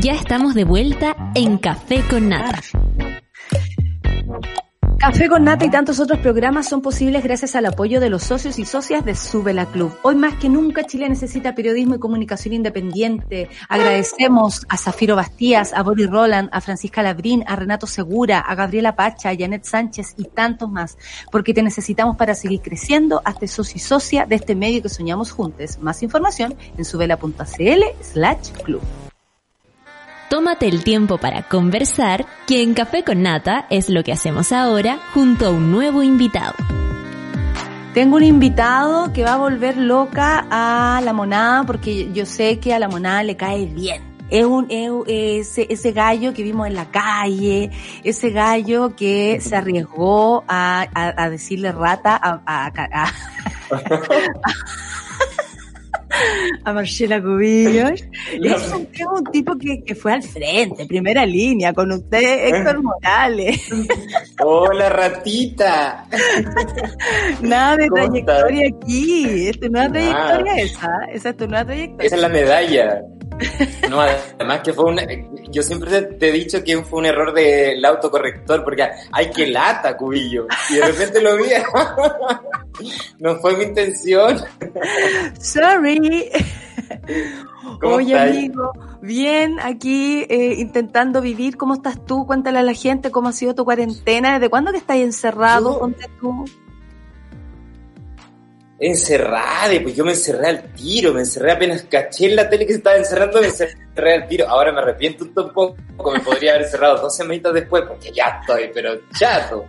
Ya 0.00 0.14
estamos 0.14 0.54
de 0.54 0.64
vuelta 0.64 1.14
en 1.34 1.58
Café 1.58 2.02
con 2.08 2.30
Nata. 2.30 2.58
Café 4.98 5.28
con 5.28 5.44
Nata 5.44 5.66
y 5.66 5.70
tantos 5.70 6.00
otros 6.00 6.20
programas 6.20 6.66
son 6.66 6.80
posibles 6.80 7.22
gracias 7.22 7.54
al 7.54 7.66
apoyo 7.66 8.00
de 8.00 8.08
los 8.08 8.22
socios 8.22 8.58
y 8.58 8.64
socias 8.64 9.04
de 9.04 9.14
Sube 9.14 9.52
la 9.52 9.66
Club. 9.66 9.94
Hoy 10.02 10.14
más 10.14 10.36
que 10.36 10.48
nunca 10.48 10.84
Chile 10.84 11.06
necesita 11.06 11.54
periodismo 11.54 11.96
y 11.96 11.98
comunicación 11.98 12.54
independiente. 12.54 13.50
Agradecemos 13.68 14.64
a 14.70 14.78
Zafiro 14.78 15.16
Bastías, 15.16 15.74
a 15.74 15.82
Boris 15.82 16.08
Roland, 16.08 16.48
a 16.50 16.62
Francisca 16.62 17.02
Labrín, 17.02 17.44
a 17.46 17.56
Renato 17.56 17.86
Segura, 17.86 18.38
a 18.38 18.54
Gabriela 18.54 18.96
Pacha, 18.96 19.28
a 19.28 19.36
Janet 19.36 19.64
Sánchez 19.64 20.14
y 20.16 20.24
tantos 20.24 20.70
más, 20.70 20.96
porque 21.30 21.52
te 21.52 21.62
necesitamos 21.62 22.16
para 22.16 22.34
seguir 22.34 22.62
creciendo. 22.62 23.20
Hazte 23.26 23.48
socio 23.48 23.76
y 23.76 23.80
socia 23.80 24.24
de 24.24 24.36
este 24.36 24.54
medio 24.54 24.80
que 24.80 24.88
soñamos 24.88 25.30
juntos. 25.30 25.78
Más 25.78 26.02
información 26.02 26.54
en 26.78 26.86
subela.cl 26.86 27.82
slash 28.00 28.50
club. 28.64 28.80
Tómate 30.30 30.68
el 30.68 30.84
tiempo 30.84 31.18
para 31.18 31.42
conversar, 31.42 32.24
que 32.46 32.62
en 32.62 32.72
Café 32.74 33.02
con 33.02 33.22
Nata 33.22 33.66
es 33.68 33.88
lo 33.90 34.04
que 34.04 34.12
hacemos 34.12 34.52
ahora 34.52 34.98
junto 35.12 35.46
a 35.46 35.50
un 35.50 35.72
nuevo 35.72 36.04
invitado. 36.04 36.54
Tengo 37.94 38.14
un 38.16 38.22
invitado 38.22 39.12
que 39.12 39.24
va 39.24 39.32
a 39.34 39.36
volver 39.38 39.76
loca 39.76 40.46
a 40.48 41.00
la 41.02 41.12
monada 41.12 41.64
porque 41.64 42.12
yo 42.12 42.24
sé 42.26 42.60
que 42.60 42.72
a 42.72 42.78
la 42.78 42.88
monada 42.88 43.24
le 43.24 43.36
cae 43.36 43.66
bien. 43.66 44.08
es 44.30 44.44
un 44.44 44.66
es- 44.70 45.48
ese, 45.58 45.66
ese 45.68 45.90
gallo 45.90 46.32
que 46.32 46.44
vimos 46.44 46.68
en 46.68 46.74
la 46.76 46.84
calle, 46.92 47.72
ese 48.04 48.30
gallo 48.30 48.94
que 48.94 49.40
se 49.40 49.56
arriesgó 49.56 50.44
a, 50.46 50.86
a- 50.94 51.24
a 51.24 51.28
decirle 51.30 51.72
rata 51.72 52.14
a, 52.14 52.40
a, 52.46 53.12
a- 56.64 56.72
Marcela 56.72 57.20
Cubillos. 57.20 58.04
Es 58.42 58.72
un, 58.72 58.88
es 58.92 59.06
un 59.06 59.24
tipo 59.32 59.56
que, 59.58 59.82
que 59.84 59.94
fue 59.94 60.12
al 60.12 60.22
frente, 60.22 60.86
primera 60.86 61.24
línea, 61.26 61.72
con 61.72 61.90
usted, 61.92 62.48
Héctor 62.48 62.82
Morales. 62.82 63.60
Hola, 64.44 64.88
ratita. 64.88 66.06
Nada 67.42 67.76
de 67.76 67.88
¿Cómo 67.88 68.02
trayectoria 68.06 68.68
aquí. 68.68 69.48
Es 69.48 69.60
tu 69.60 69.68
nueva 69.68 69.88
Nada. 69.88 70.28
trayectoria 70.38 70.62
esa. 70.62 70.90
Esa 71.12 71.28
es 71.30 71.36
tu 71.36 71.46
nueva 71.46 71.64
trayectoria. 71.66 72.06
Esa 72.06 72.16
es 72.16 72.22
la 72.22 72.28
medalla. 72.28 73.02
No, 73.88 74.00
además 74.00 74.60
que 74.62 74.72
fue 74.72 74.84
un... 74.84 74.98
Yo 75.50 75.62
siempre 75.62 76.02
te, 76.02 76.28
he 76.28 76.32
dicho 76.32 76.62
que 76.62 76.82
fue 76.82 77.00
un 77.00 77.06
error 77.06 77.32
del 77.32 77.84
autocorrector, 77.84 78.62
porque 78.64 78.88
hay 79.12 79.30
que 79.30 79.46
lata, 79.48 79.96
cubillo. 79.96 80.46
Y 80.70 80.74
de 80.74 80.86
repente 80.86 81.20
lo 81.20 81.36
vi. 81.36 81.44
No 83.18 83.36
fue 83.36 83.56
mi 83.56 83.64
intención. 83.64 84.40
Sorry. 85.38 86.30
¿Cómo 87.80 87.96
Oye, 87.96 88.18
amigo, 88.18 88.72
bien, 89.02 89.58
aquí 89.60 90.24
eh, 90.28 90.54
intentando 90.58 91.20
vivir. 91.20 91.56
¿Cómo 91.56 91.74
estás 91.74 92.04
tú? 92.06 92.26
Cuéntale 92.26 92.58
a 92.58 92.62
la 92.62 92.72
gente 92.72 93.10
cómo 93.10 93.28
ha 93.28 93.32
sido 93.32 93.54
tu 93.54 93.64
cuarentena. 93.64 94.34
¿Desde 94.34 94.48
cuándo 94.48 94.72
que 94.72 94.78
estás 94.78 94.96
encerrado? 94.96 95.80
Yo- 95.90 96.06
tú. 96.20 96.44
Encerrada, 98.80 99.70
pues 99.82 99.94
yo 99.94 100.04
me 100.04 100.12
encerré 100.12 100.48
al 100.48 100.72
tiro, 100.72 101.12
me 101.12 101.20
encerré 101.20 101.52
apenas 101.52 101.82
caché 101.82 102.30
en 102.30 102.36
la 102.36 102.48
tele 102.48 102.66
que 102.66 102.72
se 102.72 102.78
estaba 102.78 102.96
encerrando, 102.96 103.40
me 103.40 103.48
encerré 103.48 104.14
al 104.14 104.26
tiro. 104.26 104.48
Ahora 104.48 104.72
me 104.72 104.80
arrepiento 104.80 105.24
un 105.24 105.34
poco, 105.34 105.76
me 106.12 106.20
podría 106.20 106.54
haber 106.54 106.66
cerrado 106.66 107.02
dos 107.02 107.14
semanitas 107.14 107.52
después, 107.52 107.84
porque 107.86 108.10
ya 108.10 108.40
estoy, 108.40 108.70
pero 108.72 108.98
chato. 109.18 109.66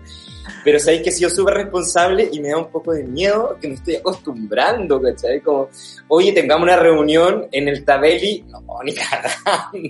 Pero 0.64 0.80
sabéis 0.80 1.02
que 1.04 1.10
he 1.10 1.14
sido 1.14 1.30
súper 1.30 1.56
responsable 1.56 2.30
y 2.32 2.40
me 2.40 2.50
da 2.50 2.58
un 2.58 2.68
poco 2.70 2.94
de 2.94 3.04
miedo 3.04 3.58
que 3.62 3.68
me 3.68 3.74
estoy 3.76 3.96
acostumbrando, 3.96 5.02
¿cachai? 5.02 5.42
Como, 5.42 5.70
oye, 6.08 6.32
tengamos 6.34 6.64
una 6.64 6.76
reunión 6.78 7.48
en 7.52 7.68
el 7.68 7.84
Tabeli, 7.84 8.46
no, 8.50 8.62
ni 8.84 8.94
cagando. 8.94 9.30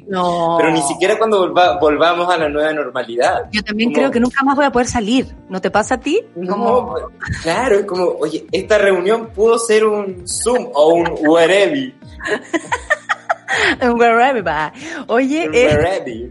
No. 0.08 0.56
Pero 0.60 0.72
ni 0.72 0.82
siquiera 0.82 1.18
cuando 1.18 1.40
volva- 1.48 1.80
volvamos 1.80 2.34
a 2.34 2.38
la 2.38 2.48
nueva 2.50 2.72
normalidad. 2.74 3.50
Yo 3.52 3.62
también 3.64 3.90
Como- 3.90 3.98
creo 4.02 4.12
que 4.12 4.20
nunca 4.20 4.44
más 4.44 4.56
voy 4.56 4.66
a 4.66 4.72
poder 4.72 4.88
salir. 4.88 5.28
¿No 5.50 5.60
te 5.60 5.70
pasa 5.72 5.96
a 5.96 6.00
ti? 6.00 6.22
No, 6.36 6.96
claro, 7.44 7.80
es 7.80 7.86
como, 7.86 8.06
oye, 8.20 8.46
esta 8.52 8.78
reunión 8.78 9.28
pudo 9.36 9.58
ser 9.60 9.86
un 9.86 10.26
Zoom 10.28 10.70
o 10.74 10.94
un 10.94 11.10
wherever. 11.28 11.94
Wherever. 13.82 14.72
Oye, 15.08 15.44
eh, 15.44 15.50
wherever. 15.76 16.30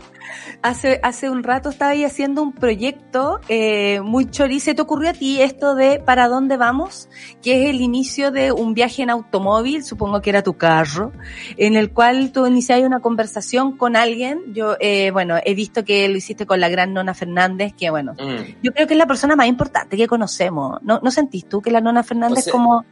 Hace, 0.62 1.00
hace 1.02 1.30
un 1.30 1.42
rato 1.42 1.70
estaba 1.70 1.92
ahí 1.92 2.04
haciendo 2.04 2.42
un 2.42 2.52
proyecto 2.52 3.40
eh, 3.48 4.00
muy 4.00 4.26
chorizo. 4.30 4.66
¿Se 4.66 4.74
te 4.74 4.82
ocurrió 4.82 5.10
a 5.10 5.12
ti 5.12 5.40
esto 5.40 5.74
de 5.74 5.98
¿Para 6.00 6.28
dónde 6.28 6.56
vamos? 6.56 7.08
Que 7.42 7.64
es 7.64 7.70
el 7.70 7.80
inicio 7.80 8.30
de 8.30 8.52
un 8.52 8.74
viaje 8.74 9.02
en 9.02 9.10
automóvil, 9.10 9.84
supongo 9.84 10.20
que 10.20 10.30
era 10.30 10.42
tu 10.42 10.54
carro, 10.54 11.12
en 11.56 11.76
el 11.76 11.90
cual 11.92 12.32
tú 12.32 12.46
inicias 12.46 12.80
una 12.82 13.00
conversación 13.00 13.76
con 13.76 13.96
alguien. 13.96 14.40
Yo, 14.52 14.76
eh, 14.80 15.10
bueno, 15.10 15.36
he 15.44 15.54
visto 15.54 15.84
que 15.84 16.08
lo 16.08 16.16
hiciste 16.16 16.46
con 16.46 16.60
la 16.60 16.68
gran 16.68 16.92
Nona 16.92 17.14
Fernández, 17.14 17.72
que 17.74 17.90
bueno, 17.90 18.12
Mm. 18.12 18.62
yo 18.62 18.72
creo 18.72 18.86
que 18.86 18.94
es 18.94 18.98
la 18.98 19.06
persona 19.06 19.36
más 19.36 19.46
importante 19.46 19.96
que 19.96 20.06
conocemos. 20.06 20.78
¿No, 20.82 21.00
¿no 21.02 21.10
sentís 21.10 21.48
tú 21.48 21.60
que 21.62 21.70
la 21.70 21.80
Nona 21.80 22.02
Fernández 22.02 22.38
O 22.38 22.42
sea, 22.42 22.52
como... 22.52 22.84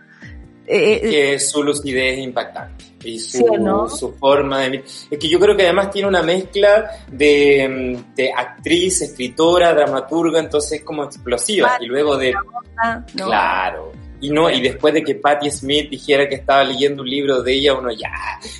eh, 0.68 0.94
eh, 0.94 1.10
que 1.10 1.38
su 1.38 1.62
lucidez 1.62 2.18
es 2.18 2.24
impactante 2.24 2.84
y 3.04 3.18
su, 3.18 3.38
¿Sí 3.38 3.44
o 3.48 3.56
no? 3.56 3.88
su 3.88 4.12
forma 4.12 4.60
de 4.60 4.84
es 5.10 5.18
que 5.18 5.28
yo 5.28 5.38
creo 5.38 5.56
que 5.56 5.64
además 5.64 5.90
tiene 5.90 6.08
una 6.08 6.22
mezcla 6.22 6.90
de, 7.10 7.96
mm, 7.96 8.14
de 8.14 8.32
actriz, 8.32 9.02
escritora, 9.02 9.72
dramaturga, 9.72 10.40
entonces 10.40 10.80
es 10.80 10.84
como 10.84 11.04
explosiva 11.04 11.78
y 11.80 11.86
luego 11.86 12.16
de 12.16 12.34
ah, 12.76 13.04
no. 13.14 13.26
claro 13.26 13.92
y 14.20 14.30
no 14.30 14.50
y 14.50 14.60
después 14.60 14.94
de 14.94 15.02
que 15.02 15.14
Patti 15.14 15.50
Smith 15.50 15.90
dijera 15.90 16.28
que 16.28 16.34
estaba 16.34 16.64
leyendo 16.64 17.02
un 17.02 17.08
libro 17.08 17.42
de 17.42 17.52
ella 17.54 17.74
uno 17.74 17.90
ya 17.92 18.10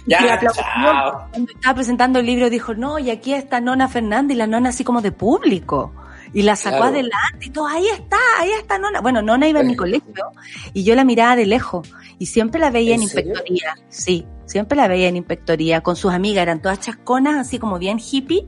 ya 0.07 0.39
chao 0.41 1.29
Cuando 1.31 1.53
estaba 1.53 1.75
presentando 1.75 2.21
el 2.21 2.27
libro 2.27 2.49
dijo, 2.49 2.75
no, 2.75 2.99
y 2.99 3.11
aquí 3.11 3.33
está 3.33 3.61
Nona 3.61 3.89
Fernández 3.89 4.37
y 4.37 4.39
la 4.39 4.47
Nona 4.47 4.71
así 4.71 4.85
como 4.85 5.03
de 5.03 5.13
público. 5.13 5.93
Y 6.33 6.43
la 6.43 6.57
sacó 6.57 6.77
Claro. 6.79 6.93
adelante 6.93 7.47
y 7.47 7.51
todo, 7.51 7.67
ahí 7.67 7.87
está, 7.89 8.17
ahí 8.39 8.51
está 8.51 8.79
Nona. 8.79 9.01
Bueno, 9.01 9.23
Nona 9.23 9.49
iba 9.49 9.61
en 9.61 9.67
mi 9.69 9.77
colegio 9.77 10.31
y 10.73 10.85
yo 10.85 10.95
la 10.95 11.05
miraba 11.05 11.37
de 11.37 11.47
lejos 11.47 11.89
y 12.19 12.27
siempre 12.27 12.61
la 12.61 12.71
veía 12.71 12.91
en, 12.95 13.01
¿En 13.01 13.03
inspectoría. 13.03 13.75
Sí, 13.89 14.27
siempre 14.49 14.77
la 14.77 14.89
veía 14.89 15.09
en 15.09 15.17
inspectoría 15.17 15.81
con 15.83 15.95
sus 15.95 16.13
amigas, 16.13 16.43
eran 16.43 16.61
todas 16.61 16.81
chasconas, 16.81 17.37
así 17.37 17.61
como 17.61 17.79
bien 17.79 17.99
hippie. 18.01 18.45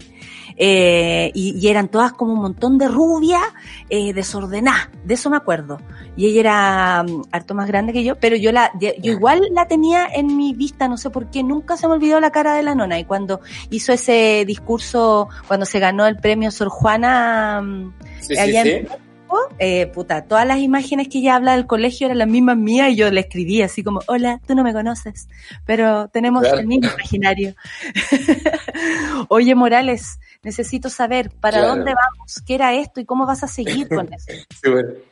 eh, 0.62 1.31
y, 1.32 1.59
y 1.59 1.68
eran 1.68 1.89
todas 1.89 2.12
como 2.12 2.35
un 2.35 2.40
montón 2.40 2.77
de 2.77 2.86
rubias, 2.86 3.40
eh, 3.89 4.12
desordenadas, 4.12 4.90
de 5.05 5.14
eso 5.14 5.31
me 5.31 5.39
acuerdo. 5.39 5.78
Y 6.16 6.27
ella 6.27 6.40
era 6.40 7.02
mm, 7.05 7.22
harto 7.32 7.55
más 7.55 7.66
grande 7.66 7.94
que 7.94 8.05
yo, 8.05 8.16
pero 8.16 8.36
yo 8.36 8.52
la, 8.52 8.70
yo 8.78 8.90
igual 9.02 9.40
la 9.52 9.66
tenía 9.66 10.06
en 10.12 10.36
mi 10.36 10.52
vista, 10.52 10.86
no 10.86 10.98
sé 10.98 11.09
por 11.09 11.31
qué, 11.31 11.43
nunca 11.43 11.78
se 11.78 11.86
me 11.86 11.94
olvidó 11.94 12.20
la 12.20 12.31
cara 12.31 12.55
de 12.55 12.62
la 12.62 12.74
nona. 12.74 12.98
Y 12.98 13.05
cuando 13.05 13.40
hizo 13.70 13.93
ese 13.93 14.44
discurso, 14.47 15.28
cuando 15.48 15.64
se 15.64 15.78
ganó 15.78 16.06
el 16.06 16.16
premio 16.16 16.51
Sor 16.51 16.68
Juana, 16.68 17.62
mm, 17.62 17.94
sí, 18.20 18.39
allá 18.39 18.62
sí. 18.62 18.70
en 18.70 18.89
México, 19.31 19.55
eh, 19.59 19.86
puta, 19.86 20.24
todas 20.24 20.47
las 20.47 20.59
imágenes 20.59 21.09
que 21.09 21.19
ella 21.19 21.36
habla 21.36 21.52
del 21.57 21.66
colegio 21.66 22.07
eran 22.07 22.19
las 22.19 22.28
mismas 22.28 22.57
mías 22.57 22.90
y 22.90 22.97
yo 22.97 23.11
le 23.11 23.20
escribí 23.20 23.62
así 23.62 23.82
como, 23.82 24.01
hola, 24.07 24.40
tú 24.47 24.55
no 24.55 24.62
me 24.65 24.73
conoces, 24.73 25.28
pero 25.65 26.09
tenemos 26.09 26.43
Claro. 26.43 26.59
el 26.61 26.66
mismo 26.66 26.89
imaginario. 26.93 27.55
Oye, 29.28 29.55
Morales, 29.55 30.19
necesito 30.43 30.89
saber 30.89 31.31
para 31.40 31.59
Claro. 31.59 31.77
dónde 31.77 31.94
vamos, 31.94 32.43
qué 32.47 32.55
era 32.55 32.74
esto 32.74 33.01
y 33.01 33.05
cómo 33.05 33.27
vas 33.27 33.43
a 33.43 33.48
seguir 33.48 33.89
con 33.89 34.09
eso. 34.12 34.27
Súper. 34.62 35.05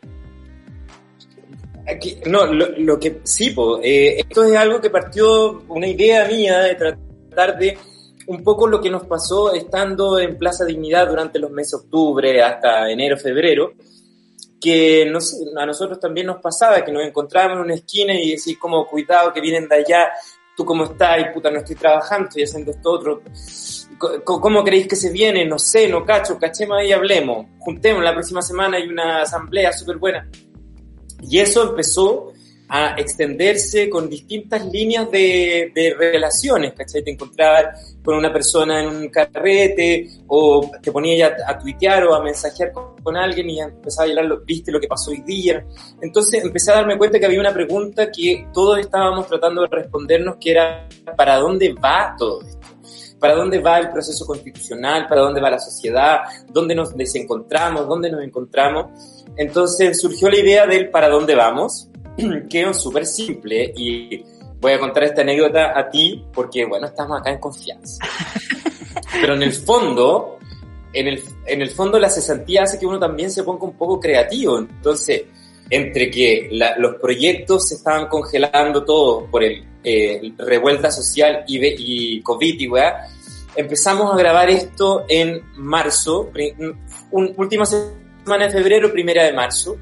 Aquí- 1.87 2.19
no, 2.27 2.47
lo, 2.53 2.69
lo 2.79 2.99
que 3.01 3.21
sí, 3.25 3.51
po, 3.51 3.81
eh, 3.83 4.19
esto 4.21 4.45
es 4.45 4.55
algo 4.57 4.81
que 4.81 4.91
partió 4.91 5.63
una 5.69 5.87
idea 5.87 6.27
mía 6.29 6.59
de 6.61 6.75
tratar 6.75 7.59
de 7.59 7.79
un 8.27 8.43
poco 8.45 8.67
lo 8.67 8.79
que 8.81 8.91
nos 8.91 9.07
pasó 9.07 9.55
estando 9.55 10.19
en 10.19 10.37
Plaza 10.37 10.67
Dignidad 10.67 11.09
durante 11.09 11.39
los 11.39 11.51
meses 11.51 11.73
de 11.73 11.77
octubre 11.87 12.43
hasta 12.43 12.91
enero, 12.91 13.17
febrero, 13.17 13.73
que 14.61 15.07
nos- 15.07 15.37
a 15.57 15.65
nosotros 15.67 16.01
también 16.01 16.27
nos 16.27 16.41
pasaba 16.41 16.85
que 16.85 16.93
nos 16.93 17.05
encontrábamos 17.05 17.59
en 17.59 17.65
una 17.65 17.75
esquina 17.75 18.15
y 18.15 18.31
decís 18.37 18.59
como, 18.59 18.87
cuidado 18.87 19.33
que 19.33 19.41
vienen 19.41 19.69
de 19.69 19.77
allá, 19.77 20.11
tú 20.57 20.65
cómo 20.65 20.85
estás, 20.85 21.21
y 21.21 21.33
puta, 21.33 21.51
no 21.51 21.59
estoy 21.59 21.77
trabajando, 21.77 22.29
estoy 22.29 22.43
haciendo 22.45 22.71
esto 22.73 22.91
otro. 22.91 23.23
Co- 23.99 24.41
¿Cómo 24.41 24.63
creéis 24.65 24.89
que 24.89 24.97
se 24.97 25.11
viene? 25.11 25.45
No 25.45 25.59
sé, 25.59 25.89
no 25.89 26.05
cacho, 26.05 26.39
cachemos 26.39 26.83
y 26.85 26.93
hablemos. 26.93 27.47
Juntemos 27.59 28.03
la 28.03 28.13
próxima 28.13 28.43
semana, 28.43 28.77
hay 28.77 28.89
una 28.89 29.23
asamblea 29.23 29.73
súper 29.73 29.97
buena. 29.99 30.29
Y 31.23 31.39
eso 31.39 31.71
empezó 31.71 32.33
a 32.69 32.95
extenderse 32.99 33.89
con 33.89 34.11
distintas 34.11 34.67
líneas 34.67 35.11
de, 35.11 35.73
de 35.75 35.95
relaciones, 35.99 36.75
¿cachai? 36.75 37.03
Te 37.03 37.11
encontrabas 37.11 37.97
con 38.05 38.17
una 38.17 38.33
persona 38.33 38.83
en 38.83 38.89
un 38.89 39.09
carrete 39.09 40.09
o 40.27 40.71
te 40.83 40.93
ponías 40.93 41.19
ya 41.19 41.37
a 41.47 41.59
tuitear 41.59 42.05
o 42.05 42.15
a 42.15 42.23
mensajear 42.23 42.73
con, 42.73 42.97
con 43.03 43.17
alguien 43.17 43.49
y 43.49 43.61
empezaba 43.61 44.07
a 44.07 44.11
hablar, 44.11 44.41
viste 44.45 44.71
lo 44.71 44.81
que 44.81 44.87
pasó 44.87 45.11
hoy 45.11 45.23
día. 45.23 45.65
Entonces 46.03 46.45
empecé 46.45 46.71
a 46.71 46.77
darme 46.77 46.99
cuenta 46.99 47.19
que 47.19 47.27
había 47.27 47.41
una 47.41 47.55
pregunta 47.55 48.11
que 48.11 48.47
todos 48.53 48.79
estábamos 48.79 49.27
tratando 49.27 49.63
de 49.63 49.69
respondernos, 49.71 50.37
que 50.39 50.51
era 50.51 50.89
¿para 51.17 51.37
dónde 51.37 51.73
va 51.73 52.15
todo 52.19 52.43
esto? 52.43 52.59
¿Para 53.19 53.35
dónde 53.35 53.59
va 53.59 53.79
el 53.79 53.91
proceso 53.91 54.25
constitucional? 54.27 55.07
¿Para 55.09 55.23
dónde 55.23 55.41
va 55.41 55.51
la 55.51 55.59
sociedad? 55.59 56.21
¿Dónde 56.53 56.75
nos 56.75 56.97
desencontramos? 56.97 57.89
¿Dónde 57.89 58.11
nos 58.11 58.23
encontramos? 58.23 59.25
Entonces 59.37 60.01
surgió 60.01 60.29
la 60.29 60.39
idea 60.39 60.67
del 60.67 60.91
¿para 60.91 61.09
dónde 61.09 61.35
vamos? 61.35 61.89
que 62.51 62.63
es 62.63 62.77
súper 62.77 63.07
simple 63.07 63.73
y 63.77 64.23
voy 64.61 64.73
a 64.73 64.79
contar 64.81 65.05
esta 65.05 65.23
anécdota 65.23 65.79
a 65.79 65.89
ti 65.91 66.25
porque, 66.33 66.65
bueno, 66.65 66.87
estamos 66.87 67.21
acá 67.21 67.31
en 67.31 67.39
confianza. 67.39 68.05
Pero 69.21 69.35
en 69.35 69.43
el 69.43 69.53
fondo, 69.53 70.39
en 70.93 71.09
el, 71.09 71.23
en 71.47 71.63
el 71.63 71.71
fondo 71.71 71.99
la 71.99 72.11
cesantía 72.11 72.63
hace 72.65 72.79
que 72.79 72.87
uno 72.87 72.99
también 72.99 73.31
se 73.31 73.43
ponga 73.43 73.65
un 73.65 73.77
poco 73.77 73.99
creativo. 74.01 74.59
Entonces, 74.59 75.25
entre 75.71 76.11
que 76.11 76.49
la- 76.53 76.77
los 76.79 76.97
proyectos 76.97 77.69
se 77.69 77.77
estaban 77.77 78.09
congelando 78.09 78.85
todos 78.85 79.25
por 79.31 79.45
el 79.45 79.65
eh, 79.85 80.33
revuelta 80.39 80.91
social 80.91 81.45
y, 81.47 81.59
y 82.17 82.23
COVID 82.23 82.61
y 82.61 82.69
weá, 82.69 83.07
empezamos 83.55 84.13
a 84.13 84.17
grabar 84.17 84.51
esto 84.51 85.05
en 85.09 85.41
marzo, 85.57 86.31
un- 87.13 87.33
última 87.37 87.65
semana 87.65 88.47
de 88.47 88.51
febrero, 88.51 88.93
primera 88.93 89.25
de 89.25 89.33
marzo, 89.33 89.77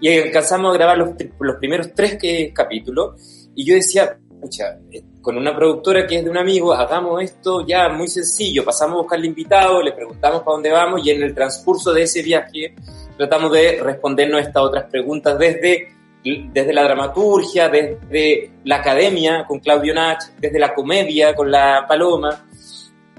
y 0.00 0.18
alcanzamos 0.18 0.72
a 0.74 0.78
grabar 0.78 0.98
los, 0.98 1.10
los 1.40 1.56
primeros 1.56 1.92
tres 1.94 2.16
que- 2.18 2.52
capítulos, 2.52 3.48
y 3.54 3.64
yo 3.64 3.74
decía, 3.74 4.18
pucha, 4.40 4.78
eh, 4.92 5.02
con 5.22 5.36
una 5.36 5.56
productora 5.56 6.06
que 6.06 6.16
es 6.18 6.24
de 6.24 6.30
un 6.30 6.36
amigo, 6.36 6.72
hagamos 6.72 7.22
esto 7.22 7.66
ya 7.66 7.88
muy 7.88 8.06
sencillo, 8.08 8.64
pasamos 8.64 8.96
a 8.98 9.02
buscarle 9.02 9.26
invitado, 9.26 9.82
le 9.82 9.92
preguntamos 9.92 10.42
para 10.42 10.52
dónde 10.52 10.70
vamos, 10.70 11.04
y 11.04 11.10
en 11.10 11.22
el 11.22 11.34
transcurso 11.34 11.92
de 11.92 12.02
ese 12.02 12.22
viaje 12.22 12.74
tratamos 13.16 13.50
de 13.52 13.80
respondernos 13.82 14.40
estas 14.42 14.62
otras 14.62 14.84
preguntas 14.90 15.38
desde, 15.38 15.88
desde 16.22 16.72
la 16.72 16.82
dramaturgia, 16.84 17.68
desde 17.68 18.50
la 18.64 18.76
academia 18.76 19.44
con 19.48 19.58
Claudio 19.60 19.94
Nach, 19.94 20.22
desde 20.38 20.58
la 20.58 20.74
comedia 20.74 21.34
con 21.34 21.50
la 21.50 21.86
Paloma, 21.88 22.46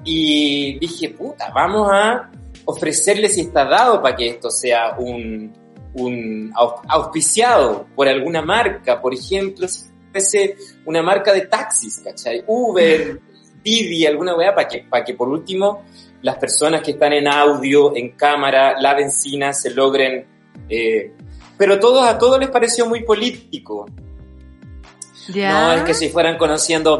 y 0.04 0.78
dije, 0.80 1.10
puta, 1.10 1.52
vamos 1.54 1.90
a 1.92 2.30
ofrecerle 2.66 3.28
si 3.28 3.42
está 3.42 3.66
dado 3.66 4.02
para 4.02 4.16
que 4.16 4.30
esto 4.30 4.50
sea 4.50 4.96
un, 4.98 5.52
un 5.94 6.52
auspiciado 6.54 7.88
por 7.96 8.08
alguna 8.08 8.42
marca, 8.42 9.02
por 9.02 9.14
ejemplo, 9.14 9.68
si 9.68 9.86
fuese 10.12 10.58
una 10.86 11.02
marca 11.02 11.34
de 11.34 11.42
taxis, 11.42 12.02
¿cachai? 12.04 12.44
Uber, 12.48 13.20
Didi, 13.64 14.06
alguna 14.06 14.36
weá, 14.36 14.54
para 14.54 14.68
que, 14.68 14.86
para 14.90 15.04
que 15.04 15.14
por 15.14 15.28
último 15.30 15.84
las 16.22 16.38
personas 16.38 16.82
que 16.82 16.92
están 16.92 17.14
en 17.14 17.28
audio, 17.28 17.96
en 17.96 18.12
cámara, 18.12 18.80
la 18.80 18.94
benzina, 18.94 19.54
se 19.54 19.72
logren... 19.72 20.26
Eh, 20.70 21.12
pero 21.58 21.80
todos, 21.80 22.08
a 22.08 22.18
todos 22.18 22.40
les 22.40 22.50
pareció 22.50 22.86
muy 22.86 23.04
político. 23.04 23.88
No, 25.36 25.74
es 25.74 25.84
que 25.84 25.94
si 25.94 26.10
fueran 26.10 26.38
conociendo 26.38 27.00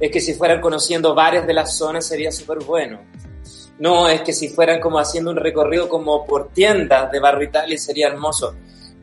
es 0.00 0.10
que 0.10 0.20
si 0.20 0.34
fueran 0.34 0.60
conociendo 0.60 1.14
bares 1.14 1.46
de 1.46 1.52
la 1.52 1.66
zona 1.66 2.00
sería 2.00 2.32
súper 2.32 2.58
bueno. 2.58 3.00
No, 3.78 4.08
es 4.08 4.22
que 4.22 4.32
si 4.32 4.48
fueran 4.48 4.80
como 4.80 4.98
haciendo 4.98 5.30
un 5.30 5.36
recorrido 5.36 5.88
como 5.88 6.26
por 6.26 6.48
tiendas 6.48 7.10
de 7.12 7.20
Barrio 7.20 7.48
Italia 7.48 7.78
sería 7.78 8.08
hermoso. 8.08 8.54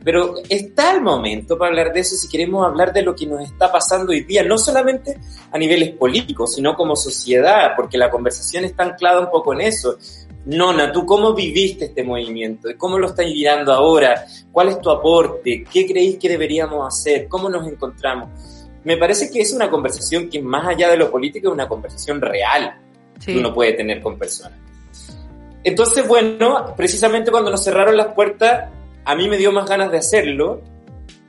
Pero 0.04 0.34
está 0.48 0.92
el 0.92 1.00
momento 1.00 1.58
para 1.58 1.70
hablar 1.70 1.92
de 1.92 2.00
eso 2.00 2.14
si 2.14 2.28
queremos 2.28 2.64
hablar 2.64 2.92
de 2.92 3.02
lo 3.02 3.14
que 3.14 3.26
nos 3.26 3.42
está 3.42 3.72
pasando 3.72 4.12
hoy 4.12 4.20
día, 4.20 4.44
no 4.44 4.56
solamente 4.56 5.18
a 5.50 5.58
niveles 5.58 5.90
políticos, 5.96 6.54
sino 6.54 6.76
como 6.76 6.94
sociedad, 6.94 7.72
porque 7.74 7.98
la 7.98 8.10
conversación 8.10 8.64
está 8.64 8.84
anclada 8.84 9.18
un 9.18 9.30
poco 9.30 9.52
en 9.54 9.62
eso. 9.62 9.96
Nona, 10.44 10.92
¿tú 10.92 11.04
cómo 11.04 11.34
viviste 11.34 11.86
este 11.86 12.04
movimiento? 12.04 12.68
¿Cómo 12.78 13.00
lo 13.00 13.08
estás 13.08 13.26
mirando 13.26 13.72
ahora? 13.72 14.26
¿Cuál 14.52 14.68
es 14.68 14.80
tu 14.80 14.90
aporte? 14.90 15.64
¿Qué 15.64 15.84
creéis 15.86 16.18
que 16.18 16.28
deberíamos 16.28 16.86
hacer? 16.86 17.26
¿Cómo 17.26 17.48
nos 17.48 17.66
encontramos? 17.66 18.28
Me 18.84 18.96
parece 18.96 19.28
que 19.28 19.40
es 19.40 19.52
una 19.52 19.68
conversación 19.68 20.30
que 20.30 20.40
más 20.40 20.68
allá 20.68 20.88
de 20.88 20.98
lo 20.98 21.10
político 21.10 21.48
es 21.48 21.52
una 21.52 21.66
conversación 21.66 22.20
real 22.20 22.85
que 23.24 23.38
uno 23.38 23.52
puede 23.52 23.72
tener 23.72 24.00
con 24.00 24.18
personas. 24.18 24.58
Entonces, 25.64 26.06
bueno, 26.06 26.74
precisamente 26.76 27.30
cuando 27.30 27.50
nos 27.50 27.64
cerraron 27.64 27.96
las 27.96 28.14
puertas, 28.14 28.70
a 29.04 29.14
mí 29.16 29.28
me 29.28 29.36
dio 29.36 29.50
más 29.52 29.68
ganas 29.68 29.90
de 29.90 29.98
hacerlo, 29.98 30.62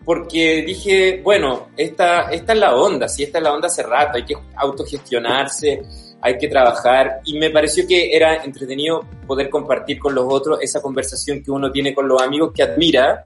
porque 0.05 0.64
dije, 0.65 1.22
bueno, 1.23 1.68
esta, 1.76 2.30
esta 2.31 2.53
es 2.53 2.59
la 2.59 2.76
onda, 2.76 3.09
si 3.09 3.23
esta 3.23 3.39
es 3.39 3.43
la 3.43 3.51
onda 3.51 3.68
hace 3.68 3.84
rato, 3.84 4.18
hay 4.18 4.26
que 4.26 4.35
autogestionarse, 4.55 5.81
hay 6.22 6.38
que 6.38 6.47
trabajar, 6.47 7.19
y 7.26 7.38
me 7.38 7.49
pareció 7.49 7.85
que 7.88 8.15
era 8.15 8.43
entretenido 8.43 9.01
poder 9.27 9.49
compartir 9.49 9.99
con 9.99 10.15
los 10.15 10.26
otros 10.30 10.59
esa 10.61 10.81
conversación 10.81 11.43
que 11.43 11.51
uno 11.51 11.72
tiene 11.72 11.93
con 11.93 12.07
los 12.07 12.22
amigos 12.22 12.51
que 12.53 12.64
admira, 12.64 13.26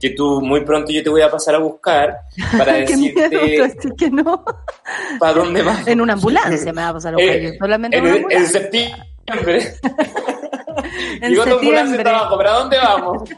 que 0.00 0.10
tú 0.10 0.40
muy 0.40 0.64
pronto 0.64 0.90
yo 0.90 1.02
te 1.02 1.10
voy 1.10 1.20
a 1.20 1.30
pasar 1.30 1.54
a 1.56 1.58
buscar 1.58 2.16
para 2.56 2.72
decirte 2.78 3.28
que 3.98 4.10
no. 4.10 4.44
para 5.18 5.34
dónde 5.34 5.62
vas. 5.62 5.86
En 5.86 6.00
una 6.00 6.14
ambulancia 6.14 6.72
me 6.72 6.80
va 6.82 6.88
a 6.88 6.92
pasar 6.94 7.14
a 7.14 7.16
buscar 7.16 7.36
eh, 7.36 7.56
solamente 7.58 7.98
en, 7.98 8.06
en, 8.06 8.26
en 8.30 8.46
septiembre 8.46 9.10
en 11.20 11.30
Digo, 11.30 11.44
septiembre. 11.44 12.02
Trabajo, 12.02 12.36
¿pero 12.36 12.50
a 12.50 12.58
dónde 12.60 12.76
vamos? 12.78 13.30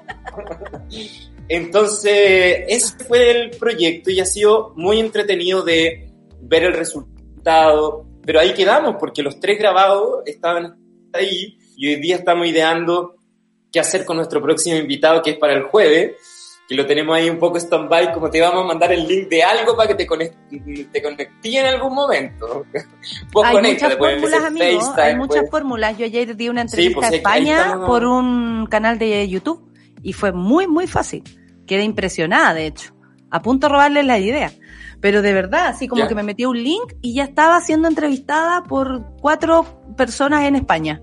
Entonces, 1.48 2.64
ese 2.68 3.04
fue 3.04 3.30
el 3.30 3.50
proyecto 3.50 4.10
y 4.10 4.20
ha 4.20 4.24
sido 4.26 4.72
muy 4.76 5.00
entretenido 5.00 5.62
de 5.62 6.10
ver 6.40 6.64
el 6.64 6.72
resultado, 6.72 8.06
pero 8.24 8.40
ahí 8.40 8.54
quedamos 8.54 8.96
porque 8.98 9.22
los 9.22 9.38
tres 9.40 9.58
grabados 9.58 10.22
estaban 10.26 10.76
ahí 11.12 11.58
y 11.76 11.88
hoy 11.88 12.00
día 12.00 12.16
estamos 12.16 12.46
ideando 12.46 13.16
qué 13.70 13.80
hacer 13.80 14.04
con 14.04 14.16
nuestro 14.16 14.40
próximo 14.42 14.76
invitado 14.76 15.22
que 15.22 15.30
es 15.30 15.38
para 15.38 15.54
el 15.54 15.64
jueves 15.64 16.12
que 16.72 16.76
lo 16.76 16.86
tenemos 16.86 17.14
ahí 17.14 17.28
un 17.28 17.38
poco 17.38 17.58
stand-by, 17.58 18.14
como 18.14 18.30
te 18.30 18.40
vamos 18.40 18.64
a 18.64 18.66
mandar 18.66 18.92
el 18.92 19.06
link 19.06 19.28
de 19.28 19.42
algo 19.42 19.76
para 19.76 19.88
que 19.88 19.94
te 19.94 20.06
conectes 20.06 20.38
te 20.90 21.58
en 21.58 21.66
algún 21.66 21.94
momento. 21.94 22.64
hay 23.44 23.62
muchas 23.62 23.96
fórmulas, 23.96 24.44
amigos, 24.44 24.90
hay 24.96 25.16
muchas 25.16 25.40
pues. 25.40 25.50
fórmulas. 25.50 25.98
Yo 25.98 26.06
ayer 26.06 26.34
di 26.34 26.48
una 26.48 26.62
entrevista 26.62 27.00
pues, 27.00 27.12
a 27.12 27.14
España 27.14 27.80
por 27.86 28.06
un 28.06 28.66
canal 28.70 28.98
de 28.98 29.28
YouTube 29.28 29.70
y 30.02 30.14
fue 30.14 30.32
muy, 30.32 30.66
muy 30.66 30.86
fácil. 30.86 31.22
Quedé 31.66 31.84
impresionada, 31.84 32.54
de 32.54 32.66
hecho. 32.66 32.94
A 33.30 33.42
punto 33.42 33.66
de 33.66 33.72
robarles 33.72 34.06
la 34.06 34.18
idea. 34.18 34.50
Pero 35.00 35.20
de 35.20 35.32
verdad, 35.34 35.66
así 35.66 35.88
como 35.88 36.06
que 36.06 36.14
me 36.14 36.22
metí 36.22 36.46
un 36.46 36.62
link 36.62 36.94
y 37.02 37.14
ya 37.14 37.24
estaba 37.24 37.60
siendo 37.60 37.88
entrevistada 37.88 38.62
por 38.62 39.04
cuatro 39.20 39.82
personas 39.96 40.44
en 40.44 40.56
España. 40.56 41.02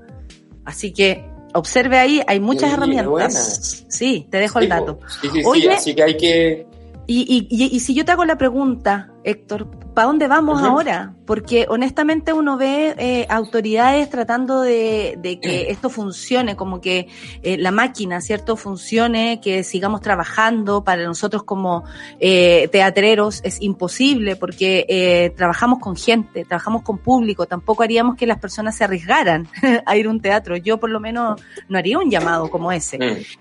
Así 0.65 0.93
que 0.93 1.28
Observe 1.53 1.97
ahí, 1.97 2.21
hay 2.27 2.39
muchas 2.39 2.73
herramientas. 2.73 3.85
Sí, 3.88 4.27
te 4.30 4.38
dejo 4.38 4.59
el 4.59 4.69
dato. 4.69 4.99
Sí, 5.21 5.30
sí, 5.31 5.41
Oye, 5.45 5.71
así 5.71 5.95
que 5.95 6.03
hay 6.03 6.17
que... 6.17 6.68
Y, 7.11 7.48
y, 7.49 7.76
y, 7.76 7.80
si 7.80 7.95
yo 7.95 8.06
te 8.06 8.11
hago 8.11 8.23
la 8.23 8.38
pregunta, 8.38 9.10
Héctor, 9.23 9.68
¿para 9.95 10.06
dónde 10.06 10.27
vamos 10.27 10.61
ahora? 10.61 11.15
Porque 11.26 11.65
honestamente 11.68 12.34
uno 12.34 12.56
ve 12.56 12.94
eh, 12.99 13.26
autoridades 13.30 14.11
tratando 14.11 14.61
de, 14.61 15.40
que 15.41 15.65
esto 15.72 15.90
funcione, 15.90 16.56
como 16.56 16.81
que 16.81 17.07
eh, 17.41 17.57
la 17.57 17.72
máquina, 17.72 18.22
¿cierto? 18.22 18.56
Funcione, 18.56 19.41
que 19.41 19.64
sigamos 19.64 20.02
trabajando. 20.02 20.84
Para 20.84 21.03
nosotros 21.03 21.41
como 21.41 21.84
eh, 22.19 22.69
teatreros 22.72 23.41
es 23.44 23.60
imposible 23.60 24.36
porque 24.36 25.34
trabajamos 25.36 25.80
con 25.80 25.95
gente, 25.95 26.45
trabajamos 26.45 26.84
con 26.84 26.99
público. 26.99 27.48
Tampoco 27.48 27.81
haríamos 27.81 28.18
que 28.18 28.27
las 28.27 28.38
personas 28.38 28.77
se 28.77 28.84
arriesgaran 28.84 29.48
a 29.88 29.98
ir 29.98 30.06
a 30.06 30.10
un 30.11 30.22
teatro. 30.22 30.57
Yo 30.57 30.80
por 30.80 30.91
lo 30.91 30.99
menos 30.99 31.41
no 31.69 31.77
haría 31.80 31.98
un 31.98 32.11
llamado 32.11 32.52
como 32.52 32.72
ese. 32.72 32.99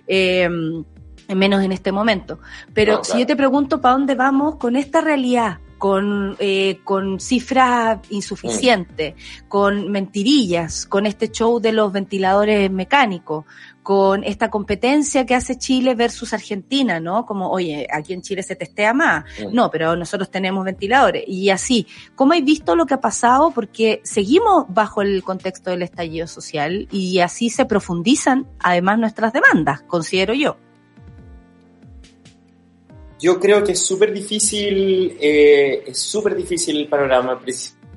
Mm. 0.08 0.97
Menos 1.36 1.62
en 1.62 1.72
este 1.72 1.92
momento. 1.92 2.38
Pero 2.72 3.04
si 3.04 3.18
yo 3.18 3.26
te 3.26 3.36
pregunto 3.36 3.80
para 3.80 3.94
dónde 3.94 4.14
vamos 4.14 4.56
con 4.56 4.76
esta 4.76 5.00
realidad, 5.00 5.58
con, 5.78 6.36
eh, 6.40 6.80
con 6.84 7.20
cifras 7.20 8.00
insuficientes, 8.10 9.14
con 9.46 9.90
mentirillas, 9.90 10.86
con 10.86 11.06
este 11.06 11.30
show 11.30 11.60
de 11.60 11.72
los 11.72 11.92
ventiladores 11.92 12.70
mecánicos, 12.70 13.44
con 13.82 14.22
esta 14.24 14.50
competencia 14.50 15.24
que 15.24 15.34
hace 15.34 15.56
Chile 15.56 15.94
versus 15.94 16.34
Argentina, 16.34 17.00
¿no? 17.00 17.24
Como, 17.24 17.48
oye, 17.48 17.86
aquí 17.90 18.12
en 18.12 18.20
Chile 18.20 18.42
se 18.42 18.54
testea 18.54 18.92
más. 18.92 19.24
No, 19.50 19.70
pero 19.70 19.96
nosotros 19.96 20.30
tenemos 20.30 20.62
ventiladores. 20.64 21.24
Y 21.26 21.48
así, 21.48 21.86
¿cómo 22.14 22.34
has 22.34 22.44
visto 22.44 22.76
lo 22.76 22.84
que 22.84 22.94
ha 22.94 23.00
pasado? 23.00 23.50
Porque 23.52 24.02
seguimos 24.04 24.66
bajo 24.68 25.00
el 25.00 25.22
contexto 25.22 25.70
del 25.70 25.82
estallido 25.82 26.26
social 26.26 26.86
y 26.90 27.20
así 27.20 27.48
se 27.48 27.64
profundizan 27.64 28.46
además 28.58 28.98
nuestras 28.98 29.32
demandas, 29.32 29.80
considero 29.82 30.34
yo. 30.34 30.58
Yo 33.18 33.40
creo 33.40 33.64
que 33.64 33.72
es 33.72 33.80
súper 33.80 34.12
difícil, 34.12 35.16
eh, 35.20 35.82
es 35.86 35.98
súper 35.98 36.36
difícil 36.36 36.76
el 36.78 36.88
panorama, 36.88 37.40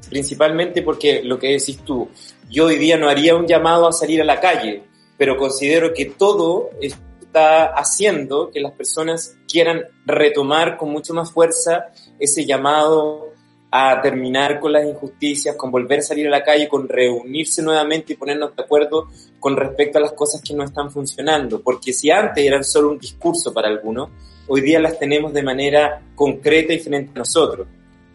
principalmente 0.10 0.82
porque 0.82 1.22
lo 1.24 1.38
que 1.38 1.52
decís 1.52 1.80
tú, 1.86 2.10
yo 2.50 2.66
hoy 2.66 2.78
día 2.78 2.98
no 2.98 3.08
haría 3.08 3.36
un 3.36 3.46
llamado 3.46 3.88
a 3.88 3.92
salir 3.92 4.22
a 4.22 4.26
la 4.26 4.40
calle, 4.40 4.84
pero 5.18 5.38
considero 5.38 5.94
que 5.94 6.06
todo 6.06 6.72
está 6.82 7.68
haciendo 7.68 8.50
que 8.52 8.60
las 8.60 8.74
personas 8.74 9.38
quieran 9.48 9.84
retomar 10.06 10.76
con 10.76 10.90
mucho 10.90 11.14
más 11.14 11.32
fuerza 11.32 11.92
ese 12.20 12.46
llamado 12.46 13.32
a 13.74 14.02
terminar 14.02 14.60
con 14.60 14.74
las 14.74 14.86
injusticias, 14.86 15.56
con 15.56 15.72
volver 15.72 16.00
a 16.00 16.02
salir 16.02 16.28
a 16.28 16.32
la 16.32 16.44
calle, 16.44 16.68
con 16.68 16.90
reunirse 16.90 17.64
nuevamente 17.64 18.14
y 18.14 18.16
ponernos 18.18 18.54
de 18.54 18.64
acuerdo 18.64 19.08
con 19.40 19.56
respecto 19.56 19.98
a 19.98 20.02
las 20.02 20.12
cosas 20.12 20.42
que 20.42 20.54
no 20.54 20.66
están 20.66 20.92
funcionando. 20.92 21.62
Porque 21.62 21.94
si 21.94 22.12
antes 22.12 22.44
eran 22.44 22.66
solo 22.66 22.90
un 22.90 23.00
discurso 23.00 23.54
para 23.54 23.70
algunos, 23.70 24.10
hoy 24.54 24.60
día 24.60 24.82
las 24.82 25.00
tenemos 25.00 25.32
de 25.32 25.44
manera 25.44 26.02
concreta 26.14 26.74
y 26.74 26.80
frente 26.80 27.12
a 27.16 27.20
nosotros. 27.20 27.68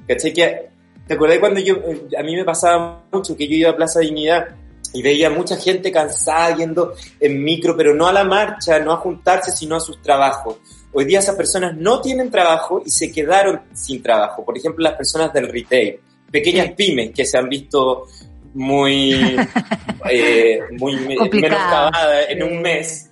¿Cachai? 0.07 0.35
Que, 0.35 0.69
¿Te 1.07 1.15
acordás 1.15 1.39
cuando 1.39 1.61
yo, 1.61 1.77
eh, 1.77 2.09
a 2.19 2.23
mí 2.23 2.37
me 2.37 2.45
pasaba 2.45 3.05
mucho 3.11 3.35
que 3.35 3.49
yo 3.49 3.55
iba 3.55 3.71
a 3.71 3.77
Plaza 3.77 4.01
Dignidad 4.01 4.49
y 4.93 5.01
veía 5.01 5.31
mucha 5.31 5.57
gente 5.57 5.91
cansada 5.91 6.55
yendo 6.55 6.93
en 7.21 7.43
micro, 7.43 7.75
pero 7.75 7.95
no 7.95 8.07
a 8.07 8.13
la 8.13 8.25
marcha, 8.25 8.79
no 8.81 8.93
a 8.93 8.99
juntarse, 8.99 9.51
sino 9.51 9.77
a 9.77 9.81
sus 9.81 10.03
trabajos. 10.03 10.57
Hoy 10.93 11.07
día 11.07 11.21
esas 11.21 11.37
personas 11.37 11.75
no 11.75 12.03
tienen 12.03 12.31
trabajo 12.31 12.83
y 12.85 12.91
se 12.91 13.11
quedaron 13.11 13.63
sin 13.73 14.03
trabajo. 14.03 14.45
Por 14.45 14.59
ejemplo, 14.59 14.83
las 14.83 14.95
personas 14.95 15.33
del 15.33 15.49
retail, 15.49 15.99
pequeñas 16.31 16.73
pymes 16.73 17.13
que 17.15 17.25
se 17.25 17.39
han 17.39 17.49
visto 17.49 18.09
muy, 18.53 19.39
eh, 20.11 20.61
muy 20.79 20.97
menoscabadas 21.33 22.27
en 22.29 22.43
un 22.43 22.61
mes. 22.61 23.11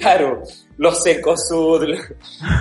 Claro, 0.00 0.42
los 0.76 1.02
Secosud. 1.02 1.94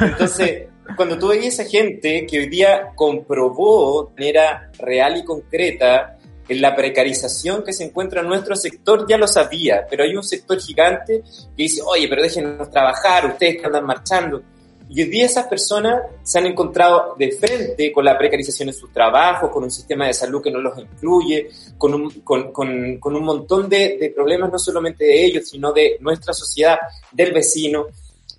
Entonces, 0.02 0.68
cuando 0.96 1.18
tú 1.18 1.32
esa 1.32 1.66
gente 1.66 2.26
que 2.26 2.40
hoy 2.40 2.48
día 2.48 2.90
comprobó 2.96 4.06
de 4.06 4.14
manera 4.14 4.72
real 4.78 5.18
y 5.18 5.24
concreta 5.24 6.18
en 6.48 6.62
la 6.62 6.76
precarización 6.76 7.64
que 7.64 7.74
se 7.74 7.86
encuentra 7.86 8.22
en 8.22 8.28
nuestro 8.28 8.56
sector, 8.56 9.06
ya 9.08 9.18
lo 9.18 9.28
sabía, 9.28 9.86
pero 9.90 10.04
hay 10.04 10.16
un 10.16 10.24
sector 10.24 10.60
gigante 10.60 11.24
que 11.56 11.64
dice, 11.64 11.82
oye, 11.86 12.08
pero 12.08 12.22
déjenos 12.22 12.70
trabajar, 12.70 13.26
ustedes 13.28 13.58
que 13.58 13.66
andan 13.66 13.86
marchando. 13.86 14.44
Y 14.90 15.02
hoy 15.02 15.10
día 15.10 15.26
esas 15.26 15.48
personas 15.48 16.02
se 16.24 16.40
han 16.40 16.46
encontrado 16.46 17.16
de 17.18 17.32
frente 17.32 17.92
con 17.92 18.06
la 18.06 18.18
precarización 18.18 18.70
en 18.70 18.76
sus 18.76 18.92
trabajos, 18.92 19.50
con 19.50 19.64
un 19.64 19.72
sistema 19.72 20.08
de 20.08 20.14
salud 20.14 20.42
que 20.42 20.52
no 20.52 20.60
los 20.60 20.78
incluye, 20.78 21.50
con 21.78 21.94
un, 21.94 22.10
con, 22.22 22.52
con, 22.52 23.16
un 23.16 23.24
montón 23.24 23.70
de, 23.70 24.12
problemas 24.16 24.52
no 24.52 24.60
solamente 24.60 25.06
de 25.06 25.26
ellos, 25.26 25.50
sino 25.50 25.72
de 25.72 25.98
nuestra 26.00 26.34
sociedad, 26.34 26.78
del 27.12 27.34
vecino 27.34 27.88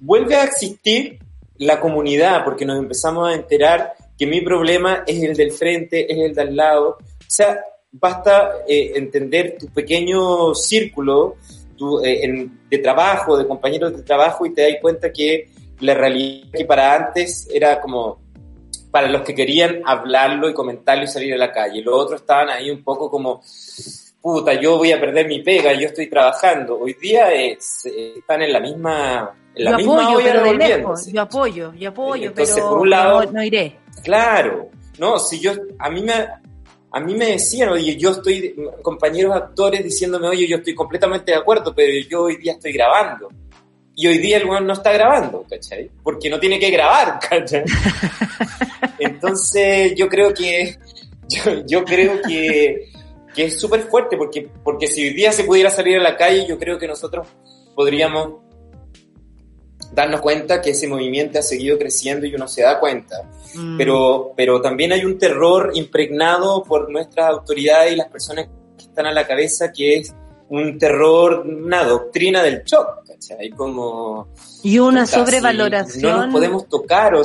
vuelve 0.01 0.37
a 0.37 0.45
existir 0.45 1.19
la 1.59 1.81
comunidad, 1.81 2.45
porque 2.45 2.65
nos 2.65 2.79
empezamos 2.79 3.29
a 3.29 3.35
enterar 3.35 3.95
que 4.19 4.27
mi 4.27 4.41
problema 4.41 5.05
es 5.07 5.23
el 5.23 5.37
del 5.37 5.53
frente, 5.53 6.13
es 6.13 6.19
el 6.19 6.35
de 6.35 6.43
al 6.43 6.57
lado. 6.57 6.99
O 6.99 7.27
sea, 7.27 7.59
basta 7.93 8.65
eh, 8.69 8.93
entender 8.97 9.57
tu 9.59 9.69
pequeño 9.69 10.55
círculo 10.55 11.37
eh, 12.05 12.49
de 12.71 12.79
trabajo, 12.79 13.37
de 13.37 13.47
compañeros 13.47 13.97
de 13.97 14.03
trabajo, 14.03 14.47
y 14.47 14.55
te 14.55 14.63
das 14.63 14.81
cuenta 14.81 15.13
que 15.13 15.49
la 15.81 15.95
realidad 15.95 16.49
que 16.53 16.65
para 16.65 16.95
antes 16.95 17.49
era 17.53 17.81
como 17.81 18.23
para 18.91 19.09
los 19.09 19.23
que 19.23 19.35
querían 19.35 19.81
hablarlo 19.85 20.49
y 20.49 20.55
comentarlo 20.55 21.05
y 21.05 21.09
salir 21.09 21.35
a 21.35 21.37
la 21.39 21.51
calle. 21.53 21.83
Los 21.83 21.95
otros 21.95 22.21
estaban 22.21 22.49
ahí 22.49 22.71
un 22.71 22.85
poco 22.85 23.11
como, 23.11 23.43
puta, 24.23 24.55
yo 24.55 24.79
voy 24.79 24.93
a 24.93 25.01
perder 25.01 25.27
mi 25.27 25.43
pega, 25.43 25.73
yo 25.73 25.89
estoy 25.89 26.09
trabajando. 26.09 26.79
Hoy 26.79 26.95
día 27.01 27.33
es- 27.33 27.87
eh, 27.87 28.15
están 28.19 28.43
en 28.43 28.53
la 28.53 28.61
misma, 28.61 29.35
en 29.55 29.65
la 29.65 29.71
yo 29.73 29.77
misma 29.79 30.03
apoyo, 30.05 30.21
pero 30.25 30.43
de 30.45 30.55
lejos. 30.55 31.07
Yo 31.07 31.23
apoyo, 31.23 31.75
yo 31.75 31.89
apoyo, 31.91 32.29
Entonces, 32.29 32.55
pero 32.55 32.69
por 32.71 32.79
un 32.83 32.91
lado- 32.91 33.25
no, 33.25 33.33
no 33.33 33.43
iré. 33.43 33.77
Claro, 34.05 34.69
no, 34.99 35.19
si 35.19 35.41
yo, 35.41 35.53
a 35.79 35.91
mí 35.91 36.01
me, 36.03 36.13
a 36.93 37.01
mí 37.01 37.15
me 37.17 37.27
decían, 37.33 37.71
oye, 37.71 37.97
yo 37.97 38.11
estoy, 38.13 38.55
compañeros 38.81 39.35
actores 39.35 39.83
diciéndome, 39.83 40.29
oye, 40.29 40.47
yo 40.47 40.59
estoy 40.59 40.75
completamente 40.77 41.33
de 41.33 41.39
acuerdo, 41.39 41.75
pero 41.75 41.93
yo 42.09 42.23
hoy 42.23 42.37
día 42.37 42.53
estoy 42.53 42.73
grabando. 42.73 43.29
Y 43.97 44.07
hoy 44.09 44.19
día 44.19 44.39
el 44.39 44.47
weón 44.47 44.67
no 44.67 44.73
está 44.73 44.93
grabando, 44.93 45.45
¿cachai? 45.49 45.91
Porque 46.03 46.29
no 46.29 46.41
tiene 46.41 46.59
que 46.59 46.71
grabar, 46.71 47.19
¿cachai? 47.29 47.65
Entonces, 48.99 49.95
yo 49.95 50.09
creo 50.09 50.35
que, 50.35 50.77
yo, 51.29 51.65
yo 51.67 51.85
creo 51.85 52.21
que, 52.23 52.89
que 53.35 53.45
es 53.45 53.61
súper 53.61 53.83
fuerte, 53.83 54.17
porque, 54.17 54.49
porque 54.63 54.87
si 54.87 55.03
hoy 55.03 55.15
día 55.15 55.33
se 55.33 55.45
pudiera 55.45 55.71
salir 55.71 55.99
a 55.99 56.03
la 56.03 56.17
calle, 56.17 56.47
yo 56.47 56.59
creo 56.59 56.79
que 56.79 56.89
nosotros 56.89 57.29
podríamos 57.75 58.45
darnos 59.95 60.21
cuenta 60.21 60.61
que 60.61 60.71
ese 60.71 60.89
movimiento 60.89 61.39
ha 61.39 61.43
seguido 61.43 61.79
creciendo 61.79 62.27
y 62.27 62.35
uno 62.35 62.49
se 62.49 62.63
da 62.63 62.81
cuenta. 62.81 63.29
Mm. 63.55 63.77
Pero, 63.79 64.33
pero 64.37 64.61
también 64.61 64.93
hay 64.93 65.05
un 65.05 65.19
terror 65.19 65.71
impregnado 65.75 66.65
por 66.65 66.91
nuestras 66.91 67.31
autoridades 67.31 67.93
y 67.93 67.97
las 67.97 68.09
personas 68.09 68.49
que 68.77 68.85
están 68.85 69.07
a 69.07 69.13
la 69.13 69.27
cabeza 69.27 69.73
que 69.73 69.97
es 69.99 70.15
un 70.49 70.79
terror, 70.79 71.45
una 71.47 71.85
doctrina 71.85 72.43
del 72.43 72.63
shock, 72.65 73.07
¿cachai? 73.07 73.51
Como... 73.51 74.29
Y 74.63 74.79
una 74.79 75.07
sobrevaloración. 75.07 76.13
No 76.13 76.25
nos 76.27 76.33
podemos 76.33 76.69
tocar 76.69 77.15
o... 77.15 77.23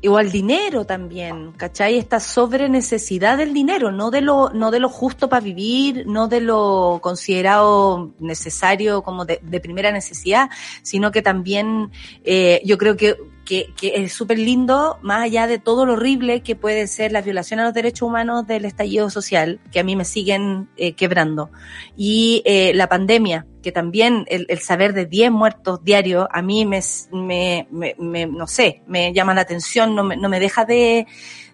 Igual 0.00 0.30
dinero 0.30 0.84
también, 0.84 1.50
¿cachai? 1.56 1.98
Esta 1.98 2.20
sobre 2.20 2.68
necesidad 2.68 3.36
del 3.36 3.52
dinero, 3.52 3.90
no 3.90 4.12
de 4.12 4.20
lo, 4.20 4.50
no 4.50 4.70
de 4.70 4.78
lo 4.78 4.88
justo 4.88 5.28
para 5.28 5.40
vivir, 5.40 6.06
no 6.06 6.28
de 6.28 6.40
lo 6.40 7.00
considerado 7.02 8.12
necesario 8.20 9.02
como 9.02 9.24
de, 9.24 9.40
de 9.42 9.58
primera 9.58 9.90
necesidad, 9.90 10.50
sino 10.82 11.10
que 11.10 11.20
también 11.20 11.90
eh, 12.24 12.62
yo 12.64 12.78
creo 12.78 12.96
que, 12.96 13.16
que, 13.48 13.72
que 13.80 13.94
es 13.96 14.12
súper 14.12 14.38
lindo, 14.38 14.98
más 15.00 15.22
allá 15.22 15.46
de 15.46 15.58
todo 15.58 15.86
lo 15.86 15.94
horrible 15.94 16.42
que 16.42 16.54
puede 16.54 16.86
ser 16.86 17.12
la 17.12 17.22
violación 17.22 17.60
a 17.60 17.64
los 17.64 17.72
derechos 17.72 18.02
humanos 18.06 18.46
del 18.46 18.66
estallido 18.66 19.08
social, 19.08 19.58
que 19.72 19.80
a 19.80 19.84
mí 19.84 19.96
me 19.96 20.04
siguen 20.04 20.68
eh, 20.76 20.92
quebrando, 20.92 21.50
y 21.96 22.42
eh, 22.44 22.72
la 22.74 22.90
pandemia, 22.90 23.46
que 23.62 23.72
también 23.72 24.26
el, 24.28 24.44
el 24.50 24.58
saber 24.58 24.92
de 24.92 25.06
10 25.06 25.30
muertos 25.32 25.82
diarios 25.82 26.28
a 26.30 26.42
mí 26.42 26.66
me, 26.66 26.80
me, 27.10 27.66
me, 27.70 27.94
me- 27.98 28.26
no 28.26 28.46
sé, 28.46 28.82
me 28.86 29.14
llama 29.14 29.32
la 29.34 29.40
atención, 29.40 29.94
no 29.96 30.04
me, 30.04 30.16
no 30.18 30.28
deja 30.28 30.64
de, 30.66 31.06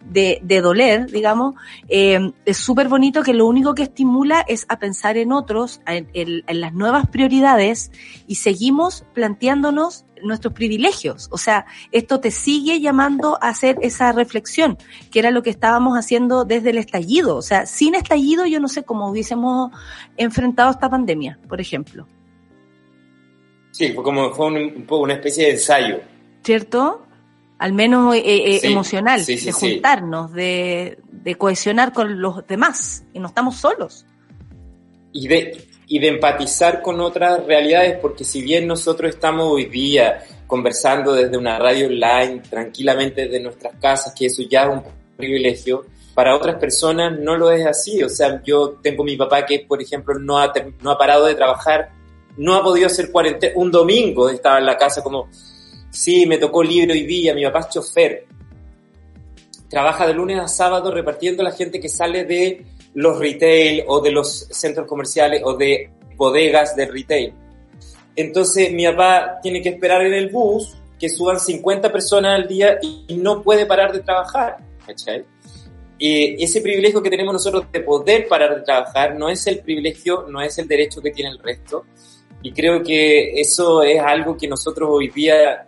de, 0.04 0.40
de 0.42 0.60
doler, 0.60 1.10
digamos. 1.10 1.54
Eh, 1.88 2.32
es 2.44 2.56
súper 2.58 2.88
bonito 2.88 3.22
que 3.22 3.32
lo 3.34 3.46
único 3.46 3.74
que 3.74 3.84
estimula 3.84 4.44
es 4.48 4.66
a 4.68 4.78
pensar 4.78 5.16
en 5.16 5.32
otros, 5.32 5.80
en, 5.86 6.08
en- 6.12 6.42
en 6.46 6.60
las 6.60 6.74
nuevas 6.74 7.06
prioridades 7.08 7.90
y 8.26 8.34
seguimos 8.34 9.04
planteándonos 9.14 10.04
nuestros 10.24 10.52
privilegios. 10.54 11.28
O 11.30 11.38
sea, 11.38 11.66
esto 11.92 12.20
te 12.20 12.30
sigue 12.30 12.80
llamando 12.80 13.38
a 13.40 13.48
hacer 13.48 13.76
esa 13.82 14.12
reflexión, 14.12 14.76
que 15.10 15.18
era 15.18 15.30
lo 15.30 15.42
que 15.42 15.50
estábamos 15.50 15.96
haciendo 15.96 16.44
desde 16.44 16.70
el 16.70 16.78
estallido. 16.78 17.36
O 17.36 17.42
sea, 17.42 17.66
sin 17.66 17.94
estallido 17.94 18.46
yo 18.46 18.60
no 18.60 18.68
sé 18.68 18.82
cómo 18.82 19.08
hubiésemos 19.10 19.70
enfrentado 20.16 20.70
esta 20.70 20.90
pandemia, 20.90 21.38
por 21.48 21.60
ejemplo. 21.60 22.08
Sí, 23.70 23.92
fue 23.92 24.04
como 24.04 24.32
fue 24.32 24.46
un, 24.46 24.56
un 24.56 24.86
poco 24.86 25.02
una 25.04 25.14
especie 25.14 25.46
de 25.46 25.50
ensayo. 25.52 26.00
¿cierto? 26.44 27.06
Al 27.58 27.72
menos 27.72 28.14
eh, 28.14 28.22
eh, 28.24 28.58
Sí, 28.60 28.66
emocional, 28.66 29.20
sí, 29.20 29.38
sí, 29.38 29.46
de 29.46 29.52
juntarnos, 29.52 30.32
de, 30.32 30.98
de 31.10 31.34
cohesionar 31.36 31.92
con 31.92 32.20
los 32.20 32.46
demás 32.46 33.04
y 33.12 33.18
no 33.18 33.28
estamos 33.28 33.56
solos. 33.56 34.04
y 35.12 35.26
de, 35.26 35.66
y 35.86 35.98
de 35.98 36.08
empatizar 36.08 36.82
con 36.82 37.00
otras 37.00 37.44
realidades, 37.44 37.98
porque 38.00 38.24
si 38.24 38.42
bien 38.42 38.66
nosotros 38.66 39.14
estamos 39.14 39.52
hoy 39.52 39.66
día 39.66 40.22
conversando 40.46 41.12
desde 41.12 41.36
una 41.36 41.58
radio 41.58 41.86
online, 41.86 42.42
tranquilamente 42.48 43.26
desde 43.26 43.40
nuestras 43.40 43.74
casas, 43.80 44.14
que 44.14 44.26
eso 44.26 44.42
ya 44.48 44.64
es 44.64 44.68
un 44.70 44.82
privilegio, 45.16 45.84
para 46.14 46.36
otras 46.36 46.56
personas 46.56 47.18
no 47.18 47.36
lo 47.36 47.50
es 47.50 47.66
así. 47.66 48.02
O 48.02 48.08
sea, 48.08 48.40
yo 48.42 48.78
tengo 48.82 49.04
mi 49.04 49.16
papá 49.16 49.44
que, 49.44 49.60
por 49.60 49.82
ejemplo, 49.82 50.18
no 50.18 50.38
ha, 50.38 50.52
no 50.80 50.90
ha 50.90 50.98
parado 50.98 51.26
de 51.26 51.34
trabajar, 51.34 51.90
no 52.36 52.54
ha 52.54 52.62
podido 52.62 52.86
hacer 52.86 53.10
cuarentena. 53.10 53.52
Un 53.56 53.70
domingo 53.70 54.30
estaba 54.30 54.58
en 54.58 54.66
la 54.66 54.78
casa 54.78 55.02
como, 55.02 55.28
sí, 55.90 56.24
me 56.26 56.38
tocó 56.38 56.62
libre 56.62 56.92
hoy 56.92 57.04
día, 57.04 57.34
mi 57.34 57.44
papá 57.44 57.60
es 57.60 57.68
chofer. 57.70 58.26
Trabaja 59.68 60.06
de 60.06 60.14
lunes 60.14 60.38
a 60.38 60.46
sábado 60.46 60.92
repartiendo 60.92 61.42
a 61.42 61.46
la 61.46 61.52
gente 61.52 61.80
que 61.80 61.88
sale 61.88 62.24
de 62.24 62.64
los 62.94 63.18
retail 63.18 63.84
o 63.86 64.00
de 64.00 64.12
los 64.12 64.48
centros 64.50 64.86
comerciales 64.86 65.42
o 65.44 65.54
de 65.56 65.90
bodegas 66.16 66.76
de 66.76 66.86
retail. 66.86 67.34
Entonces 68.16 68.72
mi 68.72 68.86
papá 68.86 69.38
tiene 69.42 69.60
que 69.60 69.70
esperar 69.70 70.04
en 70.06 70.14
el 70.14 70.30
bus 70.30 70.76
que 70.98 71.08
suban 71.08 71.40
50 71.40 71.90
personas 71.92 72.40
al 72.40 72.48
día 72.48 72.78
y 72.80 73.16
no 73.16 73.42
puede 73.42 73.66
parar 73.66 73.92
de 73.92 74.00
trabajar. 74.00 74.58
Y 75.98 76.42
ese 76.42 76.60
privilegio 76.60 77.02
que 77.02 77.10
tenemos 77.10 77.32
nosotros 77.32 77.66
de 77.72 77.80
poder 77.80 78.28
parar 78.28 78.54
de 78.56 78.62
trabajar 78.62 79.16
no 79.16 79.28
es 79.28 79.46
el 79.46 79.60
privilegio, 79.60 80.26
no 80.28 80.40
es 80.40 80.58
el 80.58 80.68
derecho 80.68 81.00
que 81.00 81.10
tiene 81.10 81.30
el 81.30 81.38
resto. 81.38 81.84
Y 82.42 82.52
creo 82.52 82.82
que 82.82 83.40
eso 83.40 83.82
es 83.82 84.00
algo 84.00 84.36
que 84.36 84.46
nosotros 84.46 84.88
hoy 84.92 85.08
día 85.08 85.66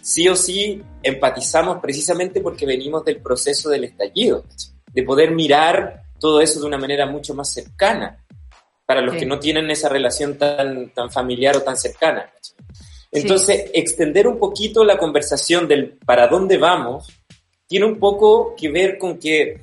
sí 0.00 0.28
o 0.28 0.36
sí 0.36 0.82
empatizamos 1.02 1.78
precisamente 1.80 2.40
porque 2.40 2.64
venimos 2.64 3.04
del 3.04 3.20
proceso 3.20 3.68
del 3.68 3.84
estallido. 3.84 4.44
De 4.92 5.02
poder 5.02 5.30
mirar 5.32 6.02
todo 6.18 6.40
eso 6.40 6.60
de 6.60 6.66
una 6.66 6.78
manera 6.78 7.06
mucho 7.06 7.34
más 7.34 7.52
cercana 7.52 8.18
para 8.86 9.00
los 9.02 9.14
Sí. 9.14 9.20
que 9.20 9.26
no 9.26 9.38
tienen 9.38 9.70
esa 9.70 9.88
relación 9.88 10.38
tan, 10.38 10.90
tan 10.90 11.10
familiar 11.10 11.56
o 11.56 11.62
tan 11.62 11.76
cercana. 11.76 12.30
Entonces, 13.10 13.70
extender 13.72 14.26
un 14.26 14.38
poquito 14.38 14.84
la 14.84 14.98
conversación 14.98 15.66
del 15.66 15.98
para 16.04 16.28
dónde 16.28 16.58
vamos 16.58 17.08
tiene 17.66 17.86
un 17.86 17.98
poco 17.98 18.54
que 18.56 18.70
ver 18.70 18.98
con 18.98 19.18
que, 19.18 19.60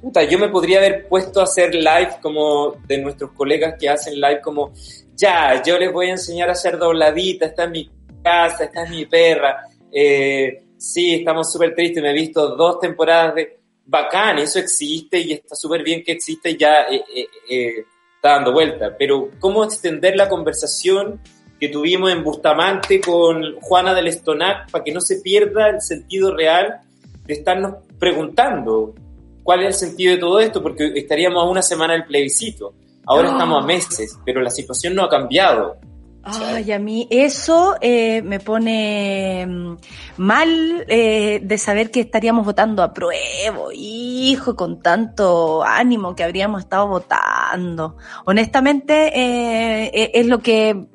puta, 0.00 0.24
yo 0.24 0.38
me 0.38 0.48
podría 0.48 0.78
haber 0.78 1.08
puesto 1.08 1.40
a 1.40 1.44
hacer 1.44 1.74
live 1.74 2.16
como 2.20 2.76
de 2.86 2.98
nuestros 2.98 3.32
colegas 3.32 3.74
que 3.78 3.88
hacen 3.88 4.20
live 4.20 4.40
como, 4.40 4.72
ya, 5.14 5.62
yo 5.62 5.78
les 5.78 5.92
voy 5.92 6.08
a 6.08 6.12
enseñar 6.12 6.48
a 6.48 6.52
hacer 6.52 6.78
dobladita, 6.78 7.46
esta 7.46 7.64
es 7.64 7.70
mi 7.70 7.90
casa, 8.22 8.64
esta 8.64 8.84
es 8.84 8.90
mi 8.90 9.06
perra, 9.06 9.68
eh, 9.92 10.64
sí, 10.76 11.14
estamos 11.14 11.52
súper 11.52 11.74
tristes, 11.74 12.02
me 12.02 12.10
he 12.10 12.14
visto 12.14 12.56
dos 12.56 12.80
temporadas 12.80 13.36
de... 13.36 13.58
Bacán, 13.86 14.38
eso 14.38 14.58
existe 14.58 15.18
y 15.20 15.32
está 15.32 15.54
súper 15.54 15.82
bien 15.82 16.02
que 16.02 16.12
existe 16.12 16.50
y 16.50 16.56
ya 16.56 16.82
eh, 16.90 17.04
eh, 17.14 17.26
eh, 17.48 17.84
está 18.16 18.30
dando 18.30 18.52
vuelta, 18.52 18.94
pero 18.98 19.30
¿cómo 19.38 19.64
extender 19.64 20.16
la 20.16 20.28
conversación 20.28 21.20
que 21.60 21.68
tuvimos 21.68 22.10
en 22.10 22.24
Bustamante 22.24 23.00
con 23.00 23.60
Juana 23.60 23.94
del 23.94 24.08
Estonac 24.08 24.70
para 24.70 24.82
que 24.82 24.92
no 24.92 25.00
se 25.00 25.20
pierda 25.20 25.68
el 25.68 25.80
sentido 25.80 26.34
real 26.34 26.80
de 27.24 27.34
estarnos 27.34 27.76
preguntando 27.98 28.94
cuál 29.42 29.60
es 29.60 29.66
el 29.66 29.88
sentido 29.88 30.14
de 30.14 30.20
todo 30.20 30.40
esto, 30.40 30.62
porque 30.62 30.92
estaríamos 30.94 31.42
a 31.42 31.46
una 31.46 31.62
semana 31.62 31.92
del 31.92 32.04
plebiscito, 32.04 32.74
ahora 33.06 33.28
Ah. 33.28 33.32
estamos 33.32 33.62
a 33.62 33.66
meses, 33.66 34.18
pero 34.24 34.40
la 34.40 34.50
situación 34.50 34.94
no 34.94 35.04
ha 35.04 35.08
cambiado. 35.08 35.76
Ay, 36.26 36.72
a 36.72 36.78
mí 36.78 37.06
eso 37.10 37.76
eh, 37.82 38.22
me 38.22 38.40
pone 38.40 39.46
mm, 39.46 39.76
mal 40.16 40.84
eh, 40.88 41.40
de 41.42 41.58
saber 41.58 41.90
que 41.90 42.00
estaríamos 42.00 42.46
votando 42.46 42.82
a 42.82 42.94
prueba, 42.94 43.68
hijo, 43.74 44.56
con 44.56 44.80
tanto 44.80 45.62
ánimo 45.62 46.16
que 46.16 46.24
habríamos 46.24 46.62
estado 46.62 46.88
votando. 46.88 47.98
Honestamente, 48.24 49.08
eh, 49.08 49.90
eh, 49.92 50.10
es 50.14 50.26
lo 50.26 50.38
que, 50.38 50.86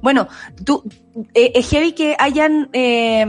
bueno, 0.00 0.26
tú, 0.64 0.82
eh, 1.32 1.52
es 1.54 1.68
heavy 1.70 1.92
que 1.92 2.16
hayan 2.18 2.68
eh, 2.72 3.24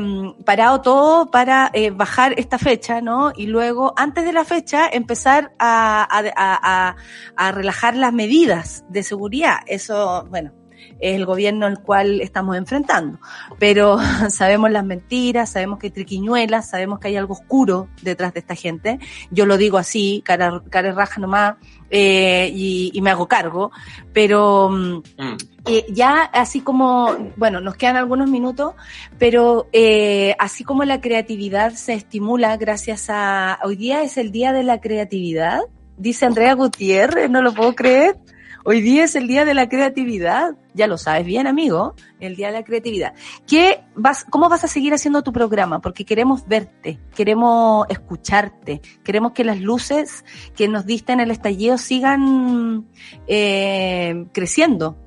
parado 0.45 0.81
todo 0.81 1.29
para 1.29 1.71
bajar 1.93 2.33
esta 2.39 2.57
fecha, 2.57 2.99
¿no? 2.99 3.31
Y 3.35 3.45
luego, 3.45 3.93
antes 3.95 4.25
de 4.25 4.33
la 4.33 4.43
fecha, 4.43 4.89
empezar 4.91 5.53
a, 5.59 6.01
a, 6.01 6.23
a, 6.35 6.95
a 7.35 7.51
relajar 7.51 7.95
las 7.95 8.11
medidas 8.11 8.85
de 8.89 9.03
seguridad. 9.03 9.57
Eso, 9.67 10.25
bueno, 10.31 10.51
es 10.99 11.15
el 11.15 11.25
gobierno 11.25 11.65
al 11.65 11.79
cual 11.81 12.21
estamos 12.21 12.57
enfrentando. 12.57 13.19
Pero 13.59 13.97
sabemos 14.29 14.71
las 14.71 14.85
mentiras, 14.85 15.51
sabemos 15.51 15.79
que 15.79 15.87
hay 15.87 15.91
triquiñuelas, 15.91 16.69
sabemos 16.69 16.99
que 16.99 17.09
hay 17.09 17.17
algo 17.17 17.33
oscuro 17.33 17.87
detrás 18.01 18.33
de 18.33 18.39
esta 18.39 18.55
gente. 18.55 18.99
Yo 19.31 19.45
lo 19.45 19.57
digo 19.57 19.77
así, 19.77 20.21
cara, 20.25 20.61
cara 20.69 20.91
raja 20.91 21.19
nomás, 21.19 21.55
eh, 21.89 22.49
y, 22.53 22.91
y 22.93 23.01
me 23.01 23.11
hago 23.11 23.27
cargo. 23.27 23.71
Pero 24.13 24.69
mm, 24.69 25.01
Mm. 25.17 25.37
eh, 25.65 25.85
ya 25.89 26.23
así 26.23 26.61
como, 26.61 27.31
bueno, 27.37 27.61
nos 27.61 27.75
quedan 27.75 27.95
algunos 27.95 28.29
minutos, 28.29 28.73
pero 29.17 29.67
eh, 29.71 30.35
así 30.39 30.63
como 30.63 30.83
la 30.83 31.01
creatividad 31.01 31.73
se 31.73 31.93
estimula 31.93 32.57
gracias 32.57 33.05
a, 33.09 33.59
hoy 33.63 33.75
día 33.75 34.03
es 34.03 34.17
el 34.17 34.31
día 34.31 34.51
de 34.53 34.63
la 34.63 34.81
creatividad. 34.81 35.61
dice 35.97 36.25
Andrea 36.25 36.53
Gutiérrez, 36.53 37.29
no 37.29 37.41
lo 37.41 37.53
puedo 37.53 37.75
creer. 37.75 38.17
Hoy 38.65 38.79
día 38.79 39.03
es 39.03 39.15
el 39.17 39.27
día 39.27 39.43
de 39.43 39.53
la 39.53 39.67
creatividad. 39.67 40.55
Ya 40.73 40.87
lo 40.87 40.97
sabes 40.97 41.25
bien, 41.25 41.47
amigo, 41.47 41.95
el 42.21 42.37
día 42.37 42.47
de 42.47 42.53
la 42.53 42.63
creatividad. 42.63 43.13
¿Qué 43.45 43.83
vas, 43.93 44.23
¿Cómo 44.23 44.47
vas 44.47 44.63
a 44.63 44.69
seguir 44.69 44.93
haciendo 44.93 45.21
tu 45.21 45.33
programa? 45.33 45.81
Porque 45.81 46.05
queremos 46.05 46.47
verte, 46.47 46.97
queremos 47.13 47.85
escucharte, 47.89 48.81
queremos 49.03 49.33
que 49.33 49.43
las 49.43 49.59
luces 49.59 50.23
que 50.55 50.69
nos 50.69 50.85
diste 50.85 51.11
en 51.11 51.19
el 51.19 51.31
estallido 51.31 51.77
sigan 51.77 52.87
eh, 53.27 54.27
creciendo. 54.31 54.97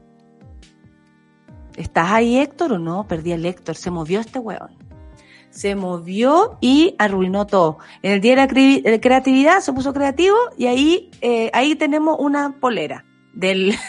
¿Estás 1.77 2.11
ahí, 2.11 2.37
Héctor, 2.37 2.75
o 2.75 2.79
no? 2.79 3.07
Perdí 3.09 3.33
el 3.33 3.47
Héctor, 3.47 3.75
se 3.77 3.91
movió 3.91 4.21
este 4.21 4.39
hueón 4.39 4.85
se 5.49 5.75
movió 5.75 6.59
y 6.61 6.95
arruinó 6.99 7.47
todo. 7.47 7.79
En 8.03 8.13
el 8.13 8.21
día 8.21 8.33
de 8.33 8.37
la 8.37 8.47
cre- 8.47 9.01
creatividad 9.01 9.61
se 9.61 9.73
puso 9.73 9.95
creativo 9.95 10.37
y 10.59 10.67
ahí, 10.67 11.11
eh, 11.23 11.51
ahí 11.55 11.75
tenemos 11.77 12.19
una 12.21 12.61
polera 12.61 13.06
del 13.37 13.77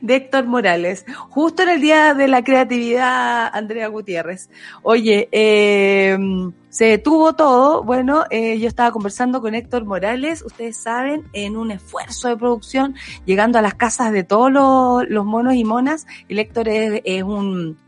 de 0.00 0.16
Héctor 0.16 0.46
Morales. 0.46 1.04
Justo 1.30 1.62
en 1.62 1.68
el 1.68 1.80
día 1.80 2.14
de 2.14 2.26
la 2.26 2.42
creatividad, 2.42 3.50
Andrea 3.52 3.88
Gutiérrez. 3.88 4.50
Oye, 4.82 5.28
eh, 5.30 6.18
se 6.68 6.86
detuvo 6.86 7.34
todo. 7.34 7.84
Bueno, 7.84 8.24
eh, 8.30 8.58
yo 8.58 8.66
estaba 8.66 8.90
conversando 8.90 9.40
con 9.40 9.54
Héctor 9.54 9.84
Morales, 9.84 10.42
ustedes 10.42 10.76
saben, 10.76 11.28
en 11.32 11.56
un 11.56 11.70
esfuerzo 11.70 12.28
de 12.28 12.36
producción, 12.36 12.96
llegando 13.24 13.58
a 13.58 13.62
las 13.62 13.74
casas 13.74 14.12
de 14.12 14.24
todos 14.24 14.50
los, 14.50 15.08
los 15.08 15.24
monos 15.24 15.54
y 15.54 15.64
monas. 15.64 16.06
El 16.28 16.38
Héctor 16.38 16.68
es, 16.68 17.02
es 17.04 17.22
un 17.22 17.78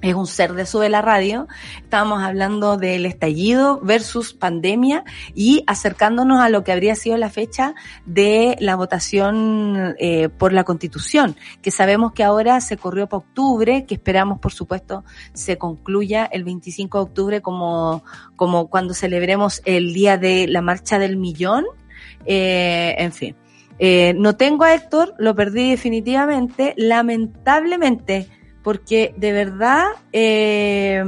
es 0.00 0.14
un 0.14 0.26
ser 0.26 0.54
de 0.54 0.66
Sube 0.66 0.88
la 0.88 1.02
Radio. 1.02 1.46
Estábamos 1.76 2.22
hablando 2.22 2.76
del 2.76 3.06
estallido 3.06 3.80
versus 3.80 4.32
pandemia 4.32 5.04
y 5.34 5.62
acercándonos 5.66 6.40
a 6.40 6.48
lo 6.48 6.64
que 6.64 6.72
habría 6.72 6.94
sido 6.94 7.16
la 7.16 7.30
fecha 7.30 7.74
de 8.06 8.56
la 8.60 8.76
votación 8.76 9.94
eh, 9.98 10.28
por 10.28 10.52
la 10.52 10.64
Constitución, 10.64 11.36
que 11.60 11.70
sabemos 11.70 12.12
que 12.12 12.24
ahora 12.24 12.60
se 12.60 12.76
corrió 12.76 13.08
para 13.08 13.18
octubre, 13.18 13.84
que 13.86 13.94
esperamos, 13.94 14.38
por 14.38 14.52
supuesto, 14.52 15.04
se 15.32 15.58
concluya 15.58 16.24
el 16.24 16.44
25 16.44 16.98
de 16.98 17.02
octubre 17.02 17.42
como, 17.42 18.04
como 18.36 18.68
cuando 18.68 18.94
celebremos 18.94 19.62
el 19.64 19.92
día 19.92 20.16
de 20.16 20.46
la 20.48 20.62
marcha 20.62 20.98
del 20.98 21.16
millón. 21.16 21.64
Eh, 22.24 22.94
en 22.98 23.12
fin. 23.12 23.36
Eh, 23.78 24.14
no 24.16 24.36
tengo 24.36 24.64
a 24.64 24.74
Héctor, 24.74 25.14
lo 25.18 25.34
perdí 25.34 25.70
definitivamente, 25.70 26.74
lamentablemente 26.76 28.28
porque 28.62 29.14
de 29.16 29.32
verdad, 29.32 29.86
eh, 30.12 31.02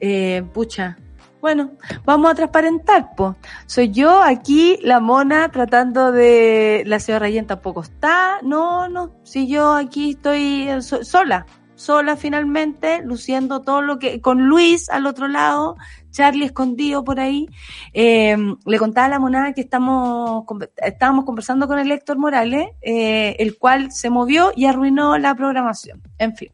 eh, 0.00 0.42
pucha, 0.52 0.96
bueno, 1.40 1.72
vamos 2.04 2.32
a 2.32 2.34
transparentar, 2.34 3.10
pues. 3.16 3.36
Soy 3.66 3.90
yo 3.90 4.20
aquí, 4.20 4.78
la 4.82 4.98
mona, 4.98 5.48
tratando 5.50 6.10
de... 6.10 6.82
La 6.86 6.98
señora 6.98 7.26
Rayen 7.26 7.46
tampoco 7.46 7.82
está, 7.82 8.40
no, 8.42 8.88
no, 8.88 9.12
si 9.22 9.46
yo 9.46 9.74
aquí 9.74 10.10
estoy 10.10 10.68
eh, 10.68 10.82
so- 10.82 11.04
sola, 11.04 11.46
sola 11.76 12.16
finalmente, 12.16 13.00
luciendo 13.04 13.60
todo 13.60 13.80
lo 13.80 13.98
que... 13.98 14.20
Con 14.20 14.48
Luis 14.48 14.88
al 14.90 15.06
otro 15.06 15.28
lado, 15.28 15.76
Charlie 16.16 16.46
escondido 16.46 17.04
por 17.04 17.20
ahí. 17.20 17.46
Eh, 17.92 18.36
le 18.64 18.78
contaba 18.78 19.06
a 19.06 19.10
la 19.10 19.18
monada 19.18 19.52
que 19.52 19.60
estamos, 19.60 20.44
estábamos 20.78 21.26
conversando 21.26 21.68
con 21.68 21.78
el 21.78 21.92
Héctor 21.92 22.16
Morales, 22.16 22.68
eh, 22.80 23.36
el 23.38 23.58
cual 23.58 23.92
se 23.92 24.08
movió 24.08 24.50
y 24.56 24.64
arruinó 24.64 25.18
la 25.18 25.34
programación. 25.34 26.02
En 26.16 26.34
fin. 26.34 26.50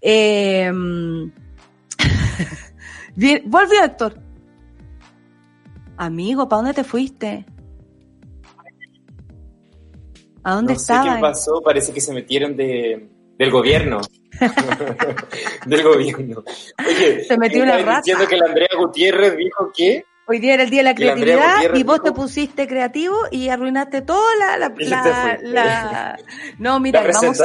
Eh, 0.00 0.72
bien, 3.16 3.42
volvió 3.44 3.84
Héctor. 3.84 4.18
Amigo, 5.98 6.48
¿para 6.48 6.62
dónde 6.62 6.74
te 6.74 6.84
fuiste? 6.84 7.44
¿A 10.42 10.54
dónde 10.54 10.72
no 10.72 10.78
sé 10.78 10.94
qué 11.04 11.20
pasó, 11.20 11.60
parece 11.62 11.92
que 11.92 12.00
se 12.00 12.12
metieron 12.14 12.56
de, 12.56 13.11
del 13.42 13.50
gobierno. 13.50 14.00
del 15.66 15.82
gobierno. 15.82 16.42
Oye, 16.86 17.24
Se 17.24 17.36
metió 17.38 17.62
una 17.62 17.78
rata. 17.78 17.96
diciendo 17.98 18.26
que 18.26 18.36
la 18.36 18.46
Andrea 18.46 18.68
Gutiérrez 18.78 19.36
dijo 19.36 19.70
que 19.74 20.04
Hoy 20.24 20.38
día 20.38 20.54
era 20.54 20.62
el 20.62 20.70
día 20.70 20.80
de 20.80 20.84
la 20.84 20.94
creatividad 20.94 21.74
y 21.74 21.82
vos 21.82 22.00
te 22.00 22.12
pusiste 22.12 22.68
creativo 22.68 23.16
y 23.32 23.48
arruinaste 23.48 24.02
toda 24.02 24.22
la... 24.36 24.72
la, 25.42 26.16
No, 26.60 26.78
mira, 26.78 27.02
vamos, 27.12 27.38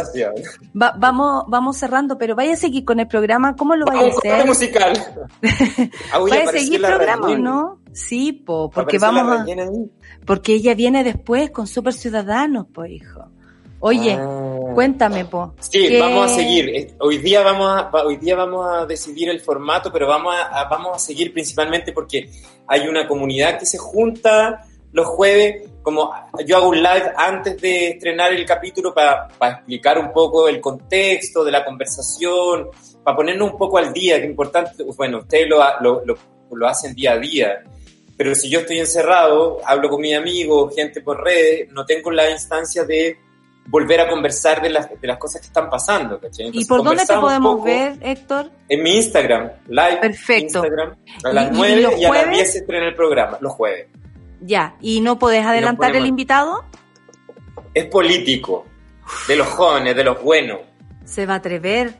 va- 0.79 0.93
vamos, 0.95 1.43
vamos 1.47 1.75
cerrando, 1.75 2.19
pero 2.19 2.35
vaya 2.35 2.53
a 2.53 2.55
seguir 2.55 2.85
con 2.85 2.99
el 2.99 3.07
programa, 3.07 3.55
¿cómo 3.55 3.75
lo 3.75 3.85
vaya 3.87 4.01
a 4.01 4.03
Vamos, 4.03 4.17
hacer? 4.19 4.45
musical. 4.45 4.93
Ah, 6.11 6.19
¿Vaya 6.19 6.43
a 6.43 6.51
seguir 6.51 6.79
la 6.79 6.89
programa 6.89 7.35
no? 7.35 7.81
Sí, 7.93 8.31
po, 8.31 8.69
porque 8.69 8.99
vamos 8.99 9.23
a, 9.39 9.45
porque 10.25 10.53
ella 10.53 10.75
viene 10.75 11.03
después 11.03 11.49
con 11.49 11.65
Super 11.65 11.93
Ciudadanos, 11.93 12.67
pues 12.71 12.91
hijo. 12.91 13.31
Oye, 13.79 14.13
Ah. 14.19 14.71
cuéntame, 14.73 15.25
po. 15.25 15.53
Sí, 15.59 15.87
¿qué- 15.87 15.99
vamos 15.99 16.31
a 16.31 16.35
seguir. 16.35 16.69
Eh, 16.69 16.93
Hoy 16.99 17.17
día 17.19 17.41
vamos 17.43 17.67
a, 17.69 17.89
hoy 18.05 18.17
día 18.17 18.35
vamos 18.35 18.65
a 18.67 18.85
decidir 18.85 19.29
el 19.29 19.39
formato, 19.39 19.91
pero 19.91 20.07
vamos 20.07 20.33
a, 20.35 20.61
a- 20.61 20.67
vamos 20.69 20.95
a 20.95 20.99
seguir 20.99 21.31
principalmente 21.33 21.91
porque 21.91 22.29
hay 22.67 22.87
una 22.87 23.07
comunidad 23.07 23.59
que 23.59 23.65
se 23.65 23.77
junta 23.77 24.65
los 24.91 25.05
jueves. 25.05 25.69
Como 25.83 26.11
yo 26.45 26.57
hago 26.57 26.69
un 26.69 26.77
live 26.83 27.11
antes 27.15 27.61
de 27.61 27.89
estrenar 27.89 28.33
el 28.33 28.45
capítulo 28.45 28.93
para 28.93 29.27
explicar 29.51 29.97
un 29.99 30.11
poco 30.11 30.47
el 30.49 30.59
contexto 30.59 31.43
de 31.45 31.51
la 31.51 31.63
conversación, 31.63 32.69
para 33.03 33.15
ponernos 33.15 33.51
un 33.51 33.57
poco 33.57 33.77
al 33.77 33.93
día, 33.93 34.17
que 34.17 34.23
es 34.23 34.29
importante. 34.29 34.83
Bueno, 34.97 35.19
ustedes 35.19 35.47
lo, 35.47 35.59
lo, 35.81 36.03
lo, 36.05 36.17
lo 36.51 36.67
hacen 36.67 36.93
día 36.93 37.13
a 37.13 37.19
día. 37.19 37.63
Pero 38.17 38.33
si 38.35 38.49
yo 38.49 38.61
estoy 38.61 38.79
encerrado, 38.79 39.59
hablo 39.63 39.89
con 39.89 40.01
mi 40.01 40.13
amigo, 40.13 40.69
gente 40.75 40.99
por 41.01 41.23
redes, 41.23 41.71
no 41.71 41.85
tengo 41.85 42.09
la 42.11 42.29
instancia 42.31 42.83
de 42.83 43.15
volver 43.69 43.99
a 44.01 44.09
conversar 44.09 44.61
de 44.61 44.69
las, 44.69 44.89
de 44.89 45.07
las 45.07 45.17
cosas 45.17 45.41
que 45.41 45.47
están 45.47 45.69
pasando. 45.69 46.19
¿Y 46.37 46.65
por 46.65 46.83
dónde 46.83 47.05
te 47.05 47.13
podemos 47.15 47.63
ver, 47.63 47.97
Héctor? 48.01 48.49
En 48.69 48.81
mi 48.83 48.95
Instagram, 48.95 49.51
live 49.67 49.97
Perfecto. 50.01 50.59
Instagram, 50.65 50.95
a 51.25 51.29
¿Y- 51.29 51.33
las 51.33 51.47
y 51.51 51.53
9 51.53 51.81
los 51.81 51.91
y, 51.91 52.05
a 52.05 52.09
las 52.09 52.17
jueves? 52.23 52.35
10 52.37 52.51
se 52.53 52.57
estrena 52.59 52.87
el 52.87 52.95
programa, 52.95 53.37
los 53.41 53.51
jueves. 53.53 53.87
Ya, 54.41 54.75
¿y 54.81 55.01
no 55.01 55.19
podés 55.19 55.45
adelantar 55.45 55.95
el 55.95 56.05
invitado? 56.05 56.63
Es 57.73 57.85
político, 57.85 58.65
de 59.27 59.35
los 59.35 59.47
jóvenes, 59.47 59.95
de 59.95 60.03
los 60.03 60.21
buenos. 60.23 60.59
Se 61.05 61.25
va 61.25 61.33
a 61.33 61.37
atrever, 61.37 61.93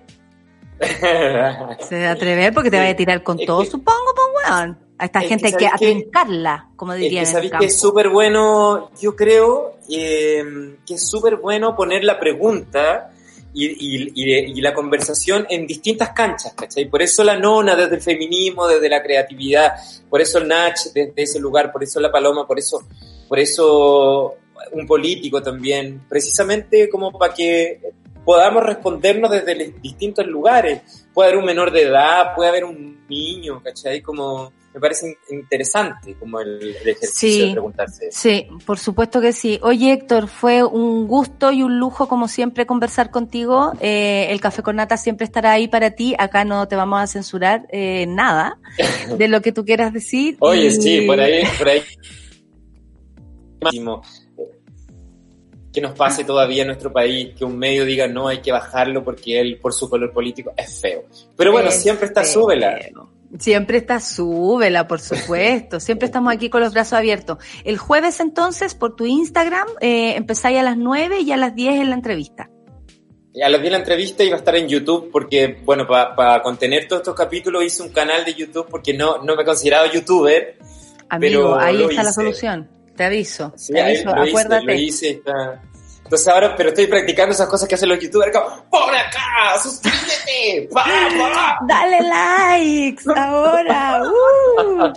se 0.80 2.02
va 2.03 2.10
a 2.10 2.11
atrever 2.11 2.53
porque 2.53 2.69
te 2.72 2.77
Sí. 2.77 2.84
va 2.84 2.89
a 2.89 2.95
tirar 2.95 3.23
con 3.23 3.39
Es 3.39 3.45
todo, 3.45 3.61
que- 3.61 3.68
supongo, 3.69 4.14
pues 4.15 4.49
weón. 4.49 4.77
A 4.99 5.06
esta 5.06 5.19
es 5.19 5.24
que 5.26 5.30
gente 5.30 5.48
hay 5.48 5.53
que 5.53 5.65
¿sabes 5.65 5.80
qué? 5.80 5.86
atrincarla, 5.88 6.69
como 6.76 6.94
Es 6.94 6.99
dirían 6.99 7.26
que 7.26 7.32
en 7.32 7.38
el 7.38 7.49
campo. 7.49 7.60
que 7.61 7.65
es 7.68 7.80
súper 7.80 8.10
bueno, 8.10 8.90
yo 8.99 9.15
creo 9.15 9.78
eh, 9.90 10.44
que 10.86 10.94
es 10.95 11.07
súper 11.07 11.36
bueno 11.38 11.76
poner 11.76 12.03
la 12.03 12.19
pregunta 12.19 13.11
y, 13.53 13.65
y- 13.65 14.11
y- 14.15 14.52
y 14.57 14.61
la 14.61 14.74
conversación 14.74 15.45
en 15.49 15.65
distintas 15.68 16.10
canchas, 16.10 16.53
¿cachai? 16.53 16.90
Por 16.90 17.02
eso 17.02 17.24
la 17.24 17.38
nona 17.38 17.76
desde 17.76 17.95
el 17.95 18.02
feminismo, 18.02 18.68
desde 18.68 18.90
la 18.90 19.02
creatividad, 19.02 19.74
por 20.10 20.22
eso 20.22 20.40
el 20.40 20.48
Nach 20.48 20.76
desde 20.94 21.14
ese 21.15 21.40
lugar, 21.40 21.72
por 21.72 21.84
eso 21.84 21.99
la 21.99 22.11
Paloma, 22.11 22.45
por 22.48 22.60
eso, 22.60 22.84
por 23.28 23.40
eso 23.40 24.36
un 24.74 24.86
político 24.88 25.41
también, 25.41 26.03
precisamente 26.10 26.90
como 26.90 27.11
para 27.11 27.34
que 27.34 27.80
podamos 28.26 28.64
respondernos 28.64 29.32
desde 29.32 29.74
distintos 29.82 30.26
lugares. 30.28 31.07
Puede 31.14 31.30
haber 31.30 31.40
un 31.40 31.45
menor 31.45 31.72
de 31.72 31.84
edad, 31.84 32.36
puede 32.36 32.49
haber 32.49 32.65
un 32.65 33.06
niño, 33.07 33.61
¿cachai? 33.64 34.02
Como 34.02 34.52
me 34.78 34.82
parece 34.82 35.18
in- 35.30 35.40
interesante 35.40 36.16
como 36.20 36.40
el, 36.40 36.62
el 36.62 36.88
ejercicio 36.90 37.30
Sí. 37.30 37.45
de 37.48 37.52
preguntarse. 37.54 38.08
Sí, 38.12 38.48
por 38.66 38.78
supuesto 38.78 39.20
que 39.20 39.34
sí. 39.34 39.60
Oye, 39.64 39.91
Héctor, 39.91 40.28
fue 40.28 40.64
un 40.64 41.08
gusto 41.08 41.52
y 41.52 41.64
un 41.64 41.80
lujo, 41.80 42.08
como 42.08 42.28
siempre, 42.28 42.68
conversar 42.68 43.10
contigo. 43.10 43.74
Eh, 43.80 44.28
el 44.30 44.40
Café 44.40 44.62
con 44.62 44.76
Nata 44.76 44.98
siempre 44.98 45.26
estará 45.26 45.52
ahí 45.54 45.68
para 45.68 45.91
ti. 45.91 46.14
Acá 46.20 46.45
no 46.45 46.68
te 46.68 46.76
vamos 46.76 47.02
a 47.02 47.08
censurar 47.08 47.66
eh, 47.72 48.06
nada 48.08 48.60
de 49.18 49.28
lo 49.28 49.41
que 49.41 49.52
tú 49.52 49.66
quieras 49.66 49.91
decir. 49.94 50.38
Oye, 50.41 50.68
Y- 50.68 50.72
sí, 50.76 51.02
por 51.02 51.20
ahí, 51.20 51.41
por 51.58 51.70
ahí. 51.70 51.82
Máximo. 53.62 54.02
Que 55.74 55.82
nos 55.82 55.91
pase 55.94 56.24
todavía 56.24 56.62
en 56.62 56.68
nuestro 56.68 56.91
país 56.91 57.36
que 57.38 57.45
un 57.45 57.58
medio 57.58 57.86
diga 57.86 58.08
no 58.08 58.28
hay 58.28 58.40
que 58.41 58.52
bajarlo 58.52 59.04
porque 59.04 59.40
él 59.40 59.60
por 59.62 59.74
su 59.74 59.90
color 59.90 60.12
político 60.12 60.52
es 60.58 60.80
feo. 60.82 61.04
Pero 61.36 61.52
bueno, 61.52 61.70
Es 61.70 61.82
siempre 61.82 62.08
está 62.08 62.24
feo. 62.24 62.34
súbela. 62.34 62.80
Siempre 63.40 63.78
está 63.78 63.99
súbela, 63.99 64.88
por 64.88 64.99
supuesto. 65.02 65.80
Siempre 65.80 66.06
estamos 66.06 66.34
aquí 66.34 66.49
con 66.49 66.62
los 66.62 66.74
brazos 66.74 66.94
abiertos. 66.94 67.38
El 67.64 67.78
jueves 67.78 68.20
entonces, 68.20 68.76
por 68.76 68.95
tu 68.95 69.06
Instagram, 69.06 69.68
eh, 69.82 70.16
empezáis 70.16 70.60
a 70.60 70.64
las 70.64 70.78
9 70.78 71.22
y 71.22 71.32
a 71.32 71.38
las 71.38 71.56
10 71.56 71.82
en 71.82 71.90
la 71.90 71.95
entrevista. 71.95 72.49
A 73.44 73.49
las 73.49 73.62
10 73.62 73.72
la 73.72 73.78
entrevista 73.78 74.24
iba 74.24 74.36
a 74.36 74.40
estar 74.40 74.56
en 74.56 74.68
YouTube 74.68 75.12
porque, 75.12 75.60
bueno, 75.64 75.86
para 75.88 76.41
contener 76.41 76.88
todos 76.88 77.02
estos 77.02 77.16
capítulos 77.16 77.64
hice 77.64 77.84
un 77.84 77.90
canal 77.90 78.26
de 78.26 78.34
YouTube 78.34 78.68
porque 78.68 78.94
no, 78.94 79.22
no 79.24 79.36
me 79.36 79.45
consideraba 79.45 79.91
youtuber. 79.91 80.58
Amigo, 81.10 81.41
Pero 81.41 81.60
ahí 81.60 81.84
está 81.84 82.04
la 82.04 82.12
solución. 82.12 82.68
Te 82.95 83.04
aviso. 83.04 83.54
Sí, 83.56 83.74
te 83.74 83.82
aviso, 83.82 84.10
hice, 84.10 84.30
acuérdate. 84.30 84.66
lo 84.66 84.74
hice, 84.74 85.10
está, 85.12 85.62
Entonces 86.07 86.27
ahora, 86.29 86.55
pero 86.55 86.69
estoy 86.69 86.88
practicando 86.88 87.34
esas 87.34 87.49
cosas 87.49 87.67
que 87.67 87.75
hacen 87.75 87.89
los 87.89 87.99
youtubers, 87.99 88.31
como, 88.31 88.63
¡por 88.69 88.95
acá! 88.95 89.59
¡Suscríbete! 89.61 90.69
¡Va, 90.73 90.85
va! 91.19 91.57
Dale 91.67 91.99
likes 92.01 93.03
ahora. 93.13 94.03
Uh. 94.03 94.93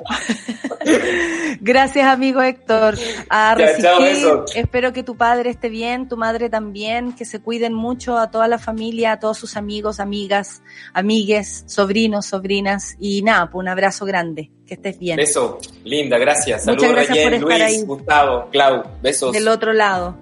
Gracias, 1.60 2.06
amigo 2.06 2.40
Héctor. 2.40 2.96
A 3.28 3.56
Ya, 3.58 3.76
chao. 3.76 4.44
Espero 4.54 4.92
que 4.92 5.02
tu 5.02 5.16
padre 5.16 5.50
esté 5.50 5.68
bien, 5.68 6.08
tu 6.08 6.16
madre 6.16 6.48
también, 6.48 7.12
que 7.12 7.24
se 7.24 7.40
cuiden 7.40 7.74
mucho 7.74 8.16
a 8.16 8.30
toda 8.30 8.46
la 8.46 8.58
familia, 8.58 9.12
a 9.12 9.18
todos 9.18 9.36
sus 9.36 9.56
amigos, 9.56 9.98
amigas, 9.98 10.62
amigues, 10.94 11.64
sobrinos, 11.66 12.26
sobrinas. 12.26 12.94
Y 13.00 13.22
nada, 13.22 13.50
pues 13.50 13.60
un 13.60 13.68
abrazo 13.68 14.04
grande. 14.04 14.52
Que 14.64 14.74
estés 14.74 14.96
bien. 15.00 15.16
Beso, 15.16 15.58
linda, 15.82 16.16
gracias. 16.18 16.64
Saludos, 16.64 16.96
estar 16.96 17.40
Luis, 17.40 17.60
ahí. 17.60 17.82
Gustavo, 17.82 18.48
Clau, 18.52 18.84
besos. 19.02 19.32
Del 19.32 19.48
otro 19.48 19.72
lado. 19.72 20.16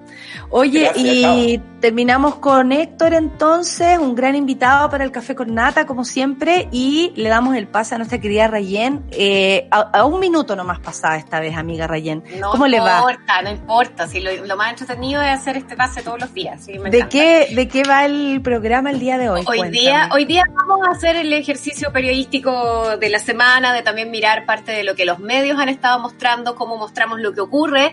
Oye, 0.51 0.85
Gracias, 0.85 1.05
y 1.05 1.61
terminamos 1.81 2.37
con 2.37 2.73
Héctor 2.73 3.13
entonces, 3.13 3.99
un 3.99 4.15
gran 4.15 4.35
invitado 4.35 4.89
para 4.89 5.05
el 5.05 5.13
Café 5.13 5.35
con 5.35 5.55
Nata, 5.55 5.87
como 5.87 6.05
siempre, 6.05 6.69
y 6.73 7.13
le 7.17 7.29
damos 7.29 7.55
el 7.55 7.67
pase 7.69 7.95
a 7.95 7.99
nuestra 7.99 8.19
querida 8.19 8.49
Rayen. 8.49 9.05
Eh, 9.11 9.69
a, 9.71 9.81
a 9.81 10.05
un 10.07 10.19
minuto 10.21 10.57
nomás 10.57 10.81
pasada 10.81 11.17
esta 11.17 11.39
vez, 11.39 11.55
amiga 11.57 11.87
Rayen. 11.87 12.25
No 12.41 12.51
¿Cómo 12.51 12.67
le 12.67 12.81
va? 12.81 12.99
importa, 13.01 13.43
no 13.43 13.51
importa. 13.51 14.07
Si 14.09 14.21
lo, 14.21 14.31
lo 14.47 14.57
más 14.57 14.71
entretenido 14.71 15.21
es 15.21 15.29
hacer 15.29 15.59
este 15.59 15.77
pase 15.77 16.03
todos 16.03 16.19
los 16.19 16.33
días. 16.33 16.65
sí, 16.65 16.79
me 16.79 16.91
¿De 16.91 17.07
qué, 17.09 17.49
¿De 17.55 17.69
qué 17.69 17.83
va 17.85 18.07
el 18.07 18.41
programa 18.43 18.91
el 18.91 19.01
día 19.01 19.19
de 19.19 19.29
hoy? 19.29 19.41
Hoy 19.41 19.59
Cuéntame. 19.59 19.71
día, 19.81 20.09
hoy 20.15 20.25
día 20.25 20.45
vamos 20.67 20.89
a 20.89 20.93
hacer 20.93 21.17
el 21.17 21.31
ejercicio 21.35 21.93
periodístico 21.93 22.97
de 22.97 23.11
la 23.11 23.19
semana, 23.19 23.75
de 23.75 23.83
también 23.83 24.11
mirar 24.11 24.47
parte 24.47 24.73
de 24.73 24.83
lo 24.83 24.95
que 24.95 25.05
los 25.05 25.19
medios 25.19 25.59
han 25.59 25.69
estado 25.69 25.99
mostrando, 26.01 26.55
cómo 26.55 26.79
mostramos 26.79 27.21
lo 27.21 27.35
que 27.35 27.43
ocurre 27.43 27.93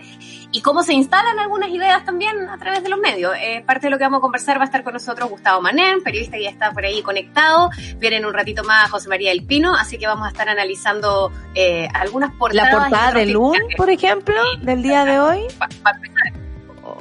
y 0.52 0.62
cómo 0.62 0.82
se 0.82 0.92
instalan 0.94 1.38
algunas 1.38 1.68
ideas 1.70 2.04
también 2.04 2.48
a 2.48 2.58
través 2.58 2.82
de 2.82 2.88
los 2.88 2.98
medios. 2.98 3.34
Eh, 3.40 3.62
parte 3.66 3.86
de 3.86 3.90
lo 3.90 3.98
que 3.98 4.04
vamos 4.04 4.18
a 4.18 4.20
conversar 4.20 4.58
va 4.58 4.62
a 4.62 4.64
estar 4.66 4.82
con 4.82 4.92
nosotros 4.94 5.28
Gustavo 5.28 5.60
Manén, 5.60 6.02
periodista 6.02 6.36
que 6.36 6.44
ya 6.44 6.50
está 6.50 6.72
por 6.72 6.84
ahí 6.84 7.02
conectado. 7.02 7.70
Viene 7.98 8.16
en 8.16 8.26
un 8.26 8.34
ratito 8.34 8.64
más 8.64 8.90
José 8.90 9.08
María 9.08 9.30
del 9.30 9.44
Pino, 9.44 9.74
así 9.74 9.98
que 9.98 10.06
vamos 10.06 10.26
a 10.26 10.30
estar 10.30 10.48
analizando 10.48 11.32
eh, 11.54 11.88
algunas 11.94 12.32
portadas. 12.32 12.72
La 12.72 12.78
portada 12.78 13.12
de 13.12 13.26
Lun, 13.26 13.52
titulares. 13.52 13.76
por 13.76 13.90
ejemplo, 13.90 14.34
del 14.62 14.82
día 14.82 15.04
de 15.04 15.18
hoy. 15.18 15.40
Para 15.58 15.96
empezar. 15.96 16.45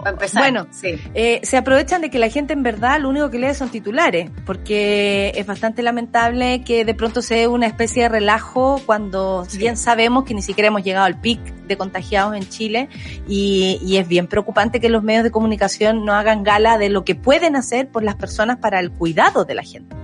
Empezar, 0.05 0.43
Bueno, 0.43 0.67
sí. 0.71 0.95
eh, 1.13 1.39
se 1.43 1.57
aprovechan 1.57 2.01
de 2.01 2.09
que 2.09 2.19
la 2.19 2.29
gente 2.29 2.53
en 2.53 2.61
verdad 2.63 2.99
lo 2.99 3.09
único 3.09 3.29
que 3.31 3.39
lee 3.39 3.53
son 3.55 3.69
titulares, 3.69 4.29
porque 4.45 5.31
es 5.35 5.45
bastante 5.45 5.81
lamentable 5.81 6.63
que 6.63 6.85
de 6.85 6.93
pronto 6.93 7.21
se 7.21 7.35
dé 7.35 7.47
una 7.47 7.65
especie 7.67 8.03
de 8.03 8.09
relajo 8.09 8.81
cuando 8.85 9.47
bien 9.57 9.77
sabemos 9.77 10.23
que 10.25 10.33
ni 10.33 10.41
siquiera 10.41 10.67
hemos 10.67 10.83
llegado 10.83 11.05
al 11.05 11.19
pic 11.19 11.39
de 11.65 11.77
contagiados 11.77 12.35
en 12.35 12.47
Chile 12.47 12.89
y, 13.27 13.79
y 13.83 13.97
es 13.97 14.07
bien 14.07 14.27
preocupante 14.27 14.79
que 14.79 14.89
los 14.89 15.01
medios 15.03 15.23
de 15.23 15.31
comunicación 15.31 16.05
no 16.05 16.13
hagan 16.13 16.43
gala 16.43 16.77
de 16.77 16.89
lo 16.89 17.03
que 17.03 17.15
pueden 17.15 17.55
hacer 17.55 17.89
por 17.89 18.03
las 18.03 18.15
personas 18.15 18.57
para 18.57 18.79
el 18.79 18.91
cuidado 18.91 19.45
de 19.45 19.55
la 19.55 19.63
gente. 19.63 19.95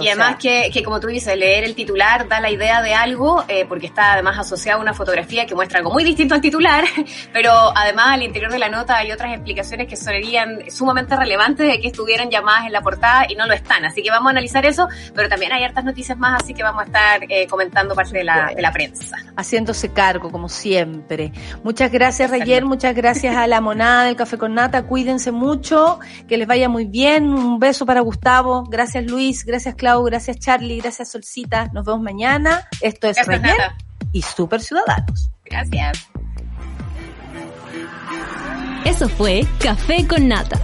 Y 0.00 0.08
además 0.08 0.36
que, 0.36 0.70
que, 0.72 0.82
como 0.82 1.00
tú 1.00 1.08
dices, 1.08 1.36
leer 1.36 1.64
el 1.64 1.74
titular 1.74 2.28
da 2.28 2.40
la 2.40 2.50
idea 2.50 2.82
de 2.82 2.94
algo, 2.94 3.44
eh, 3.48 3.64
porque 3.68 3.86
está 3.86 4.12
además 4.14 4.38
asociado 4.38 4.78
a 4.78 4.82
una 4.82 4.94
fotografía 4.94 5.46
que 5.46 5.54
muestra 5.54 5.78
algo 5.78 5.92
muy 5.92 6.04
distinto 6.04 6.34
al 6.34 6.40
titular, 6.40 6.84
pero 7.32 7.52
además 7.76 8.08
al 8.14 8.22
interior 8.22 8.50
de 8.50 8.58
la 8.58 8.68
nota 8.68 8.96
hay 8.96 9.12
otras 9.12 9.32
explicaciones 9.32 9.86
que 9.88 9.96
serían 9.96 10.70
sumamente 10.70 11.16
relevantes 11.16 11.66
de 11.66 11.80
que 11.80 11.88
estuvieran 11.88 12.30
llamadas 12.30 12.66
en 12.66 12.72
la 12.72 12.80
portada 12.80 13.26
y 13.28 13.34
no 13.34 13.46
lo 13.46 13.54
están. 13.54 13.84
Así 13.84 14.02
que 14.02 14.10
vamos 14.10 14.28
a 14.28 14.30
analizar 14.30 14.64
eso, 14.66 14.88
pero 15.14 15.28
también 15.28 15.52
hay 15.52 15.64
hartas 15.64 15.84
noticias 15.84 16.18
más, 16.18 16.42
así 16.42 16.54
que 16.54 16.62
vamos 16.62 16.82
a 16.82 16.86
estar 16.86 17.20
eh, 17.28 17.46
comentando 17.46 17.94
parte 17.94 18.18
de 18.18 18.24
la, 18.24 18.52
de 18.54 18.62
la 18.62 18.72
prensa. 18.72 19.16
Haciéndose 19.36 19.92
cargo, 19.92 20.30
como 20.30 20.48
siempre. 20.48 21.32
Muchas 21.62 21.90
gracias, 21.90 22.30
Rayer, 22.30 22.64
muchas 22.64 22.94
gracias 22.94 23.36
a 23.36 23.46
la 23.46 23.60
monada 23.60 24.04
del 24.04 24.16
Café 24.16 24.38
con 24.38 24.54
Nata. 24.54 24.84
Cuídense 24.84 25.32
mucho, 25.32 25.98
que 26.28 26.36
les 26.36 26.46
vaya 26.46 26.68
muy 26.68 26.86
bien. 26.86 27.28
Un 27.32 27.58
beso 27.58 27.86
para 27.86 28.00
Gustavo. 28.00 28.64
Gracias, 28.64 29.04
Luis. 29.04 29.44
Gracias, 29.44 29.74
Clau. 29.82 30.04
Gracias, 30.04 30.38
Charlie. 30.38 30.80
Gracias, 30.80 31.10
Solcita. 31.10 31.68
Nos 31.72 31.84
vemos 31.84 32.02
mañana. 32.02 32.68
Esto 32.80 33.08
es 33.08 33.16
Nata. 33.26 33.76
y 34.12 34.22
Super 34.22 34.60
Ciudadanos. 34.60 35.28
Gracias. 35.44 36.08
Eso 38.84 39.08
fue 39.08 39.44
Café 39.58 40.06
con 40.06 40.28
Nata. 40.28 40.60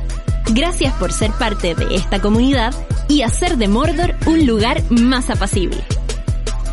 Gracias 0.50 0.94
por 0.94 1.12
ser 1.12 1.32
parte 1.32 1.74
de 1.74 1.96
esta 1.96 2.20
comunidad 2.20 2.72
y 3.08 3.22
hacer 3.22 3.56
de 3.56 3.66
Mordor 3.66 4.14
un 4.26 4.46
lugar 4.46 4.84
más 4.88 5.30
apacible. 5.30 5.82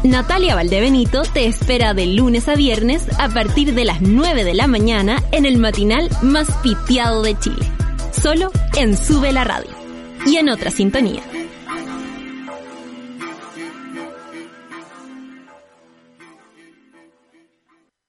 Natalia 0.03 0.53
Valdebenito 0.53 1.23
te 1.23 1.47
espera 1.47 1.95
de 1.95 2.05
lunes 2.05 2.47
a 2.47 2.53
viernes 2.53 3.07
a 3.17 3.27
partir 3.27 3.73
de 3.73 3.85
las 3.85 4.01
9 4.01 4.43
de 4.43 4.53
la 4.53 4.67
mañana 4.67 5.23
en 5.31 5.47
el 5.47 5.57
matinal 5.57 6.09
más 6.21 6.47
piteado 6.61 7.23
de 7.23 7.39
Chile. 7.39 7.65
Solo 8.11 8.51
en 8.77 8.95
Sube 8.95 9.33
la 9.33 9.45
Radio. 9.45 9.71
Y 10.27 10.37
en 10.37 10.49
otra 10.49 10.69
sintonía. 10.69 11.23